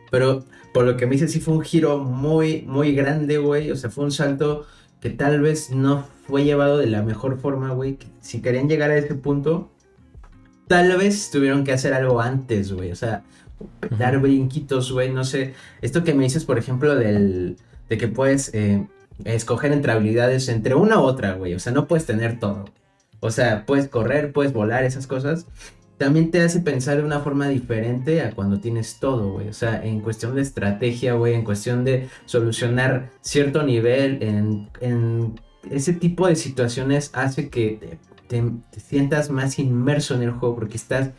Pero 0.10 0.46
por 0.74 0.86
lo 0.86 0.98
que 0.98 1.06
me 1.06 1.14
dice, 1.14 1.28
sí 1.28 1.40
fue 1.40 1.54
un 1.54 1.62
giro 1.62 2.00
muy, 2.00 2.64
muy 2.64 2.94
grande, 2.94 3.38
güey. 3.38 3.72
O 3.72 3.76
sea, 3.76 3.90
fue 3.90 4.04
un 4.04 4.12
salto 4.12 4.66
que 5.00 5.10
tal 5.10 5.40
vez 5.42 5.70
no 5.70 6.06
fue 6.28 6.44
llevado 6.44 6.78
de 6.78 6.88
la 6.88 7.04
mejor 7.04 7.38
forma, 7.40 7.72
güey. 7.72 7.98
Si 8.22 8.42
querían 8.42 8.68
llegar 8.68 8.90
a 8.90 8.98
ese 8.98 9.16
punto, 9.16 9.70
tal 10.68 10.98
vez 10.98 11.30
tuvieron 11.30 11.64
que 11.64 11.74
hacer 11.74 11.94
algo 11.94 12.20
antes, 12.22 12.74
güey. 12.74 12.92
O 12.92 12.96
sea, 12.96 13.24
dar 13.98 14.20
brinquitos, 14.20 14.92
güey. 14.92 15.12
No 15.12 15.24
sé. 15.24 15.54
Esto 15.82 16.04
que 16.04 16.14
me 16.14 16.24
dices, 16.24 16.44
por 16.44 16.58
ejemplo, 16.58 16.96
del, 16.96 17.58
de 17.88 17.98
que 17.98 18.08
puedes 18.08 18.54
eh, 18.54 18.88
escoger 19.26 19.72
entre 19.74 19.92
habilidades 19.92 20.50
entre 20.50 20.74
una 20.74 21.00
u 21.00 21.04
otra, 21.04 21.36
güey. 21.36 21.54
O 21.54 21.60
sea, 21.60 21.72
no 21.72 21.88
puedes 21.88 22.06
tener 22.06 22.40
todo. 22.40 22.66
O 23.20 23.30
sea, 23.30 23.66
puedes 23.66 23.88
correr, 23.88 24.34
puedes 24.34 24.54
volar, 24.54 24.84
esas 24.84 25.08
cosas 25.08 25.46
también 25.98 26.32
te 26.32 26.42
hace 26.42 26.60
pensar 26.60 26.98
de 26.98 27.04
una 27.04 27.20
forma 27.20 27.48
diferente 27.48 28.22
a 28.22 28.32
cuando 28.32 28.60
tienes 28.60 29.00
todo, 29.00 29.34
güey. 29.34 29.50
O 29.50 29.54
sea, 29.54 29.84
en 29.84 30.02
cuestión 30.02 30.36
de 30.36 30.42
estrategia, 30.42 31.14
güey, 31.14 31.34
en 31.34 31.44
cuestión 31.44 31.86
de 31.86 32.10
solucionar 32.26 33.12
cierto 33.22 33.64
nivel, 33.64 34.22
en, 34.22 35.36
ese 35.70 35.94
tipo 35.94 36.28
de 36.28 36.36
situaciones 36.36 37.12
hace 37.14 37.50
que 37.50 37.98
te, 38.28 38.44
sientas 38.78 39.30
más 39.30 39.60
inmerso 39.60 40.16
en 40.16 40.24
el 40.24 40.32
juego 40.32 40.56
porque 40.56 40.76
estás 40.76 41.12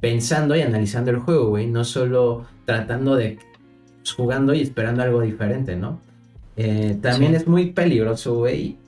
pensando 0.00 0.56
y 0.56 0.62
analizando 0.62 1.10
el 1.10 1.18
juego, 1.18 1.48
güey, 1.48 1.66
no 1.66 1.84
solo 1.84 2.46
tratando 2.64 3.16
de 3.16 3.38
jugando 4.16 4.54
y 4.54 4.62
esperando 4.62 5.02
algo 5.02 5.20
diferente, 5.20 5.76
¿no? 5.76 6.00
Eh, 6.56 6.98
también 7.00 7.34
es 7.34 7.46
muy 7.46 7.72
peligroso, 7.72 8.36
güey, 8.36 8.78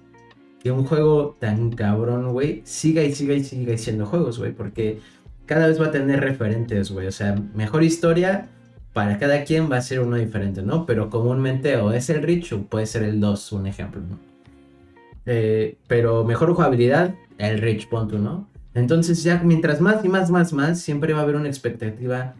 que 0.62 0.70
un 0.70 0.84
juego 0.86 1.36
tan 1.38 1.70
cabrón, 1.72 2.32
güey, 2.32 2.62
siga 2.64 3.02
y 3.02 3.14
siga 3.14 3.34
y 3.34 3.44
siga 3.44 3.76
siendo 3.76 4.06
juegos, 4.06 4.38
güey, 4.38 4.52
porque 4.52 5.00
cada 5.46 5.66
vez 5.66 5.80
va 5.80 5.86
a 5.86 5.90
tener 5.90 6.20
referentes, 6.20 6.90
güey. 6.90 7.06
O 7.06 7.12
sea, 7.12 7.34
mejor 7.54 7.82
historia 7.82 8.48
para 8.92 9.18
cada 9.18 9.44
quien 9.44 9.70
va 9.70 9.76
a 9.76 9.82
ser 9.82 10.00
uno 10.00 10.16
diferente, 10.16 10.62
¿no? 10.62 10.86
Pero 10.86 11.10
comúnmente 11.10 11.76
o 11.76 11.92
es 11.92 12.08
el 12.10 12.22
Rich 12.22 12.52
o 12.52 12.62
puede 12.62 12.86
ser 12.86 13.02
el 13.02 13.20
2, 13.20 13.52
un 13.52 13.66
ejemplo, 13.66 14.00
¿no? 14.00 14.18
Eh, 15.26 15.76
pero 15.88 16.24
mejor 16.24 16.52
jugabilidad, 16.54 17.14
el 17.38 17.58
Rich, 17.60 17.88
punto, 17.88 18.18
¿no? 18.18 18.48
Entonces 18.74 19.22
ya 19.22 19.40
mientras 19.44 19.80
más 19.80 20.04
y 20.04 20.08
más, 20.08 20.30
más, 20.30 20.52
más, 20.52 20.80
siempre 20.80 21.12
va 21.12 21.20
a 21.20 21.22
haber 21.22 21.36
una 21.36 21.48
expectativa 21.48 22.34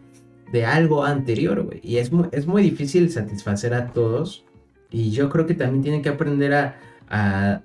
de 0.51 0.65
algo 0.65 1.03
anterior, 1.03 1.63
güey. 1.63 1.81
Y 1.83 1.97
es 1.97 2.11
muy, 2.11 2.27
es 2.31 2.47
muy 2.47 2.63
difícil 2.63 3.11
satisfacer 3.11 3.73
a 3.73 3.87
todos. 3.87 4.45
Y 4.91 5.11
yo 5.11 5.29
creo 5.29 5.45
que 5.45 5.55
también 5.55 5.83
tienen 5.83 6.01
que 6.01 6.09
aprender 6.09 6.53
a, 6.53 6.77
a, 7.09 7.61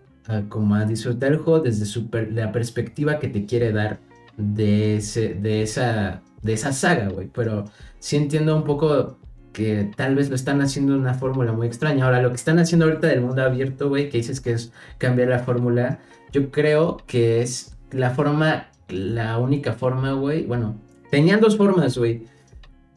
como 0.49 0.75
a 0.75 0.85
disfrutar 0.85 1.33
el 1.33 1.39
juego 1.39 1.61
desde 1.61 1.87
la 2.33 2.51
perspectiva 2.51 3.19
que 3.19 3.29
te 3.29 3.47
quiere 3.47 3.73
dar 3.73 4.01
de, 4.41 4.97
ese, 4.97 5.35
de, 5.35 5.63
esa, 5.63 6.23
de 6.43 6.53
esa 6.53 6.73
saga, 6.73 7.09
güey. 7.09 7.29
Pero 7.33 7.65
sí 7.99 8.17
entiendo 8.17 8.57
un 8.57 8.65
poco 8.65 9.19
que 9.53 9.91
tal 9.97 10.15
vez 10.15 10.29
lo 10.29 10.37
están 10.37 10.61
haciendo 10.63 10.95
una 10.95 11.15
fórmula 11.15 11.53
muy 11.53 11.67
extraña. 11.67 12.05
Ahora, 12.05 12.23
lo 12.23 12.31
que 12.31 12.37
están 12.37 12.59
haciendo 12.59 12.87
ahorita 12.87 13.07
del 13.09 13.21
mundo 13.23 13.43
abierto, 13.43 13.89
güey, 13.89 14.09
que 14.09 14.19
dices 14.19 14.41
que 14.41 14.53
es 14.53 14.73
cambiar 14.99 15.29
la 15.29 15.41
fórmula, 15.41 16.01
yo 16.33 16.51
creo 16.51 16.99
que 17.07 17.43
es 17.43 17.77
la 17.91 18.11
forma, 18.11 18.69
la 18.89 19.39
única 19.39 19.73
forma, 19.73 20.13
güey. 20.13 20.47
Bueno, 20.47 20.81
tenían 21.11 21.41
dos 21.41 21.57
formas, 21.57 21.99
güey. 21.99 22.27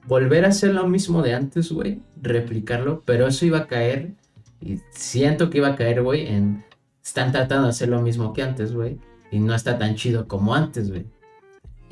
Volver 0.06 0.46
a 0.46 0.50
hacer 0.50 0.74
lo 0.74 0.88
mismo 0.88 1.22
de 1.22 1.34
antes, 1.34 1.72
güey. 1.72 2.02
Replicarlo, 2.22 3.02
pero 3.06 3.28
eso 3.28 3.46
iba 3.46 3.60
a 3.60 3.68
caer. 3.68 4.14
Y 4.62 4.80
siento 4.92 5.50
que 5.50 5.58
iba 5.58 5.70
a 5.70 5.76
caer, 5.76 6.02
güey, 6.02 6.28
en... 6.28 6.64
Están 7.04 7.34
tratando 7.34 7.64
de 7.66 7.72
hacer 7.72 7.90
lo 7.90 8.02
mismo 8.02 8.32
que 8.32 8.44
antes, 8.44 8.74
güey. 8.74 8.98
Y 9.30 9.40
no 9.40 9.54
está 9.54 9.78
tan 9.78 9.96
chido 9.96 10.26
como 10.28 10.56
antes, 10.56 10.90
güey. 10.90 11.06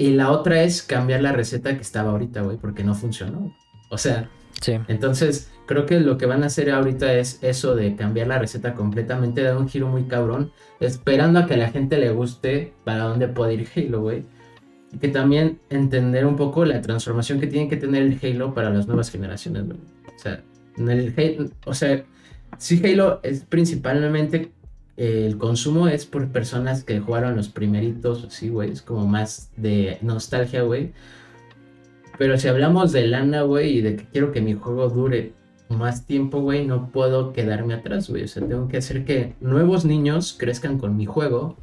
Y 0.02 0.10
la 0.16 0.32
otra 0.32 0.64
es 0.64 0.82
cambiar 0.82 1.22
la 1.22 1.32
receta 1.32 1.76
que 1.76 1.84
estaba 1.84 2.10
ahorita, 2.10 2.42
güey, 2.42 2.58
porque 2.58 2.84
no 2.84 2.96
funcionó. 2.96 3.56
O 3.92 4.00
sea, 4.00 4.32
sí. 4.60 4.74
entonces 4.88 5.52
creo 5.68 5.86
que 5.86 6.00
lo 6.00 6.18
que 6.18 6.26
van 6.26 6.42
a 6.42 6.48
hacer 6.48 6.72
ahorita 6.72 7.14
es 7.14 7.38
eso 7.44 7.76
de 7.76 7.96
cambiar 7.96 8.26
la 8.26 8.40
receta 8.40 8.74
completamente, 8.74 9.44
dar 9.44 9.58
un 9.58 9.70
giro 9.70 9.90
muy 9.90 10.06
cabrón, 10.06 10.54
esperando 10.80 11.38
a 11.38 11.46
que 11.46 11.54
a 11.54 11.58
la 11.58 11.70
gente 11.70 12.00
le 12.00 12.10
guste 12.10 12.74
para 12.84 13.04
dónde 13.04 13.28
puede 13.28 13.54
ir 13.54 13.68
Halo, 13.76 14.02
güey. 14.02 14.26
Y 14.92 14.98
que 14.98 15.10
también 15.10 15.60
entender 15.70 16.26
un 16.26 16.36
poco 16.36 16.66
la 16.66 16.82
transformación 16.82 17.40
que 17.40 17.46
tiene 17.46 17.70
que 17.70 17.78
tener 17.78 18.02
el 18.02 18.18
Halo 18.24 18.56
para 18.56 18.72
las 18.72 18.88
nuevas 18.88 19.12
generaciones, 19.12 19.68
güey. 19.68 19.78
O 20.08 20.18
sea, 20.18 20.44
en 20.78 20.90
el 20.90 21.14
Halo, 21.16 21.52
o 21.66 21.76
sea, 21.76 22.04
sí 22.58 22.82
Halo 22.84 23.20
es 23.22 23.42
principalmente 23.42 24.52
el 24.98 25.38
consumo 25.38 25.88
es 25.88 26.06
por 26.06 26.28
personas 26.30 26.84
que 26.84 27.00
jugaron 27.00 27.36
los 27.36 27.50
primeritos, 27.50 28.28
sí, 28.30 28.50
güey, 28.50 28.72
es 28.72 28.82
como 28.82 29.08
más 29.08 29.52
de 29.58 29.98
nostalgia, 30.02 30.64
güey. 30.64 30.94
Pero 32.18 32.38
si 32.38 32.48
hablamos 32.48 32.92
de 32.92 33.08
lana, 33.08 33.42
güey, 33.42 33.78
y 33.78 33.82
de 33.82 33.96
que 33.96 34.06
quiero 34.06 34.32
que 34.32 34.42
mi 34.42 34.54
juego 34.54 34.90
dure 34.90 35.34
más 35.70 36.06
tiempo, 36.06 36.42
güey, 36.42 36.66
no 36.68 36.90
puedo 36.92 37.34
quedarme 37.34 37.74
atrás, 37.74 38.10
güey. 38.10 38.24
O 38.24 38.28
sea, 38.28 38.46
tengo 38.46 38.68
que 38.68 38.78
hacer 38.78 39.06
que 39.06 39.34
nuevos 39.40 39.86
niños 39.86 40.36
crezcan 40.38 40.78
con 40.78 40.98
mi 40.98 41.06
juego 41.06 41.56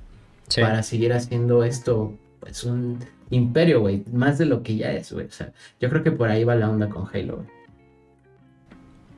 para 0.56 0.82
seguir 0.82 1.12
haciendo 1.12 1.62
esto, 1.62 2.14
pues, 2.40 2.64
un 2.64 2.98
imperio, 3.30 3.80
güey, 3.80 4.04
más 4.12 4.38
de 4.38 4.46
lo 4.46 4.62
que 4.62 4.76
ya 4.76 4.92
es, 4.92 5.12
güey. 5.12 5.26
O 5.26 5.30
sea, 5.30 5.52
yo 5.80 5.90
creo 5.90 6.02
que 6.02 6.10
por 6.10 6.30
ahí 6.30 6.44
va 6.44 6.56
la 6.56 6.70
onda 6.70 6.88
con 6.88 7.06
Halo, 7.12 7.36
güey. 7.36 7.48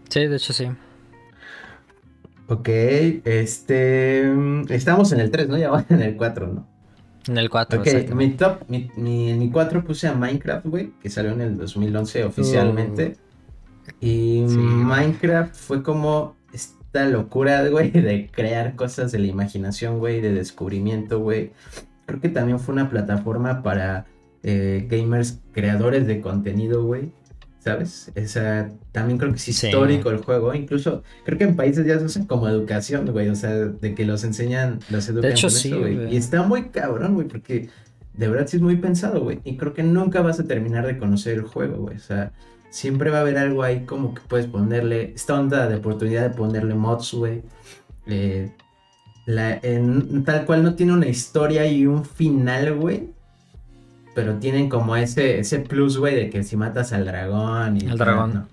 Sí, 0.08 0.26
de 0.26 0.36
hecho 0.36 0.52
sí. 0.52 0.66
Ok, 2.50 2.68
este. 2.68 4.28
Estamos 4.70 5.12
en 5.12 5.20
el 5.20 5.30
3, 5.30 5.48
¿no? 5.48 5.56
Ya 5.56 5.70
van 5.70 5.86
en 5.88 6.02
el 6.02 6.16
4, 6.16 6.48
¿no? 6.48 6.66
En 7.28 7.38
el 7.38 7.48
4, 7.48 7.80
Ok, 7.80 7.86
mi 8.12 8.30
top, 8.30 8.62
mi, 8.66 8.90
mi, 8.96 9.30
en 9.30 9.38
mi 9.38 9.50
4 9.50 9.84
puse 9.84 10.08
a 10.08 10.14
Minecraft, 10.14 10.66
güey, 10.66 10.92
que 11.00 11.08
salió 11.10 11.30
en 11.30 11.42
el 11.42 11.56
2011 11.56 12.24
oficialmente. 12.24 13.16
Uh. 13.86 14.04
y 14.04 14.40
Minecraft 14.48 15.54
fue 15.54 15.84
como 15.84 16.34
esta 16.52 17.06
locura, 17.06 17.68
güey, 17.68 17.90
de 17.92 18.28
crear 18.32 18.74
cosas 18.74 19.12
de 19.12 19.20
la 19.20 19.28
imaginación, 19.28 20.00
güey, 20.00 20.20
de 20.20 20.32
descubrimiento, 20.32 21.20
güey. 21.20 21.52
Creo 22.06 22.20
que 22.20 22.30
también 22.30 22.58
fue 22.58 22.72
una 22.72 22.90
plataforma 22.90 23.62
para 23.62 24.06
eh, 24.42 24.88
gamers 24.90 25.38
creadores 25.52 26.08
de 26.08 26.20
contenido, 26.20 26.82
güey. 26.82 27.12
¿Sabes? 27.60 28.10
Esa, 28.14 28.70
también 28.90 29.18
creo 29.18 29.30
que 29.30 29.36
es 29.36 29.48
histórico 29.48 30.10
el 30.10 30.18
juego. 30.18 30.54
Incluso 30.54 31.02
creo 31.24 31.38
que 31.38 31.44
en 31.44 31.56
países 31.56 31.86
ya 31.86 31.98
se 31.98 32.06
usan 32.06 32.26
como 32.26 32.48
educación, 32.48 33.06
güey. 33.12 33.28
O 33.28 33.34
sea, 33.34 33.50
de 33.50 33.94
que 33.94 34.04
los 34.04 34.24
enseñan, 34.24 34.80
los 34.88 35.08
educan 35.08 35.28
de 35.28 35.30
hecho, 35.30 35.50
sí, 35.50 35.70
güey. 35.70 36.12
Y 36.12 36.16
está 36.16 36.42
muy 36.42 36.70
cabrón, 36.70 37.14
güey, 37.14 37.28
porque 37.28 37.68
de 38.14 38.28
verdad 38.28 38.46
sí 38.46 38.56
es 38.56 38.62
muy 38.62 38.76
pensado, 38.76 39.22
güey. 39.22 39.40
Y 39.44 39.56
creo 39.56 39.74
que 39.74 39.82
nunca 39.82 40.22
vas 40.22 40.40
a 40.40 40.44
terminar 40.44 40.86
de 40.86 40.98
conocer 40.98 41.34
el 41.34 41.42
juego, 41.42 41.76
güey. 41.76 41.96
O 41.96 42.00
sea, 42.00 42.32
siempre 42.70 43.10
va 43.10 43.18
a 43.18 43.20
haber 43.20 43.36
algo 43.36 43.62
ahí 43.62 43.84
como 43.84 44.14
que 44.14 44.22
puedes 44.26 44.46
ponerle, 44.46 45.12
esta 45.14 45.38
onda 45.38 45.68
de 45.68 45.76
oportunidad 45.76 46.22
de 46.22 46.30
ponerle 46.30 46.74
mods, 46.74 47.12
güey. 47.12 47.42
Eh, 48.06 48.50
la, 49.26 49.60
en, 49.62 50.24
tal 50.24 50.46
cual 50.46 50.64
no 50.64 50.74
tiene 50.74 50.94
una 50.94 51.06
historia 51.06 51.66
y 51.66 51.86
un 51.86 52.04
final, 52.04 52.74
güey 52.74 53.19
pero 54.14 54.34
tienen 54.34 54.68
como 54.68 54.96
ese, 54.96 55.40
ese 55.40 55.60
plus, 55.60 55.98
güey, 55.98 56.14
de 56.14 56.30
que 56.30 56.42
si 56.42 56.56
matas 56.56 56.92
al 56.92 57.04
dragón 57.04 57.76
y... 57.76 57.86
El 57.86 57.98
dragón. 57.98 58.48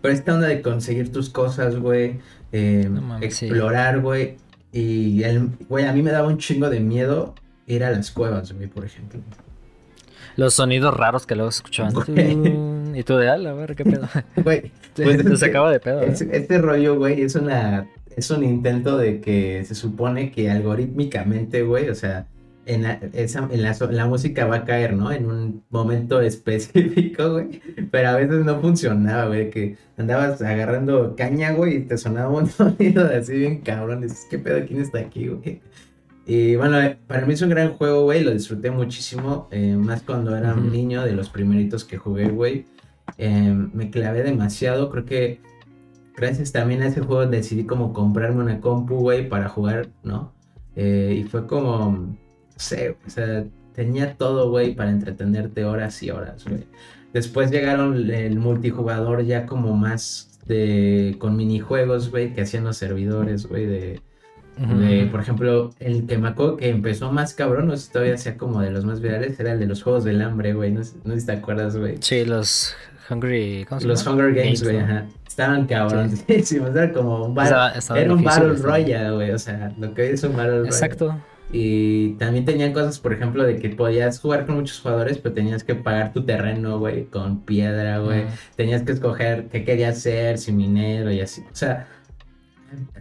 Pero 0.00 0.14
esta 0.14 0.34
onda 0.34 0.48
de 0.48 0.62
conseguir 0.62 1.12
tus 1.12 1.30
cosas, 1.30 1.76
güey, 1.76 2.18
eh, 2.50 2.90
explorar, 3.20 4.00
güey. 4.00 4.36
Y, 4.72 5.22
el, 5.22 5.50
güey, 5.68 5.86
a 5.86 5.92
mí 5.92 6.02
me 6.02 6.10
daba 6.10 6.28
un 6.28 6.38
chingo 6.38 6.68
de 6.70 6.80
miedo 6.80 7.34
ir 7.66 7.84
a 7.84 7.90
las 7.90 8.10
cuevas, 8.10 8.52
güey, 8.52 8.66
por 8.66 8.84
ejemplo. 8.84 9.20
Los 10.36 10.54
sonidos 10.54 10.94
raros 10.96 11.26
que 11.26 11.34
luego 11.34 11.50
escuchaban. 11.50 11.94
Y 12.94 13.04
tú 13.04 13.16
de 13.16 13.30
ala, 13.30 13.52
a 13.52 13.54
ver 13.54 13.74
qué 13.74 13.84
pedo. 13.84 14.06
Güey, 14.44 14.70
pues 14.96 15.22
se, 15.22 15.36
se 15.38 15.46
acaba 15.46 15.70
de 15.70 15.80
pedo. 15.80 16.02
Es, 16.02 16.20
este 16.20 16.58
rollo, 16.58 16.96
güey, 16.96 17.22
es 17.22 17.34
una. 17.36 17.88
Es 18.14 18.30
un 18.30 18.44
intento 18.44 18.98
de 18.98 19.22
que 19.22 19.64
se 19.64 19.74
supone 19.74 20.30
que 20.30 20.50
algorítmicamente, 20.50 21.62
güey, 21.62 21.88
o 21.88 21.94
sea, 21.94 22.26
en 22.66 22.82
la, 22.84 23.00
esa, 23.12 23.48
en, 23.50 23.62
la, 23.62 23.76
la, 23.90 24.06
música 24.06 24.46
va 24.46 24.56
a 24.56 24.64
caer, 24.64 24.94
¿no? 24.94 25.10
En 25.10 25.26
un 25.26 25.64
momento 25.70 26.20
específico, 26.22 27.32
güey. 27.32 27.60
Pero 27.90 28.08
a 28.08 28.16
veces 28.16 28.44
no 28.44 28.60
funcionaba, 28.60 29.26
güey. 29.26 29.50
Que 29.50 29.76
andabas 29.96 30.40
agarrando 30.42 31.16
caña, 31.16 31.52
güey, 31.52 31.76
y 31.76 31.80
te 31.80 31.98
sonaba 31.98 32.30
un 32.30 32.46
sonido 32.50 33.04
así 33.06 33.34
bien 33.34 33.60
cabrón. 33.60 34.02
Dices, 34.02 34.26
¿qué 34.30 34.38
pedo? 34.38 34.64
¿Quién 34.66 34.80
está 34.80 35.00
aquí, 35.00 35.28
güey? 35.28 35.60
Y 36.24 36.54
bueno, 36.54 36.80
eh, 36.80 36.96
para 37.08 37.26
mí 37.26 37.34
es 37.34 37.42
un 37.42 37.50
gran 37.50 37.72
juego, 37.72 38.04
güey. 38.04 38.22
Lo 38.22 38.30
disfruté 38.30 38.70
muchísimo. 38.70 39.48
Eh, 39.50 39.76
más 39.76 40.02
cuando 40.02 40.36
era 40.36 40.54
un 40.54 40.70
niño, 40.70 41.04
de 41.04 41.12
los 41.12 41.28
primeritos 41.28 41.84
que 41.84 41.98
jugué, 41.98 42.28
güey. 42.28 42.66
Eh, 43.18 43.54
me 43.72 43.90
clavé 43.90 44.22
demasiado. 44.22 44.88
Creo 44.90 45.04
que 45.04 45.40
gracias 46.16 46.52
también 46.52 46.82
a 46.82 46.88
ese 46.88 47.00
juego 47.00 47.26
decidí 47.26 47.64
como 47.64 47.92
comprarme 47.92 48.42
una 48.42 48.60
compu, 48.60 48.96
güey, 48.96 49.28
para 49.28 49.48
jugar, 49.48 49.88
¿no? 50.02 50.32
y 50.74 51.24
fue 51.24 51.46
como 51.46 52.16
sé, 52.62 52.96
o 53.06 53.10
sea, 53.10 53.44
tenía 53.74 54.14
todo, 54.14 54.50
güey, 54.50 54.74
para 54.74 54.90
entretenerte 54.90 55.64
horas 55.64 56.02
y 56.02 56.10
horas, 56.10 56.44
güey. 56.44 56.64
Después 57.12 57.50
llegaron 57.50 58.10
el 58.10 58.38
multijugador 58.38 59.22
ya 59.24 59.44
como 59.44 59.76
más 59.76 60.38
de 60.46 61.16
con 61.18 61.36
minijuegos, 61.36 62.10
güey, 62.10 62.34
que 62.34 62.42
hacían 62.42 62.64
los 62.64 62.76
servidores, 62.76 63.46
güey, 63.46 63.66
de, 63.66 64.00
por 65.10 65.20
ejemplo, 65.20 65.70
el 65.78 66.06
que 66.06 66.18
me 66.18 66.28
acuerdo 66.28 66.56
que 66.56 66.68
empezó 66.68 67.12
más 67.12 67.34
cabrón, 67.34 67.68
no 67.68 67.76
sé 67.76 67.86
si 67.86 67.92
todavía 67.92 68.16
sea 68.16 68.36
como 68.36 68.60
de 68.60 68.70
los 68.70 68.84
más 68.84 69.00
virales, 69.00 69.38
era 69.38 69.52
el 69.52 69.60
de 69.60 69.66
los 69.66 69.82
juegos 69.82 70.04
del 70.04 70.22
hambre, 70.22 70.54
güey, 70.54 70.72
no, 70.72 70.82
sé 70.84 70.94
si 71.20 71.26
te 71.26 71.32
acuerdas, 71.32 71.76
güey. 71.76 71.96
Sí, 72.00 72.24
los 72.24 72.74
Hungry, 73.10 73.66
¿cómo 73.68 73.80
se 73.80 73.86
Los 73.86 74.06
Hunger 74.06 74.34
Games, 74.34 74.62
güey, 74.62 74.78
ajá. 74.78 75.06
Estaban 75.26 75.66
cabronísimos, 75.66 76.70
era 76.70 76.92
como 76.92 77.26
un 77.26 77.34
battle, 77.34 77.80
era 78.00 78.12
un 78.12 78.22
Battle 78.22 78.54
Royale, 78.54 79.14
güey, 79.14 79.30
o 79.30 79.38
sea, 79.38 79.72
lo 79.78 79.94
que 79.94 80.10
es 80.10 80.22
un 80.24 80.36
Battle 80.36 80.58
Royale. 80.58 80.68
Exacto. 80.68 81.18
Y 81.52 82.14
también 82.14 82.46
tenían 82.46 82.72
cosas, 82.72 82.98
por 82.98 83.12
ejemplo, 83.12 83.44
de 83.44 83.58
que 83.58 83.68
podías 83.68 84.18
jugar 84.18 84.46
con 84.46 84.54
muchos 84.56 84.80
jugadores, 84.80 85.18
pero 85.18 85.34
tenías 85.34 85.62
que 85.62 85.74
pagar 85.74 86.14
tu 86.14 86.24
terreno, 86.24 86.78
güey, 86.78 87.04
con 87.04 87.42
piedra, 87.44 87.98
güey. 87.98 88.24
Tenías 88.56 88.82
que 88.82 88.92
escoger 88.92 89.48
qué 89.48 89.62
querías 89.62 89.98
ser, 89.98 90.38
si 90.38 90.50
minero 90.50 91.12
y 91.12 91.20
así. 91.20 91.42
O 91.42 91.54
sea, 91.54 91.86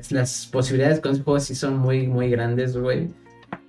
las 0.10 0.48
posibilidades 0.48 1.00
con 1.00 1.14
ese 1.14 1.24
juego 1.24 1.40
sí 1.40 1.56
son 1.56 1.78
muy, 1.78 2.08
muy 2.08 2.30
grandes, 2.30 2.76
güey. 2.76 3.08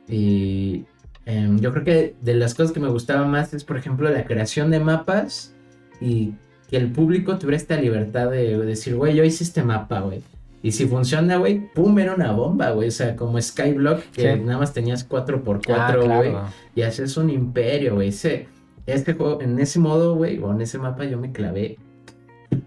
Y 0.08 0.84
em, 1.26 1.60
yo 1.60 1.72
creo 1.72 1.84
que 1.84 2.16
de 2.20 2.34
las 2.34 2.54
cosas 2.54 2.72
que 2.72 2.80
me 2.80 2.88
gustaba 2.88 3.24
más 3.24 3.54
es, 3.54 3.62
por 3.62 3.76
ejemplo, 3.76 4.10
la 4.10 4.24
creación 4.24 4.72
de 4.72 4.80
mapas 4.80 5.54
y 6.00 6.34
que 6.68 6.76
el 6.76 6.90
público 6.90 7.38
tuviera 7.38 7.56
esta 7.56 7.76
libertad 7.76 8.30
de 8.30 8.58
decir, 8.58 8.96
güey, 8.96 9.14
yo 9.14 9.22
hice 9.22 9.44
este 9.44 9.62
mapa, 9.62 10.00
güey. 10.00 10.22
Y 10.62 10.70
si 10.72 10.86
funciona, 10.86 11.36
güey, 11.36 11.72
pum, 11.74 11.98
era 11.98 12.14
una 12.14 12.30
bomba, 12.32 12.70
güey. 12.70 12.88
O 12.88 12.92
sea, 12.92 13.16
como 13.16 13.40
Skyblock, 13.40 14.00
que 14.12 14.36
nada 14.36 14.58
más 14.58 14.72
tenías 14.72 15.08
4x4, 15.08 15.70
ah, 15.76 15.96
güey. 15.96 16.32
Y 16.76 16.82
haces 16.82 17.16
un 17.16 17.30
imperio, 17.30 17.96
güey. 17.96 18.08
Ese, 18.08 18.46
este 18.86 19.14
juego, 19.14 19.40
en 19.42 19.58
ese 19.58 19.80
modo, 19.80 20.14
güey, 20.14 20.38
o 20.38 20.52
en 20.52 20.60
ese 20.60 20.78
mapa 20.78 21.04
yo 21.04 21.18
me 21.18 21.32
clavé. 21.32 21.78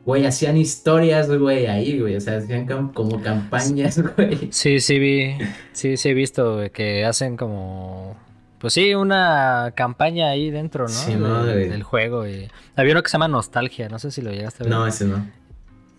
Güey, 0.04 0.26
hacían 0.26 0.58
historias, 0.58 1.32
güey, 1.32 1.68
ahí, 1.68 2.00
güey. 2.00 2.18
O 2.18 2.22
sea, 2.22 2.38
hacían 2.38 2.66
como 2.66 3.22
campañas, 3.22 4.02
güey. 4.16 4.50
Sí, 4.52 4.82
sí 4.82 5.00
vi. 5.00 5.38
Sí, 5.72 5.96
sí 5.96 6.10
he 6.10 6.14
visto 6.14 6.64
que 6.74 7.06
hacen 7.06 7.38
como. 7.38 8.18
Pues 8.60 8.74
sí, 8.74 8.94
una 8.94 9.74
campaña 9.76 10.30
ahí 10.30 10.50
dentro, 10.50 10.84
¿no? 10.84 10.90
Sí, 10.90 11.14
no, 11.14 11.46
del 11.46 11.84
juego. 11.84 12.28
Y... 12.28 12.50
Había 12.76 12.94
uno 12.94 13.04
que 13.04 13.10
se 13.10 13.14
llama 13.14 13.28
Nostalgia, 13.28 13.90
no 13.90 14.00
sé 14.00 14.12
si 14.12 14.22
lo 14.22 14.32
llegaste 14.32 14.64
a 14.64 14.66
ver. 14.66 14.74
No, 14.74 14.88
ese 14.88 15.06
no. 15.06 15.26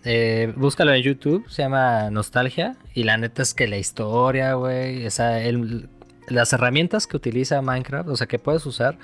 Eh, 0.03 0.53
búscalo 0.55 0.93
en 0.93 1.01
YouTube, 1.01 1.45
se 1.49 1.63
llama 1.63 2.09
Nostalgia. 2.09 2.75
Y 2.93 3.03
la 3.03 3.17
neta 3.17 3.41
es 3.41 3.53
que 3.53 3.67
la 3.67 3.77
historia, 3.77 4.53
güey, 4.53 5.07
las 6.27 6.53
herramientas 6.53 7.07
que 7.07 7.17
utiliza 7.17 7.61
Minecraft, 7.61 8.09
o 8.09 8.15
sea, 8.15 8.27
que 8.27 8.39
puedes 8.39 8.65
usar, 8.65 8.97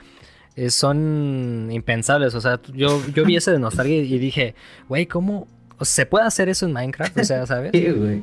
eh, 0.56 0.70
son 0.70 1.70
impensables. 1.72 2.36
O 2.36 2.42
sea, 2.42 2.60
yo, 2.74 3.02
yo 3.14 3.26
vi 3.26 3.36
ese 3.36 3.52
de 3.52 3.60
Nostalgia 3.60 3.98
y 3.98 4.18
dije, 4.18 4.56
güey, 4.88 5.06
¿cómo 5.06 5.48
se 5.82 6.06
puede 6.06 6.26
hacer 6.26 6.50
eso 6.50 6.66
en 6.66 6.74
Minecraft? 6.74 7.18
O 7.18 7.24
sea, 7.24 7.46
¿sabes? 7.48 7.72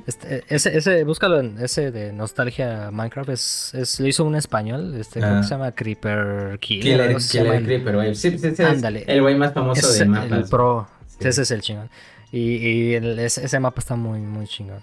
Este, 0.07 0.45
ese, 0.49 0.77
ese, 0.77 1.05
búscalo 1.05 1.41
en 1.41 1.59
ese 1.61 1.91
de 1.91 2.12
Nostalgia 2.12 2.91
Minecraft, 2.91 3.31
es, 3.31 3.75
es 3.75 4.01
lo 4.01 4.07
hizo 4.07 4.25
un 4.25 4.37
español, 4.37 4.95
este, 4.99 5.21
creo 5.21 5.33
que 5.33 5.39
ah. 5.39 5.43
se 5.43 5.51
llama 5.51 5.73
Creeper 5.73 6.59
Killer. 6.61 7.16
Killer, 7.16 7.64
Creeper, 7.64 7.95
güey. 7.95 8.14
Sí, 8.14 8.39
sí, 8.39 8.55
sí, 8.55 8.62
Ándale. 8.62 9.05
el 9.07 9.21
güey 9.23 9.35
más 9.35 9.53
famoso 9.53 9.93
de 9.93 10.05
mapas. 10.05 10.33
El 10.33 10.45
pro. 10.45 10.89
Ese 11.21 11.43
es 11.43 11.51
el 11.51 11.61
chingón. 11.61 11.91
Y, 12.33 12.95
ese, 12.95 13.61
mapa 13.61 13.81
está 13.81 13.97
muy, 13.97 14.20
muy 14.20 14.47
chingón. 14.47 14.83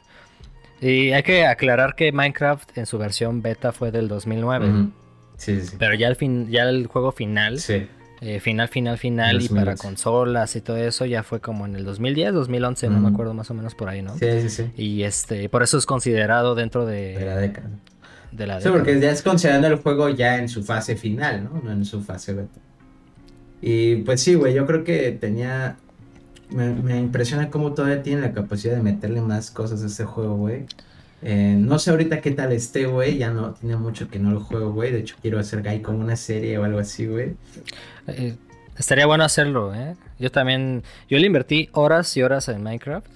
Y 0.82 1.12
hay 1.12 1.24
que 1.24 1.46
aclarar 1.46 1.96
que 1.96 2.12
Minecraft 2.12 2.78
en 2.78 2.86
su 2.86 2.98
versión 2.98 3.42
beta 3.42 3.72
fue 3.72 3.92
del 3.92 4.08
2009. 4.08 4.90
Sí, 5.38 5.62
sí. 5.62 5.76
Pero 5.80 5.96
ya 5.96 6.08
el, 6.08 6.16
fin, 6.16 6.50
ya 6.50 6.64
el 6.64 6.88
juego 6.88 7.12
final, 7.12 7.60
sí. 7.60 7.88
eh, 8.22 8.40
final, 8.40 8.68
final, 8.68 8.98
final, 8.98 9.42
y 9.42 9.50
para 9.50 9.76
consolas 9.76 10.56
y 10.56 10.62
todo 10.62 10.78
eso, 10.78 11.06
ya 11.06 11.24
fue 11.24 11.40
como 11.40 11.66
en 11.66 11.76
el 11.76 11.86
2010, 11.86 12.34
2011, 12.34 12.90
no 12.90 13.00
me 13.00 13.10
acuerdo 13.10 13.34
más 13.34 13.50
o 13.50 13.54
menos 13.54 13.76
por 13.76 13.88
ahí, 13.88 14.02
¿no? 14.02 14.18
Sí, 14.18 14.42
sí, 14.42 14.50
sí. 14.50 14.72
Y 14.76 15.04
este, 15.04 15.48
por 15.50 15.64
eso 15.64 15.78
es 15.78 15.86
considerado 15.86 16.56
dentro 16.56 16.86
de, 16.86 17.18
de 17.18 17.26
la 17.26 17.38
década. 17.38 17.70
De 18.32 18.48
la 18.48 18.58
década. 18.58 18.76
Sí, 18.76 18.78
porque 18.78 19.00
ya 19.00 19.12
es 19.12 19.22
considerando 19.22 19.68
el 19.68 19.76
juego 19.76 20.10
ya 20.10 20.38
en 20.38 20.50
su 20.50 20.64
fase 20.64 20.96
final, 20.96 21.44
¿no? 21.46 21.62
No 21.64 21.72
en 21.72 21.86
su 21.86 22.02
fase 22.04 22.34
beta. 22.34 22.60
Y 23.62 23.98
pues 23.98 24.22
sí, 24.22 24.36
güey, 24.36 24.54
yo 24.54 24.66
creo 24.66 24.84
que 24.84 25.12
tenía 25.12 25.78
me, 26.50 26.98
impresiona 26.98 27.50
cómo 27.50 27.74
todavía 27.74 28.04
tiene 28.04 28.22
la 28.22 28.34
capacidad 28.34 28.76
de 28.76 28.82
meterle 28.82 29.22
más 29.22 29.52
cosas 29.52 29.84
a 29.84 29.88
este 29.88 30.06
juego, 30.06 30.36
güey. 30.36 30.66
Eh, 31.22 31.56
no 31.58 31.80
sé 31.80 31.92
ahorita 31.92 32.22
qué 32.22 32.32
tal 32.32 32.52
esté, 32.52 32.86
güey. 32.86 33.18
Ya 33.18 33.32
no 33.32 33.54
tiene 33.54 33.76
mucho 33.76 34.10
que 34.10 34.20
no 34.20 34.32
lo 34.32 34.40
juego, 34.42 34.72
güey. 34.72 34.92
De 34.92 35.00
hecho, 35.00 35.16
quiero 35.22 35.40
hacer 35.40 35.68
ahí 35.68 35.82
como 35.82 36.00
una 36.00 36.16
serie 36.16 36.58
o 36.58 36.64
algo 36.64 36.80
así, 36.80 37.08
güey. 37.08 37.36
Eh, 38.08 38.36
estaría 38.78 39.06
bueno 39.06 39.24
hacerlo, 39.24 39.74
¿eh? 39.74 39.96
Yo 40.20 40.32
también. 40.32 40.84
Yo 41.10 41.18
le 41.18 41.26
invertí 41.26 41.70
horas 41.74 42.16
y 42.18 42.24
horas 42.24 42.48
en 42.50 42.64
Minecraft. 42.64 43.08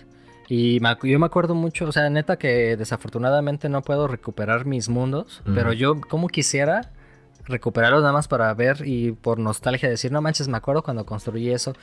Y 0.53 0.81
yo 1.03 1.17
me 1.17 1.25
acuerdo 1.25 1.55
mucho, 1.55 1.85
o 1.85 1.91
sea, 1.93 2.09
neta 2.09 2.35
que 2.35 2.75
desafortunadamente 2.75 3.69
no 3.69 3.81
puedo 3.83 4.09
recuperar 4.09 4.65
mis 4.65 4.89
mundos. 4.89 5.41
Pero 5.45 5.71
yo, 5.71 6.01
como 6.01 6.27
quisiera 6.27 6.91
recuperarlos 7.45 8.01
nada 8.01 8.13
más 8.13 8.27
para 8.27 8.53
ver 8.53 8.83
y 8.85 9.11
por 9.11 9.39
nostalgia 9.39 9.89
decir, 9.89 10.11
no 10.11 10.21
manches, 10.21 10.47
me 10.47 10.57
acuerdo 10.57 10.83
cuando 10.83 11.05
construí 11.05 11.49
eso. 11.49 11.73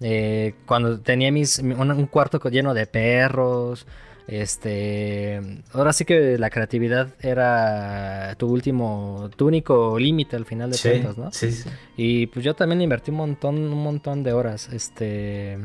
Eh, 0.00 0.54
cuando 0.66 1.00
tenía 1.00 1.30
mis, 1.30 1.58
un, 1.58 2.06
cuarto 2.06 2.40
lleno 2.48 2.74
de 2.74 2.86
perros. 2.86 3.86
Este, 4.28 5.40
ahora 5.72 5.92
sí 5.92 6.04
que 6.04 6.38
la 6.38 6.48
creatividad 6.48 7.08
era 7.20 8.34
tu 8.38 8.48
último, 8.48 9.30
tu 9.36 9.48
único 9.48 9.98
límite 9.98 10.36
al 10.36 10.46
final 10.46 10.70
de 10.70 10.78
cuentas, 10.78 11.18
¿no? 11.18 11.32
Sí, 11.32 11.50
sí. 11.50 11.68
Y 11.96 12.26
pues 12.28 12.44
yo 12.44 12.54
también 12.54 12.80
invertí 12.80 13.10
un 13.10 13.16
montón, 13.18 13.56
un 13.56 13.82
montón 13.82 14.22
de 14.22 14.32
horas. 14.32 14.68
Este, 14.72 15.58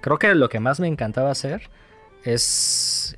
creo 0.00 0.18
que 0.18 0.34
lo 0.34 0.48
que 0.48 0.60
más 0.60 0.78
me 0.78 0.86
encantaba 0.86 1.30
hacer 1.30 1.68
es 2.22 3.16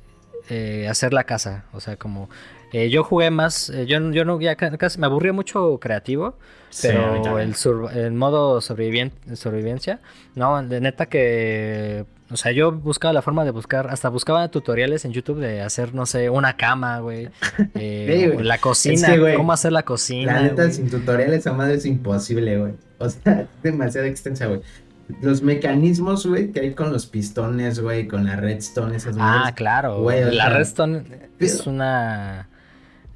eh, 0.49 0.87
hacer 0.89 1.13
la 1.13 1.25
casa, 1.25 1.65
o 1.73 1.79
sea, 1.79 1.97
como 1.97 2.29
eh, 2.71 2.89
yo 2.89 3.03
jugué 3.03 3.31
más, 3.31 3.69
eh, 3.69 3.85
yo, 3.87 4.11
yo 4.11 4.25
no, 4.25 4.39
ya 4.39 4.55
casi 4.55 4.99
me 4.99 5.07
aburría 5.07 5.33
mucho 5.33 5.79
creativo, 5.79 6.37
pero 6.81 7.39
el, 7.39 7.55
el, 7.95 8.11
modo 8.13 8.61
sobrevivencia, 8.61 9.99
no, 10.35 10.61
de 10.61 10.79
neta 10.79 11.07
que, 11.07 12.05
o 12.29 12.37
sea, 12.37 12.51
yo 12.51 12.71
buscaba 12.71 13.11
la 13.11 13.23
forma 13.23 13.43
de 13.43 13.51
buscar, 13.51 13.87
hasta 13.89 14.09
buscaba 14.09 14.49
tutoriales 14.49 15.03
en 15.03 15.13
YouTube 15.13 15.39
de 15.39 15.61
hacer, 15.61 15.95
no 15.95 16.05
sé, 16.05 16.29
una 16.29 16.57
cama, 16.57 16.99
güey, 16.99 17.29
eh, 17.73 18.37
la 18.39 18.59
cocina, 18.59 19.15
cómo 19.35 19.51
hacer 19.51 19.71
la 19.71 19.83
cocina. 19.83 20.33
La 20.33 20.41
neta, 20.43 20.71
sin 20.71 20.91
tutoriales 20.91 21.47
a 21.47 21.53
madre 21.53 21.75
es 21.75 21.85
imposible, 21.87 22.59
güey, 22.59 22.73
o 22.99 23.09
sea, 23.09 23.41
es 23.41 23.63
demasiado 23.63 24.05
extensa, 24.05 24.45
güey 24.45 24.61
los 25.21 25.41
mecanismos, 25.41 26.27
güey, 26.27 26.51
que 26.51 26.59
hay 26.59 26.75
con 26.75 26.93
los 26.93 27.07
pistones, 27.07 27.79
güey, 27.79 28.07
con 28.07 28.25
la 28.25 28.35
redstone, 28.35 28.95
esas 28.95 29.15
Ah, 29.17 29.53
claro. 29.55 30.03
Güey, 30.03 30.35
la 30.35 30.49
redstone 30.49 31.03
es 31.39 31.65
una 31.65 32.47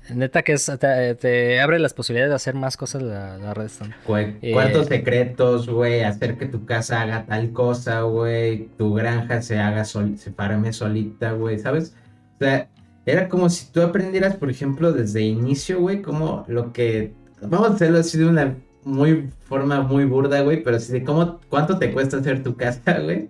Neta 0.09 0.41
que 0.41 0.53
es, 0.53 0.71
te, 0.79 1.61
abre 1.61 1.79
las 1.79 1.93
posibilidades 1.93 2.31
de 2.31 2.35
hacer 2.35 2.55
más 2.55 2.75
cosas 2.75 3.01
la, 3.01 3.37
la 3.37 3.53
Redstone. 3.53 3.95
cuántos 4.05 4.85
eh, 4.87 4.97
secretos, 4.97 5.69
güey, 5.69 6.01
hacer 6.01 6.37
que 6.37 6.45
tu 6.45 6.65
casa 6.65 7.01
haga 7.01 7.25
tal 7.25 7.53
cosa, 7.53 8.01
güey, 8.01 8.67
tu 8.77 8.93
granja 8.93 9.41
se 9.41 9.59
haga 9.59 9.85
sol, 9.85 10.17
se 10.17 10.31
farme 10.31 10.73
solita, 10.73 11.31
güey, 11.31 11.57
¿sabes? 11.59 11.95
O 12.35 12.43
sea, 12.43 12.69
era 13.05 13.29
como 13.29 13.49
si 13.49 13.71
tú 13.71 13.81
aprendieras, 13.81 14.35
por 14.35 14.49
ejemplo, 14.49 14.91
desde 14.91 15.21
inicio, 15.21 15.79
güey, 15.79 16.01
como 16.01 16.45
lo 16.47 16.73
que, 16.73 17.13
vamos 17.41 17.69
a 17.69 17.73
hacerlo 17.73 17.99
así 17.99 18.17
de 18.17 18.25
una 18.25 18.55
muy 18.83 19.29
forma 19.45 19.81
muy 19.81 20.05
burda, 20.05 20.41
güey, 20.41 20.63
pero 20.63 20.77
así 20.77 20.91
de 20.91 21.03
cómo, 21.03 21.39
cuánto 21.49 21.79
te 21.79 21.91
cuesta 21.91 22.17
hacer 22.17 22.43
tu 22.43 22.55
casa, 22.55 22.99
güey. 23.03 23.29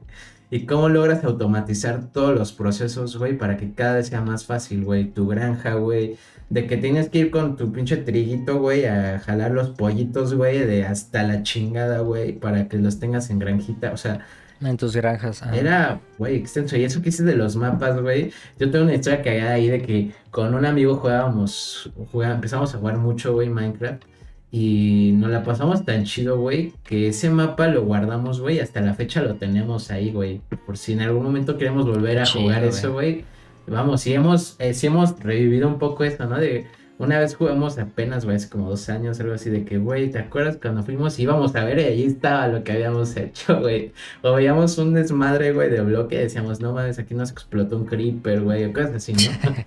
¿Y 0.49 0.67
cómo 0.67 0.87
logras 0.87 1.23
automatizar 1.23 2.11
todos 2.11 2.37
los 2.37 2.53
procesos, 2.53 3.17
güey, 3.17 3.35
para 3.35 3.57
que 3.57 3.73
cada 3.73 3.95
vez 3.95 4.07
sea 4.07 4.21
más 4.21 4.45
fácil, 4.45 4.83
güey? 4.85 5.05
Tu 5.05 5.27
granja, 5.27 5.73
güey. 5.73 6.15
De 6.53 6.67
que 6.67 6.77
tienes 6.77 7.09
que 7.09 7.17
ir 7.17 7.31
con 7.31 7.57
tu 7.57 7.71
pinche 7.71 7.97
triguito, 7.97 8.59
güey, 8.59 8.85
a 8.85 9.19
jalar 9.19 9.51
los 9.51 9.71
pollitos, 9.71 10.35
güey, 10.35 10.59
de 10.59 10.85
hasta 10.85 11.23
la 11.23 11.41
chingada, 11.41 12.01
güey, 12.01 12.34
para 12.34 12.67
que 12.67 12.77
los 12.77 12.99
tengas 12.99 13.31
en 13.31 13.39
granjita. 13.39 13.91
O 13.91 13.97
sea, 13.97 14.19
en 14.61 14.77
tus 14.77 14.95
granjas. 14.95 15.41
Era, 15.51 15.99
güey, 16.19 16.35
extenso. 16.35 16.77
Y 16.77 16.84
eso 16.84 17.01
que 17.01 17.09
hice 17.09 17.23
de 17.23 17.35
los 17.35 17.55
mapas, 17.55 17.99
güey. 17.99 18.31
Yo 18.59 18.69
tengo 18.69 18.85
una 18.85 18.93
historia 18.93 19.23
cagada 19.23 19.53
ahí 19.53 19.67
de 19.67 19.81
que 19.81 20.11
con 20.30 20.53
un 20.53 20.63
amigo 20.65 20.95
jugábamos, 20.97 21.91
jugábamos 22.11 22.35
empezamos 22.35 22.75
a 22.75 22.77
jugar 22.77 22.97
mucho, 22.97 23.34
güey, 23.34 23.49
Minecraft. 23.49 24.03
Y 24.51 25.13
nos 25.15 25.31
la 25.31 25.43
pasamos 25.43 25.84
tan 25.84 26.03
chido, 26.03 26.39
güey, 26.39 26.73
que 26.84 27.07
ese 27.07 27.31
mapa 27.31 27.67
lo 27.67 27.84
guardamos, 27.84 28.39
güey. 28.39 28.59
Hasta 28.59 28.81
la 28.81 28.93
fecha 28.93 29.23
lo 29.23 29.35
tenemos 29.35 29.89
ahí, 29.89 30.11
güey. 30.11 30.41
Por 30.67 30.77
si 30.77 30.93
en 30.93 31.01
algún 31.01 31.23
momento 31.23 31.57
queremos 31.57 31.88
volver 31.88 32.19
a 32.19 32.25
jugar 32.27 32.63
eso, 32.63 32.93
güey. 32.93 33.25
Vamos, 33.68 34.02
si 34.02 34.14
hemos, 34.14 34.56
eh, 34.60 34.73
si 34.73 34.88
hemos 34.88 35.19
revivido 35.19 35.68
un 35.68 35.80
poco 35.80 36.03
esto, 36.03 36.26
¿no? 36.26 36.38
De 36.38 36.68
una 36.99 37.19
vez 37.19 37.35
jugamos 37.35 37.77
apenas, 37.80 38.23
güey, 38.23 38.38
hace 38.38 38.49
como 38.49 38.69
dos 38.69 38.88
años, 38.88 39.19
algo 39.19 39.34
así, 39.34 39.49
de 39.49 39.65
que, 39.65 39.77
güey, 39.77 40.11
¿te 40.11 40.19
acuerdas 40.19 40.57
cuando 40.61 40.84
fuimos? 40.84 41.18
Íbamos 41.18 41.56
a 41.56 41.64
ver 41.64 41.80
y 41.80 41.84
ahí 41.84 42.03
estaba 42.03 42.48
lo 42.48 42.64
que 42.64 42.72
habíamos 42.72 43.15
hecho, 43.18 43.60
güey. 43.60 43.91
O 44.22 44.34
veíamos 44.34 44.77
un 44.77 44.94
desmadre, 44.94 45.53
güey, 45.53 45.69
de 45.69 45.81
bloque 45.81 46.15
y 46.15 46.19
decíamos, 46.19 46.60
no 46.60 46.73
mames, 46.73 46.99
aquí 46.99 47.15
nos 47.15 47.31
explotó 47.31 47.77
un 47.77 47.85
creeper, 47.85 48.41
güey, 48.41 48.65
o 48.65 48.73
cosas 48.73 48.95
así, 48.95 49.14
¿no? 49.14 49.19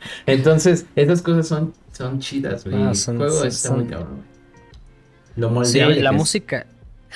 Entonces, 0.26 0.86
esas 0.94 1.20
cosas 1.22 1.48
son, 1.48 1.72
son 1.92 2.20
chidas, 2.20 2.64
güey. 2.64 2.76
Ah, 2.76 2.92
el 2.92 3.16
juego 3.16 3.44
está 3.44 3.72
muy 3.72 3.86
cabrón, 3.86 4.12
güey. 4.12 4.36
Lo 5.36 5.50
moldeable. 5.50 5.96
Sí, 5.96 6.02
la 6.02 6.12
música. 6.12 6.66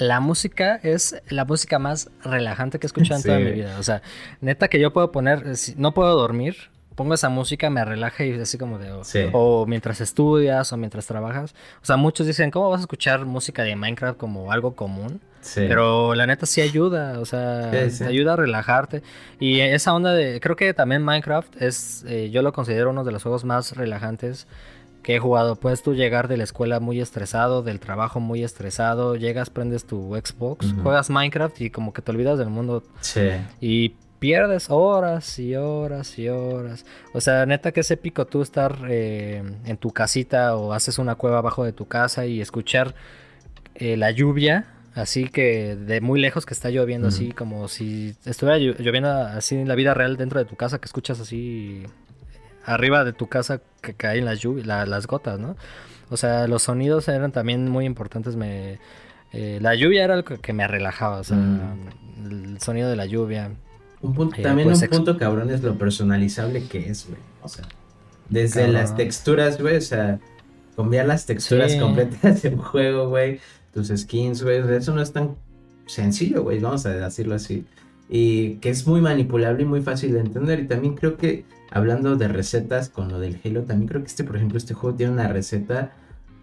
La 0.00 0.18
música 0.20 0.80
es 0.82 1.22
la 1.28 1.44
música 1.44 1.78
más 1.78 2.10
relajante 2.24 2.78
que 2.78 2.86
he 2.86 2.88
escuchado 2.88 3.20
en 3.20 3.22
toda 3.22 3.38
mi 3.38 3.52
vida. 3.52 3.78
O 3.78 3.82
sea, 3.82 4.00
neta 4.40 4.68
que 4.68 4.80
yo 4.80 4.94
puedo 4.94 5.12
poner, 5.12 5.44
no 5.76 5.92
puedo 5.92 6.16
dormir, 6.16 6.56
pongo 6.94 7.12
esa 7.12 7.28
música, 7.28 7.68
me 7.70 7.84
relaja 7.84 8.24
y 8.24 8.32
así 8.40 8.56
como 8.56 8.78
de... 8.78 8.90
O, 9.32 9.66
mientras 9.66 10.00
estudias 10.00 10.72
o 10.72 10.78
mientras 10.78 11.06
trabajas. 11.06 11.54
O 11.82 11.84
sea, 11.84 11.96
muchos 11.96 12.26
dicen, 12.26 12.50
¿cómo 12.50 12.70
vas 12.70 12.78
a 12.78 12.82
escuchar 12.82 13.26
música 13.26 13.62
de 13.62 13.76
Minecraft 13.76 14.18
como 14.18 14.52
algo 14.52 14.74
común? 14.74 15.20
Sí. 15.42 15.64
Pero 15.68 16.14
la 16.14 16.26
neta 16.26 16.46
sí 16.46 16.60
ayuda, 16.62 17.18
o 17.20 17.24
sea, 17.24 17.70
te 17.70 18.04
ayuda 18.04 18.34
a 18.34 18.36
relajarte. 18.36 19.02
Y 19.38 19.60
esa 19.60 19.92
onda 19.94 20.14
de... 20.14 20.40
Creo 20.40 20.56
que 20.56 20.72
también 20.74 21.02
Minecraft 21.02 21.60
es, 21.60 22.04
eh, 22.08 22.30
yo 22.30 22.40
lo 22.42 22.52
considero 22.54 22.90
uno 22.90 23.04
de 23.04 23.12
los 23.12 23.22
juegos 23.22 23.44
más 23.44 23.76
relajantes 23.76 24.46
que 25.02 25.16
he 25.16 25.18
jugado. 25.18 25.56
Puedes 25.56 25.82
tú 25.82 25.94
llegar 25.94 26.28
de 26.28 26.36
la 26.36 26.44
escuela 26.44 26.80
muy 26.80 27.00
estresado, 27.00 27.62
del 27.62 27.80
trabajo 27.80 28.20
muy 28.20 28.44
estresado, 28.44 29.16
llegas, 29.16 29.50
prendes 29.50 29.84
tu 29.84 30.14
Xbox, 30.14 30.74
juegas 30.82 31.10
Minecraft 31.10 31.60
y 31.60 31.70
como 31.70 31.92
que 31.92 32.02
te 32.02 32.10
olvidas 32.10 32.38
del 32.38 32.48
mundo. 32.48 32.82
Sí. 33.00 33.30
Y 33.60 33.94
pierdes 34.18 34.66
horas 34.68 35.38
y 35.38 35.56
horas 35.56 36.18
y 36.18 36.28
horas. 36.28 36.84
O 37.12 37.20
sea, 37.20 37.46
neta 37.46 37.72
que 37.72 37.80
es 37.80 37.90
épico 37.90 38.26
tú 38.26 38.42
estar 38.42 38.76
eh, 38.88 39.42
en 39.64 39.76
tu 39.78 39.90
casita 39.90 40.54
o 40.56 40.72
haces 40.72 40.98
una 40.98 41.16
cueva 41.16 41.38
abajo 41.38 41.64
de 41.64 41.72
tu 41.72 41.88
casa 41.88 42.26
y 42.26 42.40
escuchar 42.40 42.94
eh, 43.74 43.96
la 43.96 44.12
lluvia. 44.12 44.66
Así 44.94 45.28
que 45.28 45.76
de 45.76 46.00
muy 46.00 46.20
lejos 46.20 46.44
que 46.44 46.52
está 46.52 46.68
lloviendo, 46.68 47.08
así 47.08 47.30
como 47.30 47.68
si 47.68 48.16
estuviera 48.24 48.58
lloviendo 48.58 49.08
así 49.08 49.54
en 49.54 49.68
la 49.68 49.76
vida 49.76 49.94
real 49.94 50.16
dentro 50.16 50.40
de 50.40 50.44
tu 50.44 50.56
casa, 50.56 50.80
que 50.80 50.86
escuchas 50.86 51.20
así 51.20 51.84
arriba 52.64 53.04
de 53.04 53.12
tu 53.12 53.28
casa 53.28 53.60
que 53.80 53.94
caen 53.94 54.24
las, 54.24 54.44
las 54.44 55.06
gotas, 55.06 55.38
¿no? 55.38 55.56
O 56.10 56.16
sea, 56.16 56.46
los 56.48 56.64
sonidos 56.64 57.08
eran 57.08 57.32
también 57.32 57.68
muy 57.68 57.84
importantes. 57.84 58.36
Me, 58.36 58.78
eh, 59.32 59.58
la 59.60 59.74
lluvia 59.74 60.04
era 60.04 60.14
algo 60.14 60.36
que 60.38 60.52
me 60.52 60.66
relajaba, 60.66 61.18
o 61.18 61.24
sea, 61.24 61.36
mm. 61.36 62.26
el 62.26 62.60
sonido 62.60 62.90
de 62.90 62.96
la 62.96 63.06
lluvia. 63.06 63.52
Un 64.02 64.14
punto, 64.14 64.36
eh, 64.38 64.42
también 64.42 64.68
pues, 64.68 64.82
un 64.82 64.88
punto 64.88 65.16
cabrón 65.16 65.50
es 65.50 65.62
lo 65.62 65.78
personalizable 65.78 66.64
que 66.64 66.90
es, 66.90 67.06
güey. 67.06 67.20
O 67.42 67.48
sea, 67.48 67.66
desde 68.28 68.68
las 68.68 68.96
texturas, 68.96 69.60
güey, 69.60 69.76
o 69.76 69.80
sea, 69.80 70.18
cambiar 70.76 71.06
las 71.06 71.26
texturas 71.26 71.76
completas 71.76 72.42
de 72.42 72.48
un 72.50 72.58
juego, 72.58 73.08
güey, 73.08 73.40
tus 73.72 73.88
skins, 73.88 74.42
güey, 74.42 74.58
eso 74.76 74.94
no 74.94 75.02
es 75.02 75.12
tan 75.12 75.36
sencillo, 75.86 76.42
güey, 76.42 76.58
vamos 76.58 76.86
a 76.86 76.90
decirlo 76.90 77.34
así. 77.34 77.64
Y 78.08 78.54
que 78.54 78.70
es 78.70 78.86
muy 78.86 79.00
manipulable 79.00 79.62
y 79.62 79.66
muy 79.66 79.82
fácil 79.82 80.12
de 80.12 80.20
entender. 80.20 80.58
Y 80.58 80.66
también 80.66 80.96
creo 80.96 81.16
que 81.16 81.44
hablando 81.70 82.16
de 82.16 82.28
recetas 82.28 82.88
con 82.88 83.08
lo 83.08 83.20
del 83.20 83.40
Halo, 83.44 83.62
también 83.62 83.88
creo 83.88 84.02
que 84.02 84.08
este, 84.08 84.24
por 84.24 84.36
ejemplo, 84.36 84.58
este 84.58 84.74
juego 84.74 84.96
tiene 84.96 85.12
una 85.12 85.28
receta 85.28 85.92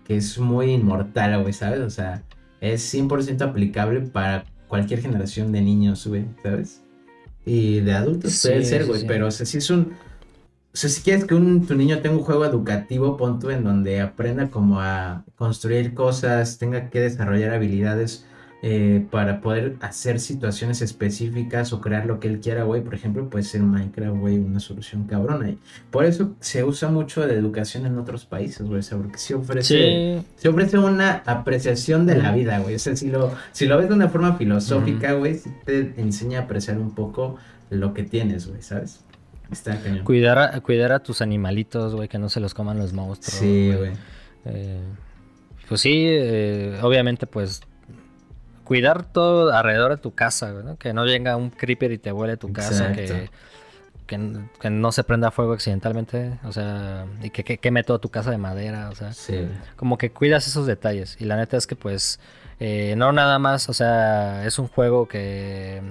que 0.05 0.15
es 0.15 0.39
muy 0.39 0.71
inmortal, 0.71 1.41
güey, 1.41 1.53
¿sabes? 1.53 1.81
O 1.81 1.89
sea, 1.89 2.23
es 2.61 2.93
100% 2.93 3.41
aplicable 3.41 4.01
para 4.01 4.45
cualquier 4.67 5.01
generación 5.01 5.51
de 5.51 5.61
niños, 5.61 6.07
güey, 6.07 6.25
¿sabes? 6.41 6.81
Y 7.45 7.81
de 7.81 7.93
adultos 7.93 8.39
puede 8.41 8.63
ser, 8.63 8.85
güey, 8.85 9.05
pero 9.05 9.27
o 9.27 9.31
sea, 9.31 9.45
si 9.45 9.57
es 9.57 9.69
un... 9.69 9.93
O 10.73 10.79
sea, 10.79 10.89
si 10.91 11.01
quieres 11.01 11.25
que 11.25 11.33
un, 11.33 11.65
tu 11.65 11.73
niño 11.75 12.01
tenga 12.01 12.15
un 12.15 12.21
juego 12.21 12.45
educativo, 12.45 13.17
pon 13.17 13.39
tú 13.39 13.49
en 13.49 13.63
donde 13.63 13.99
aprenda 13.99 14.51
como 14.51 14.79
a 14.79 15.25
construir 15.35 15.95
cosas, 15.95 16.59
tenga 16.59 16.91
que 16.91 16.99
desarrollar 16.99 17.51
habilidades 17.51 18.26
eh, 18.63 19.05
para 19.11 19.39
poder 19.39 19.75
hacer 19.81 20.19
situaciones 20.19 20.81
específicas 20.81 21.73
o 21.73 21.79
crear 21.79 22.07
lo 22.07 22.19
que 22.19 22.27
él 22.27 22.39
quiera, 22.39 22.63
güey. 22.63 22.81
Por 22.81 22.95
ejemplo, 22.95 23.29
puede 23.29 23.43
ser 23.43 23.61
Minecraft, 23.61 24.17
güey, 24.17 24.39
una 24.39 24.59
solución 24.59 25.05
cabrona. 25.05 25.49
Y 25.49 25.59
por 25.91 26.05
eso 26.05 26.35
se 26.39 26.63
usa 26.63 26.89
mucho 26.89 27.25
de 27.27 27.35
educación 27.35 27.85
en 27.85 27.99
otros 27.99 28.25
países, 28.25 28.65
güey. 28.65 28.79
O 28.79 28.83
sea, 28.83 28.97
porque 28.97 29.19
se 29.19 29.35
ofrece, 29.35 30.23
se 30.35 30.49
ofrece 30.49 30.79
una 30.79 31.21
apreciación 31.27 32.07
de 32.07 32.17
la 32.17 32.31
vida, 32.31 32.57
güey. 32.57 32.75
O 32.75 32.79
sea, 32.79 32.95
si 32.95 33.11
lo, 33.11 33.35
si 33.51 33.67
lo 33.67 33.77
ves 33.77 33.89
de 33.89 33.93
una 33.93 34.09
forma 34.09 34.35
filosófica, 34.37 35.13
güey, 35.13 35.39
te 35.63 35.93
enseña 35.97 36.39
a 36.39 36.41
apreciar 36.43 36.79
un 36.79 36.95
poco 36.95 37.37
lo 37.69 37.93
que 37.93 38.03
tienes, 38.03 38.47
güey, 38.47 38.63
¿sabes? 38.63 39.01
Está 39.51 39.79
cañón. 39.79 40.03
Cuidar 40.03 40.39
a, 40.39 40.59
cuidar 40.61 40.93
a 40.93 40.99
tus 40.99 41.21
animalitos, 41.21 41.93
güey, 41.93 42.07
que 42.07 42.17
no 42.17 42.27
se 42.27 42.39
los 42.39 42.55
coman 42.55 42.79
los 42.79 42.91
monstruos. 42.91 43.39
Sí, 43.39 43.71
güey. 43.77 43.91
Eh, 44.45 44.81
pues 45.69 45.81
sí, 45.81 46.05
eh, 46.07 46.79
obviamente, 46.81 47.27
pues 47.27 47.61
cuidar 48.67 49.05
todo 49.05 49.55
alrededor 49.55 49.91
de 49.91 49.97
tu 49.97 50.13
casa, 50.13 50.51
¿no? 50.51 50.75
Que 50.75 50.91
no 50.91 51.05
venga 51.05 51.37
un 51.37 51.51
creeper 51.51 51.93
y 51.93 51.97
te 51.97 52.11
vuele 52.11 52.35
tu 52.35 52.51
casa, 52.51 52.91
que, 52.91 53.29
que, 54.05 54.69
no 54.69 54.91
se 54.91 55.05
prenda 55.05 55.31
fuego 55.31 55.53
accidentalmente, 55.53 56.37
o 56.43 56.51
sea, 56.51 57.05
y 57.23 57.29
que, 57.29 57.59
queme 57.59 57.85
toda 57.85 57.99
tu 57.99 58.09
casa 58.09 58.29
de 58.29 58.37
madera, 58.37 58.89
o 58.89 58.95
sea, 58.95 59.11
como 59.77 59.97
que 59.97 60.11
cuidas 60.11 60.47
esos 60.47 60.67
detalles. 60.67 61.15
Y 61.17 61.23
la 61.23 61.37
neta 61.37 61.55
es 61.55 61.65
que 61.65 61.77
pues, 61.77 62.19
eh, 62.59 62.95
no 62.97 63.13
nada 63.13 63.39
más, 63.39 63.69
o 63.69 63.73
sea, 63.73 64.45
es 64.45 64.59
un 64.59 64.67
juego 64.67 65.07
que, 65.07 65.81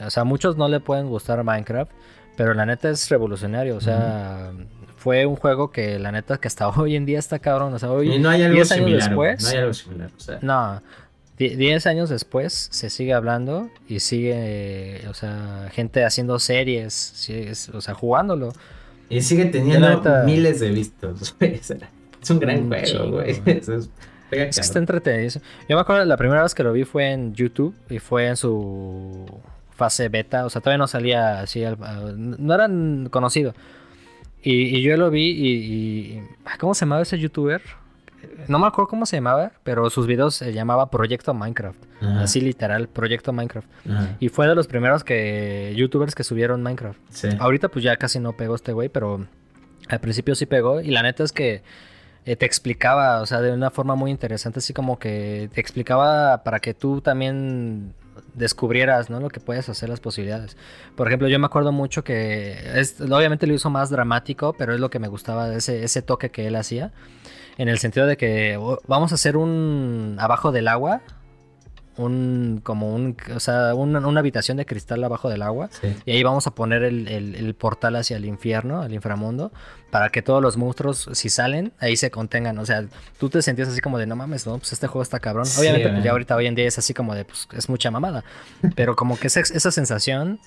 o 0.00 0.10
sea, 0.10 0.24
muchos 0.24 0.56
no 0.56 0.66
le 0.66 0.80
pueden 0.80 1.06
gustar 1.06 1.44
Minecraft, 1.44 1.92
pero 2.36 2.52
la 2.52 2.66
neta 2.66 2.90
es 2.90 3.08
revolucionario, 3.10 3.76
o 3.76 3.80
sea... 3.80 4.50
Fue 4.96 5.26
un 5.26 5.36
juego 5.36 5.70
que 5.70 5.98
la 5.98 6.12
neta 6.12 6.38
que 6.38 6.48
hasta 6.48 6.66
hoy 6.80 6.96
en 6.96 7.04
día 7.04 7.18
está 7.18 7.38
cabrón. 7.38 7.74
O 7.74 7.78
sea, 7.78 7.90
hoy, 7.90 8.14
y 8.14 8.18
no 8.18 8.30
hay 8.30 8.42
algo 8.42 8.64
similar. 8.64 9.10
Después, 9.10 9.42
no 9.42 9.48
hay 9.50 9.56
algo 9.58 9.74
similar. 9.74 10.10
O 10.16 10.18
sea. 10.18 10.38
No, 10.40 10.80
Diez 11.36 11.86
años 11.86 12.10
después 12.10 12.68
se 12.70 12.90
sigue 12.90 13.12
hablando 13.12 13.68
y 13.88 13.98
sigue, 14.00 15.02
o 15.08 15.14
sea, 15.14 15.68
gente 15.72 16.04
haciendo 16.04 16.38
series, 16.38 17.28
o 17.72 17.80
sea, 17.80 17.94
jugándolo. 17.94 18.52
Y 19.08 19.20
sigue 19.20 19.46
teniendo 19.46 20.00
miles 20.24 20.60
de 20.60 20.70
vistos. 20.70 21.34
es 21.40 22.30
un 22.30 22.38
gran 22.38 22.68
juego, 22.68 23.10
güey. 23.10 23.42
Es, 24.30 24.58
está 24.58 24.80
entretenido. 24.80 25.40
Yo 25.68 25.76
me 25.76 25.80
acuerdo 25.80 26.04
la 26.06 26.16
primera 26.16 26.42
vez 26.42 26.54
que 26.54 26.64
lo 26.64 26.72
vi 26.72 26.84
fue 26.84 27.12
en 27.12 27.34
YouTube 27.34 27.72
y 27.88 28.00
fue 28.00 28.26
en 28.26 28.36
su 28.36 29.26
fase 29.70 30.08
beta. 30.08 30.44
O 30.44 30.50
sea, 30.50 30.60
todavía 30.60 30.78
no 30.78 30.88
salía 30.88 31.40
así, 31.40 31.62
no 32.16 32.54
eran 32.54 33.08
conocido. 33.10 33.54
Y, 34.42 34.82
yo 34.82 34.96
lo 34.96 35.10
vi 35.10 35.30
y, 35.30 35.48
y, 35.48 36.22
¿Cómo 36.58 36.74
se 36.74 36.84
llamaba 36.84 37.02
ese 37.02 37.18
youtuber? 37.18 37.62
No 38.48 38.58
me 38.58 38.66
acuerdo 38.66 38.88
cómo 38.88 39.06
se 39.06 39.16
llamaba, 39.16 39.52
pero 39.62 39.88
sus 39.90 40.06
videos 40.06 40.34
se 40.34 40.52
llamaba 40.52 40.90
Proyecto 40.90 41.34
Minecraft. 41.34 41.78
Así 42.00 42.40
literal, 42.40 42.88
Proyecto 42.88 43.32
Minecraft. 43.32 43.68
Y 44.20 44.28
fue 44.28 44.46
de 44.46 44.54
los 44.54 44.66
primeros 44.66 45.04
que 45.04 45.72
youtubers 45.76 46.14
que 46.14 46.24
subieron 46.24 46.62
Minecraft. 46.62 46.98
Ahorita 47.38 47.68
pues 47.68 47.84
ya 47.84 47.96
casi 47.96 48.20
no 48.20 48.32
pegó 48.32 48.54
este 48.54 48.72
güey, 48.72 48.88
pero 48.88 49.26
al 49.88 50.00
principio 50.00 50.34
sí 50.34 50.46
pegó. 50.46 50.80
Y 50.80 50.90
la 50.90 51.02
neta 51.02 51.24
es 51.24 51.32
que 51.32 51.62
eh, 52.26 52.36
te 52.36 52.46
explicaba, 52.46 53.20
o 53.20 53.26
sea, 53.26 53.40
de 53.40 53.52
una 53.52 53.70
forma 53.70 53.94
muy 53.94 54.10
interesante, 54.10 54.58
así 54.58 54.72
como 54.72 54.98
que 54.98 55.50
te 55.52 55.60
explicaba 55.60 56.42
para 56.42 56.60
que 56.60 56.72
tú 56.72 57.00
también 57.00 57.94
descubrieras, 58.34 59.10
¿no? 59.10 59.20
Lo 59.20 59.28
que 59.28 59.40
puedes 59.40 59.68
hacer, 59.68 59.88
las 59.88 60.00
posibilidades. 60.00 60.56
Por 60.96 61.06
ejemplo, 61.06 61.28
yo 61.28 61.38
me 61.38 61.46
acuerdo 61.46 61.72
mucho 61.72 62.04
que, 62.04 62.56
es, 62.78 63.00
obviamente 63.00 63.46
lo 63.46 63.54
hizo 63.54 63.70
más 63.70 63.90
dramático, 63.90 64.54
pero 64.56 64.74
es 64.74 64.80
lo 64.80 64.90
que 64.90 64.98
me 64.98 65.08
gustaba 65.08 65.48
de 65.48 65.58
ese, 65.58 65.84
ese 65.84 66.02
toque 66.02 66.30
que 66.30 66.46
él 66.46 66.56
hacía 66.56 66.92
en 67.58 67.68
el 67.68 67.78
sentido 67.78 68.06
de 68.06 68.16
que 68.16 68.58
vamos 68.86 69.12
a 69.12 69.14
hacer 69.16 69.36
un 69.36 70.16
abajo 70.18 70.52
del 70.52 70.68
agua 70.68 71.02
un 71.96 72.60
como 72.62 72.94
un, 72.94 73.16
o 73.34 73.40
sea, 73.40 73.74
una, 73.74 74.18
habitación 74.18 74.56
de 74.56 74.66
cristal 74.66 75.02
abajo 75.04 75.28
del 75.28 75.42
agua 75.42 75.70
y 76.04 76.12
ahí 76.12 76.22
vamos 76.22 76.46
a 76.46 76.54
poner 76.54 76.82
el, 76.82 77.54
portal 77.54 77.96
hacia 77.96 78.16
el 78.16 78.24
infierno, 78.24 78.82
al 78.82 78.92
inframundo, 78.92 79.52
para 79.90 80.08
que 80.08 80.22
todos 80.22 80.42
los 80.42 80.56
monstruos, 80.56 81.08
si 81.12 81.28
salen, 81.28 81.72
ahí 81.78 81.96
se 81.96 82.10
contengan. 82.10 82.58
O 82.58 82.66
sea, 82.66 82.84
tú 83.18 83.28
te 83.28 83.42
sentías 83.42 83.68
así 83.68 83.80
como 83.80 83.98
de, 83.98 84.06
no 84.06 84.16
mames, 84.16 84.46
no, 84.46 84.58
pues 84.58 84.72
este 84.72 84.86
juego 84.86 85.02
está 85.02 85.20
cabrón. 85.20 85.46
Obviamente, 85.58 85.88
pues 85.88 86.02
ya 86.02 86.10
ahorita 86.10 86.34
hoy 86.34 86.46
en 86.46 86.54
día 86.54 86.66
es 86.66 86.78
así 86.78 86.94
como 86.94 87.14
de, 87.14 87.24
pues 87.24 87.48
es 87.52 87.68
mucha 87.68 87.90
mamada. 87.90 88.24
Pero 88.74 88.96
como 88.96 89.16
que 89.16 89.28
esa, 89.28 89.40
esa 89.40 89.70
sensación 89.70 90.40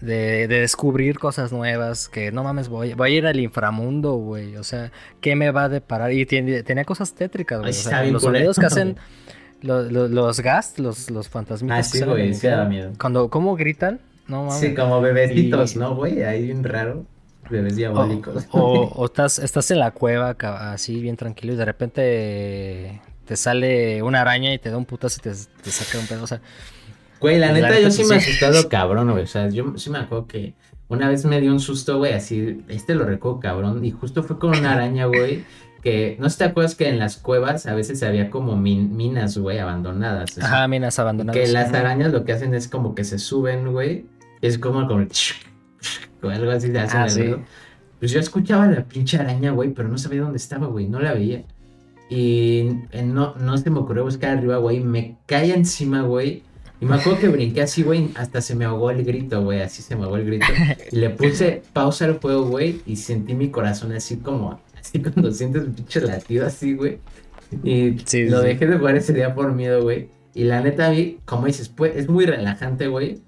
de, 0.00 0.48
descubrir 0.48 1.18
cosas 1.18 1.52
nuevas, 1.52 2.08
que 2.08 2.32
no 2.32 2.44
mames, 2.44 2.68
voy, 2.68 2.94
voy 2.94 3.10
a 3.10 3.14
ir 3.14 3.26
al 3.26 3.40
inframundo, 3.40 4.14
güey. 4.14 4.56
O 4.56 4.64
sea, 4.64 4.92
¿qué 5.20 5.36
me 5.36 5.50
va 5.50 5.64
a 5.64 5.68
deparar? 5.68 6.12
Y 6.12 6.26
tenía 6.26 6.84
cosas 6.84 7.14
tétricas, 7.14 7.60
güey. 7.60 7.70
O 7.70 7.74
sea, 7.74 8.04
los 8.04 8.22
sonidos 8.22 8.58
que 8.58 8.66
hacen... 8.66 8.96
Los, 9.60 9.90
los, 9.90 10.08
los 10.08 10.38
gas, 10.38 10.78
los, 10.78 11.10
los 11.10 11.28
fantasmitas. 11.28 11.78
Ah, 11.78 11.82
sí, 11.82 12.04
güey, 12.04 12.32
sí 12.32 12.46
da 12.46 12.64
miedo. 12.64 12.92
Cuando, 12.96 13.28
¿cómo 13.28 13.56
gritan? 13.56 13.98
No 14.28 14.44
mames. 14.44 14.60
Sí, 14.60 14.72
como 14.72 15.00
bebecitos, 15.00 15.74
¿no, 15.74 15.96
güey? 15.96 16.22
Ahí 16.22 16.44
bien 16.44 16.62
raro. 16.62 17.04
Bebés 17.50 17.74
diabólicos. 17.74 18.46
O, 18.52 18.84
o, 18.84 19.04
estás, 19.06 19.40
estás 19.40 19.70
en 19.72 19.80
la 19.80 19.90
cueva 19.90 20.36
así 20.72 21.00
bien 21.00 21.16
tranquilo 21.16 21.54
y 21.54 21.56
de 21.56 21.64
repente 21.64 23.00
te 23.24 23.36
sale 23.36 24.02
una 24.02 24.20
araña 24.20 24.52
y 24.52 24.58
te 24.58 24.70
da 24.70 24.76
un 24.76 24.84
putazo 24.84 25.18
y 25.18 25.22
te, 25.22 25.32
te 25.62 25.70
saca 25.70 25.98
un 25.98 26.06
pedo. 26.06 26.22
O 26.22 26.26
sea, 26.26 26.40
güey, 27.20 27.38
la 27.38 27.52
neta, 27.52 27.78
yo 27.80 27.90
sí 27.90 28.04
me 28.04 28.16
he 28.16 28.18
asustado 28.18 28.68
cabrón, 28.70 29.10
güey. 29.10 29.24
O 29.24 29.26
sea, 29.26 29.48
yo 29.48 29.74
sí 29.76 29.90
me 29.90 29.98
acuerdo 29.98 30.26
que 30.26 30.54
una 30.88 31.08
vez 31.08 31.24
me 31.24 31.40
dio 31.40 31.52
un 31.52 31.60
susto, 31.60 31.98
güey, 31.98 32.12
así, 32.12 32.62
este 32.68 32.94
lo 32.94 33.04
recuerdo 33.04 33.40
cabrón. 33.40 33.84
Y 33.84 33.90
justo 33.90 34.22
fue 34.22 34.38
con 34.38 34.56
una 34.56 34.72
araña, 34.72 35.06
güey 35.06 35.44
que 35.82 36.16
no 36.18 36.28
te 36.28 36.44
acuerdas 36.44 36.74
que 36.74 36.88
en 36.88 36.98
las 36.98 37.16
cuevas 37.16 37.66
a 37.66 37.74
veces 37.74 38.02
había 38.02 38.30
como 38.30 38.56
minas, 38.56 39.38
güey, 39.38 39.58
abandonadas. 39.58 40.38
Ajá, 40.38 40.66
minas 40.68 40.98
abandonadas. 40.98 41.40
Que 41.40 41.48
las 41.52 41.72
arañas 41.72 42.12
lo 42.12 42.24
que 42.24 42.32
hacen 42.32 42.54
es 42.54 42.68
como 42.68 42.94
que 42.94 43.04
se 43.04 43.18
suben, 43.18 43.72
güey. 43.72 44.06
Es 44.40 44.58
como 44.58 44.86
como 44.86 46.32
algo 46.32 46.50
así 46.50 46.68
de 46.68 46.80
hacen 46.80 47.34
ah, 47.34 47.46
Pues 47.98 48.10
yo 48.10 48.18
escuchaba 48.20 48.66
la 48.66 48.84
pinche 48.84 49.18
araña, 49.18 49.52
güey, 49.52 49.70
pero 49.70 49.88
no 49.88 49.98
sabía 49.98 50.22
dónde 50.22 50.38
estaba, 50.38 50.66
güey, 50.66 50.88
no 50.88 51.00
la 51.00 51.14
veía. 51.14 51.44
Y 52.10 52.70
no, 53.04 53.34
no 53.36 53.58
se 53.58 53.70
me 53.70 53.78
ocurrió 53.78 54.04
buscar 54.04 54.38
arriba, 54.38 54.56
güey, 54.56 54.80
me 54.80 55.18
cae 55.26 55.54
encima, 55.54 56.02
güey. 56.02 56.42
Y 56.80 56.86
me 56.86 56.96
acuerdo 56.96 57.18
que 57.18 57.28
brinqué 57.28 57.62
así, 57.62 57.82
güey, 57.82 58.10
hasta 58.14 58.40
se 58.40 58.54
me 58.54 58.64
ahogó 58.64 58.90
el 58.90 59.04
grito, 59.04 59.42
güey, 59.42 59.62
así 59.62 59.82
se 59.82 59.96
me 59.96 60.04
ahogó 60.04 60.16
el 60.16 60.26
grito. 60.26 60.46
Y 60.92 60.96
le 60.96 61.10
puse 61.10 61.62
pausa 61.72 62.04
al 62.04 62.18
juego, 62.18 62.44
güey, 62.44 62.80
y 62.86 62.96
sentí 62.96 63.34
mi 63.34 63.50
corazón 63.50 63.92
así 63.92 64.18
como 64.18 64.60
así 64.78 65.00
cuando 65.00 65.30
sientes 65.32 65.64
un 65.64 65.74
pinche 65.74 66.00
latido 66.00 66.46
así, 66.46 66.74
güey. 66.74 66.98
Y 67.64 67.96
lo 68.28 68.40
dejé 68.40 68.66
de 68.66 68.78
jugar 68.78 68.96
ese 68.96 69.12
día 69.12 69.34
por 69.34 69.52
miedo, 69.52 69.82
güey. 69.82 70.08
Y 70.34 70.44
la 70.44 70.60
neta, 70.60 70.90
mí, 70.90 71.18
como 71.24 71.46
dices, 71.46 71.68
pues, 71.68 71.96
es 71.96 72.08
muy 72.08 72.26
relajante, 72.26 72.88
güey. 72.88 73.22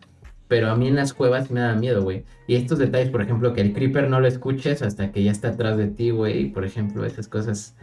Pero 0.48 0.70
a 0.70 0.77
mí 0.77 0.89
en 0.89 0.97
las 0.97 1.14
cuevas 1.14 1.51
me 1.51 1.60
da 1.60 1.74
miedo, 1.74 2.02
güey. 2.02 2.24
Y 2.47 2.56
estos 2.56 2.78
detalles, 2.78 3.10
por 3.10 3.22
ejemplo, 3.22 3.52
que 3.52 3.60
el 3.60 3.72
creeper 3.72 4.09
no 4.09 4.20
lo 4.20 4.27
escuches 4.27 4.82
hasta 4.82 5.12
que 5.12 5.22
ya 5.22 5.31
está 5.31 5.48
atrás 5.48 5.78
de 5.78 5.86
ti, 5.86 6.10
güey. 6.10 6.51
Por 6.52 6.64
ejemplo, 6.64 7.05
esas 7.05 7.28
cosas. 7.28 7.74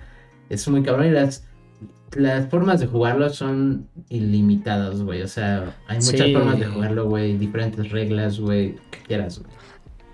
Es 0.50 0.68
muy 0.68 0.84
cabrón. 0.84 1.08
Y 1.08 1.12
las, 1.12 1.46
las 2.16 2.50
formas 2.50 2.80
de 2.80 2.88
jugarlo 2.88 3.30
son 3.30 3.88
ilimitadas, 4.10 5.02
güey. 5.02 5.22
O 5.22 5.28
sea, 5.28 5.76
hay 5.88 5.98
muchas 5.98 6.32
formas 6.32 6.60
de 6.60 6.66
jugarlo, 6.66 7.06
güey. 7.10 7.38
Diferentes 7.38 7.90
reglas, 7.92 8.40
güey. 8.40 8.76
Que 8.92 9.00
quieras, 9.08 9.40
güey. 9.40 9.58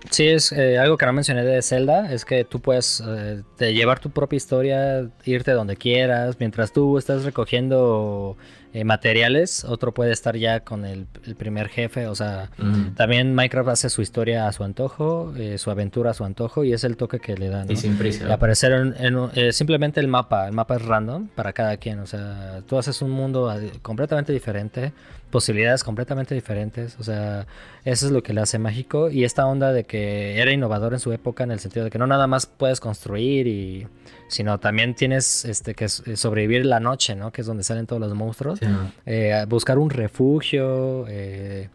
Sí, 0.09 0.27
es 0.27 0.51
eh, 0.51 0.77
algo 0.77 0.97
que 0.97 1.05
no 1.05 1.13
mencioné 1.13 1.45
de 1.45 1.61
Zelda, 1.61 2.11
es 2.11 2.25
que 2.25 2.43
tú 2.43 2.59
puedes 2.59 3.01
eh, 3.07 3.41
llevar 3.73 3.99
tu 3.99 4.09
propia 4.09 4.35
historia, 4.35 5.09
irte 5.23 5.51
donde 5.51 5.77
quieras, 5.77 6.35
mientras 6.39 6.73
tú 6.73 6.97
estás 6.97 7.23
recogiendo 7.23 8.35
eh, 8.75 8.85
materiales, 8.85 9.65
otro 9.65 9.93
puede 9.93 10.11
estar 10.11 10.35
ya 10.35 10.61
con 10.61 10.83
el, 10.83 11.05
primer 11.37 11.69
jefe, 11.69 12.07
o 12.07 12.15
sea, 12.15 12.49
también 12.95 13.35
Minecraft 13.35 13.69
hace 13.69 13.89
su 13.91 14.01
historia 14.01 14.47
a 14.47 14.51
su 14.51 14.63
antojo, 14.63 15.31
eh, 15.37 15.59
su 15.59 15.69
aventura 15.69 16.09
a 16.09 16.13
su 16.15 16.25
antojo 16.25 16.63
y 16.63 16.73
es 16.73 16.83
el 16.83 16.97
toque 16.97 17.19
que 17.19 17.37
le 17.37 17.49
dan. 17.49 17.69
Y 17.69 17.75
sin 17.75 17.99
prisa. 17.99 18.33
aparecer 18.33 18.71
en, 18.71 19.29
eh, 19.35 19.53
simplemente 19.53 19.99
el 19.99 20.07
mapa, 20.07 20.47
el 20.47 20.53
mapa 20.53 20.77
es 20.77 20.81
random 20.81 21.27
para 21.27 21.53
cada 21.53 21.77
quien, 21.77 21.99
o 21.99 22.07
sea, 22.07 22.61
tú 22.67 22.79
haces 22.79 23.03
un 23.03 23.11
mundo 23.11 23.55
completamente 23.83 24.33
diferente, 24.33 24.91
posibilidades 25.29 25.83
completamente 25.83 26.33
diferentes, 26.33 26.95
o 26.99 27.03
sea, 27.03 27.45
eso 27.85 28.07
es 28.07 28.11
lo 28.11 28.23
que 28.23 28.33
le 28.33 28.41
hace 28.41 28.57
mágico 28.57 29.11
y 29.11 29.23
esta 29.23 29.45
onda 29.45 29.71
de 29.71 29.83
que 29.83 30.41
era 30.41 30.51
innovador 30.51 30.93
en 30.93 30.99
su 30.99 31.11
época 31.11 31.43
en 31.43 31.51
el 31.51 31.59
sentido 31.59 31.85
de 31.85 31.91
que 31.91 31.99
no 31.99 32.07
nada 32.07 32.25
más 32.25 32.47
puedes 32.47 32.79
construir 32.79 33.45
y 33.45 33.87
sino 34.33 34.59
también 34.59 34.95
tienes 34.95 35.45
este, 35.45 35.75
que 35.75 35.85
eh, 35.85 35.89
sobrevivir 36.15 36.65
la 36.65 36.79
noche, 36.79 37.15
¿no? 37.15 37.31
Que 37.31 37.41
es 37.41 37.47
donde 37.47 37.63
salen 37.63 37.85
todos 37.85 38.01
los 38.01 38.13
monstruos. 38.15 38.59
Eh, 39.05 39.45
buscar 39.47 39.77
un 39.77 39.91
refugio. 39.91 41.05
Eh, 41.07 41.69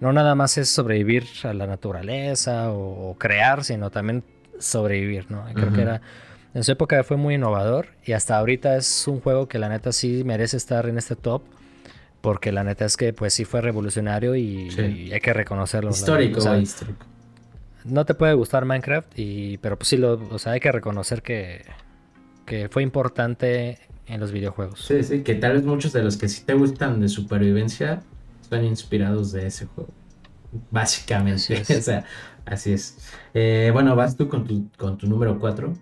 no 0.00 0.12
nada 0.12 0.34
más 0.34 0.58
es 0.58 0.68
sobrevivir 0.68 1.24
a 1.44 1.54
la 1.54 1.66
naturaleza 1.66 2.70
o, 2.70 3.16
crear, 3.18 3.64
sino 3.64 3.90
también 3.90 4.22
sobrevivir, 4.58 5.30
¿no? 5.30 5.44
Creo 5.54 5.72
que 5.72 5.80
era... 5.80 6.02
En 6.52 6.62
su 6.62 6.70
época 6.70 7.02
fue 7.02 7.16
muy 7.16 7.34
innovador 7.34 7.88
y 8.04 8.12
hasta 8.12 8.36
ahorita 8.36 8.76
es 8.76 9.08
un 9.08 9.20
juego 9.20 9.48
que 9.48 9.58
la 9.58 9.68
neta 9.68 9.90
sí 9.90 10.22
merece 10.24 10.56
estar 10.56 10.86
en 10.86 10.98
este 10.98 11.16
top. 11.16 11.42
Porque 12.20 12.52
la 12.52 12.64
neta 12.64 12.84
es 12.84 12.96
que 12.96 13.12
pues 13.12 13.34
sí 13.34 13.44
fue 13.44 13.60
revolucionario 13.60 14.34
y, 14.36 14.70
hay 15.12 15.20
que 15.20 15.32
reconocerlo. 15.32 15.90
Histórico, 15.90 16.38
histórico. 16.56 17.06
No 17.84 18.06
te 18.06 18.14
puede 18.14 18.32
gustar 18.32 18.64
Minecraft, 18.64 19.18
y, 19.18 19.58
pero 19.58 19.76
pues 19.76 19.88
sí, 19.88 19.98
lo, 19.98 20.14
o 20.30 20.38
sea, 20.38 20.52
hay 20.52 20.60
que 20.60 20.72
reconocer 20.72 21.20
que, 21.20 21.66
que 22.44 22.68
fue 22.68 22.82
importante 22.82 23.78
en 24.06 24.20
los 24.20 24.32
videojuegos. 24.32 24.80
Sí, 24.80 25.02
sí, 25.02 25.22
que 25.22 25.34
tal 25.34 25.54
vez 25.54 25.64
muchos 25.64 25.92
de 25.92 26.02
los 26.02 26.16
que 26.16 26.28
sí 26.28 26.44
te 26.44 26.54
gustan 26.54 27.00
de 27.00 27.08
supervivencia 27.08 28.02
son 28.48 28.64
inspirados 28.64 29.32
de 29.32 29.46
ese 29.46 29.66
juego. 29.66 29.90
Básicamente, 30.70 31.62
o 31.78 31.82
sea, 31.82 32.04
así 32.44 32.72
es. 32.72 32.98
Eh, 33.32 33.70
bueno, 33.72 33.96
vas 33.96 34.16
tú 34.16 34.28
con 34.28 34.46
tu, 34.46 34.68
con 34.76 34.98
tu 34.98 35.06
número 35.06 35.38
4. 35.38 35.72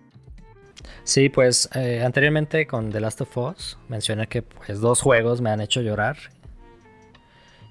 Sí, 1.05 1.29
pues 1.29 1.69
eh, 1.75 2.03
anteriormente 2.05 2.67
con 2.67 2.91
The 2.91 3.01
Last 3.01 3.21
of 3.21 3.37
Us 3.37 3.79
mencioné 3.89 4.29
que 4.29 4.43
pues 4.43 4.81
dos 4.81 5.01
juegos 5.01 5.41
me 5.41 5.51
han 5.51 5.61
hecho 5.61 5.81
llorar. 5.81 6.17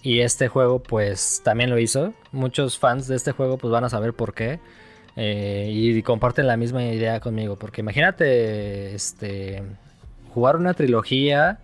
Y 0.03 0.19
este 0.19 0.47
juego 0.47 0.81
pues 0.81 1.41
también 1.43 1.69
lo 1.69 1.80
hizo. 1.80 2.13
Muchos 2.31 2.77
fans 2.77 3.07
de 3.07 3.15
este 3.15 3.31
juego 3.31 3.57
pues 3.57 3.72
van 3.72 3.84
a 3.84 3.89
saber 3.89 4.13
por 4.13 4.34
qué. 4.34 4.59
Eh, 5.15 5.69
y 5.71 6.01
comparten 6.03 6.47
la 6.47 6.57
misma 6.57 6.83
idea 6.83 7.19
conmigo. 7.19 7.57
Porque 7.57 7.81
imagínate 7.81 8.93
este, 8.95 9.63
jugar 10.33 10.55
una 10.55 10.73
trilogía 10.73 11.59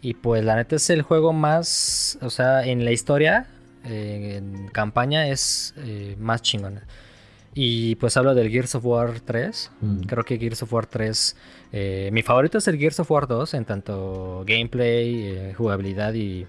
y 0.00 0.14
pues 0.14 0.44
la 0.44 0.56
neta 0.56 0.76
es 0.76 0.90
el 0.90 1.02
juego 1.02 1.32
más, 1.32 2.18
o 2.20 2.30
sea, 2.30 2.64
en 2.64 2.84
la 2.84 2.92
historia, 2.92 3.46
eh, 3.84 4.36
en 4.38 4.68
campaña 4.68 5.28
es 5.28 5.74
eh, 5.78 6.16
más 6.18 6.42
chingón. 6.42 6.80
Y 7.54 7.94
pues 7.96 8.16
hablo 8.16 8.34
del 8.34 8.50
Gears 8.50 8.74
of 8.74 8.84
War 8.84 9.20
3. 9.20 9.70
Mm. 9.80 10.00
Creo 10.02 10.24
que 10.24 10.38
Gears 10.38 10.62
of 10.64 10.72
War 10.72 10.86
3. 10.86 11.36
Eh, 11.72 12.10
mi 12.12 12.22
favorito 12.22 12.58
es 12.58 12.66
el 12.66 12.78
Gears 12.78 12.98
of 12.98 13.10
War 13.10 13.28
2 13.28 13.54
en 13.54 13.64
tanto 13.64 14.44
gameplay, 14.46 15.26
eh, 15.26 15.54
jugabilidad 15.56 16.14
y, 16.14 16.46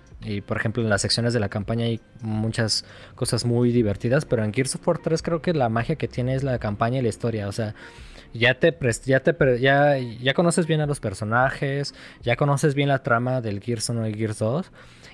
por 0.47 0.57
ejemplo 0.57 0.81
en 0.81 0.89
las 0.89 1.01
secciones 1.01 1.33
de 1.33 1.39
la 1.39 1.49
campaña 1.49 1.85
hay 1.85 1.99
muchas 2.21 2.85
cosas 3.13 3.45
muy 3.45 3.71
divertidas. 3.71 4.25
Pero 4.25 4.43
en 4.43 4.51
Gears 4.51 4.75
of 4.75 4.87
War 4.87 4.97
3 4.97 5.21
creo 5.21 5.41
que 5.43 5.53
la 5.53 5.69
magia 5.69 5.95
que 5.95 6.07
tiene 6.07 6.33
es 6.33 6.43
la 6.43 6.57
campaña 6.57 6.99
y 6.99 7.01
la 7.03 7.09
historia. 7.09 7.47
O 7.47 7.51
sea, 7.51 7.75
ya 8.33 8.59
te, 8.59 8.75
ya 9.05 9.19
te 9.19 9.59
ya, 9.59 9.97
ya 9.97 10.33
conoces 10.33 10.65
bien 10.65 10.81
a 10.81 10.87
los 10.87 10.99
personajes, 10.99 11.93
ya 12.23 12.35
conoces 12.35 12.73
bien 12.73 12.89
la 12.89 13.03
trama 13.03 13.41
del 13.41 13.61
Gears 13.61 13.89
1 13.89 14.07
y 14.07 14.13
Gears 14.15 14.39
2. 14.39 14.71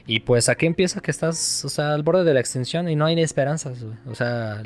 Y 0.08 0.22
pues 0.22 0.50
aquí 0.50 0.66
empieza 0.66 1.02
que 1.02 1.12
estás, 1.12 1.64
o 1.66 1.70
sea, 1.70 1.94
al 1.94 2.04
borde 2.04 2.24
de 2.24 2.34
la 2.34 2.40
extinción 2.40 2.90
y 2.90 2.96
no 2.96 3.06
hay 3.06 3.20
esperanzas, 3.22 3.84
O 4.08 4.16
sea, 4.16 4.62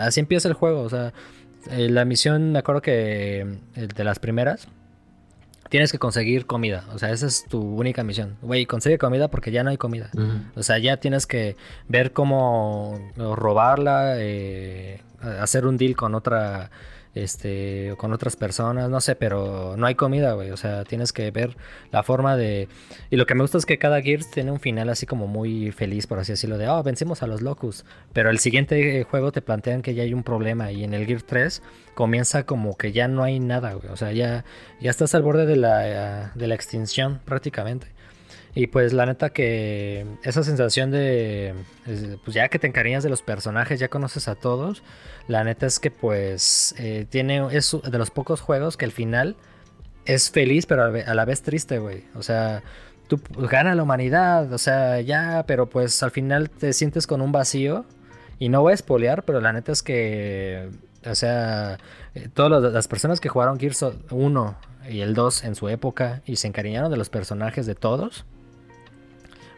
así 0.00 0.20
empieza 0.20 0.48
el 0.48 0.54
juego. 0.54 0.82
O 0.82 0.88
sea, 0.88 1.12
eh, 1.70 1.88
la 1.88 2.04
misión, 2.04 2.52
me 2.52 2.58
acuerdo 2.58 2.82
que 2.82 3.40
eh, 3.76 3.88
de 3.94 4.04
las 4.04 4.18
primeras, 4.18 4.68
tienes 5.68 5.92
que 5.92 5.98
conseguir 5.98 6.46
comida. 6.46 6.84
O 6.92 6.98
sea, 6.98 7.10
esa 7.10 7.26
es 7.26 7.44
tu 7.48 7.60
única 7.60 8.02
misión. 8.02 8.36
Güey, 8.42 8.66
consigue 8.66 8.98
comida 8.98 9.28
porque 9.28 9.50
ya 9.50 9.62
no 9.62 9.70
hay 9.70 9.76
comida. 9.76 10.10
O 10.54 10.62
sea, 10.62 10.78
ya 10.78 10.98
tienes 10.98 11.26
que 11.26 11.56
ver 11.88 12.12
cómo 12.12 13.00
robarla, 13.16 14.14
eh, 14.18 15.00
hacer 15.20 15.66
un 15.66 15.76
deal 15.76 15.96
con 15.96 16.14
otra 16.14 16.70
este, 17.14 17.94
con 17.98 18.12
otras 18.12 18.36
personas, 18.36 18.88
no 18.88 19.00
sé, 19.00 19.16
pero 19.16 19.74
no 19.76 19.86
hay 19.86 19.94
comida, 19.94 20.32
güey, 20.32 20.50
o 20.50 20.56
sea, 20.56 20.84
tienes 20.84 21.12
que 21.12 21.30
ver 21.30 21.56
la 21.90 22.02
forma 22.02 22.36
de... 22.36 22.68
Y 23.10 23.16
lo 23.16 23.26
que 23.26 23.34
me 23.34 23.42
gusta 23.42 23.58
es 23.58 23.66
que 23.66 23.78
cada 23.78 24.00
Gears 24.00 24.30
tiene 24.30 24.50
un 24.50 24.60
final 24.60 24.88
así 24.88 25.06
como 25.06 25.26
muy 25.26 25.72
feliz, 25.72 26.06
por 26.06 26.18
así 26.18 26.32
decirlo, 26.32 26.58
de, 26.58 26.68
oh, 26.68 26.82
vencimos 26.82 27.22
a 27.22 27.26
los 27.26 27.42
Locus, 27.42 27.84
pero 28.12 28.30
el 28.30 28.38
siguiente 28.38 29.04
juego 29.04 29.32
te 29.32 29.42
plantean 29.42 29.82
que 29.82 29.94
ya 29.94 30.02
hay 30.02 30.14
un 30.14 30.22
problema 30.22 30.72
y 30.72 30.84
en 30.84 30.94
el 30.94 31.06
Gear 31.06 31.22
3 31.22 31.62
comienza 31.94 32.44
como 32.44 32.76
que 32.76 32.92
ya 32.92 33.08
no 33.08 33.22
hay 33.22 33.40
nada, 33.40 33.74
güey, 33.74 33.92
o 33.92 33.96
sea, 33.96 34.12
ya, 34.12 34.44
ya 34.80 34.90
estás 34.90 35.14
al 35.14 35.22
borde 35.22 35.46
de 35.46 35.56
la, 35.56 36.32
de 36.34 36.46
la 36.46 36.54
extinción 36.54 37.20
prácticamente. 37.24 37.88
Y 38.54 38.66
pues 38.66 38.92
la 38.92 39.06
neta 39.06 39.30
que 39.30 40.06
esa 40.24 40.42
sensación 40.42 40.90
de, 40.90 41.54
pues 42.22 42.34
ya 42.34 42.48
que 42.48 42.58
te 42.58 42.66
encariñas 42.66 43.02
de 43.02 43.08
los 43.08 43.22
personajes, 43.22 43.80
ya 43.80 43.88
conoces 43.88 44.28
a 44.28 44.34
todos, 44.34 44.82
la 45.26 45.42
neta 45.42 45.66
es 45.66 45.80
que 45.80 45.90
pues 45.90 46.74
eh, 46.78 47.06
tiene, 47.08 47.46
es 47.56 47.74
de 47.82 47.98
los 47.98 48.10
pocos 48.10 48.42
juegos 48.42 48.76
que 48.76 48.84
al 48.84 48.92
final 48.92 49.36
es 50.04 50.30
feliz 50.30 50.66
pero 50.66 50.84
a 50.84 51.14
la 51.14 51.24
vez 51.24 51.42
triste, 51.42 51.78
güey. 51.78 52.04
O 52.14 52.22
sea, 52.22 52.62
tú 53.08 53.20
gana 53.48 53.74
la 53.74 53.82
humanidad, 53.82 54.52
o 54.52 54.58
sea, 54.58 55.00
ya, 55.00 55.44
pero 55.46 55.68
pues 55.68 56.02
al 56.02 56.10
final 56.10 56.50
te 56.50 56.72
sientes 56.72 57.06
con 57.06 57.22
un 57.22 57.32
vacío. 57.32 57.86
Y 58.38 58.48
no 58.48 58.60
voy 58.60 58.72
a 58.72 58.74
espolear, 58.74 59.24
pero 59.24 59.40
la 59.40 59.52
neta 59.52 59.70
es 59.70 59.84
que, 59.84 60.68
o 61.06 61.14
sea, 61.14 61.78
eh, 62.14 62.28
todas 62.34 62.72
las 62.72 62.88
personas 62.88 63.20
que 63.20 63.28
jugaron 63.28 63.58
Gears 63.58 63.84
1 64.10 64.56
y 64.90 65.00
el 65.00 65.14
2 65.14 65.44
en 65.44 65.54
su 65.54 65.68
época 65.68 66.22
y 66.26 66.36
se 66.36 66.48
encariñaron 66.48 66.90
de 66.90 66.96
los 66.96 67.08
personajes 67.08 67.66
de 67.66 67.76
todos, 67.76 68.24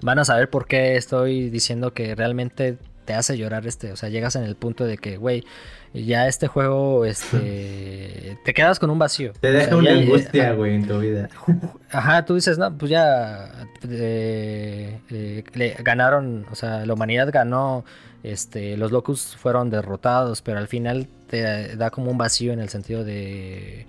van 0.03 0.19
a 0.19 0.25
saber 0.25 0.51
por 0.51 0.67
qué 0.67 0.97
estoy 0.97 1.51
diciendo 1.51 1.93
que 1.93 2.15
realmente 2.15 2.79
te 3.05 3.15
hace 3.15 3.37
llorar 3.37 3.67
este, 3.67 3.93
o 3.93 3.97
sea, 3.97 4.09
llegas 4.09 4.37
en 4.37 4.45
el 4.45 4.57
punto 4.57 4.85
de 4.85 4.99
que, 4.99 5.17
güey, 5.17 5.45
ya 5.93 6.27
este 6.27 6.49
juego, 6.49 7.05
este, 7.05 8.39
te 8.45 8.55
quedas 8.55 8.79
con 8.79 8.91
un 8.91 8.99
vacío. 8.99 9.33
Te 9.41 9.53
deja 9.53 9.77
una 9.77 9.93
angustia, 9.93 10.53
güey, 10.53 10.75
en 10.75 10.89
tu 10.89 10.99
vida. 10.99 11.29
Ajá, 11.91 12.25
tú 12.25 12.35
dices, 12.35 12.59
no, 12.59 12.77
pues 12.77 12.91
ya 12.91 13.51
eh, 13.89 14.99
eh, 15.11 15.45
le 15.53 15.71
ganaron, 15.81 16.47
o 16.51 16.55
sea, 16.55 16.85
la 16.85 16.95
humanidad 16.95 17.31
ganó, 17.33 17.85
este, 18.23 18.77
los 18.77 18.91
locus 18.91 19.37
fueron 19.39 19.71
derrotados, 19.71 20.43
pero 20.43 20.59
al 20.59 20.69
final 20.69 21.07
te 21.29 21.77
da 21.77 21.91
como 21.91 22.11
un 22.11 22.19
vacío 22.19 22.53
en 22.53 22.61
el 22.61 22.71
sentido 22.71 23.05
de 23.05 23.87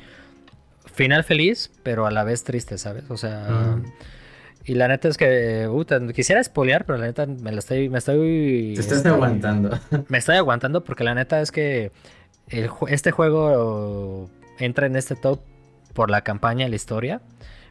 final 0.94 1.23
feliz, 1.23 1.72
pero 1.84 2.06
a 2.06 2.11
la 2.11 2.23
vez 2.23 2.44
triste, 2.44 2.77
¿sabes? 2.77 3.06
O 3.10 3.18
sea... 3.18 3.77
Y 4.66 4.74
la 4.74 4.88
neta 4.88 5.08
es 5.08 5.18
que, 5.18 5.70
quisiera 6.14 6.42
espolear, 6.42 6.86
pero 6.86 6.98
la 6.98 7.06
neta 7.06 7.28
me 7.28 7.52
la 7.52 7.60
estoy, 7.60 7.88
me 7.88 8.00
estoy. 8.00 8.74
Te 8.76 8.82
estás 8.82 9.06
aguantando. 9.06 9.78
Me 10.10 10.18
estoy 10.18 10.38
aguantando 10.38 10.84
porque 10.84 11.04
la 11.04 11.14
neta 11.14 11.40
es 11.40 11.52
que 11.52 11.92
este 12.88 13.12
juego 13.12 14.30
entra 14.60 14.88
en 14.88 14.96
este 14.96 15.16
top 15.16 15.40
por 15.94 16.10
la 16.10 16.22
campaña, 16.22 16.68
la 16.68 16.76
historia, 16.76 17.22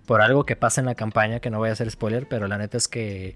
por 0.06 0.22
algo 0.22 0.46
que 0.46 0.54
pasa 0.54 0.80
en 0.80 0.86
la 0.86 0.94
campaña 0.94 1.40
que 1.40 1.50
no 1.50 1.58
voy 1.58 1.68
a 1.68 1.72
hacer 1.72 1.90
spoiler, 1.90 2.26
pero 2.28 2.46
la 2.46 2.58
neta 2.58 2.76
es 2.76 2.86
que 2.86 3.34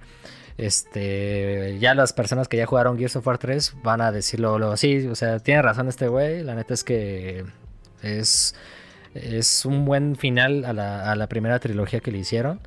este 0.57 1.79
ya 1.81 1.95
las 1.95 2.13
personas 2.13 2.49
que 2.49 2.57
ya 2.57 2.67
jugaron 2.67 2.99
Gears 2.99 3.17
of 3.17 3.27
War 3.27 3.39
3 3.39 3.77
van 3.83 4.01
a 4.01 4.13
decirlo 4.13 4.59
luego, 4.59 4.77
sí, 4.77 5.07
o 5.07 5.15
sea, 5.15 5.39
tiene 5.41 5.63
razón 5.63 5.89
este 5.89 6.09
güey, 6.09 6.43
la 6.43 6.55
neta 6.55 6.75
es 6.75 6.85
que 6.85 7.45
es 8.03 8.55
es 9.15 9.65
un 9.65 9.85
buen 9.85 10.17
final 10.17 10.65
a 10.65 10.73
la, 10.73 11.11
a 11.11 11.17
la 11.17 11.29
primera 11.29 11.59
trilogía 11.59 12.01
que 12.01 12.13
le 12.13 12.19
hicieron. 12.19 12.61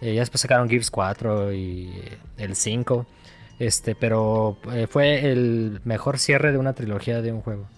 Eh, 0.00 0.14
ya 0.14 0.20
después 0.20 0.40
sacaron 0.40 0.68
Gears 0.68 0.90
4 0.90 1.52
y 1.52 1.90
el 2.38 2.56
5. 2.56 3.06
Este, 3.58 3.94
pero 3.94 4.56
eh, 4.72 4.86
fue 4.88 5.30
el 5.30 5.80
mejor 5.84 6.18
cierre 6.18 6.50
de 6.52 6.58
una 6.58 6.72
trilogía 6.72 7.20
de 7.20 7.32
un 7.32 7.42
juego. 7.42 7.68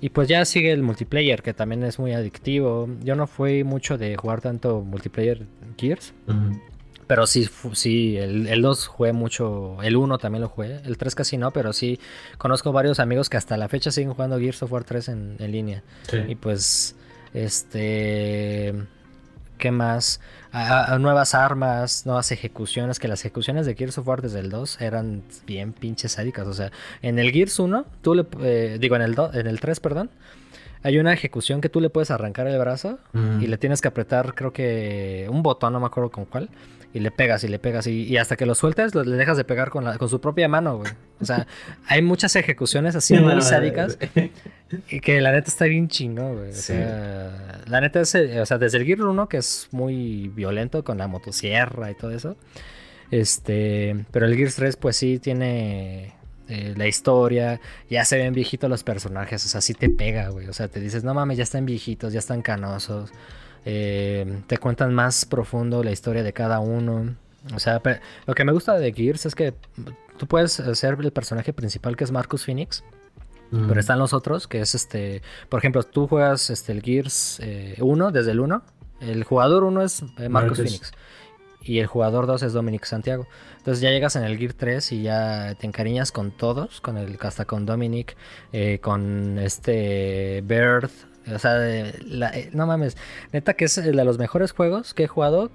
Y 0.00 0.10
pues 0.10 0.28
ya 0.28 0.44
sigue 0.44 0.70
el 0.70 0.82
multiplayer, 0.82 1.42
que 1.42 1.54
también 1.54 1.82
es 1.82 1.98
muy 1.98 2.12
adictivo. 2.12 2.88
Yo 3.02 3.16
no 3.16 3.26
fui 3.26 3.64
mucho 3.64 3.98
de 3.98 4.16
jugar 4.16 4.40
tanto 4.40 4.82
multiplayer 4.82 5.46
Gears. 5.78 6.12
Pero 7.06 7.26
sí, 7.26 7.48
sí 7.72 8.16
el, 8.16 8.46
el, 8.46 8.62
2 8.62 8.86
jugué 8.86 9.12
mucho. 9.12 9.78
El 9.82 9.96
1 9.96 10.18
también 10.18 10.42
lo 10.42 10.48
jugué. 10.48 10.80
El 10.84 10.98
3 10.98 11.14
casi 11.14 11.36
no, 11.36 11.50
pero 11.50 11.72
sí 11.72 11.98
conozco 12.38 12.72
varios 12.72 13.00
amigos 13.00 13.28
que 13.28 13.36
hasta 13.36 13.56
la 13.56 13.68
fecha 13.68 13.90
siguen 13.90 14.12
jugando 14.12 14.38
Gears 14.38 14.62
of 14.62 14.72
War 14.72 14.84
3 14.84 15.08
en, 15.08 15.36
en 15.38 15.52
línea. 15.52 15.82
Y 16.28 16.34
pues, 16.34 16.96
este. 17.32 18.73
¿Qué 19.64 19.70
más? 19.70 20.20
A, 20.52 20.98
nuevas 20.98 21.34
armas, 21.34 22.04
nuevas 22.04 22.30
ejecuciones, 22.32 22.98
que 22.98 23.08
las 23.08 23.20
ejecuciones 23.20 23.64
de 23.64 23.74
Gears 23.74 23.96
of 23.96 24.06
War 24.06 24.20
desde 24.20 24.40
el 24.40 24.50
2 24.50 24.82
eran 24.82 25.22
bien 25.46 25.72
pinches 25.72 26.12
sádicas. 26.12 26.46
O 26.46 26.52
sea, 26.52 26.70
en 27.00 27.18
el 27.18 27.32
Gears 27.32 27.58
1, 27.58 27.86
tú 28.02 28.14
le, 28.14 28.26
eh, 28.42 28.76
digo, 28.78 28.94
en 28.96 29.00
el, 29.00 29.16
en 29.32 29.46
el 29.46 29.60
3, 29.60 29.80
perdón, 29.80 30.10
hay 30.82 30.98
una 30.98 31.14
ejecución 31.14 31.62
que 31.62 31.70
tú 31.70 31.80
le 31.80 31.88
puedes 31.88 32.10
arrancar 32.10 32.46
el 32.46 32.58
brazo 32.58 32.98
y 33.40 33.46
le 33.46 33.56
tienes 33.56 33.80
que 33.80 33.88
apretar, 33.88 34.34
creo 34.34 34.52
que 34.52 35.28
un 35.30 35.42
botón, 35.42 35.72
no 35.72 35.80
me 35.80 35.86
acuerdo 35.86 36.10
con 36.10 36.26
cuál, 36.26 36.50
y 36.94 37.00
le 37.00 37.10
pegas 37.10 37.42
y 37.42 37.48
le 37.48 37.58
pegas 37.58 37.88
y, 37.88 38.16
hasta 38.16 38.36
que 38.36 38.46
lo 38.46 38.54
sueltes 38.54 38.94
le 38.94 39.16
dejas 39.16 39.36
de 39.36 39.44
pegar 39.44 39.68
con, 39.70 39.84
la, 39.84 39.98
con 39.98 40.08
su 40.08 40.20
propia 40.20 40.48
mano, 40.48 40.78
güey. 40.78 40.92
O 41.20 41.24
sea, 41.24 41.46
hay 41.88 42.02
muchas 42.02 42.36
ejecuciones 42.36 42.94
así 42.94 43.14
muy 43.18 43.42
sádicas 43.42 43.98
y 44.88 45.00
que 45.00 45.20
la 45.20 45.32
neta 45.32 45.48
está 45.48 45.64
bien 45.64 45.88
chingo, 45.88 46.36
güey. 46.36 46.50
O 46.50 46.54
sea, 46.54 47.62
la 47.66 47.80
neta 47.80 48.00
es, 48.00 48.14
eh, 48.14 48.40
o 48.40 48.46
sea, 48.46 48.58
desde 48.58 48.78
el 48.78 48.84
Gear 48.84 49.02
1 49.02 49.28
que 49.28 49.38
es 49.38 49.68
muy 49.72 50.28
violento 50.28 50.84
con 50.84 50.96
la 50.96 51.08
motosierra 51.08 51.90
y 51.90 51.94
todo 51.96 52.12
eso. 52.12 52.36
Este, 53.10 54.04
pero 54.12 54.26
el 54.26 54.36
Gears 54.36 54.54
3 54.54 54.76
pues 54.76 54.96
sí 54.96 55.18
tiene 55.18 56.14
eh, 56.48 56.74
la 56.76 56.86
historia, 56.86 57.60
ya 57.90 58.04
se 58.04 58.18
ven 58.18 58.34
viejitos 58.34 58.70
los 58.70 58.84
personajes, 58.84 59.44
o 59.44 59.48
sea, 59.48 59.60
sí 59.60 59.74
te 59.74 59.90
pega, 59.90 60.28
güey. 60.28 60.46
O 60.46 60.52
sea, 60.52 60.68
te 60.68 60.78
dices, 60.78 61.02
no 61.02 61.12
mames, 61.12 61.38
ya 61.38 61.42
están 61.42 61.66
viejitos, 61.66 62.12
ya 62.12 62.20
están 62.20 62.40
canosos. 62.40 63.10
Eh, 63.64 64.42
te 64.46 64.58
cuentan 64.58 64.94
más 64.94 65.24
profundo 65.24 65.82
la 65.82 65.90
historia 65.90 66.22
de 66.22 66.32
cada 66.32 66.60
uno. 66.60 67.16
O 67.54 67.58
sea, 67.58 67.80
lo 68.26 68.34
que 68.34 68.44
me 68.44 68.52
gusta 68.52 68.74
de 68.78 68.92
Gears 68.92 69.26
es 69.26 69.34
que 69.34 69.54
tú 70.18 70.26
puedes 70.26 70.52
ser 70.52 70.96
el 71.00 71.12
personaje 71.12 71.52
principal 71.52 71.96
que 71.96 72.04
es 72.04 72.10
Marcus 72.10 72.44
Phoenix. 72.44 72.84
Pero 73.50 73.78
están 73.78 74.00
los 74.00 74.12
otros, 74.12 74.48
que 74.48 74.60
es 74.60 74.74
este. 74.74 75.22
Por 75.48 75.60
ejemplo, 75.60 75.84
tú 75.84 76.08
juegas 76.08 76.50
este, 76.50 76.72
el 76.72 76.82
Gears 76.82 77.40
1 77.78 78.08
eh, 78.08 78.12
desde 78.12 78.32
el 78.32 78.40
1. 78.40 78.62
El 79.00 79.22
jugador 79.22 79.62
1 79.62 79.82
es 79.82 80.02
eh, 80.18 80.28
Marcus, 80.28 80.58
Phoenix. 80.58 80.92
Y 81.62 81.78
el 81.78 81.86
jugador 81.86 82.26
2 82.26 82.42
es 82.42 82.52
Dominic 82.52 82.84
Santiago. 82.84 83.28
Entonces 83.58 83.80
ya 83.80 83.90
llegas 83.90 84.16
en 84.16 84.24
el 84.24 84.36
Gear 84.38 84.54
3 84.54 84.90
y 84.90 85.02
ya 85.02 85.54
te 85.54 85.68
encariñas 85.68 86.10
con 86.10 86.32
todos. 86.32 86.80
Con 86.80 86.96
el, 86.98 87.16
hasta 87.20 87.44
con 87.44 87.64
Dominic, 87.64 88.16
con 88.80 89.38
este 89.38 90.42
Bird, 90.44 90.90
o 91.32 91.38
sea, 91.38 91.56
eh, 91.60 92.50
no 92.52 92.66
mames. 92.66 92.96
Neta 93.32 93.54
que 93.54 93.64
es 93.66 93.76
de 93.76 94.04
los 94.04 94.18
mejores 94.18 94.52
juegos 94.52 94.94
que 94.94 95.04
he 95.04 95.08
jugado 95.08 95.50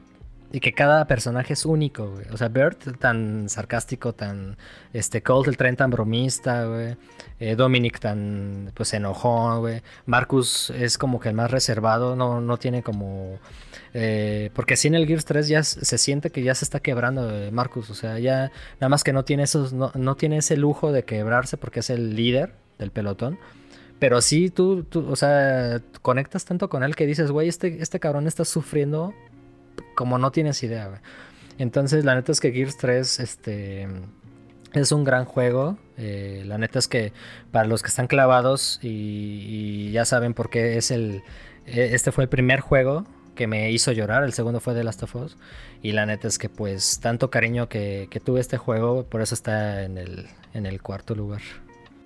y 0.51 0.59
que 0.61 0.73
cada 0.73 1.05
personaje 1.05 1.53
es 1.53 1.65
único, 1.65 2.09
güey. 2.09 2.25
O 2.31 2.37
sea, 2.37 2.49
Bert 2.49 2.97
tan 2.99 3.49
sarcástico, 3.49 4.13
tan... 4.13 4.57
Este, 4.93 5.21
Colt 5.21 5.47
el 5.47 5.57
tren 5.57 5.75
tan 5.75 5.91
bromista, 5.91 6.65
güey. 6.65 6.97
Eh, 7.39 7.55
Dominic 7.55 7.99
tan, 7.99 8.71
pues, 8.73 8.93
enojón, 8.93 9.59
güey. 9.59 9.83
Marcus 10.07 10.71
es 10.71 10.97
como 10.97 11.19
que 11.19 11.29
el 11.29 11.35
más 11.35 11.51
reservado, 11.51 12.15
no, 12.15 12.41
no 12.41 12.57
tiene 12.57 12.81
como... 12.81 13.37
Eh, 13.93 14.49
porque 14.53 14.75
si 14.75 14.87
en 14.87 14.95
el 14.95 15.05
Gears 15.07 15.25
3 15.25 15.47
ya 15.47 15.63
se 15.63 15.97
siente 15.97 16.31
que 16.31 16.43
ya 16.43 16.55
se 16.55 16.65
está 16.65 16.79
quebrando 16.79 17.29
Marcus. 17.51 17.91
O 17.91 17.95
sea, 17.95 18.17
ya 18.17 18.51
nada 18.79 18.89
más 18.89 19.03
que 19.03 19.13
no 19.13 19.25
tiene, 19.25 19.43
esos, 19.43 19.71
no, 19.73 19.91
no 19.93 20.15
tiene 20.15 20.37
ese 20.37 20.57
lujo 20.57 20.91
de 20.91 21.03
quebrarse 21.03 21.57
porque 21.57 21.81
es 21.81 21.91
el 21.91 22.15
líder 22.15 22.53
del 22.79 22.89
pelotón. 22.89 23.37
Pero 23.99 24.21
sí, 24.21 24.49
tú, 24.49 24.83
tú, 24.83 25.05
o 25.09 25.15
sea, 25.15 25.81
conectas 26.01 26.45
tanto 26.45 26.69
con 26.69 26.83
él 26.83 26.95
que 26.95 27.05
dices, 27.05 27.31
güey, 27.31 27.49
este, 27.49 27.81
este 27.81 27.99
cabrón 27.99 28.27
está 28.27 28.45
sufriendo 28.45 29.13
como 29.95 30.17
no 30.17 30.31
tienes 30.31 30.63
idea, 30.63 30.87
güey. 30.87 31.01
Entonces, 31.57 32.05
la 32.05 32.15
neta 32.15 32.31
es 32.31 32.39
que 32.39 32.53
Gears 32.53 32.77
3, 32.77 33.19
este, 33.19 33.87
es 34.73 34.91
un 34.93 35.03
gran 35.03 35.25
juego. 35.25 35.77
Eh, 35.97 36.43
la 36.45 36.57
neta 36.57 36.79
es 36.79 36.87
que 36.87 37.11
para 37.51 37.67
los 37.67 37.83
que 37.83 37.89
están 37.89 38.07
clavados 38.07 38.79
y, 38.81 39.91
ya 39.91 40.05
saben 40.05 40.33
por 40.33 40.49
qué 40.49 40.77
es 40.77 40.91
el, 40.91 41.21
e, 41.65 41.93
este 41.93 42.13
fue 42.13 42.23
el 42.23 42.29
primer 42.29 42.61
juego 42.61 43.05
que 43.35 43.47
me 43.47 43.71
hizo 43.71 43.91
llorar, 43.91 44.23
el 44.23 44.33
segundo 44.33 44.59
fue 44.59 44.73
The 44.73 44.83
Last 44.83 45.03
of 45.03 45.15
Us. 45.15 45.37
Y 45.81 45.91
la 45.93 46.05
neta 46.05 46.27
es 46.27 46.37
que 46.37 46.49
pues 46.49 46.99
tanto 47.01 47.29
cariño 47.29 47.69
que, 47.69 48.07
que 48.09 48.19
tuve 48.19 48.39
este 48.39 48.57
juego, 48.57 49.03
por 49.03 49.21
eso 49.21 49.33
está 49.33 49.83
en 49.83 49.97
el, 49.97 50.27
en 50.53 50.65
el 50.65 50.81
cuarto 50.81 51.15
lugar. 51.15 51.41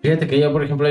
Fíjate 0.02 0.28
que 0.28 0.40
yo, 0.40 0.52
por 0.52 0.64
ejemplo, 0.64 0.88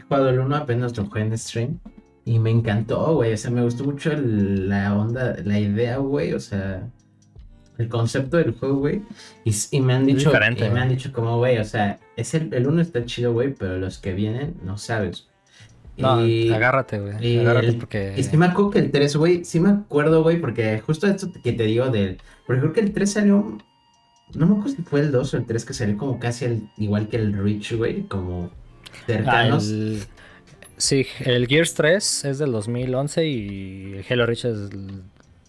he 0.00 0.02
jugado 0.02 0.28
el 0.30 0.38
1, 0.38 0.56
apenas 0.56 0.96
lo 0.96 1.06
jugué 1.06 1.22
en 1.22 1.38
stream. 1.38 1.78
Y 2.24 2.38
me 2.38 2.50
encantó, 2.50 3.14
güey. 3.14 3.32
O 3.32 3.36
sea, 3.36 3.50
me 3.50 3.62
gustó 3.62 3.84
mucho 3.84 4.12
la 4.14 4.96
onda, 4.96 5.36
la 5.44 5.58
idea, 5.58 5.98
güey. 5.98 6.32
O 6.32 6.40
sea, 6.40 6.88
el 7.78 7.88
concepto 7.88 8.36
del 8.36 8.52
juego, 8.52 8.76
güey. 8.76 9.02
Y, 9.44 9.80
me 9.80 9.94
han 9.94 10.06
dicho, 10.06 10.30
y 10.30 10.70
me 10.70 10.80
han 10.80 10.88
dicho 10.88 11.12
como, 11.12 11.38
güey, 11.38 11.58
o 11.58 11.64
sea, 11.64 11.98
es 12.16 12.34
el, 12.34 12.52
el 12.54 12.66
1 12.66 12.80
está 12.80 13.04
chido, 13.04 13.32
güey, 13.32 13.52
pero 13.54 13.78
los 13.78 13.98
que 13.98 14.12
vienen 14.12 14.54
no 14.64 14.78
sabes. 14.78 15.28
No, 15.96 16.24
y, 16.24 16.50
agárrate, 16.50 17.00
güey. 17.00 17.38
Agárrate 17.38 17.72
porque. 17.74 18.14
Y 18.16 18.22
sí 18.22 18.36
me 18.36 18.46
acuerdo 18.46 18.70
que 18.70 18.78
el 18.78 18.90
3, 18.90 19.16
güey, 19.16 19.44
sí 19.44 19.58
me 19.58 19.70
acuerdo, 19.70 20.22
güey, 20.22 20.40
porque 20.40 20.80
justo 20.80 21.06
esto 21.06 21.30
que 21.42 21.52
te 21.52 21.64
digo 21.64 21.90
del. 21.90 22.18
Porque 22.46 22.60
creo 22.60 22.72
que 22.72 22.80
el 22.80 22.92
3 22.92 23.10
salió 23.10 23.58
no 24.34 24.46
me 24.46 24.52
acuerdo 24.52 24.76
si 24.76 24.82
fue 24.82 25.00
el 25.00 25.12
2 25.12 25.34
o 25.34 25.36
el 25.36 25.46
3 25.46 25.64
que 25.64 25.74
salió 25.74 25.96
como 25.96 26.18
casi 26.18 26.44
el, 26.46 26.68
igual 26.76 27.08
que 27.08 27.16
el 27.16 27.32
Reach, 27.32 27.74
güey, 27.74 28.04
como 28.04 28.50
cercanos. 29.06 29.72
Ah, 29.72 30.04
sí, 30.76 31.06
el 31.20 31.46
Gears 31.46 31.74
3 31.74 32.24
es 32.24 32.38
del 32.38 32.52
2011 32.52 33.26
y 33.26 33.92
el 33.94 34.04
Halo 34.08 34.26
Reach 34.26 34.44
es 34.44 34.70
del 34.70 35.02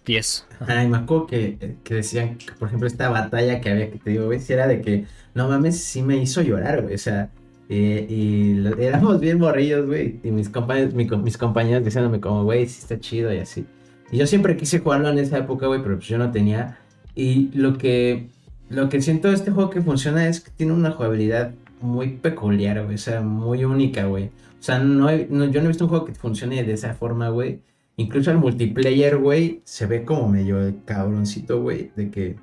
10. 0.05 0.47
Ay, 0.67 0.87
me 0.87 0.97
acuerdo 0.97 1.27
que, 1.27 1.77
que, 1.83 1.95
decían, 1.95 2.37
que, 2.37 2.51
por 2.53 2.67
ejemplo, 2.67 2.87
esta 2.87 3.09
batalla 3.09 3.61
que 3.61 3.69
había 3.69 3.91
que 3.91 3.99
te 3.99 4.09
digo, 4.09 4.25
güey, 4.25 4.39
si 4.39 4.53
era 4.53 4.67
de 4.67 4.81
que, 4.81 5.05
no 5.33 5.47
mames, 5.47 5.83
sí 5.83 6.01
me 6.01 6.17
hizo 6.17 6.41
llorar, 6.41 6.83
güey, 6.83 6.95
o 6.95 6.97
sea, 6.97 7.29
eh, 7.69 8.05
y 8.09 8.83
éramos 8.83 9.19
bien 9.19 9.39
morrillos, 9.39 9.85
güey, 9.87 10.19
y 10.23 10.31
mis 10.31 10.49
compañeros, 10.49 10.93
mis 10.93 11.37
compañeros 11.37 11.85
diciéndome 11.85 12.19
como, 12.19 12.43
güey, 12.43 12.67
sí 12.67 12.79
está 12.81 12.99
chido 12.99 13.33
y 13.33 13.39
así. 13.39 13.65
Y 14.11 14.17
yo 14.17 14.27
siempre 14.27 14.57
quise 14.57 14.79
jugarlo 14.79 15.09
en 15.09 15.17
esa 15.17 15.39
época, 15.39 15.67
güey, 15.67 15.81
pero 15.81 15.95
pues 15.95 16.07
yo 16.07 16.17
no 16.17 16.31
tenía. 16.31 16.77
Y 17.15 17.49
lo 17.53 17.77
que 17.77 18.27
lo 18.69 18.89
que 18.89 19.01
siento 19.01 19.29
de 19.29 19.35
este 19.35 19.51
juego 19.51 19.69
que 19.69 19.81
funciona 19.81 20.27
es 20.27 20.41
que 20.41 20.51
tiene 20.51 20.73
una 20.73 20.91
jugabilidad 20.91 21.53
muy 21.83 22.17
peculiar, 22.17 22.83
güey. 22.83 22.95
O 22.95 22.97
sea, 22.97 23.21
muy 23.21 23.65
única, 23.65 24.05
güey. 24.05 24.25
O 24.25 24.63
sea, 24.63 24.79
no, 24.79 25.11
yo 25.11 25.27
no 25.29 25.65
he 25.65 25.67
visto 25.67 25.83
un 25.83 25.89
juego 25.89 26.05
que 26.05 26.15
funcione 26.15 26.63
de 26.63 26.73
esa 26.73 26.93
forma, 26.93 27.29
güey. 27.29 27.59
Incluso 27.97 28.31
el 28.31 28.37
multiplayer, 28.37 29.17
güey, 29.17 29.61
se 29.65 29.85
ve 29.85 30.03
como 30.03 30.27
medio 30.27 30.73
cabroncito, 30.85 31.61
güey, 31.61 31.91
de 31.95 32.09
que 32.09 32.37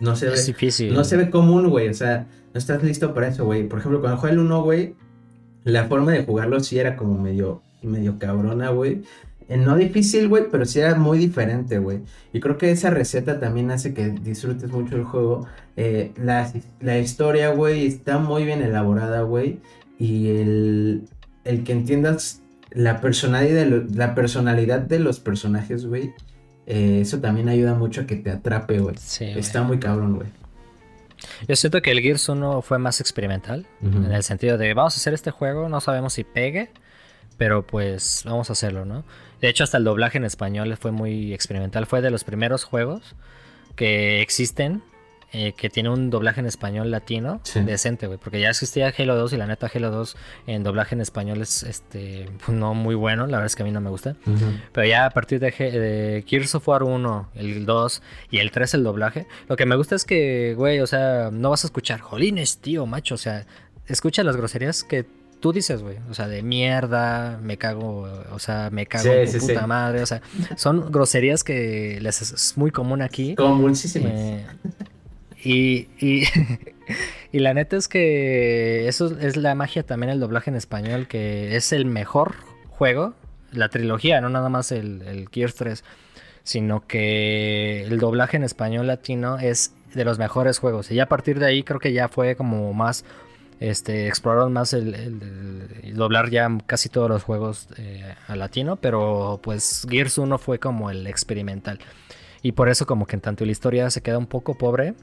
no 0.00 0.16
se 0.16 0.30
ve. 0.30 0.42
difícil. 0.42 0.94
No 0.94 1.04
se 1.04 1.16
ve 1.16 1.28
común, 1.28 1.68
güey. 1.68 1.88
O 1.88 1.94
sea, 1.94 2.26
no 2.54 2.58
estás 2.58 2.82
listo 2.82 3.12
para 3.12 3.28
eso, 3.28 3.44
güey. 3.44 3.68
Por 3.68 3.80
ejemplo, 3.80 4.00
cuando 4.00 4.18
jugué 4.18 4.32
el 4.32 4.38
1, 4.38 4.62
güey, 4.62 4.94
la 5.64 5.84
forma 5.86 6.12
de 6.12 6.24
jugarlo 6.24 6.60
sí 6.60 6.78
era 6.78 6.96
como 6.96 7.20
medio, 7.20 7.62
medio 7.82 8.18
cabrona, 8.18 8.70
güey. 8.70 9.02
Eh, 9.48 9.56
no 9.56 9.76
difícil, 9.76 10.28
güey, 10.28 10.44
pero 10.50 10.64
sí 10.64 10.80
era 10.80 10.94
muy 10.96 11.18
diferente, 11.18 11.78
güey. 11.78 12.00
Y 12.32 12.40
creo 12.40 12.58
que 12.58 12.70
esa 12.70 12.90
receta 12.90 13.38
también 13.38 13.70
hace 13.70 13.94
que 13.94 14.10
disfrutes 14.10 14.70
mucho 14.70 14.96
el 14.96 15.04
juego. 15.04 15.46
Eh, 15.76 16.12
la, 16.16 16.52
la, 16.80 16.98
historia, 16.98 17.50
güey, 17.50 17.86
está 17.86 18.18
muy 18.18 18.44
bien 18.44 18.62
elaborada, 18.62 19.22
güey. 19.22 19.60
Y 19.98 20.28
el, 20.28 21.04
el 21.44 21.64
que 21.64 21.72
entiendas 21.72 22.42
la 22.70 23.00
personalidad 23.00 23.64
de, 23.64 23.86
la 23.94 24.14
personalidad 24.14 24.80
de 24.80 24.98
los 24.98 25.20
personajes, 25.20 25.86
güey. 25.86 26.12
Eh, 26.66 26.98
eso 27.00 27.20
también 27.20 27.48
ayuda 27.48 27.74
mucho 27.74 28.02
a 28.02 28.06
que 28.06 28.16
te 28.16 28.30
atrape, 28.30 28.80
güey. 28.80 28.96
Está 29.20 29.62
muy 29.62 29.78
cabrón, 29.78 30.16
güey. 30.16 30.28
Yo 31.48 31.56
siento 31.56 31.80
que 31.80 31.92
el 31.92 32.00
Gears 32.00 32.28
1 32.28 32.62
fue 32.62 32.78
más 32.78 33.00
experimental. 33.00 33.66
En 33.80 34.12
el 34.12 34.22
sentido 34.22 34.58
de 34.58 34.74
vamos 34.74 34.94
a 34.94 34.96
hacer 34.98 35.14
este 35.14 35.30
juego, 35.30 35.68
no 35.68 35.80
sabemos 35.80 36.14
si 36.14 36.24
pegue. 36.24 36.70
Pero 37.36 37.66
pues 37.66 38.22
vamos 38.24 38.50
a 38.50 38.54
hacerlo, 38.54 38.84
¿no? 38.84 39.04
De 39.40 39.48
hecho, 39.48 39.64
hasta 39.64 39.76
el 39.76 39.84
doblaje 39.84 40.18
en 40.18 40.24
español 40.24 40.76
fue 40.76 40.92
muy 40.92 41.34
experimental. 41.34 41.86
Fue 41.86 42.00
de 42.00 42.10
los 42.10 42.24
primeros 42.24 42.64
juegos 42.64 43.14
que 43.74 44.22
existen 44.22 44.82
eh, 45.32 45.54
que 45.54 45.68
tiene 45.68 45.90
un 45.90 46.08
doblaje 46.08 46.40
en 46.40 46.46
español 46.46 46.90
latino 46.90 47.40
decente, 47.66 48.06
güey. 48.06 48.18
Porque 48.18 48.40
ya 48.40 48.48
existía 48.48 48.94
Halo 48.96 49.16
2 49.16 49.32
y 49.32 49.36
la 49.36 49.46
neta 49.46 49.68
Halo 49.72 49.90
2 49.90 50.16
en 50.46 50.62
doblaje 50.62 50.94
en 50.94 51.00
español 51.00 51.42
es 51.42 51.62
este 51.64 52.30
no 52.48 52.74
muy 52.74 52.94
bueno. 52.94 53.26
La 53.26 53.38
verdad 53.38 53.46
es 53.46 53.56
que 53.56 53.62
a 53.62 53.66
mí 53.66 53.72
no 53.72 53.80
me 53.80 53.90
gusta. 53.90 54.16
Pero 54.72 54.86
ya 54.86 55.04
a 55.04 55.10
partir 55.10 55.40
de, 55.40 55.50
de, 55.50 56.24
Gears 56.26 56.54
of 56.54 56.66
War 56.68 56.84
1, 56.84 57.30
el 57.34 57.66
2 57.66 58.02
y 58.30 58.38
el 58.38 58.52
3 58.52 58.74
el 58.74 58.84
doblaje. 58.84 59.26
Lo 59.48 59.56
que 59.56 59.66
me 59.66 59.76
gusta 59.76 59.96
es 59.96 60.04
que, 60.04 60.54
güey, 60.56 60.80
o 60.80 60.86
sea, 60.86 61.30
no 61.32 61.50
vas 61.50 61.64
a 61.64 61.66
escuchar 61.66 62.00
jolines, 62.00 62.58
tío, 62.58 62.86
macho. 62.86 63.16
O 63.16 63.18
sea, 63.18 63.46
escucha 63.88 64.22
las 64.22 64.36
groserías 64.36 64.84
que 64.84 65.04
tú 65.40 65.52
dices, 65.52 65.82
güey. 65.82 65.98
O 66.10 66.14
sea, 66.14 66.28
de 66.28 66.42
mierda, 66.42 67.38
me 67.42 67.56
cago, 67.56 68.08
o 68.32 68.38
sea, 68.38 68.70
me 68.70 68.86
cago 68.86 69.10
en 69.10 69.32
tu 69.32 69.38
puta 69.38 69.66
madre. 69.66 70.02
O 70.02 70.06
sea, 70.06 70.22
son 70.56 70.90
groserías 70.90 71.44
que 71.44 71.98
les 72.00 72.22
es 72.22 72.56
muy 72.56 72.70
común 72.70 73.02
aquí. 73.02 73.34
Comunísimas. 73.34 74.12
Eh, 74.12 74.46
y, 75.42 75.88
y, 75.98 76.24
y, 77.32 77.38
la 77.38 77.54
neta 77.54 77.76
es 77.76 77.88
que 77.88 78.88
eso 78.88 79.16
es 79.18 79.36
la 79.36 79.54
magia 79.54 79.82
también 79.82 80.10
el 80.10 80.20
doblaje 80.20 80.50
en 80.50 80.56
español, 80.56 81.06
que 81.06 81.56
es 81.56 81.72
el 81.72 81.86
mejor 81.86 82.34
juego, 82.70 83.14
la 83.52 83.68
trilogía, 83.68 84.20
no 84.20 84.28
nada 84.28 84.48
más 84.48 84.72
el, 84.72 85.02
el 85.02 85.28
Gears 85.30 85.54
3, 85.54 85.84
sino 86.42 86.86
que 86.86 87.84
el 87.84 87.98
doblaje 87.98 88.36
en 88.36 88.44
español 88.44 88.86
latino 88.86 89.38
es 89.38 89.72
de 89.94 90.04
los 90.04 90.18
mejores 90.18 90.58
juegos. 90.58 90.90
Y 90.90 90.96
ya 90.96 91.04
a 91.04 91.08
partir 91.08 91.38
de 91.38 91.46
ahí 91.46 91.62
creo 91.62 91.80
que 91.80 91.92
ya 91.92 92.08
fue 92.08 92.36
como 92.36 92.72
más 92.72 93.04
este, 93.60 94.06
exploraron 94.08 94.52
más 94.52 94.72
el, 94.72 95.94
doblar 95.94 96.30
ya 96.30 96.48
casi 96.66 96.88
todos 96.88 97.08
los 97.08 97.22
juegos 97.22 97.68
eh, 97.78 98.14
a 98.26 98.36
latino, 98.36 98.76
pero 98.76 99.40
pues 99.42 99.86
Gears 99.88 100.18
1 100.18 100.38
fue 100.38 100.58
como 100.58 100.90
el 100.90 101.06
experimental. 101.06 101.78
Y 102.42 102.52
por 102.52 102.68
eso 102.68 102.86
como 102.86 103.06
que 103.06 103.16
en 103.16 103.22
tanto 103.22 103.44
la 103.44 103.52
historia 103.52 103.90
se 103.90 104.02
queda 104.02 104.18
un 104.18 104.26
poco 104.26 104.56
pobre. 104.56 104.94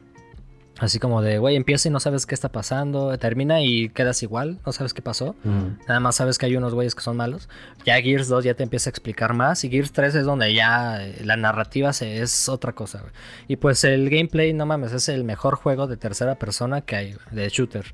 Así 0.83 0.99
como 0.99 1.21
de, 1.21 1.37
güey, 1.37 1.55
empieza 1.55 1.87
y 1.87 1.91
no 1.91 2.01
sabes 2.01 2.25
qué 2.25 2.35
está 2.35 2.49
pasando, 2.49 3.17
termina 3.17 3.61
y 3.61 3.87
quedas 3.87 4.21
igual, 4.21 4.59
no 4.65 4.73
sabes 4.73 4.93
qué 4.93 5.01
pasó. 5.01 5.33
Nada 5.87 6.01
más 6.01 6.17
sabes 6.17 6.37
que 6.37 6.45
hay 6.45 6.57
unos 6.57 6.73
güeyes 6.73 6.93
que 6.93 6.99
son 6.99 7.15
malos. 7.15 7.47
Ya 7.85 8.01
Gears 8.01 8.27
2 8.27 8.43
ya 8.43 8.53
te 8.53 8.63
empieza 8.63 8.89
a 8.89 8.91
explicar 8.91 9.33
más 9.33 9.63
y 9.63 9.69
Gears 9.69 9.93
3 9.93 10.13
es 10.15 10.25
donde 10.25 10.53
ya 10.53 11.01
eh, 11.01 11.21
la 11.23 11.37
narrativa 11.37 11.93
se, 11.93 12.21
es 12.21 12.49
otra 12.49 12.73
cosa. 12.73 13.01
Y 13.47 13.55
pues 13.55 13.85
el 13.85 14.09
gameplay, 14.09 14.51
no 14.51 14.65
mames, 14.65 14.91
es 14.91 15.07
el 15.07 15.23
mejor 15.23 15.55
juego 15.55 15.87
de 15.87 15.95
tercera 15.95 16.35
persona 16.35 16.81
que 16.81 16.97
hay, 16.97 17.15
de 17.31 17.47
shooter. 17.47 17.85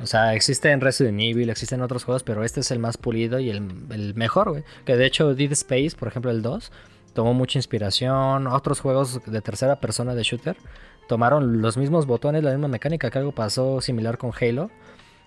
O 0.00 0.06
sea, 0.06 0.34
existe 0.34 0.70
en 0.70 0.80
Resident 0.80 1.20
Evil, 1.20 1.50
existen 1.50 1.82
otros 1.82 2.04
juegos, 2.04 2.22
pero 2.22 2.44
este 2.44 2.60
es 2.60 2.70
el 2.70 2.78
más 2.78 2.96
pulido 2.96 3.40
y 3.40 3.50
el, 3.50 4.14
mejor, 4.14 4.48
güey. 4.48 4.64
Que 4.86 4.96
de 4.96 5.04
hecho 5.04 5.34
Dead 5.34 5.52
Space, 5.52 5.96
por 5.98 6.08
ejemplo, 6.08 6.30
el 6.30 6.40
2, 6.40 6.72
tomó 7.12 7.34
mucha 7.34 7.58
inspiración. 7.58 8.46
Otros 8.46 8.80
juegos 8.80 9.20
de 9.26 9.42
tercera 9.42 9.80
persona 9.80 10.14
de 10.14 10.22
shooter 10.22 10.56
tomaron 11.12 11.60
los 11.60 11.76
mismos 11.76 12.06
botones, 12.06 12.42
la 12.42 12.52
misma 12.52 12.68
mecánica, 12.68 13.10
que 13.10 13.18
algo 13.18 13.32
pasó 13.32 13.82
similar 13.82 14.16
con 14.16 14.32
Halo. 14.40 14.70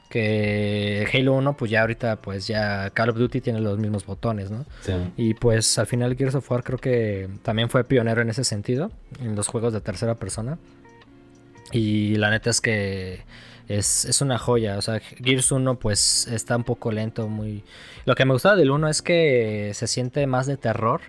Que 0.10 1.08
Halo 1.14 1.34
1, 1.34 1.58
pues 1.58 1.70
ya 1.70 1.82
ahorita, 1.82 2.16
pues 2.16 2.48
ya 2.48 2.90
Call 2.90 3.12
of 3.12 3.18
Duty 3.18 3.40
tiene 3.40 3.60
los 3.60 3.78
mismos 3.78 4.04
botones, 4.04 4.50
¿no? 4.50 4.66
Sí. 4.82 4.94
Y 5.16 5.36
pues 5.36 5.78
al 5.78 5.86
final 5.86 6.16
Gears 6.16 6.34
of 6.34 6.50
War 6.50 6.64
creo 6.64 6.80
que 6.80 7.30
también 7.44 7.70
fue 7.70 7.84
pionero 7.84 8.24
en 8.24 8.32
ese 8.32 8.44
sentido, 8.44 8.90
en 9.20 9.36
los 9.36 9.48
juegos 9.48 9.74
de 9.74 9.82
tercera 9.82 10.16
persona. 10.16 10.58
Y 11.72 12.16
la 12.16 12.32
neta 12.32 12.50
es 12.50 12.62
que 12.62 13.22
es, 13.68 14.20
una 14.24 14.40
joya. 14.40 14.80
O 14.80 14.82
sea, 14.82 15.00
Gears 15.00 15.52
1 15.52 15.78
pues 15.78 16.26
está 16.32 16.58
un 16.58 16.64
poco 16.64 16.92
lento, 16.92 17.28
muy... 17.28 17.64
Lo 18.06 18.16
que 18.16 18.26
me 18.26 18.34
gusta 18.34 18.56
del 18.56 18.72
1 18.72 18.88
es 18.88 19.04
que 19.04 19.70
se 19.76 19.86
siente 19.86 20.26
más 20.26 20.48
de 20.48 20.58
terror, 20.58 21.02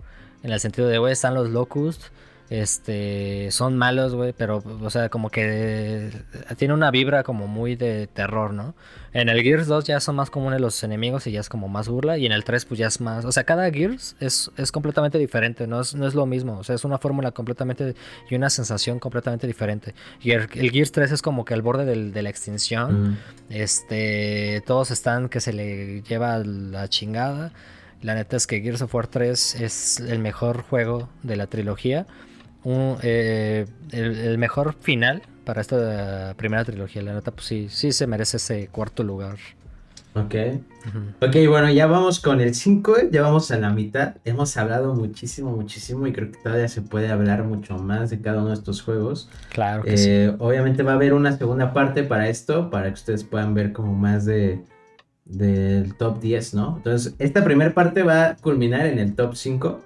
en 0.43 0.53
el 0.53 0.61
sentido 0.61 0.87
de, 0.87 0.99
güey, 0.99 1.15
están 1.15 1.33
los 1.33 1.49
Locusts, 1.49 2.13
este, 2.49 3.49
son 3.51 3.77
malos, 3.77 4.15
güey, 4.15 4.33
pero, 4.33 4.63
o 4.83 4.91
sea, 4.91 5.09
como 5.09 5.31
que 5.31 6.11
tiene 6.57 6.75
una 6.75 6.91
vibra 6.91 7.23
como 7.23 7.47
muy 7.49 7.75
de 7.75 8.07
terror, 8.07 8.53
¿no? 8.53 8.75
En 9.13 9.29
el 9.29 9.43
Gears 9.43 9.67
2 9.67 9.85
ya 9.85 9.99
son 9.99 10.17
más 10.17 10.31
comunes 10.31 10.61
los 10.61 10.83
enemigos 10.85 11.27
y 11.27 11.33
ya 11.33 11.41
es 11.41 11.49
como 11.49 11.69
más 11.69 11.89
burla, 11.89 12.19
y 12.19 12.27
en 12.27 12.33
el 12.33 12.45
3 12.45 12.65
pues 12.67 12.79
ya 12.79 12.87
es 12.87 13.01
más, 13.01 13.25
o 13.25 13.33
sea, 13.33 13.45
cada 13.45 13.71
Gears 13.71 14.15
es, 14.21 14.51
es 14.57 14.71
completamente 14.71 15.19
diferente, 15.19 15.67
no 15.67 15.81
es, 15.81 15.95
no 15.95 16.07
es 16.07 16.15
lo 16.15 16.27
mismo, 16.27 16.59
o 16.59 16.65
sea, 16.65 16.75
es 16.75 16.85
una 16.85 16.99
fórmula 16.99 17.33
completamente 17.33 17.95
y 18.31 18.35
una 18.35 18.51
sensación 18.51 18.99
completamente 18.99 19.47
diferente. 19.47 19.95
Y 20.23 20.33
el, 20.33 20.49
Gears 20.49 20.93
3 20.93 21.13
es 21.13 21.23
como 21.23 21.45
que 21.45 21.55
al 21.55 21.63
borde 21.63 21.85
de 21.85 22.23
la 22.23 22.31
extinción, 22.31 23.19
este, 23.51 24.63
todos 24.67 24.91
están 24.91 25.29
que 25.29 25.41
se 25.41 25.53
le 25.53 26.03
lleva 26.03 26.39
la 26.39 26.89
chingada. 26.89 27.53
La 28.03 28.15
neta 28.15 28.37
es 28.37 28.47
que 28.47 28.61
Gears 28.61 28.83
of 28.83 28.95
War 28.95 29.07
3 29.07 29.61
es 29.61 30.01
el 30.01 30.19
mejor 30.19 30.63
juego 30.63 31.09
de 31.23 31.37
la 31.37 31.47
trilogía. 31.47 32.07
Eh, 33.03 33.67
el, 33.93 34.39
mejor 34.39 34.75
final 34.81 35.23
para 35.45 35.61
esta 35.61 36.35
primera 36.37 36.65
trilogía. 36.65 37.03
La 37.03 37.15
neta, 37.15 37.31
pues 37.31 37.47
sí, 37.47 37.69
sí 37.71 37.93
se 37.93 38.07
merece 38.07 38.39
ese 38.39 38.69
cuarto 38.69 39.03
lugar. 39.03 39.37
Ok. 40.15 40.35
Ok, 41.21 41.37
bueno, 41.47 41.71
ya 41.71 41.87
vamos 41.87 42.21
con 42.21 42.41
el 42.41 42.55
5, 42.55 43.11
ya 43.11 43.21
vamos 43.21 43.51
a 43.51 43.59
la 43.59 43.71
mitad. 43.71 44.17
Hemos 44.25 44.57
hablado 44.57 44.95
muchísimo, 44.95 45.53
muchísimo 45.53 46.07
y 46.07 46.13
creo 46.13 46.33
que 46.33 46.39
todavía 46.39 46.69
se 46.69 46.81
puede 46.81 47.11
hablar 47.11 47.45
mucho 47.45 47.77
más 47.77 48.09
de 48.11 48.21
cada 48.21 48.39
uno 48.39 48.49
de 48.49 48.55
estos 48.55 48.81
juegos. 48.81 49.29
Claro 49.51 49.83
que 49.83 49.97
sí. 49.99 50.09
Eh, 50.09 50.35
obviamente 50.39 50.83
va 50.83 50.93
a 50.93 50.95
haber 50.95 51.13
una 51.13 51.37
segunda 51.37 51.75
parte 51.75 52.03
para 52.03 52.29
esto, 52.29 52.71
para 52.71 52.89
que 52.89 52.95
ustedes 52.95 53.25
puedan 53.25 53.53
ver 53.53 53.73
como 53.73 53.93
más 53.93 54.25
de 54.25 54.65
del 55.27 55.95
top 55.97 56.21
10, 56.21 56.55
¿no? 56.55 56.77
Entonces, 56.77 57.15
esta 57.19 57.45
primera 57.45 57.75
parte 57.75 58.03
va 58.03 58.27
a 58.27 58.37
culminar 58.37 58.87
en 58.87 58.99
el 58.99 59.15
top 59.15 59.35
5 59.35 59.81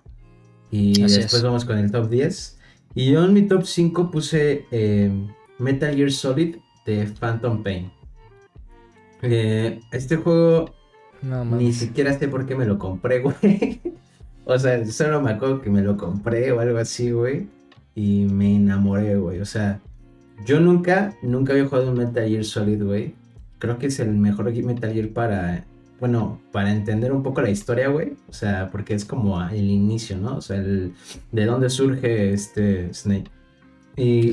y 0.71 1.03
después 1.03 1.43
vamos 1.43 1.65
con 1.65 1.79
el 1.79 1.91
top 1.91 2.09
10. 2.09 2.60
Y 2.95 3.13
yo 3.13 3.25
en 3.25 3.33
mi 3.33 3.43
top 3.43 3.65
5 3.65 4.11
puse 4.11 4.67
eh, 4.71 5.11
Metal 5.59 5.95
Gear 5.95 6.11
Solid 6.11 6.57
de 6.85 7.07
Phantom 7.07 7.63
Pain. 7.63 7.91
Eh, 9.23 9.81
este 9.93 10.17
juego 10.17 10.75
ni 11.23 11.73
siquiera 11.73 12.19
sé 12.19 12.29
por 12.29 12.47
qué 12.47 12.57
me 12.57 12.65
lo 12.65 12.79
compré, 12.79 13.19
güey. 13.21 13.81
o 14.45 14.59
sea, 14.59 14.85
solo 14.87 15.21
me 15.21 15.33
acuerdo 15.33 15.61
que 15.61 15.71
me 15.71 15.83
lo 15.83 15.97
compré 15.97 16.51
o 16.53 16.61
algo 16.61 16.79
así, 16.79 17.11
güey. 17.11 17.49
Y 17.95 18.25
me 18.25 18.57
enamoré, 18.57 19.17
güey. 19.17 19.41
O 19.41 19.45
sea, 19.45 19.81
yo 20.47 20.61
nunca, 20.61 21.17
nunca 21.23 21.53
había 21.53 21.67
jugado 21.67 21.91
un 21.91 21.99
Metal 21.99 22.29
Gear 22.29 22.45
Solid, 22.45 22.83
güey. 22.83 23.15
Creo 23.59 23.79
que 23.79 23.87
es 23.87 24.01
el 24.01 24.11
mejor 24.13 24.53
Metal 24.53 24.93
Gear 24.93 25.09
para 25.09 25.65
bueno, 26.01 26.41
para 26.51 26.73
entender 26.73 27.13
un 27.13 27.23
poco 27.23 27.43
la 27.43 27.51
historia, 27.51 27.89
güey. 27.89 28.15
O 28.29 28.33
sea, 28.33 28.71
porque 28.73 28.95
es 28.95 29.05
como 29.05 29.41
el 29.49 29.71
inicio, 29.71 30.17
¿no? 30.17 30.37
O 30.37 30.41
sea, 30.41 30.57
el, 30.57 30.95
de 31.31 31.45
dónde 31.45 31.69
surge 31.69 32.33
este 32.33 32.93
Snake. 32.95 33.31
Y 33.97 34.33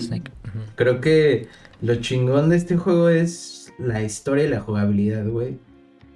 creo 0.76 1.02
que 1.02 1.48
lo 1.82 1.96
chingón 1.96 2.50
de 2.50 2.56
este 2.56 2.78
juego 2.78 3.10
es 3.10 3.74
la 3.78 4.02
historia 4.02 4.46
y 4.46 4.50
la 4.50 4.62
jugabilidad, 4.62 5.28
güey. 5.28 5.58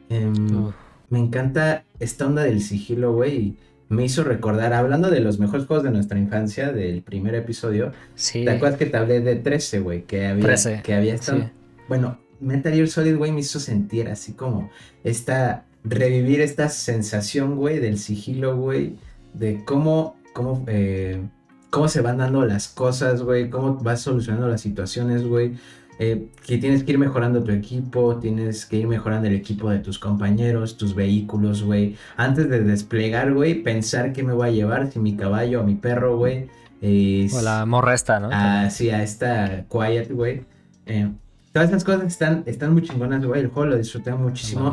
Em, 0.09 0.71
me 1.09 1.19
encanta 1.19 1.83
esta 1.99 2.27
onda 2.27 2.43
del 2.43 2.61
sigilo, 2.61 3.13
güey. 3.13 3.57
Me 3.89 4.05
hizo 4.05 4.23
recordar, 4.23 4.71
hablando 4.71 5.09
de 5.09 5.19
los 5.19 5.37
mejores 5.37 5.65
juegos 5.65 5.83
de 5.83 5.91
nuestra 5.91 6.17
infancia, 6.17 6.71
del 6.71 7.01
primer 7.01 7.35
episodio. 7.35 7.91
Sí. 8.15 8.45
¿Te 8.45 8.51
acuerdas 8.51 8.79
que 8.79 8.85
te 8.85 8.95
hablé 8.95 9.19
de 9.19 9.35
13, 9.35 9.81
güey? 9.81 10.03
Que 10.03 10.27
había, 10.27 10.81
que 10.81 10.93
había 10.93 11.13
estado. 11.13 11.49
Bueno, 11.89 12.17
Metal 12.41 12.73
Gear 12.73 12.87
Solid, 12.87 13.15
güey, 13.17 13.31
me 13.31 13.41
hizo 13.41 13.59
sentir 13.59 14.09
así 14.09 14.33
como 14.33 14.69
esta, 15.03 15.65
revivir 15.83 16.41
esta 16.41 16.69
sensación, 16.69 17.55
güey, 17.55 17.79
del 17.79 17.97
sigilo, 17.97 18.57
güey, 18.57 18.97
de 19.33 19.63
cómo, 19.63 20.15
cómo, 20.33 20.63
eh, 20.67 21.21
cómo 21.69 21.87
se 21.87 22.01
van 22.01 22.17
dando 22.17 22.45
las 22.45 22.67
cosas, 22.67 23.21
güey, 23.21 23.49
cómo 23.49 23.75
vas 23.75 24.01
solucionando 24.01 24.47
las 24.47 24.61
situaciones, 24.61 25.23
güey. 25.23 25.53
eh, 25.99 26.29
que 26.47 26.57
tienes 26.57 26.83
que 26.83 26.93
ir 26.93 26.97
mejorando 26.97 27.43
tu 27.43 27.51
equipo, 27.51 28.17
tienes 28.17 28.65
que 28.65 28.77
ir 28.77 28.87
mejorando 28.87 29.27
el 29.27 29.35
equipo 29.35 29.69
de 29.69 29.77
tus 29.79 29.99
compañeros, 29.99 30.75
tus 30.75 30.95
vehículos, 30.95 31.61
güey. 31.63 31.95
Antes 32.17 32.49
de 32.49 32.63
desplegar, 32.63 33.33
güey, 33.33 33.61
pensar 33.61 34.11
qué 34.11 34.23
me 34.23 34.33
voy 34.33 34.47
a 34.47 34.51
llevar, 34.51 34.91
si 34.91 34.97
mi 34.97 35.15
caballo 35.15 35.61
o 35.61 35.63
mi 35.63 35.75
perro, 35.75 36.17
güey. 36.17 36.47
o 36.81 37.41
la 37.43 37.65
morra 37.67 37.93
esta, 37.93 38.19
¿no? 38.19 38.29
Ah, 38.31 38.69
sí, 38.71 38.89
a 38.89 39.03
esta 39.03 39.65
Quiet, 39.69 40.11
güey. 40.11 40.41
Eh, 40.87 41.11
todas 41.51 41.69
esas 41.69 41.83
cosas 41.83 42.05
están, 42.05 42.43
están 42.45 42.73
muy 42.73 42.83
chingonas, 42.83 43.25
güey. 43.25 43.41
El 43.41 43.47
juego 43.47 43.69
lo 43.69 43.77
disfruté 43.77 44.13
muchísimo. 44.13 44.71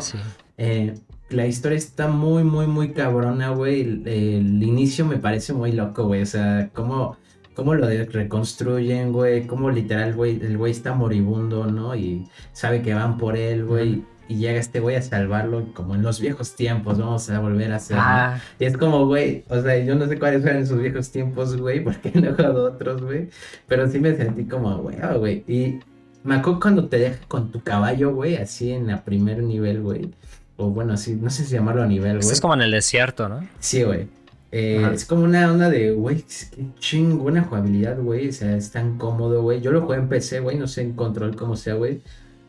Eh, 0.57 0.95
la 1.31 1.47
historia 1.47 1.77
está 1.77 2.09
muy, 2.09 2.45
muy, 2.45 2.67
muy 2.67 2.93
cabrona, 2.93 3.51
güey. 3.51 3.81
El, 3.81 4.63
inicio 4.63 5.05
me 5.05 5.19
parece 5.19 5.53
muy 5.53 5.73
loco, 5.73 6.07
güey. 6.07 6.23
O 6.23 6.27
sea, 6.27 6.71
cómo, 6.73 7.17
cómo 7.55 7.75
lo 7.75 7.89
reconstruyen, 7.89 9.13
güey. 9.13 9.47
Cómo 9.47 9.71
literal, 9.71 10.15
güey, 10.15 10.41
el 10.41 10.57
güey 10.57 10.73
está 10.73 10.95
moribundo, 10.95 11.67
¿no? 11.67 11.95
Y 11.95 12.29
sabe 12.53 12.83
que 12.83 12.95
van 12.95 13.19
por 13.19 13.37
él, 13.37 13.65
güey. 13.65 14.05
Y 14.29 14.37
llega 14.37 14.61
este 14.61 14.81
güey 14.81 14.95
a 14.95 15.01
salvarlo, 15.01 15.73
como 15.73 15.95
en 15.95 16.03
los 16.03 16.21
viejos 16.21 16.55
tiempos, 16.55 16.99
vamos 16.99 17.31
a 17.31 17.41
volver 17.41 17.73
a 17.73 17.77
hacer. 17.77 17.97
Ah. 17.99 18.39
Y 18.59 18.67
es 18.67 18.77
como, 18.77 19.07
güey, 19.07 19.45
o 19.49 19.63
sea, 19.63 19.79
yo 19.83 19.95
no 19.95 20.07
sé 20.07 20.19
cuáles 20.19 20.43
fueron 20.43 20.63
esos 20.63 20.79
viejos 20.79 21.11
tiempos, 21.11 21.57
güey, 21.57 21.81
porque 21.85 22.13
no 22.15 22.29
he 22.29 22.33
jugado 22.33 22.67
otros, 22.67 23.03
güey. 23.03 23.31
Pero 23.67 23.89
sí 23.89 23.99
me 23.99 24.15
sentí 24.15 24.45
como, 24.45 24.77
güey, 24.83 24.99
oh, 25.03 25.19
güey. 25.19 25.45
Y 25.49 25.81
me 26.29 26.35
acuerdo 26.35 26.61
cuando 26.61 26.89
te 26.89 26.99
deja 26.99 27.19
con 27.27 27.51
tu 27.51 27.63
caballo, 27.63 28.15
güey, 28.15 28.37
así 28.37 28.71
en 28.71 28.87
la 28.87 29.03
primer 29.03 29.43
nivel, 29.43 29.81
güey. 29.81 30.11
O 30.59 30.69
bueno, 30.69 30.93
así, 30.93 31.15
no 31.15 31.31
sé 31.31 31.45
si 31.45 31.55
llamarlo 31.55 31.83
a 31.83 31.87
nivel, 31.87 32.19
güey. 32.19 32.31
Es 32.31 32.41
como 32.41 32.53
en 32.53 32.61
el 32.61 32.71
desierto, 32.71 33.29
¿no? 33.31 33.49
Sí, 33.61 33.83
güey. 33.83 34.09
Eh, 34.53 34.87
es 34.93 35.07
como 35.07 35.25
una 35.25 35.51
onda 35.51 35.71
de, 35.71 35.93
güey, 35.93 36.23
qué 36.55 36.67
chingona 36.79 37.45
jugabilidad, 37.45 37.99
güey. 37.99 38.29
O 38.29 38.33
sea, 38.33 38.55
es 38.57 38.71
tan 38.71 38.99
cómodo, 38.99 39.43
güey. 39.43 39.63
Yo 39.63 39.73
lo 39.73 39.81
jugué 39.81 39.97
en 39.97 40.09
PC, 40.09 40.41
güey, 40.41 40.59
no 40.59 40.67
sé 40.67 40.83
en 40.83 40.93
control 40.93 41.35
cómo 41.35 41.57
sea, 41.57 41.75
güey. 41.75 42.03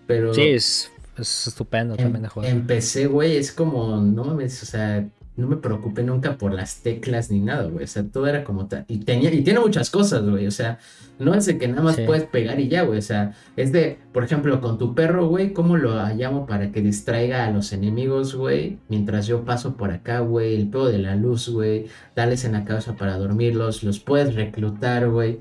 Pero. 0.07 0.33
Sí, 0.33 0.41
es, 0.41 0.91
estupendo 1.17 1.95
también 1.95 2.23
de 2.23 2.29
jugar. 2.29 2.49
En 2.49 2.67
PC, 2.67 3.07
güey, 3.07 3.37
es 3.37 3.53
como, 3.53 3.95
no 4.01 4.25
mames, 4.25 4.61
o 4.61 4.65
sea, 4.65 5.07
no 5.39 5.47
me 5.47 5.55
preocupé 5.55 6.03
nunca 6.03 6.37
por 6.37 6.53
las 6.53 6.81
teclas 6.81 7.31
ni 7.31 7.39
nada, 7.39 7.63
güey. 7.63 7.85
O 7.85 7.87
sea, 7.87 8.03
todo 8.03 8.27
era 8.27 8.43
como 8.43 8.67
tal. 8.67 8.85
Y 8.87 8.99
tenía, 8.99 9.33
y 9.33 9.41
tiene 9.41 9.59
muchas 9.59 9.89
cosas, 9.89 10.27
güey. 10.27 10.45
O 10.45 10.51
sea, 10.51 10.79
no 11.17 11.33
es 11.33 11.45
de 11.45 11.57
que 11.57 11.67
nada 11.67 11.81
más 11.81 11.99
puedes 11.99 12.23
pegar 12.23 12.59
y 12.59 12.67
ya, 12.67 12.83
güey. 12.83 12.99
O 12.99 13.01
sea, 13.01 13.33
es 13.55 13.71
de, 13.71 13.97
por 14.11 14.23
ejemplo, 14.23 14.61
con 14.61 14.77
tu 14.77 14.93
perro, 14.93 15.27
güey, 15.27 15.53
¿cómo 15.53 15.77
lo 15.77 15.95
llamo 16.13 16.45
para 16.45 16.71
que 16.71 16.81
distraiga 16.81 17.45
a 17.45 17.51
los 17.51 17.73
enemigos, 17.73 18.35
güey? 18.35 18.79
Mientras 18.89 19.27
yo 19.27 19.45
paso 19.45 19.75
por 19.75 19.91
acá, 19.91 20.19
güey. 20.19 20.55
El 20.55 20.69
pedo 20.69 20.87
de 20.87 20.99
la 20.99 21.15
luz, 21.15 21.49
güey. 21.49 21.87
Dales 22.15 22.45
en 22.45 22.53
la 22.53 22.65
cabeza 22.65 22.95
para 22.95 23.17
dormirlos. 23.17 23.83
Los 23.83 23.99
puedes 23.99 24.35
reclutar, 24.35 25.09
güey. 25.09 25.39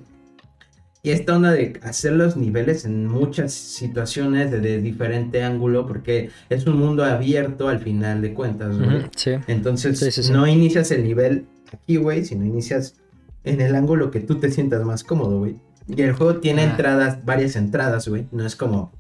Y 1.09 1.13
esta 1.13 1.37
onda 1.37 1.53
de 1.53 1.81
hacer 1.85 2.13
los 2.13 2.37
niveles 2.37 2.85
en 2.85 3.07
muchas 3.07 3.55
situaciones 3.55 4.51
de, 4.51 4.83
diferente 4.83 5.43
ángulo, 5.43 5.87
porque 5.87 6.29
es 6.51 6.67
un 6.67 6.79
mundo 6.79 7.03
abierto 7.03 7.71
al 7.71 7.79
final 7.79 8.21
de 8.21 8.35
cuentas, 8.35 8.77
sí. 9.17 9.31
Entonces, 9.47 10.31
no 10.31 10.47
inicias 10.47 10.91
el 10.91 11.05
nivel 11.05 11.47
aquí, 11.73 11.97
güey, 11.97 12.27
sino 12.27 12.45
inicias 12.45 12.97
en 13.45 13.63
el 13.63 13.75
ángulo 13.75 14.11
que 14.11 14.21
tú 14.21 14.35
te 14.35 14.51
sientas 14.51 14.85
más 14.85 15.03
cómodo, 15.03 15.39
güey. 15.39 15.57
Y 15.87 16.03
el 16.03 16.13
juego 16.13 16.41
tiene 16.41 16.61
ah. 16.61 16.73
entradas, 16.73 17.25
varias 17.25 17.57
entradas, 17.57 18.07
güey. 18.07 18.27
No 18.31 18.45
es 18.45 18.55
como 18.55 18.93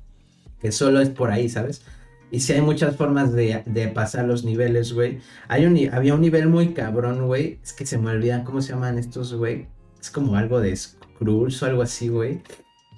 que 0.62 0.72
solo 0.72 1.02
es 1.02 1.10
por 1.10 1.30
ahí, 1.30 1.50
¿sabes? 1.50 1.82
Y 2.30 2.40
si 2.40 2.54
hay 2.54 2.62
muchas 2.62 2.96
formas 2.96 3.34
de, 3.34 3.92
pasar 3.94 4.24
los 4.24 4.44
niveles, 4.44 4.94
güey. 4.94 5.18
Hay 5.46 5.66
un, 5.66 5.78
había 5.92 6.14
un 6.14 6.22
nivel 6.22 6.48
muy 6.48 6.72
cabrón, 6.72 7.26
güey. 7.26 7.58
Es 7.62 7.74
que 7.74 7.84
se 7.84 7.98
me 7.98 8.12
olvidan 8.12 8.44
cómo 8.44 8.62
se 8.62 8.72
llaman 8.72 8.96
estos, 8.96 9.34
güey. 9.34 9.66
Es 10.00 10.10
como 10.10 10.36
algo 10.36 10.58
de 10.62 10.72
Skrulls 11.18 11.62
o 11.62 11.66
algo 11.66 11.82
así, 11.82 12.08
güey. 12.08 12.40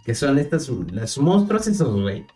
Que 0.05 0.15
son 0.15 0.39
estas, 0.39 0.69
los 0.69 1.19
monstruos 1.19 1.67
esos, 1.67 2.01
güey. 2.01 2.27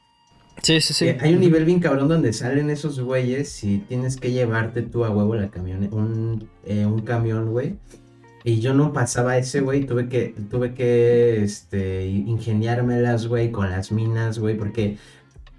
Sí, 0.63 0.81
sí, 0.81 0.95
sí. 0.95 1.09
hay 1.21 1.35
un 1.35 1.41
nivel 1.41 1.65
bien 1.65 1.81
cabrón 1.81 2.09
donde 2.09 2.33
salen 2.33 2.71
esos 2.71 3.01
güeyes 3.01 3.65
y 3.65 3.79
tienes 3.79 4.17
que 4.17 4.33
llevarte 4.33 4.83
tú 4.83 5.05
a 5.05 5.11
huevo 5.11 5.35
la 5.35 5.51
camioneta, 5.51 5.95
un, 5.95 6.49
eh, 6.65 6.87
un 6.87 7.01
camión, 7.03 7.51
güey. 7.51 7.77
Y 8.45 8.61
yo 8.61 8.73
no 8.75 8.93
pasaba 8.93 9.37
ese, 9.37 9.61
güey. 9.61 9.85
Tuve 9.85 10.09
que, 10.09 10.35
tuve 10.51 10.75
que, 10.75 11.43
este, 11.43 12.07
ingeniármelas, 12.07 13.27
güey, 13.27 13.51
con 13.51 13.71
las 13.71 13.91
minas, 13.91 14.39
güey, 14.39 14.57
porque 14.57 14.99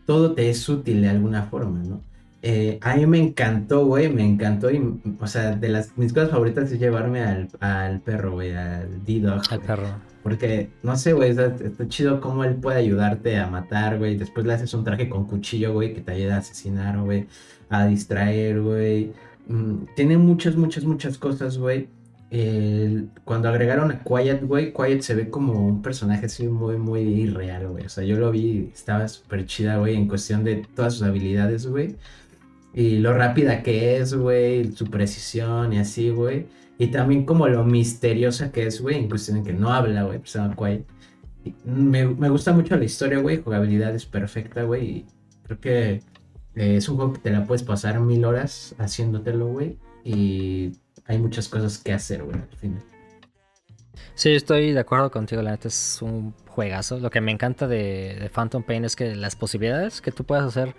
todo 0.06 0.34
te 0.34 0.49
es 0.49 0.68
útil 0.69 1.02
de 1.02 1.10
alguna 1.10 1.43
forma, 1.43 1.84
¿no? 1.84 2.02
Eh, 2.47 2.77
a 2.84 2.95
mí 2.95 3.07
me 3.07 3.17
encantó, 3.17 3.88
güey, 3.88 4.07
me 4.07 4.23
encantó. 4.23 4.69
Y, 4.69 4.80
o 5.19 5.26
sea, 5.26 5.55
de 5.55 5.67
las 5.67 5.97
mis 5.97 6.13
cosas 6.13 6.30
favoritas 6.30 6.72
es 6.72 6.80
llevarme 6.80 7.23
al, 7.23 7.49
al 7.59 8.01
perro, 8.01 8.34
güey, 8.34 8.55
al 8.55 9.03
D-Dog. 9.03 9.41
Al 9.49 9.61
perro. 9.61 9.88
Porque, 10.22 10.69
no 10.84 10.95
sé, 10.95 11.13
güey, 11.13 11.31
está, 11.31 11.55
chido 11.88 12.22
cómo 12.22 12.43
él 12.43 12.57
puede 12.57 12.77
ayudarte 12.77 13.39
a 13.39 13.47
matar, 13.47 13.97
güey. 13.97 14.15
Después 14.15 14.45
le 14.45 14.53
haces 14.53 14.76
un 14.76 14.84
traje 14.84 15.09
con 15.09 15.26
cuchillo, 15.26 15.73
güey, 15.73 15.95
que 15.95 16.01
te 16.01 16.11
ayuda 16.11 16.35
a 16.35 16.38
asesinar, 16.38 16.99
güey, 16.99 17.26
a 17.69 17.88
distraer, 17.88 18.61
güey. 18.61 19.11
Mm, 19.47 19.85
tiene 19.95 20.19
muchas, 20.19 20.55
muchas, 20.55 20.84
muchas 20.84 21.17
cosas, 21.17 21.57
güey 21.57 21.89
cuando 23.23 23.49
agregaron 23.49 23.91
a 23.91 24.03
Quiet, 24.03 24.43
güey, 24.43 24.73
Quiet 24.73 25.01
se 25.01 25.15
ve 25.15 25.30
como 25.30 25.65
un 25.65 25.81
personaje 25.81 26.26
así 26.26 26.47
muy, 26.47 26.77
muy 26.77 27.01
irreal, 27.01 27.67
güey. 27.69 27.85
O 27.85 27.89
sea, 27.89 28.03
yo 28.03 28.17
lo 28.17 28.31
vi, 28.31 28.72
estaba 28.73 29.07
súper 29.07 29.45
chida, 29.45 29.77
güey, 29.77 29.95
en 29.95 30.07
cuestión 30.07 30.43
de 30.43 30.65
todas 30.76 30.95
sus 30.95 31.03
habilidades, 31.03 31.67
güey. 31.67 31.95
Y 32.76 32.99
lo 32.99 33.14
rápida 33.14 33.64
que 33.64 33.97
es, 33.97 34.14
güey, 34.14 34.72
su 34.73 34.85
precisión 34.85 35.73
y 35.73 35.80
así, 35.80 36.10
güey. 36.10 36.47
Y 36.77 36.88
también 36.88 37.26
como 37.26 37.47
lo 37.47 37.64
misteriosa 37.64 38.52
que 38.52 38.68
es, 38.68 38.81
güey, 38.81 38.97
en 38.97 39.07
de 39.07 39.43
que 39.43 39.53
no 39.53 39.72
habla, 39.73 40.03
güey, 40.03 40.19
pues. 40.19 40.38
Me, 41.64 42.06
me, 42.06 42.30
gusta 42.30 42.52
mucho 42.53 42.76
la 42.76 42.84
historia, 42.84 43.19
güey, 43.19 43.41
jugabilidad 43.41 43.95
es 43.95 44.06
perfecta, 44.06 44.64
güey. 44.64 45.06
Creo 45.43 45.60
que 45.60 46.02
eh, 46.56 46.76
es 46.77 46.89
un 46.89 46.97
juego 46.97 47.14
que 47.14 47.19
te 47.19 47.31
la 47.31 47.45
puedes 47.45 47.64
pasar 47.64 47.99
mil 47.99 48.26
horas 48.26 48.76
haciéndotelo, 48.77 49.47
güey. 49.47 49.77
Y 50.03 50.73
hay 51.06 51.18
muchas 51.18 51.47
cosas 51.47 51.77
que 51.77 51.93
hacer, 51.93 52.23
güey, 52.23 52.38
al 52.38 52.57
final. 52.57 52.84
Sí, 54.15 54.31
estoy 54.31 54.72
de 54.72 54.80
acuerdo 54.80 55.11
contigo, 55.11 55.41
la 55.41 55.52
neta 55.52 55.68
es 55.68 56.02
un 56.02 56.34
juegazo. 56.47 56.99
Lo 56.99 57.10
que 57.10 57.22
me 57.22 57.31
encanta 57.31 57.68
de, 57.68 58.30
Phantom 58.34 58.64
Pain 58.64 58.85
es 58.85 58.95
que 58.95 59.15
las 59.15 59.35
posibilidades 59.35 60.02
que 60.02 60.11
tú 60.11 60.23
puedes 60.23 60.45
hacer, 60.45 60.76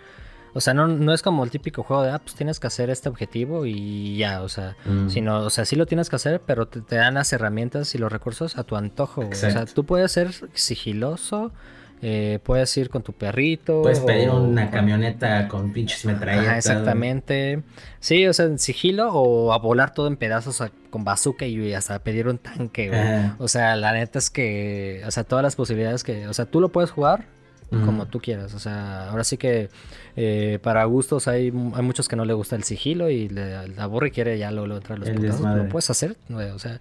o 0.57 0.61
sea, 0.63 0.73
no, 0.73 0.89
no 0.89 1.13
es 1.13 1.21
como 1.21 1.45
el 1.45 1.51
típico 1.51 1.83
juego 1.83 2.03
de, 2.03 2.11
ah, 2.13 2.19
pues 2.19 2.35
tienes 2.35 2.59
que 2.59 2.67
hacer 2.67 2.89
este 2.89 3.11
objetivo 3.11 3.67
y 3.67 4.17
ya, 4.17 4.41
o 4.41 4.49
sea, 4.49 4.75
mm. 4.87 5.11
sino, 5.11 5.41
o 5.41 5.51
sea, 5.51 5.67
sí 5.67 5.77
lo 5.77 5.85
tienes 5.85 6.09
que 6.09 6.17
hacer, 6.17 6.41
pero 6.47 6.67
te, 6.67 6.97
dan 6.97 7.13
las 7.13 7.31
herramientas 7.35 7.95
y 7.95 7.99
los 7.99 8.11
recursos 8.11 8.57
a 8.57 8.65
tu 8.65 8.75
antojo. 8.75 9.21
O 9.21 9.35
sea, 9.35 9.67
tú 9.67 9.85
puedes 9.85 10.13
ser 10.13 10.31
sigiloso, 10.55 11.53
eh, 12.01 12.39
puedes 12.43 12.75
ir 12.79 12.89
con 12.89 13.03
tu 13.03 13.13
perrito. 13.13 13.83
Puedes 13.83 14.01
pedir 14.01 14.31
una 14.31 14.71
camioneta 14.71 15.47
con 15.47 15.75
pinches 15.75 16.07
metralletas. 16.07 16.57
exactamente. 16.57 17.63
Sí, 18.01 18.27
o 18.27 18.33
sea, 18.33 18.47
en 18.47 18.59
sigilo 18.59 19.13
o 19.13 19.53
a 19.53 19.59
volar 19.59 19.93
todo 19.93 20.07
en 20.07 20.17
pedazos 20.17 20.63
con 20.89 21.05
bazooka 21.05 21.45
y 21.45 21.75
hasta 21.75 21.99
pedir 21.99 22.29
un 22.29 22.39
tanque. 22.39 22.91
O 23.37 23.49
sea, 23.49 23.77
la 23.77 23.93
neta 23.93 24.19
es 24.19 24.31
que, 24.31 25.03
o 25.07 25.11
sea, 25.11 25.23
todas 25.25 25.43
las 25.43 25.55
posibilidades 25.55 26.03
que, 26.03 26.27
o 26.29 26.33
sea, 26.33 26.47
tú 26.47 26.63
lo 26.63 26.71
puedes 26.71 26.91
jugar 26.91 27.37
como 27.85 28.07
tú 28.07 28.21
quieras. 28.21 28.55
O 28.55 28.59
sea, 28.59 29.11
ahora 29.11 29.25
sí 29.25 29.37
que 29.37 29.69
eh, 30.17 30.59
para 30.63 30.85
gustos 30.85 31.29
hay, 31.29 31.53
hay 31.75 31.83
muchos 31.83 32.09
que 32.09 32.17
no 32.17 32.25
le 32.25 32.33
gusta 32.33 32.57
el 32.57 32.65
sigilo 32.65 33.11
y 33.11 33.29
le, 33.29 33.55
aburre 33.77 34.09
y 34.09 34.11
quiere 34.11 34.39
ya 34.39 34.51
luego 34.51 34.75
entrar 34.75 34.99
los 34.99 35.11
pedazos. 35.11 35.41
Lo 35.57 35.69
puedes 35.69 35.91
hacer, 35.91 36.17
o 36.31 36.59
sea. 36.59 36.81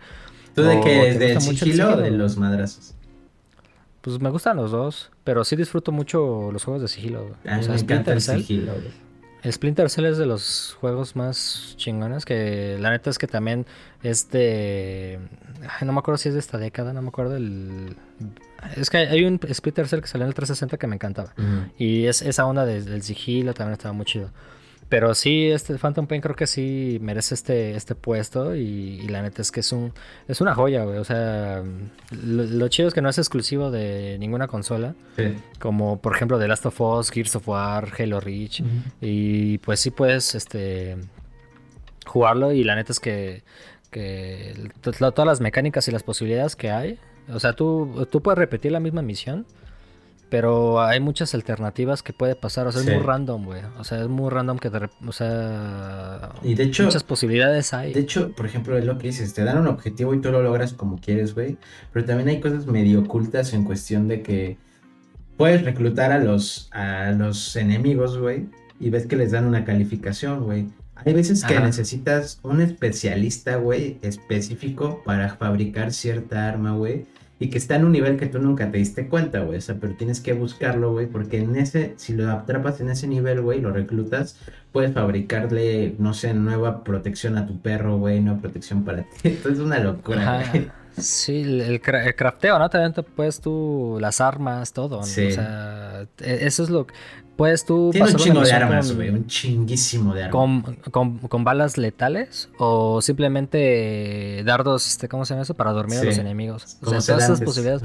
¿Tú 0.54 0.64
de 0.64 0.80
qué? 0.80 1.18
¿Del 1.18 1.42
sigilo 1.42 1.96
o 1.96 1.98
de 1.98 2.12
los 2.12 2.38
madrazos? 2.38 2.96
Pues 4.00 4.22
me 4.22 4.30
gustan 4.30 4.56
los 4.56 4.72
dos, 4.72 5.12
pero 5.24 5.44
sí 5.44 5.56
disfruto 5.56 5.92
mucho 5.92 6.50
los 6.52 6.64
juegos 6.64 6.82
de 6.82 6.88
sigilo. 6.88 7.32
A 7.46 7.58
mí 7.58 7.68
me 7.68 7.76
encanta 7.76 8.14
el 8.14 8.22
sigilo, 8.22 8.74
El 9.46 9.54
Splinter 9.54 9.92
Cell 9.92 10.06
es 10.06 10.18
de 10.18 10.26
los 10.26 10.76
juegos 10.82 11.16
más 11.16 11.76
chingones 11.78 12.26
que 12.26 12.80
la 12.80 12.90
neta 12.90 13.12
es 13.12 13.20
que 13.20 13.28
también 13.28 13.68
es 14.02 14.32
de... 14.32 15.20
no 15.84 15.94
me 15.94 16.00
acuerdo 16.00 16.18
si 16.18 16.30
es 16.30 16.34
de 16.34 16.40
esta 16.40 16.58
década, 16.58 16.94
no 16.94 17.04
me 17.04 17.10
acuerdo 17.10 17.36
el... 17.36 17.96
Es 18.76 18.90
que 18.90 18.98
hay 18.98 19.24
un 19.24 19.40
Splinter 19.54 19.88
Cell 19.88 20.02
que 20.02 20.08
salió 20.08 20.24
en 20.24 20.30
el 20.30 20.34
360 20.34 20.78
que 20.78 20.88
me 20.88 20.96
encantaba. 20.96 21.36
Y 21.78 22.08
es 22.08 22.24
esa 22.24 22.48
onda 22.48 22.66
del 22.66 23.04
sigilo 23.04 23.54
también 23.54 23.74
estaba 23.74 23.94
muy 23.94 24.08
chido. 24.08 24.32
Pero 24.88 25.16
sí, 25.16 25.50
este 25.50 25.78
Phantom 25.78 26.06
Pain 26.06 26.22
creo 26.22 26.36
que 26.36 26.46
sí 26.46 27.00
merece 27.02 27.34
este, 27.34 27.76
este 27.76 27.96
puesto 27.96 28.56
y, 28.56 29.08
la 29.08 29.24
neta 29.24 29.42
es 29.42 29.52
que 29.52 29.62
es 29.62 29.72
un 29.72 29.94
es 30.28 30.42
una 30.42 30.54
joya, 30.54 30.84
güey. 30.84 31.00
O 31.00 31.04
sea, 31.04 31.64
lo, 32.12 32.68
chido 32.68 32.88
es 32.88 32.94
que 32.94 33.02
no 33.02 33.10
es 33.10 33.18
exclusivo 33.18 33.72
de 33.72 34.18
ninguna 34.20 34.48
consola. 34.48 34.94
Como 35.60 36.00
por 36.02 36.16
ejemplo 36.16 36.38
The 36.38 36.48
Last 36.48 36.68
of 36.68 36.80
Us, 36.80 37.10
Gears 37.10 37.36
of 37.36 37.48
War, 37.48 37.92
Halo 37.98 38.20
Reach. 38.20 38.62
Y 39.02 39.58
pues 39.60 39.80
sí 39.80 39.90
puedes 39.90 40.36
este 40.36 40.98
jugarlo 42.06 42.52
y 42.52 42.64
la 42.64 42.76
neta 42.76 42.92
es 42.92 43.00
que, 43.00 43.44
que 43.90 44.70
todas 44.82 45.26
las 45.26 45.42
mecánicas 45.42 45.88
y 45.88 45.92
las 45.92 46.04
posibilidades 46.04 46.56
que 46.56 46.70
hay. 46.70 47.00
O 47.30 47.40
sea, 47.40 47.54
tú, 47.54 48.08
tú 48.12 48.22
puedes 48.22 48.38
repetir 48.38 48.72
la 48.72 48.80
misma 48.80 49.02
misión 49.02 49.48
pero 50.30 50.82
hay 50.82 51.00
muchas 51.00 51.34
alternativas 51.36 52.02
que 52.02 52.14
puede 52.14 52.36
pasar. 52.36 52.68
O 52.68 52.72
sea, 52.72 52.82
es 52.82 52.88
muy 52.88 53.04
random, 53.04 53.46
güey. 53.46 53.62
O 53.78 53.84
sea, 53.84 54.02
es 54.02 54.08
muy 54.08 54.30
random 54.30 54.58
que 54.58 54.70
te. 54.70 54.80
O 55.06 55.12
sea. 55.12 56.32
Y 56.44 56.56
de 56.56 56.64
hecho. 56.64 56.84
Muchas 56.84 57.04
posibilidades 57.04 57.74
hay. 57.74 57.94
De 57.94 58.00
hecho, 58.00 58.32
por 58.32 58.46
ejemplo, 58.46 58.78
es 58.78 58.86
lo 58.86 58.98
que 58.98 59.08
dices. 59.08 59.34
Te 59.34 59.44
dan 59.44 59.58
un 59.58 59.68
objetivo 59.68 60.14
y 60.14 60.22
tú 60.22 60.32
lo 60.32 60.42
logras 60.42 60.74
como 60.74 60.98
quieres, 60.98 61.34
güey. 61.36 61.58
Pero 61.94 62.06
también 62.06 62.30
hay 62.30 62.40
cosas 62.40 62.66
medio 62.66 63.02
ocultas 63.02 63.54
en 63.54 63.64
cuestión 63.64 64.08
de 64.08 64.22
que. 64.22 64.58
puedes 65.38 65.64
reclutar 65.64 66.12
a 66.12 66.20
los, 66.20 66.70
a 66.72 67.12
los 67.12 67.56
enemigos, 67.56 68.18
güey, 68.18 68.48
y 68.80 68.90
ves 68.90 69.06
que 69.06 69.16
les 69.16 69.32
dan 69.32 69.46
una 69.46 69.66
calificación, 69.66 70.44
güey. 70.44 70.68
Hay 70.96 71.14
veces 71.14 71.44
que 71.44 71.60
necesitas 71.60 72.40
un 72.42 72.62
especialista, 72.62 73.58
güey, 73.58 74.00
específico 74.02 75.04
para 75.06 75.36
fabricar 75.36 75.92
cierta 75.92 76.48
arma, 76.48 76.72
güey. 76.72 77.06
Y 77.38 77.50
que 77.50 77.58
está 77.58 77.76
en 77.76 77.84
un 77.84 77.92
nivel 77.92 78.18
que 78.18 78.28
tú 78.28 78.40
nunca 78.40 78.72
te 78.72 78.78
diste 78.78 79.08
cuenta, 79.08 79.42
güey. 79.42 79.58
O 79.58 79.62
sea, 79.62 79.76
pero 79.76 79.96
tienes 79.96 80.22
que 80.22 80.34
buscarlo, 80.34 80.94
güey. 80.94 81.08
Porque 81.08 81.40
en 81.40 81.56
ese, 81.58 81.94
si 81.98 82.14
lo 82.14 82.32
atrapas 82.32 82.80
en 82.80 82.90
ese 82.90 83.08
nivel, 83.08 83.42
güey, 83.42 83.60
lo 83.60 83.72
reclutas, 83.72 84.40
puedes 84.72 84.94
fabricarle, 84.94 85.96
no 86.00 86.14
sé, 86.14 86.34
nueva 86.34 86.84
protección 86.84 87.38
a 87.38 87.46
tu 87.46 87.60
perro, 87.60 87.98
güey, 87.98 88.22
nueva 88.22 88.40
protección 88.40 88.86
para 88.86 89.04
ti. 89.04 89.10
Entonces 89.26 89.60
es 89.60 89.66
una 89.66 89.80
locura, 89.80 90.44
güey. 90.50 90.70
Sí, 90.98 91.42
el, 91.42 91.82
crafteo, 91.82 92.58
¿no? 92.58 92.70
También 92.70 92.94
te 92.94 93.04
puedes 93.04 93.42
tú 93.42 93.98
las 94.00 94.22
armas, 94.22 94.72
todo. 94.72 95.04
Sí. 95.04 95.28
O 95.28 95.32
sea, 95.32 96.08
e, 96.20 96.46
eso 96.46 96.64
es 96.64 96.70
lo 96.70 96.88
que 96.88 96.94
puedes 97.36 97.66
tú 97.66 97.90
Tiene 97.92 98.10
un 98.10 98.16
chingo 98.16 98.42
de 98.42 98.52
armas, 98.52 98.94
güey, 98.94 99.10
un 99.10 99.28
chinguísimo 99.28 100.14
de 100.14 100.24
armas. 100.24 100.76
Con, 100.92 101.44
balas 101.44 101.78
letales 101.78 102.50
o 102.58 103.02
simplemente 103.02 104.44
dardos, 104.46 104.88
este, 104.88 105.08
¿cómo 105.08 105.26
se 105.26 105.34
llama 105.34 105.44
eso? 105.44 105.54
Para 105.54 105.72
dormir 105.72 106.00
a 106.00 106.04
los 106.04 106.18
enemigos. 106.18 106.78
O 106.82 106.90
sea, 106.90 107.00
todas 107.00 107.24
esas 107.24 107.42
posibilidades. 107.42 107.84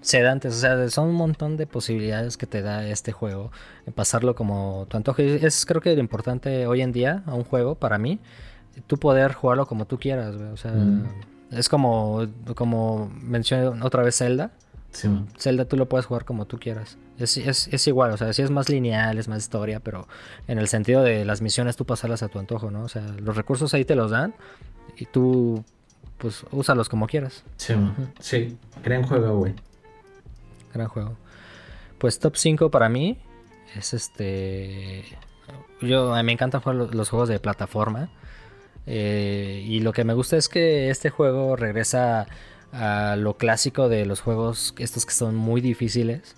Sedantes, 0.00 0.56
o 0.56 0.58
sea, 0.58 0.90
son 0.90 1.10
un 1.10 1.14
montón 1.14 1.56
de 1.56 1.68
posibilidades 1.68 2.36
que 2.36 2.46
te 2.46 2.60
da 2.60 2.88
este 2.88 3.12
juego. 3.12 3.52
Pasarlo 3.94 4.34
como 4.34 4.86
tu 4.88 4.96
antojo. 4.96 5.22
Es 5.22 5.64
creo 5.64 5.80
que 5.80 5.94
lo 5.94 6.00
importante 6.00 6.66
hoy 6.66 6.82
en 6.82 6.90
día 6.90 7.22
a 7.24 7.34
un 7.34 7.44
juego, 7.44 7.76
para 7.76 7.98
mí, 7.98 8.18
tú 8.88 8.98
poder 8.98 9.32
jugarlo 9.32 9.66
como 9.66 9.86
tú 9.86 9.98
quieras, 10.00 10.36
güey. 10.36 10.48
O 10.48 10.56
sea, 10.56 10.72
mm. 10.72 11.04
es 11.52 11.68
como, 11.68 12.26
como 12.56 13.12
mencioné 13.22 13.66
otra 13.80 14.02
vez 14.02 14.16
Zelda. 14.16 14.50
Zelda 15.38 15.64
tú 15.64 15.76
lo 15.76 15.88
puedes 15.88 16.06
jugar 16.06 16.24
como 16.24 16.46
tú 16.46 16.58
quieras. 16.58 16.98
Es, 17.18 17.36
es, 17.36 17.86
igual, 17.86 18.12
o 18.12 18.16
sea, 18.16 18.32
sí 18.32 18.42
es 18.42 18.50
más 18.50 18.68
lineal, 18.68 19.18
es 19.18 19.28
más 19.28 19.38
historia, 19.38 19.80
pero 19.80 20.06
en 20.48 20.58
el 20.58 20.68
sentido 20.68 21.02
de 21.02 21.24
las 21.24 21.40
misiones 21.40 21.76
tú 21.76 21.84
pasarlas 21.84 22.22
a 22.22 22.28
tu 22.28 22.38
antojo, 22.38 22.70
¿no? 22.70 22.82
O 22.82 22.88
sea, 22.88 23.02
los 23.18 23.36
recursos 23.36 23.72
ahí 23.74 23.84
te 23.84 23.94
los 23.94 24.10
dan 24.10 24.34
y 24.96 25.06
tú, 25.06 25.64
pues, 26.18 26.44
úsalos 26.50 26.88
como 26.88 27.06
quieras. 27.06 27.44
Sí, 27.56 27.74
sí. 28.20 28.58
Gran 28.82 29.04
juego, 29.04 29.38
güey. 29.38 29.54
Gran 30.74 30.88
juego. 30.88 31.16
Pues 31.98 32.18
top 32.18 32.36
5 32.36 32.70
para 32.70 32.88
mí 32.88 33.18
es 33.76 33.94
este... 33.94 35.04
Yo, 35.80 36.14
a 36.14 36.18
mí 36.18 36.26
me 36.26 36.32
encantan 36.32 36.60
jugar 36.60 36.94
los, 36.94 37.08
juegos 37.08 37.28
de 37.28 37.38
plataforma. 37.40 38.10
Eh, 38.86 39.64
y 39.66 39.80
lo 39.80 39.92
que 39.92 40.04
me 40.04 40.14
gusta 40.14 40.36
es 40.36 40.48
que 40.48 40.90
este 40.90 41.10
juego 41.10 41.56
regresa 41.56 42.26
a 42.72 43.16
lo 43.16 43.36
clásico 43.36 43.88
de 43.88 44.06
los 44.06 44.20
juegos, 44.20 44.74
estos 44.78 45.06
que 45.06 45.12
son 45.12 45.36
muy 45.36 45.60
difíciles, 45.60 46.34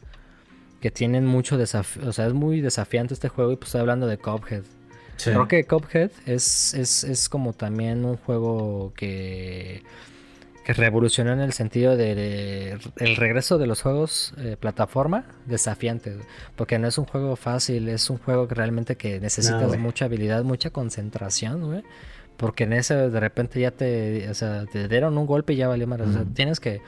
que 0.81 0.91
tienen 0.91 1.25
mucho 1.25 1.57
desafío, 1.57 2.09
o 2.09 2.13
sea, 2.13 2.27
es 2.27 2.35
muy 2.35 2.61
desafiante 2.61 3.15
este 3.15 3.29
juego 3.29 3.53
y 3.53 3.57
pues 3.57 3.69
estoy 3.69 3.81
hablando 3.81 4.07
de 4.07 4.19
Cuphead. 4.19 4.65
Creo 5.23 5.47
que 5.47 5.65
Cuphead 5.65 6.11
es, 6.27 6.75
es, 6.75 7.29
como 7.29 7.53
también 7.53 8.05
un 8.05 8.17
juego 8.17 8.93
que, 8.97 9.85
que 10.65 10.73
revolucionó 10.73 11.33
en 11.33 11.41
el 11.41 11.53
sentido 11.53 11.97
de, 11.97 12.79
el 12.97 13.17
regreso 13.17 13.59
de 13.59 13.69
los 13.69 13.81
juegos 13.81 14.35
eh, 14.39 14.57
plataforma 14.59 15.25
desafiantes, 15.47 16.17
porque 16.57 16.81
no 16.81 16.89
es 16.89 16.99
un 16.99 17.07
juego 17.07 17.37
fácil, 17.37 17.89
es 17.89 18.11
un 18.11 18.19
juego 18.19 18.49
que 18.49 18.57
realmente 18.57 18.97
que 18.97 19.21
necesitas 19.21 19.79
mucha 19.79 20.07
habilidad, 20.07 20.43
mucha 20.43 20.71
concentración, 20.71 21.65
güey 21.65 21.85
porque 22.37 22.65
en 22.65 22.73
ese 22.73 23.11
de 23.11 23.21
repente 23.21 23.61
ya 23.61 23.71
te, 23.71 24.29
o 24.29 24.35
sea, 24.35 24.65
te 24.67 24.89
dieron 24.89 25.17
un 25.17 25.27
golpe 25.27 25.53
y 25.53 25.57
ya 25.57 25.69
valió 25.69 25.87
más. 25.87 26.01
O 26.01 26.13
sea, 26.13 26.25
tienes 26.35 26.61
que 26.61 26.81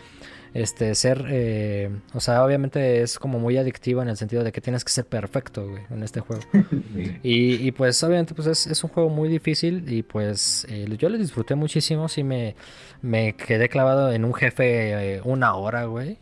este, 0.55 0.95
ser, 0.95 1.27
eh, 1.29 1.91
o 2.15 2.21
sea, 2.21 2.43
obviamente 2.43 3.03
es 3.03 3.19
como 3.19 3.39
muy 3.39 3.59
adictivo 3.59 4.01
en 4.01 4.09
el 4.09 4.17
sentido 4.17 4.43
de 4.43 4.53
que 4.53 4.63
tienes 4.63 4.85
que 4.85 4.91
ser 4.91 5.05
perfecto, 5.05 5.69
güey, 5.69 5.83
en 5.91 6.03
este 6.03 6.21
juego. 6.21 6.43
y, 7.23 7.71
pues 7.73 8.03
obviamente 8.03 8.35
pues 8.35 8.67
es, 8.67 8.85
un 8.85 8.91
juego 8.91 9.11
muy 9.11 9.29
difícil 9.29 9.85
y 9.93 10.03
pues 10.03 10.67
eh, 10.71 10.89
yo 10.99 11.11
lo 11.11 11.19
disfruté 11.19 11.55
muchísimo, 11.57 12.09
sí 12.09 12.25
me, 12.25 12.57
me 13.03 13.35
quedé 13.35 13.69
clavado 13.69 14.13
en 14.13 14.25
un 14.25 14.33
jefe 14.33 15.17
eh, 15.17 15.21
una 15.25 15.55
hora, 15.57 15.85
güey. 15.85 16.19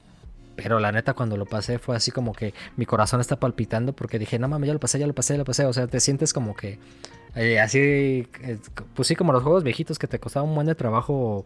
Pero 0.57 0.79
la 0.79 0.93
neta, 0.93 1.15
cuando 1.15 1.37
lo 1.37 1.47
pasé 1.47 1.79
fue 1.79 1.97
así 1.97 2.11
como 2.11 2.33
que 2.33 2.55
mi 2.77 2.87
corazón 2.87 3.21
está 3.21 3.37
palpitando 3.37 3.93
porque 3.93 4.19
dije, 4.19 4.39
no 4.39 4.49
mames, 4.49 4.69
ya 4.69 4.73
lo 4.73 4.81
pasé, 4.81 4.99
ya 4.99 5.07
lo 5.07 5.15
pasé, 5.15 5.35
ya 5.35 5.39
lo 5.39 5.45
pasé. 5.45 5.65
O 5.67 5.73
sea, 5.73 5.87
te 5.87 6.01
sientes 6.01 6.33
como 6.33 6.55
que 6.55 6.79
eh, 7.37 7.59
así, 7.59 7.79
eh, 7.81 8.59
pues 8.95 9.09
sí, 9.09 9.17
como 9.17 9.33
los 9.33 9.43
juegos 9.43 9.65
viejitos 9.65 9.99
que 9.99 10.07
te 10.07 10.21
costaba 10.21 10.47
un 10.47 10.55
buen 10.55 10.69
de 10.69 10.77
trabajo, 10.77 11.45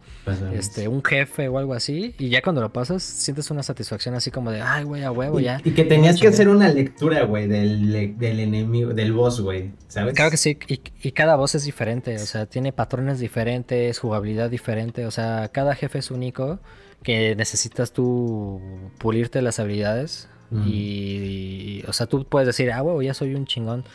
este, 0.53 0.87
un 0.87 1.03
jefe 1.03 1.47
o 1.47 1.57
algo 1.57 1.73
así, 1.73 2.13
y 2.19 2.29
ya 2.29 2.43
cuando 2.43 2.61
lo 2.61 2.71
pasas, 2.71 3.01
sientes 3.01 3.49
una 3.49 3.63
satisfacción 3.63 4.13
así 4.13 4.29
como 4.29 4.51
de, 4.51 4.61
ay, 4.61 4.83
güey, 4.83 5.03
a 5.03 5.11
huevo, 5.11 5.39
ya. 5.39 5.61
Y 5.63 5.71
que 5.71 5.83
tenías 5.85 6.19
que 6.19 6.27
hacer 6.27 6.47
una 6.47 6.69
lectura, 6.69 7.23
güey, 7.23 7.47
del, 7.47 8.17
del, 8.17 8.39
enemigo, 8.39 8.93
del 8.93 9.13
boss, 9.13 9.41
güey, 9.41 9.71
¿sabes? 9.87 10.13
Claro 10.13 10.29
que 10.29 10.37
sí, 10.37 10.59
y, 10.67 10.79
y, 11.01 11.11
cada 11.11 11.35
boss 11.35 11.55
es 11.55 11.63
diferente, 11.63 12.15
o 12.15 12.25
sea, 12.25 12.45
tiene 12.45 12.71
patrones 12.71 13.19
diferentes, 13.19 13.97
jugabilidad 13.97 14.51
diferente, 14.51 15.07
o 15.07 15.11
sea, 15.11 15.49
cada 15.51 15.73
jefe 15.73 15.99
es 15.99 16.11
único, 16.11 16.59
que 17.01 17.35
necesitas 17.35 17.93
tú 17.93 18.61
pulirte 18.99 19.41
las 19.41 19.59
habilidades, 19.59 20.29
y, 20.65 21.83
o 21.87 21.93
sea, 21.93 22.07
tú 22.07 22.25
puedes 22.25 22.47
decir, 22.47 22.71
ah, 22.71 22.81
huevo, 22.81 23.01
ya 23.03 23.13
soy 23.13 23.35
un 23.35 23.45
chingón 23.45 23.85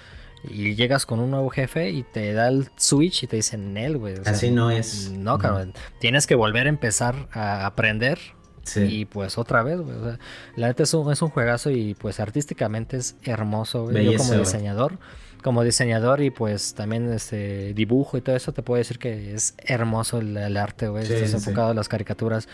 y 0.49 0.75
llegas 0.75 1.07
con 1.07 1.21
un 1.21 1.31
nuevo 1.31 1.49
jefe 1.51 1.91
y 1.91 2.03
te 2.03 2.33
da 2.33 2.49
el 2.49 2.69
switch 2.77 3.25
y 3.25 3.27
te 3.27 3.37
dicen 3.37 3.77
él, 3.77 3.97
güey. 3.97 4.17
Así 4.25 4.51
no 4.51 4.71
es. 4.71 5.11
No, 5.11 5.39
cabrón. 5.39 5.73
Tienes 6.01 6.27
que 6.27 6.35
volver 6.35 6.67
a 6.67 6.69
empezar 6.69 7.29
a 7.33 7.67
aprender. 7.67 8.19
Sí. 8.65 8.81
Y 8.81 9.05
pues 9.05 9.37
otra 9.37 9.63
vez, 9.63 9.79
güey. 9.81 9.97
O 9.97 10.05
sea, 10.05 10.19
la 10.57 10.69
neta 10.69 10.83
es 10.83 10.95
un, 10.95 11.11
es 11.13 11.21
un 11.21 11.31
juegazo 11.31 11.71
y 11.71 11.95
pues 11.95 12.21
artísticamente 12.21 12.97
es 12.97 13.17
hermoso, 13.23 13.85
güey. 13.85 14.13
Yo 14.13 14.19
como 14.19 14.35
diseñador, 14.35 14.99
como 15.43 15.63
diseñador 15.63 16.23
y 16.23 16.31
pues 16.31 16.75
también 16.75 17.13
este 17.13 17.75
dibujo 17.75 18.17
y 18.17 18.23
todo 18.23 18.35
eso, 18.37 18.53
te 18.53 18.63
puedo 18.63 18.79
decir 18.79 18.99
que 18.99 19.35
es 19.35 19.55
hermoso 19.59 20.19
el, 20.19 20.57
arte, 20.57 20.89
güey. 20.89 21.05
Estás 21.05 21.35
enfocado 21.35 21.71
en 21.71 21.77
las 21.77 21.89
caricaturas 21.89 22.49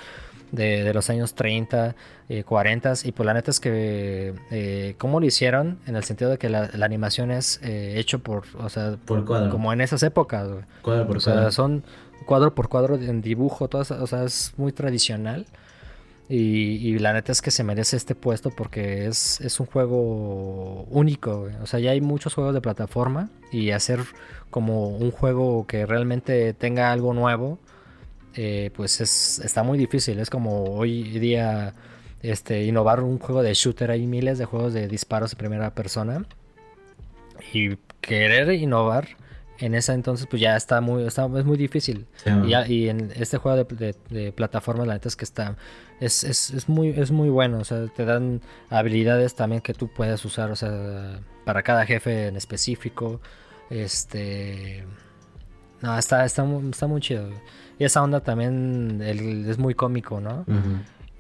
de, 0.52 0.92
los 0.92 1.10
años 1.10 1.34
30, 1.34 1.94
40 2.44 2.92
eh, 2.92 2.94
y 3.04 3.12
pues 3.12 3.26
la 3.26 3.34
neta 3.34 3.50
es 3.50 3.60
que 3.60 4.34
eh, 4.50 4.94
cómo 4.98 5.20
lo 5.20 5.26
hicieron 5.26 5.78
en 5.86 5.96
el 5.96 6.04
sentido 6.04 6.30
de 6.30 6.38
que 6.38 6.48
la, 6.48 6.70
animación 6.82 7.30
es 7.30 7.60
eh, 7.62 7.94
hecho 7.98 8.20
por, 8.20 8.44
o 8.58 8.68
sea, 8.68 8.96
por 9.04 9.24
cuadro. 9.24 9.50
como 9.50 9.72
en 9.72 9.80
esas 9.80 10.02
épocas, 10.02 10.48
Cuadro 10.82 11.06
por 11.06 11.16
o 11.18 11.20
sea, 11.20 11.50
son 11.50 11.84
cuadro 12.26 12.54
por 12.54 12.68
cuadro 12.68 12.96
en 12.96 13.22
dibujo, 13.22 13.68
todo, 13.68 13.82
o 13.82 14.06
sea, 14.06 14.24
es 14.24 14.54
muy 14.56 14.72
tradicional. 14.72 15.46
Y, 16.32 16.96
la 17.00 17.12
neta 17.12 17.32
es 17.32 17.42
que 17.42 17.50
se 17.50 17.64
merece 17.64 17.96
este 17.96 18.14
puesto 18.14 18.50
porque 18.50 19.06
es, 19.06 19.40
es 19.40 19.58
un 19.58 19.66
juego 19.66 20.84
único. 20.84 21.48
O 21.60 21.66
sea, 21.66 21.80
ya 21.80 21.90
hay 21.90 22.00
muchos 22.00 22.34
juegos 22.34 22.54
de 22.54 22.60
plataforma 22.60 23.30
y 23.50 23.72
hacer 23.72 23.98
como 24.48 24.90
un 24.90 25.10
juego 25.10 25.66
que 25.66 25.86
realmente 25.86 26.54
tenga 26.54 26.92
algo 26.92 27.14
nuevo 27.14 27.58
eh, 28.34 28.70
pues 28.74 29.00
es, 29.00 29.40
está 29.44 29.62
muy 29.62 29.78
difícil. 29.78 30.18
Es 30.18 30.30
como 30.30 30.64
hoy 30.64 31.02
día 31.18 31.74
este, 32.22 32.64
innovar 32.64 33.02
un 33.02 33.18
juego 33.18 33.42
de 33.42 33.54
shooter. 33.54 33.90
Hay 33.90 34.06
miles 34.06 34.38
de 34.38 34.44
juegos 34.44 34.74
de 34.74 34.88
disparos 34.88 35.30
de 35.30 35.36
primera 35.36 35.74
persona. 35.74 36.24
Y 37.52 37.76
querer 38.00 38.50
innovar 38.52 39.08
en 39.60 39.74
esa 39.74 39.92
entonces 39.92 40.26
pues 40.26 40.40
ya 40.40 40.56
está 40.56 40.80
muy 40.80 41.04
está, 41.04 41.26
es 41.36 41.44
muy 41.44 41.58
difícil 41.58 42.06
y, 42.46 42.88
en 42.88 43.12
este 43.14 43.36
juego 43.36 43.62
de, 43.64 43.94
de, 44.08 44.32
plataformas 44.32 44.86
la 44.86 44.94
neta 44.94 45.08
es 45.08 45.16
que 45.16 45.24
está 45.24 45.56
es, 46.00 46.24
es, 46.24 46.68
muy 46.68 46.88
es 46.88 47.10
muy 47.10 47.28
bueno 47.28 47.58
o 47.58 47.64
sea 47.64 47.86
te 47.88 48.06
dan 48.06 48.40
habilidades 48.70 49.34
también 49.34 49.60
que 49.60 49.74
tú 49.74 49.88
puedes 49.88 50.24
usar 50.24 50.50
o 50.50 50.56
sea 50.56 51.20
para 51.44 51.62
cada 51.62 51.84
jefe 51.84 52.28
en 52.28 52.36
específico 52.36 53.20
este 53.68 54.84
no 55.82 55.96
está 55.98 56.24
está, 56.24 56.46
está 56.70 56.86
muy 56.86 57.00
chido 57.02 57.28
y 57.80 57.84
esa 57.84 58.02
onda 58.02 58.20
también 58.20 59.00
es 59.02 59.58
muy 59.58 59.74
cómico, 59.74 60.20
¿no? 60.20 60.44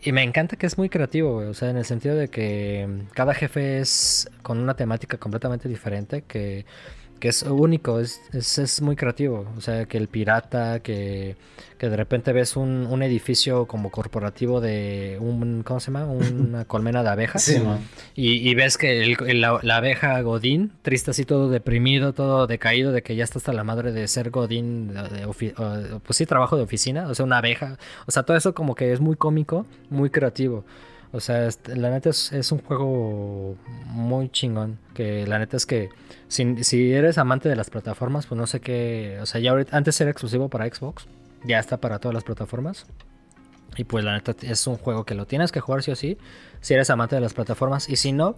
Y 0.02 0.12
me 0.12 0.22
encanta 0.22 0.56
que 0.56 0.66
es 0.66 0.76
muy 0.76 0.90
creativo, 0.90 1.36
güey. 1.36 1.48
O 1.48 1.54
sea, 1.54 1.70
en 1.70 1.78
el 1.78 1.86
sentido 1.86 2.16
de 2.16 2.28
que 2.28 2.86
cada 3.14 3.32
jefe 3.32 3.78
es 3.78 4.30
con 4.42 4.58
una 4.58 4.74
temática 4.74 5.16
completamente 5.16 5.70
diferente 5.70 6.20
que 6.20 6.66
que 7.20 7.28
es 7.28 7.42
único, 7.42 8.00
es, 8.00 8.20
es, 8.32 8.82
muy 8.82 8.96
creativo. 8.96 9.46
O 9.56 9.60
sea, 9.60 9.84
que 9.84 9.98
el 9.98 10.08
pirata, 10.08 10.80
que, 10.80 11.36
de 11.78 11.96
repente 11.96 12.32
ves 12.32 12.56
un, 12.56 13.02
edificio 13.02 13.66
como 13.66 13.90
corporativo 13.90 14.60
de 14.60 15.18
un, 15.20 15.62
¿cómo 15.62 15.80
se 15.80 15.92
llama? 15.92 16.06
Una 16.06 16.64
colmena 16.66 17.02
de 17.02 17.10
abejas. 17.10 17.42
Sí, 17.42 17.62
y, 18.14 18.48
y, 18.48 18.54
ves 18.54 18.78
que 18.78 19.16
la, 19.34 19.76
abeja 19.76 20.20
Godín, 20.22 20.72
triste 20.82 21.12
así, 21.12 21.24
todo 21.24 21.48
deprimido, 21.50 22.12
todo 22.14 22.46
decaído, 22.46 22.90
de 22.90 23.02
que 23.02 23.14
ya 23.14 23.24
está 23.24 23.38
hasta 23.38 23.52
la 23.52 23.64
madre 23.64 23.92
de 23.92 24.08
ser 24.08 24.30
Godín, 24.30 24.92
pues 26.04 26.16
sí, 26.16 26.26
trabajo 26.26 26.56
de 26.56 26.62
oficina, 26.62 27.06
o 27.08 27.14
sea, 27.14 27.24
una 27.24 27.38
abeja. 27.38 27.78
O 28.06 28.10
sea, 28.10 28.22
todo 28.22 28.36
eso 28.36 28.54
como 28.54 28.74
que 28.74 28.92
es 28.92 29.00
muy 29.00 29.16
cómico, 29.16 29.66
muy 29.90 30.10
creativo. 30.10 30.64
O 31.12 31.20
sea, 31.20 31.48
la 31.66 31.90
neta 31.90 32.10
es, 32.10 32.52
un 32.52 32.58
juego 32.58 33.56
muy 33.86 34.28
chingón. 34.28 34.78
Que 34.94 35.26
la 35.26 35.38
neta 35.38 35.56
es 35.56 35.66
que 35.66 35.88
si, 36.28 36.62
si, 36.62 36.92
eres 36.92 37.18
amante 37.18 37.48
de 37.48 37.56
las 37.56 37.70
plataformas, 37.70 38.26
pues 38.26 38.38
no 38.38 38.46
sé 38.46 38.60
qué. 38.60 39.18
O 39.20 39.26
sea, 39.26 39.40
ya 39.40 39.50
ahorita, 39.50 39.76
antes 39.76 40.00
era 40.00 40.10
exclusivo 40.10 40.48
para 40.48 40.66
Xbox. 40.72 41.06
Ya 41.44 41.58
está 41.58 41.78
para 41.78 41.98
todas 41.98 42.14
las 42.14 42.24
plataformas. 42.24 42.86
Y 43.76 43.84
pues 43.84 44.04
la 44.04 44.12
neta 44.12 44.34
es 44.42 44.66
un 44.66 44.76
juego 44.76 45.04
que 45.04 45.14
lo 45.14 45.26
tienes 45.26 45.52
que 45.52 45.60
jugar 45.60 45.82
sí 45.82 45.90
o 45.90 45.96
sí, 45.96 46.18
si 46.60 46.74
eres 46.74 46.90
amante 46.90 47.16
de 47.16 47.20
las 47.20 47.34
plataformas. 47.34 47.88
Y 47.88 47.96
si 47.96 48.12
no, 48.12 48.36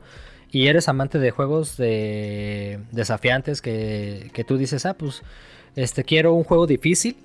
y 0.50 0.68
eres 0.68 0.88
amante 0.88 1.18
de 1.18 1.30
juegos 1.30 1.76
de 1.76 2.80
desafiantes 2.90 3.62
que, 3.62 4.30
que 4.32 4.44
tú 4.44 4.56
dices, 4.58 4.86
ah, 4.86 4.94
pues 4.94 5.22
este 5.74 6.04
quiero 6.04 6.34
un 6.34 6.44
juego 6.44 6.66
difícil. 6.66 7.16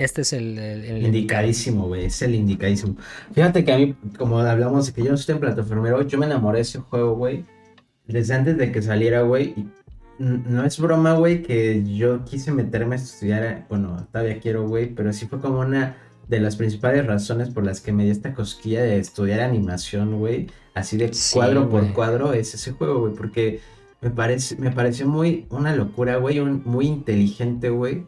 Este 0.00 0.22
es 0.22 0.32
el, 0.32 0.58
el, 0.58 1.06
indicadísimo, 1.06 1.86
güey. 1.86 2.06
Es 2.06 2.22
el 2.22 2.34
indicadísimo. 2.34 2.96
Fíjate 3.32 3.64
que 3.64 3.72
a 3.72 3.78
mí, 3.78 3.94
como 4.16 4.38
hablamos 4.38 4.86
de 4.86 4.92
que 4.92 5.02
yo 5.02 5.10
no 5.10 5.14
estoy 5.14 5.34
en 5.34 5.40
plataformero, 5.40 6.02
yo 6.02 6.18
me 6.18 6.26
enamoré 6.26 6.58
de 6.58 6.62
ese 6.62 6.78
juego, 6.78 7.14
güey. 7.14 7.44
Desde 8.06 8.34
antes 8.34 8.56
de 8.56 8.72
que 8.72 8.82
saliera, 8.82 9.22
güey. 9.22 9.54
No 10.18 10.64
es 10.64 10.78
broma, 10.78 11.14
güey, 11.14 11.42
que 11.42 11.82
yo 11.84 12.24
quise 12.24 12.52
meterme 12.52 12.96
a 12.96 12.98
estudiar. 12.98 13.66
Bueno, 13.70 14.06
todavía 14.12 14.38
quiero, 14.38 14.68
güey, 14.68 14.94
pero 14.94 15.12
sí 15.12 15.26
fue 15.26 15.40
como 15.40 15.60
una 15.60 15.96
de 16.30 16.40
las 16.40 16.56
principales 16.56 17.06
razones 17.06 17.50
por 17.50 17.64
las 17.64 17.80
que 17.80 17.92
me 17.92 18.04
dio 18.04 18.12
esta 18.12 18.34
cosquilla 18.34 18.82
de 18.82 18.98
estudiar 18.98 19.40
animación, 19.40 20.18
güey, 20.18 20.46
así 20.74 20.96
de 20.96 21.10
cuadro 21.32 21.68
por 21.68 21.92
cuadro, 21.92 22.32
es 22.32 22.54
ese 22.54 22.70
juego, 22.70 23.00
güey, 23.00 23.14
porque 23.14 23.60
me, 24.00 24.10
parece, 24.10 24.54
me 24.56 24.70
pareció 24.70 25.08
muy 25.08 25.46
una 25.50 25.74
locura, 25.74 26.16
güey, 26.18 26.40
muy 26.40 26.86
inteligente, 26.86 27.70
güey. 27.70 28.06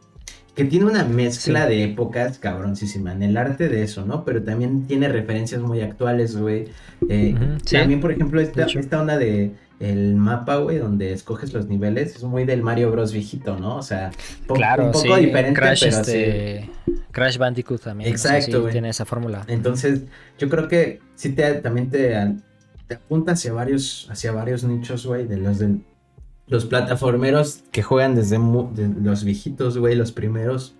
Que 0.54 0.64
tiene 0.64 0.84
una 0.84 1.04
mezcla 1.04 1.66
de 1.66 1.84
épocas 1.84 2.38
cabroncísima 2.38 3.12
en 3.12 3.22
el 3.22 3.36
arte 3.38 3.68
de 3.68 3.82
eso, 3.82 4.04
¿no? 4.04 4.24
Pero 4.24 4.42
también 4.42 4.86
tiene 4.86 5.08
referencias 5.08 5.62
muy 5.62 5.80
actuales, 5.80 6.36
güey. 6.36 6.66
Eh, 7.08 7.34
también, 7.70 8.00
por 8.00 8.12
ejemplo, 8.12 8.40
esta, 8.40 8.66
esta 8.66 9.00
onda 9.00 9.16
de 9.16 9.52
el 9.82 10.14
mapa, 10.14 10.56
güey, 10.56 10.78
donde 10.78 11.12
escoges 11.12 11.52
los 11.52 11.66
niveles, 11.66 12.14
es 12.14 12.22
muy 12.22 12.44
del 12.44 12.62
Mario 12.62 12.92
Bros 12.92 13.12
viejito, 13.12 13.58
¿no? 13.58 13.78
O 13.78 13.82
sea, 13.82 14.12
claro, 14.46 14.86
un 14.86 14.92
poco 14.92 15.16
diferente, 15.16 15.58
Crash, 15.58 15.80
pero 15.80 15.96
este... 15.96 16.70
Crash 17.10 17.36
Bandicoot 17.36 17.82
también. 17.82 18.10
Exacto, 18.10 18.68
tiene 18.68 18.90
esa 18.90 19.04
fórmula. 19.04 19.44
Entonces, 19.48 20.02
yo 20.38 20.48
creo 20.48 20.68
que 20.68 21.00
sí 21.16 21.30
te, 21.30 21.54
también 21.54 21.90
te, 21.90 22.14
te 22.86 22.94
apunta 22.94 23.32
hacia 23.32 23.52
varios, 23.52 24.06
hacia 24.08 24.30
varios 24.30 24.62
nichos, 24.62 25.04
güey, 25.04 25.26
de 25.26 25.38
los 25.38 25.58
de 25.58 25.78
los 26.47 26.66
plataformeros 26.66 27.64
que 27.70 27.82
juegan 27.82 28.14
desde 28.14 28.39
los 28.39 29.24
viejitos, 29.24 29.78
güey, 29.78 29.94
los 29.94 30.12
primeros. 30.12 30.77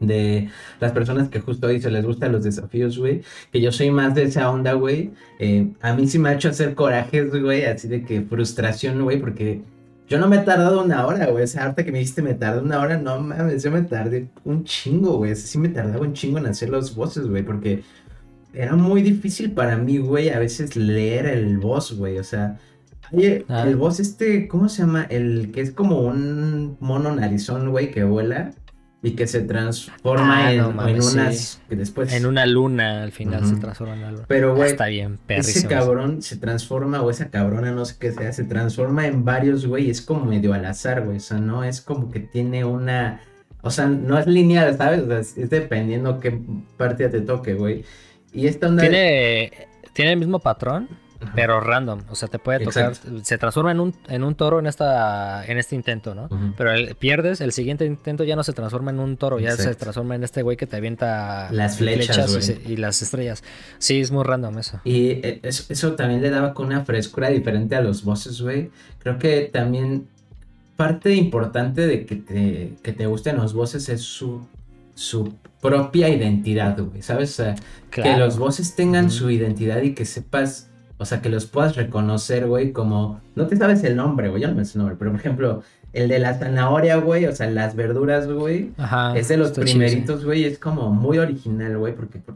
De 0.00 0.48
las 0.80 0.92
personas 0.92 1.28
que 1.28 1.40
justo 1.40 1.66
hoy 1.66 1.78
se 1.78 1.90
les 1.90 2.06
gustan 2.06 2.32
los 2.32 2.42
desafíos, 2.42 2.98
güey. 2.98 3.20
Que 3.52 3.60
yo 3.60 3.70
soy 3.70 3.90
más 3.90 4.14
de 4.14 4.22
esa 4.22 4.50
onda, 4.50 4.72
güey. 4.72 5.10
Eh, 5.38 5.72
a 5.82 5.92
mí 5.92 6.08
sí 6.08 6.18
me 6.18 6.30
ha 6.30 6.34
hecho 6.34 6.48
hacer 6.48 6.74
corajes, 6.74 7.30
güey. 7.30 7.66
Así 7.66 7.86
de 7.86 8.02
que 8.02 8.22
frustración, 8.22 9.02
güey. 9.02 9.20
Porque 9.20 9.60
yo 10.08 10.18
no 10.18 10.26
me 10.26 10.36
he 10.36 10.40
tardado 10.40 10.82
una 10.82 11.06
hora, 11.06 11.26
güey. 11.26 11.44
Esa 11.44 11.64
harta 11.64 11.84
que 11.84 11.92
me 11.92 11.98
dijiste 11.98 12.22
me 12.22 12.32
tardé 12.32 12.62
una 12.62 12.80
hora. 12.80 12.96
No 12.96 13.20
mames, 13.20 13.62
yo 13.62 13.70
me 13.70 13.82
tardé 13.82 14.30
un 14.44 14.64
chingo, 14.64 15.18
güey. 15.18 15.36
Sí 15.36 15.58
me 15.58 15.68
tardaba 15.68 16.00
un 16.00 16.14
chingo 16.14 16.38
en 16.38 16.46
hacer 16.46 16.70
los 16.70 16.94
bosses, 16.94 17.26
güey. 17.26 17.42
Porque 17.42 17.82
era 18.54 18.74
muy 18.76 19.02
difícil 19.02 19.52
para 19.52 19.76
mí, 19.76 19.98
güey, 19.98 20.30
a 20.30 20.38
veces 20.38 20.76
leer 20.76 21.26
el 21.26 21.58
boss, 21.58 21.92
güey. 21.92 22.18
O 22.18 22.24
sea, 22.24 22.58
Oye, 23.12 23.44
ah. 23.48 23.64
el 23.66 23.76
boss 23.76 24.00
este, 24.00 24.48
¿cómo 24.48 24.68
se 24.68 24.82
llama? 24.82 25.04
El 25.04 25.50
que 25.52 25.60
es 25.60 25.72
como 25.72 26.00
un 26.00 26.76
mono 26.80 27.14
narizón, 27.14 27.70
güey, 27.70 27.90
que 27.90 28.04
vuela 28.04 28.52
y 29.02 29.12
que 29.12 29.26
se 29.26 29.40
transforma 29.40 30.46
ah, 30.46 30.52
en, 30.52 30.62
unas 30.62 31.60
después 31.70 32.12
en 32.12 32.26
una 32.26 32.44
luna 32.44 33.02
al 33.02 33.12
final 33.12 33.46
se 33.46 33.56
transforma 33.56 33.94
en 33.94 34.00
una 34.00 34.10
luna. 34.12 34.24
Pero 34.28 34.54
güey, 34.54 34.70
está 34.70 34.86
bien, 34.86 35.18
Ese 35.28 35.66
cabrón 35.66 36.20
se 36.20 36.36
transforma 36.36 37.00
o 37.00 37.08
esa 37.08 37.30
cabrona 37.30 37.70
no 37.72 37.86
sé 37.86 37.96
qué 37.98 38.12
sea, 38.12 38.32
se 38.32 38.44
transforma 38.44 39.06
en 39.06 39.24
varios, 39.24 39.66
güey, 39.66 39.88
es 39.88 40.02
como 40.02 40.26
medio 40.26 40.52
al 40.52 40.66
azar, 40.66 41.04
güey, 41.04 41.16
o 41.16 41.20
sea, 41.20 41.38
no 41.38 41.64
es 41.64 41.80
como 41.80 42.10
que 42.10 42.20
tiene 42.20 42.64
una 42.64 43.22
o 43.62 43.70
sea, 43.70 43.86
no 43.86 44.18
es 44.18 44.26
lineal, 44.26 44.76
¿sabes? 44.76 45.02
O 45.02 45.06
sea, 45.06 45.18
es 45.18 45.50
dependiendo 45.50 46.18
qué 46.20 46.38
partida 46.76 47.10
te 47.10 47.20
toque, 47.20 47.54
güey. 47.54 47.84
Y 48.32 48.46
esta 48.46 48.68
onda 48.68 48.82
tiene 48.82 49.52
tiene 49.92 50.12
el 50.12 50.18
mismo 50.18 50.38
patrón 50.38 50.88
pero 51.34 51.60
random, 51.60 52.02
o 52.08 52.14
sea, 52.14 52.28
te 52.28 52.38
puede 52.38 52.60
tocar, 52.60 52.94
se 53.22 53.38
transforma 53.38 53.72
en 53.72 53.80
un, 53.80 53.94
en 54.08 54.24
un 54.24 54.34
toro 54.34 54.58
en 54.58 54.66
esta 54.66 55.44
en 55.46 55.58
este 55.58 55.76
intento, 55.76 56.14
¿no? 56.14 56.28
Pero 56.56 56.72
pierdes, 56.96 57.40
el 57.40 57.52
siguiente 57.52 57.84
intento 57.84 58.24
ya 58.24 58.36
no 58.36 58.44
se 58.44 58.52
transforma 58.52 58.90
en 58.90 59.00
un 59.00 59.16
toro, 59.16 59.38
ya 59.38 59.56
se 59.56 59.74
transforma 59.74 60.14
en 60.14 60.24
este 60.24 60.42
güey 60.42 60.56
que 60.56 60.66
te 60.66 60.76
avienta 60.76 61.50
las 61.52 61.76
flechas, 61.76 62.52
y, 62.66 62.76
las 62.76 63.02
estrellas. 63.02 63.42
Sí, 63.78 64.00
es 64.00 64.10
muy 64.10 64.24
random 64.24 64.58
eso. 64.58 64.80
Y 64.84 65.10
eh, 65.10 65.40
eso, 65.42 65.94
también 65.94 66.22
le 66.22 66.30
daba 66.30 66.54
con 66.54 66.66
una 66.66 66.84
frescura 66.84 67.28
diferente 67.28 67.76
a 67.76 67.80
los 67.80 68.04
bosses, 68.04 68.40
güey. 68.40 68.70
Creo 68.98 69.18
que 69.18 69.50
también 69.52 70.08
parte 70.76 71.14
importante 71.14 71.86
de 71.86 72.06
que 72.06 72.16
te, 72.16 72.72
que 72.82 72.92
te 72.92 73.06
gusten 73.06 73.36
los 73.36 73.52
bosses 73.52 73.88
es 73.88 74.00
su 74.00 74.46
su 75.00 75.32
propia 75.62 76.10
identidad, 76.10 76.78
güey, 76.78 77.00
¿sabes? 77.00 77.30
O 77.30 77.42
sea, 77.42 77.54
que 77.90 78.16
los 78.18 78.38
bosses 78.38 78.74
tengan 78.74 79.10
su 79.10 79.30
identidad 79.30 79.80
y 79.80 79.94
que 79.94 80.04
sepas 80.04 80.69
o 81.00 81.04
sea, 81.06 81.22
que 81.22 81.30
los 81.30 81.46
puedas 81.46 81.76
reconocer, 81.76 82.46
güey, 82.46 82.72
como... 82.72 83.20
No 83.34 83.46
te 83.46 83.56
sabes 83.56 83.82
el 83.84 83.96
nombre, 83.96 84.28
güey, 84.28 84.42
yo 84.42 84.48
no 84.48 84.54
me 84.54 84.64
sé 84.64 84.74
el 84.74 84.80
nombre, 84.80 84.96
pero 84.98 85.10
por 85.10 85.20
ejemplo, 85.20 85.62
el 85.94 86.08
de 86.08 86.18
la 86.18 86.34
zanahoria, 86.34 86.96
güey, 86.98 87.24
o 87.24 87.34
sea, 87.34 87.50
las 87.50 87.74
verduras, 87.74 88.30
güey. 88.30 88.72
Ajá. 88.76 89.16
Es 89.16 89.28
de 89.28 89.38
los 89.38 89.52
primeritos, 89.52 90.24
güey, 90.24 90.44
es 90.44 90.58
como 90.58 90.90
muy 90.90 91.18
original, 91.18 91.78
güey, 91.78 91.94
porque 91.94 92.18
tú 92.18 92.34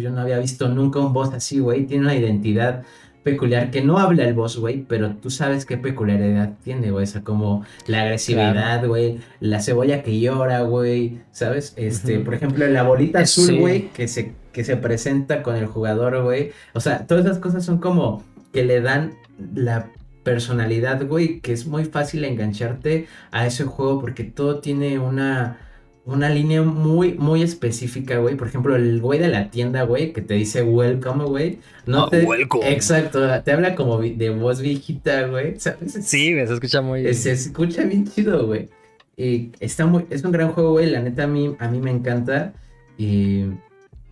yo 0.00 0.10
no 0.10 0.20
había 0.20 0.38
visto 0.38 0.68
nunca 0.68 0.98
un 0.98 1.12
boss 1.12 1.32
así, 1.34 1.60
güey. 1.60 1.86
Tiene 1.86 2.04
una 2.04 2.14
identidad 2.14 2.82
peculiar 3.24 3.70
que 3.70 3.82
no 3.82 3.98
habla 3.98 4.24
el 4.24 4.34
boss, 4.34 4.58
güey, 4.58 4.84
pero 4.86 5.16
tú 5.16 5.30
sabes 5.30 5.66
qué 5.66 5.76
peculiaridad 5.76 6.52
tiene, 6.62 6.90
güey. 6.90 7.04
O 7.04 7.06
sea, 7.06 7.22
como 7.22 7.64
la 7.86 8.02
agresividad, 8.02 8.86
güey, 8.86 9.18
la 9.40 9.60
cebolla 9.60 10.02
que 10.02 10.20
llora, 10.20 10.60
güey, 10.60 11.22
¿sabes? 11.32 11.72
Este, 11.76 12.20
por 12.20 12.34
ejemplo, 12.34 12.66
la 12.68 12.82
bolita 12.84 13.20
azul, 13.20 13.58
güey, 13.58 13.88
que 13.88 14.06
se 14.06 14.34
que 14.52 14.64
se 14.64 14.76
presenta 14.76 15.42
con 15.42 15.56
el 15.56 15.66
jugador, 15.66 16.22
güey. 16.22 16.52
O 16.74 16.80
sea, 16.80 17.06
todas 17.06 17.26
esas 17.26 17.38
cosas 17.40 17.64
son 17.64 17.78
como 17.78 18.22
que 18.52 18.64
le 18.64 18.80
dan 18.80 19.14
la 19.54 19.90
personalidad, 20.22 21.06
güey, 21.06 21.40
que 21.40 21.52
es 21.52 21.66
muy 21.66 21.84
fácil 21.84 22.24
engancharte 22.24 23.06
a 23.32 23.46
ese 23.46 23.64
juego 23.64 24.00
porque 24.00 24.24
todo 24.24 24.60
tiene 24.60 24.98
una, 24.98 25.58
una 26.06 26.28
línea 26.28 26.62
muy, 26.62 27.14
muy 27.14 27.42
específica, 27.42 28.18
güey. 28.18 28.36
Por 28.36 28.48
ejemplo, 28.48 28.76
el 28.76 29.00
güey 29.00 29.18
de 29.18 29.28
la 29.28 29.50
tienda, 29.50 29.84
güey, 29.84 30.12
que 30.12 30.20
te 30.20 30.34
dice 30.34 30.62
welcome, 30.62 31.24
güey. 31.24 31.58
No, 31.86 32.08
te... 32.08 32.24
Welcome. 32.24 32.70
Exacto, 32.70 33.20
te 33.42 33.52
habla 33.52 33.74
como 33.74 33.98
de 33.98 34.30
voz 34.30 34.60
viejita, 34.60 35.26
güey. 35.28 35.56
Sí, 35.58 36.32
se 36.34 36.42
escucha 36.42 36.82
muy... 36.82 37.12
Se 37.14 37.32
escucha 37.32 37.84
bien 37.84 38.06
chido, 38.06 38.46
güey. 38.46 38.68
Y 39.16 39.52
está 39.60 39.86
muy... 39.86 40.04
Es 40.10 40.24
un 40.24 40.32
gran 40.32 40.52
juego, 40.52 40.72
güey. 40.72 40.90
La 40.90 41.00
neta 41.00 41.24
a 41.24 41.26
mí, 41.26 41.56
a 41.58 41.68
mí 41.68 41.80
me 41.80 41.90
encanta. 41.90 42.52
Y 42.98 43.46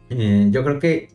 eh, 0.08 0.48
yo 0.50 0.64
creo 0.64 0.78
que, 0.78 1.10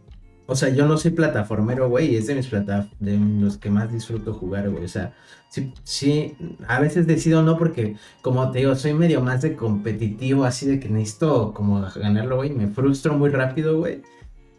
o 0.48 0.56
sea, 0.56 0.70
yo 0.70 0.88
no 0.88 0.98
soy 0.98 1.12
plataformero, 1.12 1.90
güey, 1.90 2.16
es 2.16 2.28
de 2.28 2.36
mis 2.36 2.48
plata 2.48 2.88
de 3.00 3.18
los 3.18 3.58
que 3.58 3.70
más 3.70 3.92
disfruto 3.92 4.34
jugar, 4.34 4.70
güey. 4.70 4.86
O 4.86 4.88
sea, 4.88 5.14
sí, 5.50 5.74
sí, 5.84 6.36
a 6.68 6.80
veces 6.80 7.06
decido 7.06 7.44
no 7.44 7.58
porque, 7.58 7.98
como 8.22 8.50
te 8.52 8.60
digo, 8.60 8.74
soy 8.76 8.94
medio 8.94 9.22
más 9.22 9.42
de 9.42 9.58
competitivo, 9.58 10.46
así 10.46 10.66
de 10.66 10.80
que 10.80 10.88
necesito 10.88 11.54
como 11.54 11.82
ganarlo, 11.82 12.38
güey. 12.38 12.52
Me 12.52 12.68
frustro 12.70 13.18
muy 13.18 13.30
rápido, 13.30 13.78
güey. 13.78 14.02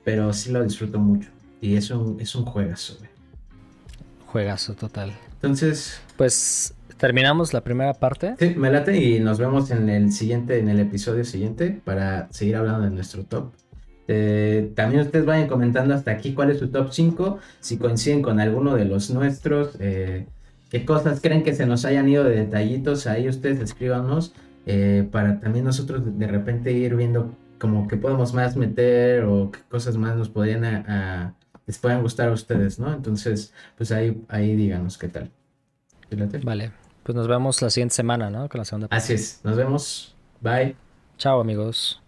Pero 0.05 0.33
sí 0.35 0.53
lo 0.53 0.63
disfruto 0.63 0.99
mucho. 0.99 1.31
Y 1.61 1.77
es 1.77 1.91
un, 1.91 2.21
es 2.21 2.35
un 2.35 2.45
juegazo, 2.45 2.97
güey. 2.99 3.11
Juegazo, 4.27 4.75
total. 4.75 5.13
Entonces. 5.37 6.03
Pues 6.19 6.75
terminamos 6.99 7.55
la 7.55 7.63
primera 7.63 7.95
parte. 7.95 8.35
Sí, 8.39 8.55
me 8.57 8.71
late 8.71 8.95
y 8.95 9.21
nos 9.21 9.39
vemos 9.39 9.71
en 9.71 9.89
el 9.89 10.13
siguiente, 10.13 10.59
en 10.59 10.69
el 10.69 10.81
episodio 10.81 11.25
siguiente 11.25 11.81
para 11.83 12.31
seguir 12.31 12.57
hablando 12.57 12.83
de 12.83 12.91
nuestro 12.91 13.25
top. 13.25 13.53
Eh, 14.11 14.73
también 14.75 15.03
ustedes 15.03 15.27
vayan 15.27 15.49
comentando 15.49 15.95
hasta 15.95 16.11
aquí 16.11 16.33
cuál 16.33 16.51
es 16.51 16.59
su 16.59 16.69
top 16.69 16.89
5, 16.91 17.39
si 17.61 17.77
coinciden 17.77 18.23
con 18.23 18.41
alguno 18.41 18.75
de 18.75 18.87
los 18.87 19.11
nuestros, 19.11 19.77
eh, 19.81 20.27
qué 20.71 20.87
cosas 20.87 21.21
creen 21.21 21.45
que 21.45 21.55
se 21.55 21.67
nos 21.67 21.85
hayan 21.85 22.09
ido 22.09 22.25
de 22.25 22.37
detallitos, 22.37 23.07
ahí 23.07 23.29
ustedes 23.29 23.61
escríbanos 23.61 24.33
eh, 24.67 25.07
para 25.13 25.41
también 25.41 25.67
nosotros 25.67 26.03
de 26.05 26.27
repente 26.27 26.73
ir 26.73 26.97
viendo 26.97 27.35
como 27.59 27.87
que 27.87 27.97
podemos 27.97 28.33
más 28.33 28.57
meter 28.57 29.25
o 29.25 29.51
qué 29.51 29.61
cosas 29.69 29.97
más 29.97 30.17
nos 30.17 30.31
podrían 30.31 30.65
a, 30.65 31.35
les 31.67 31.79
puedan 31.79 32.01
gustar 32.03 32.31
a 32.31 32.33
ustedes, 32.33 32.79
¿no? 32.79 32.93
Entonces, 32.93 33.53
pues 33.77 33.93
ahí, 33.93 34.23
ahí 34.29 34.57
díganos 34.57 34.97
qué 34.97 35.09
tal. 35.09 35.31
Vale, 36.43 36.73
pues 37.03 37.15
nos 37.15 37.29
vemos 37.29 37.61
la 37.61 37.69
siguiente 37.69 37.95
semana, 37.95 38.31
¿no? 38.31 38.49
Con 38.49 38.59
la 38.59 38.65
segunda 38.65 38.89
parte. 38.89 39.05
Así 39.05 39.13
es, 39.13 39.41
nos 39.45 39.57
vemos. 39.57 40.15
Bye. 40.41 40.77
Chao 41.19 41.41
amigos. 41.41 42.01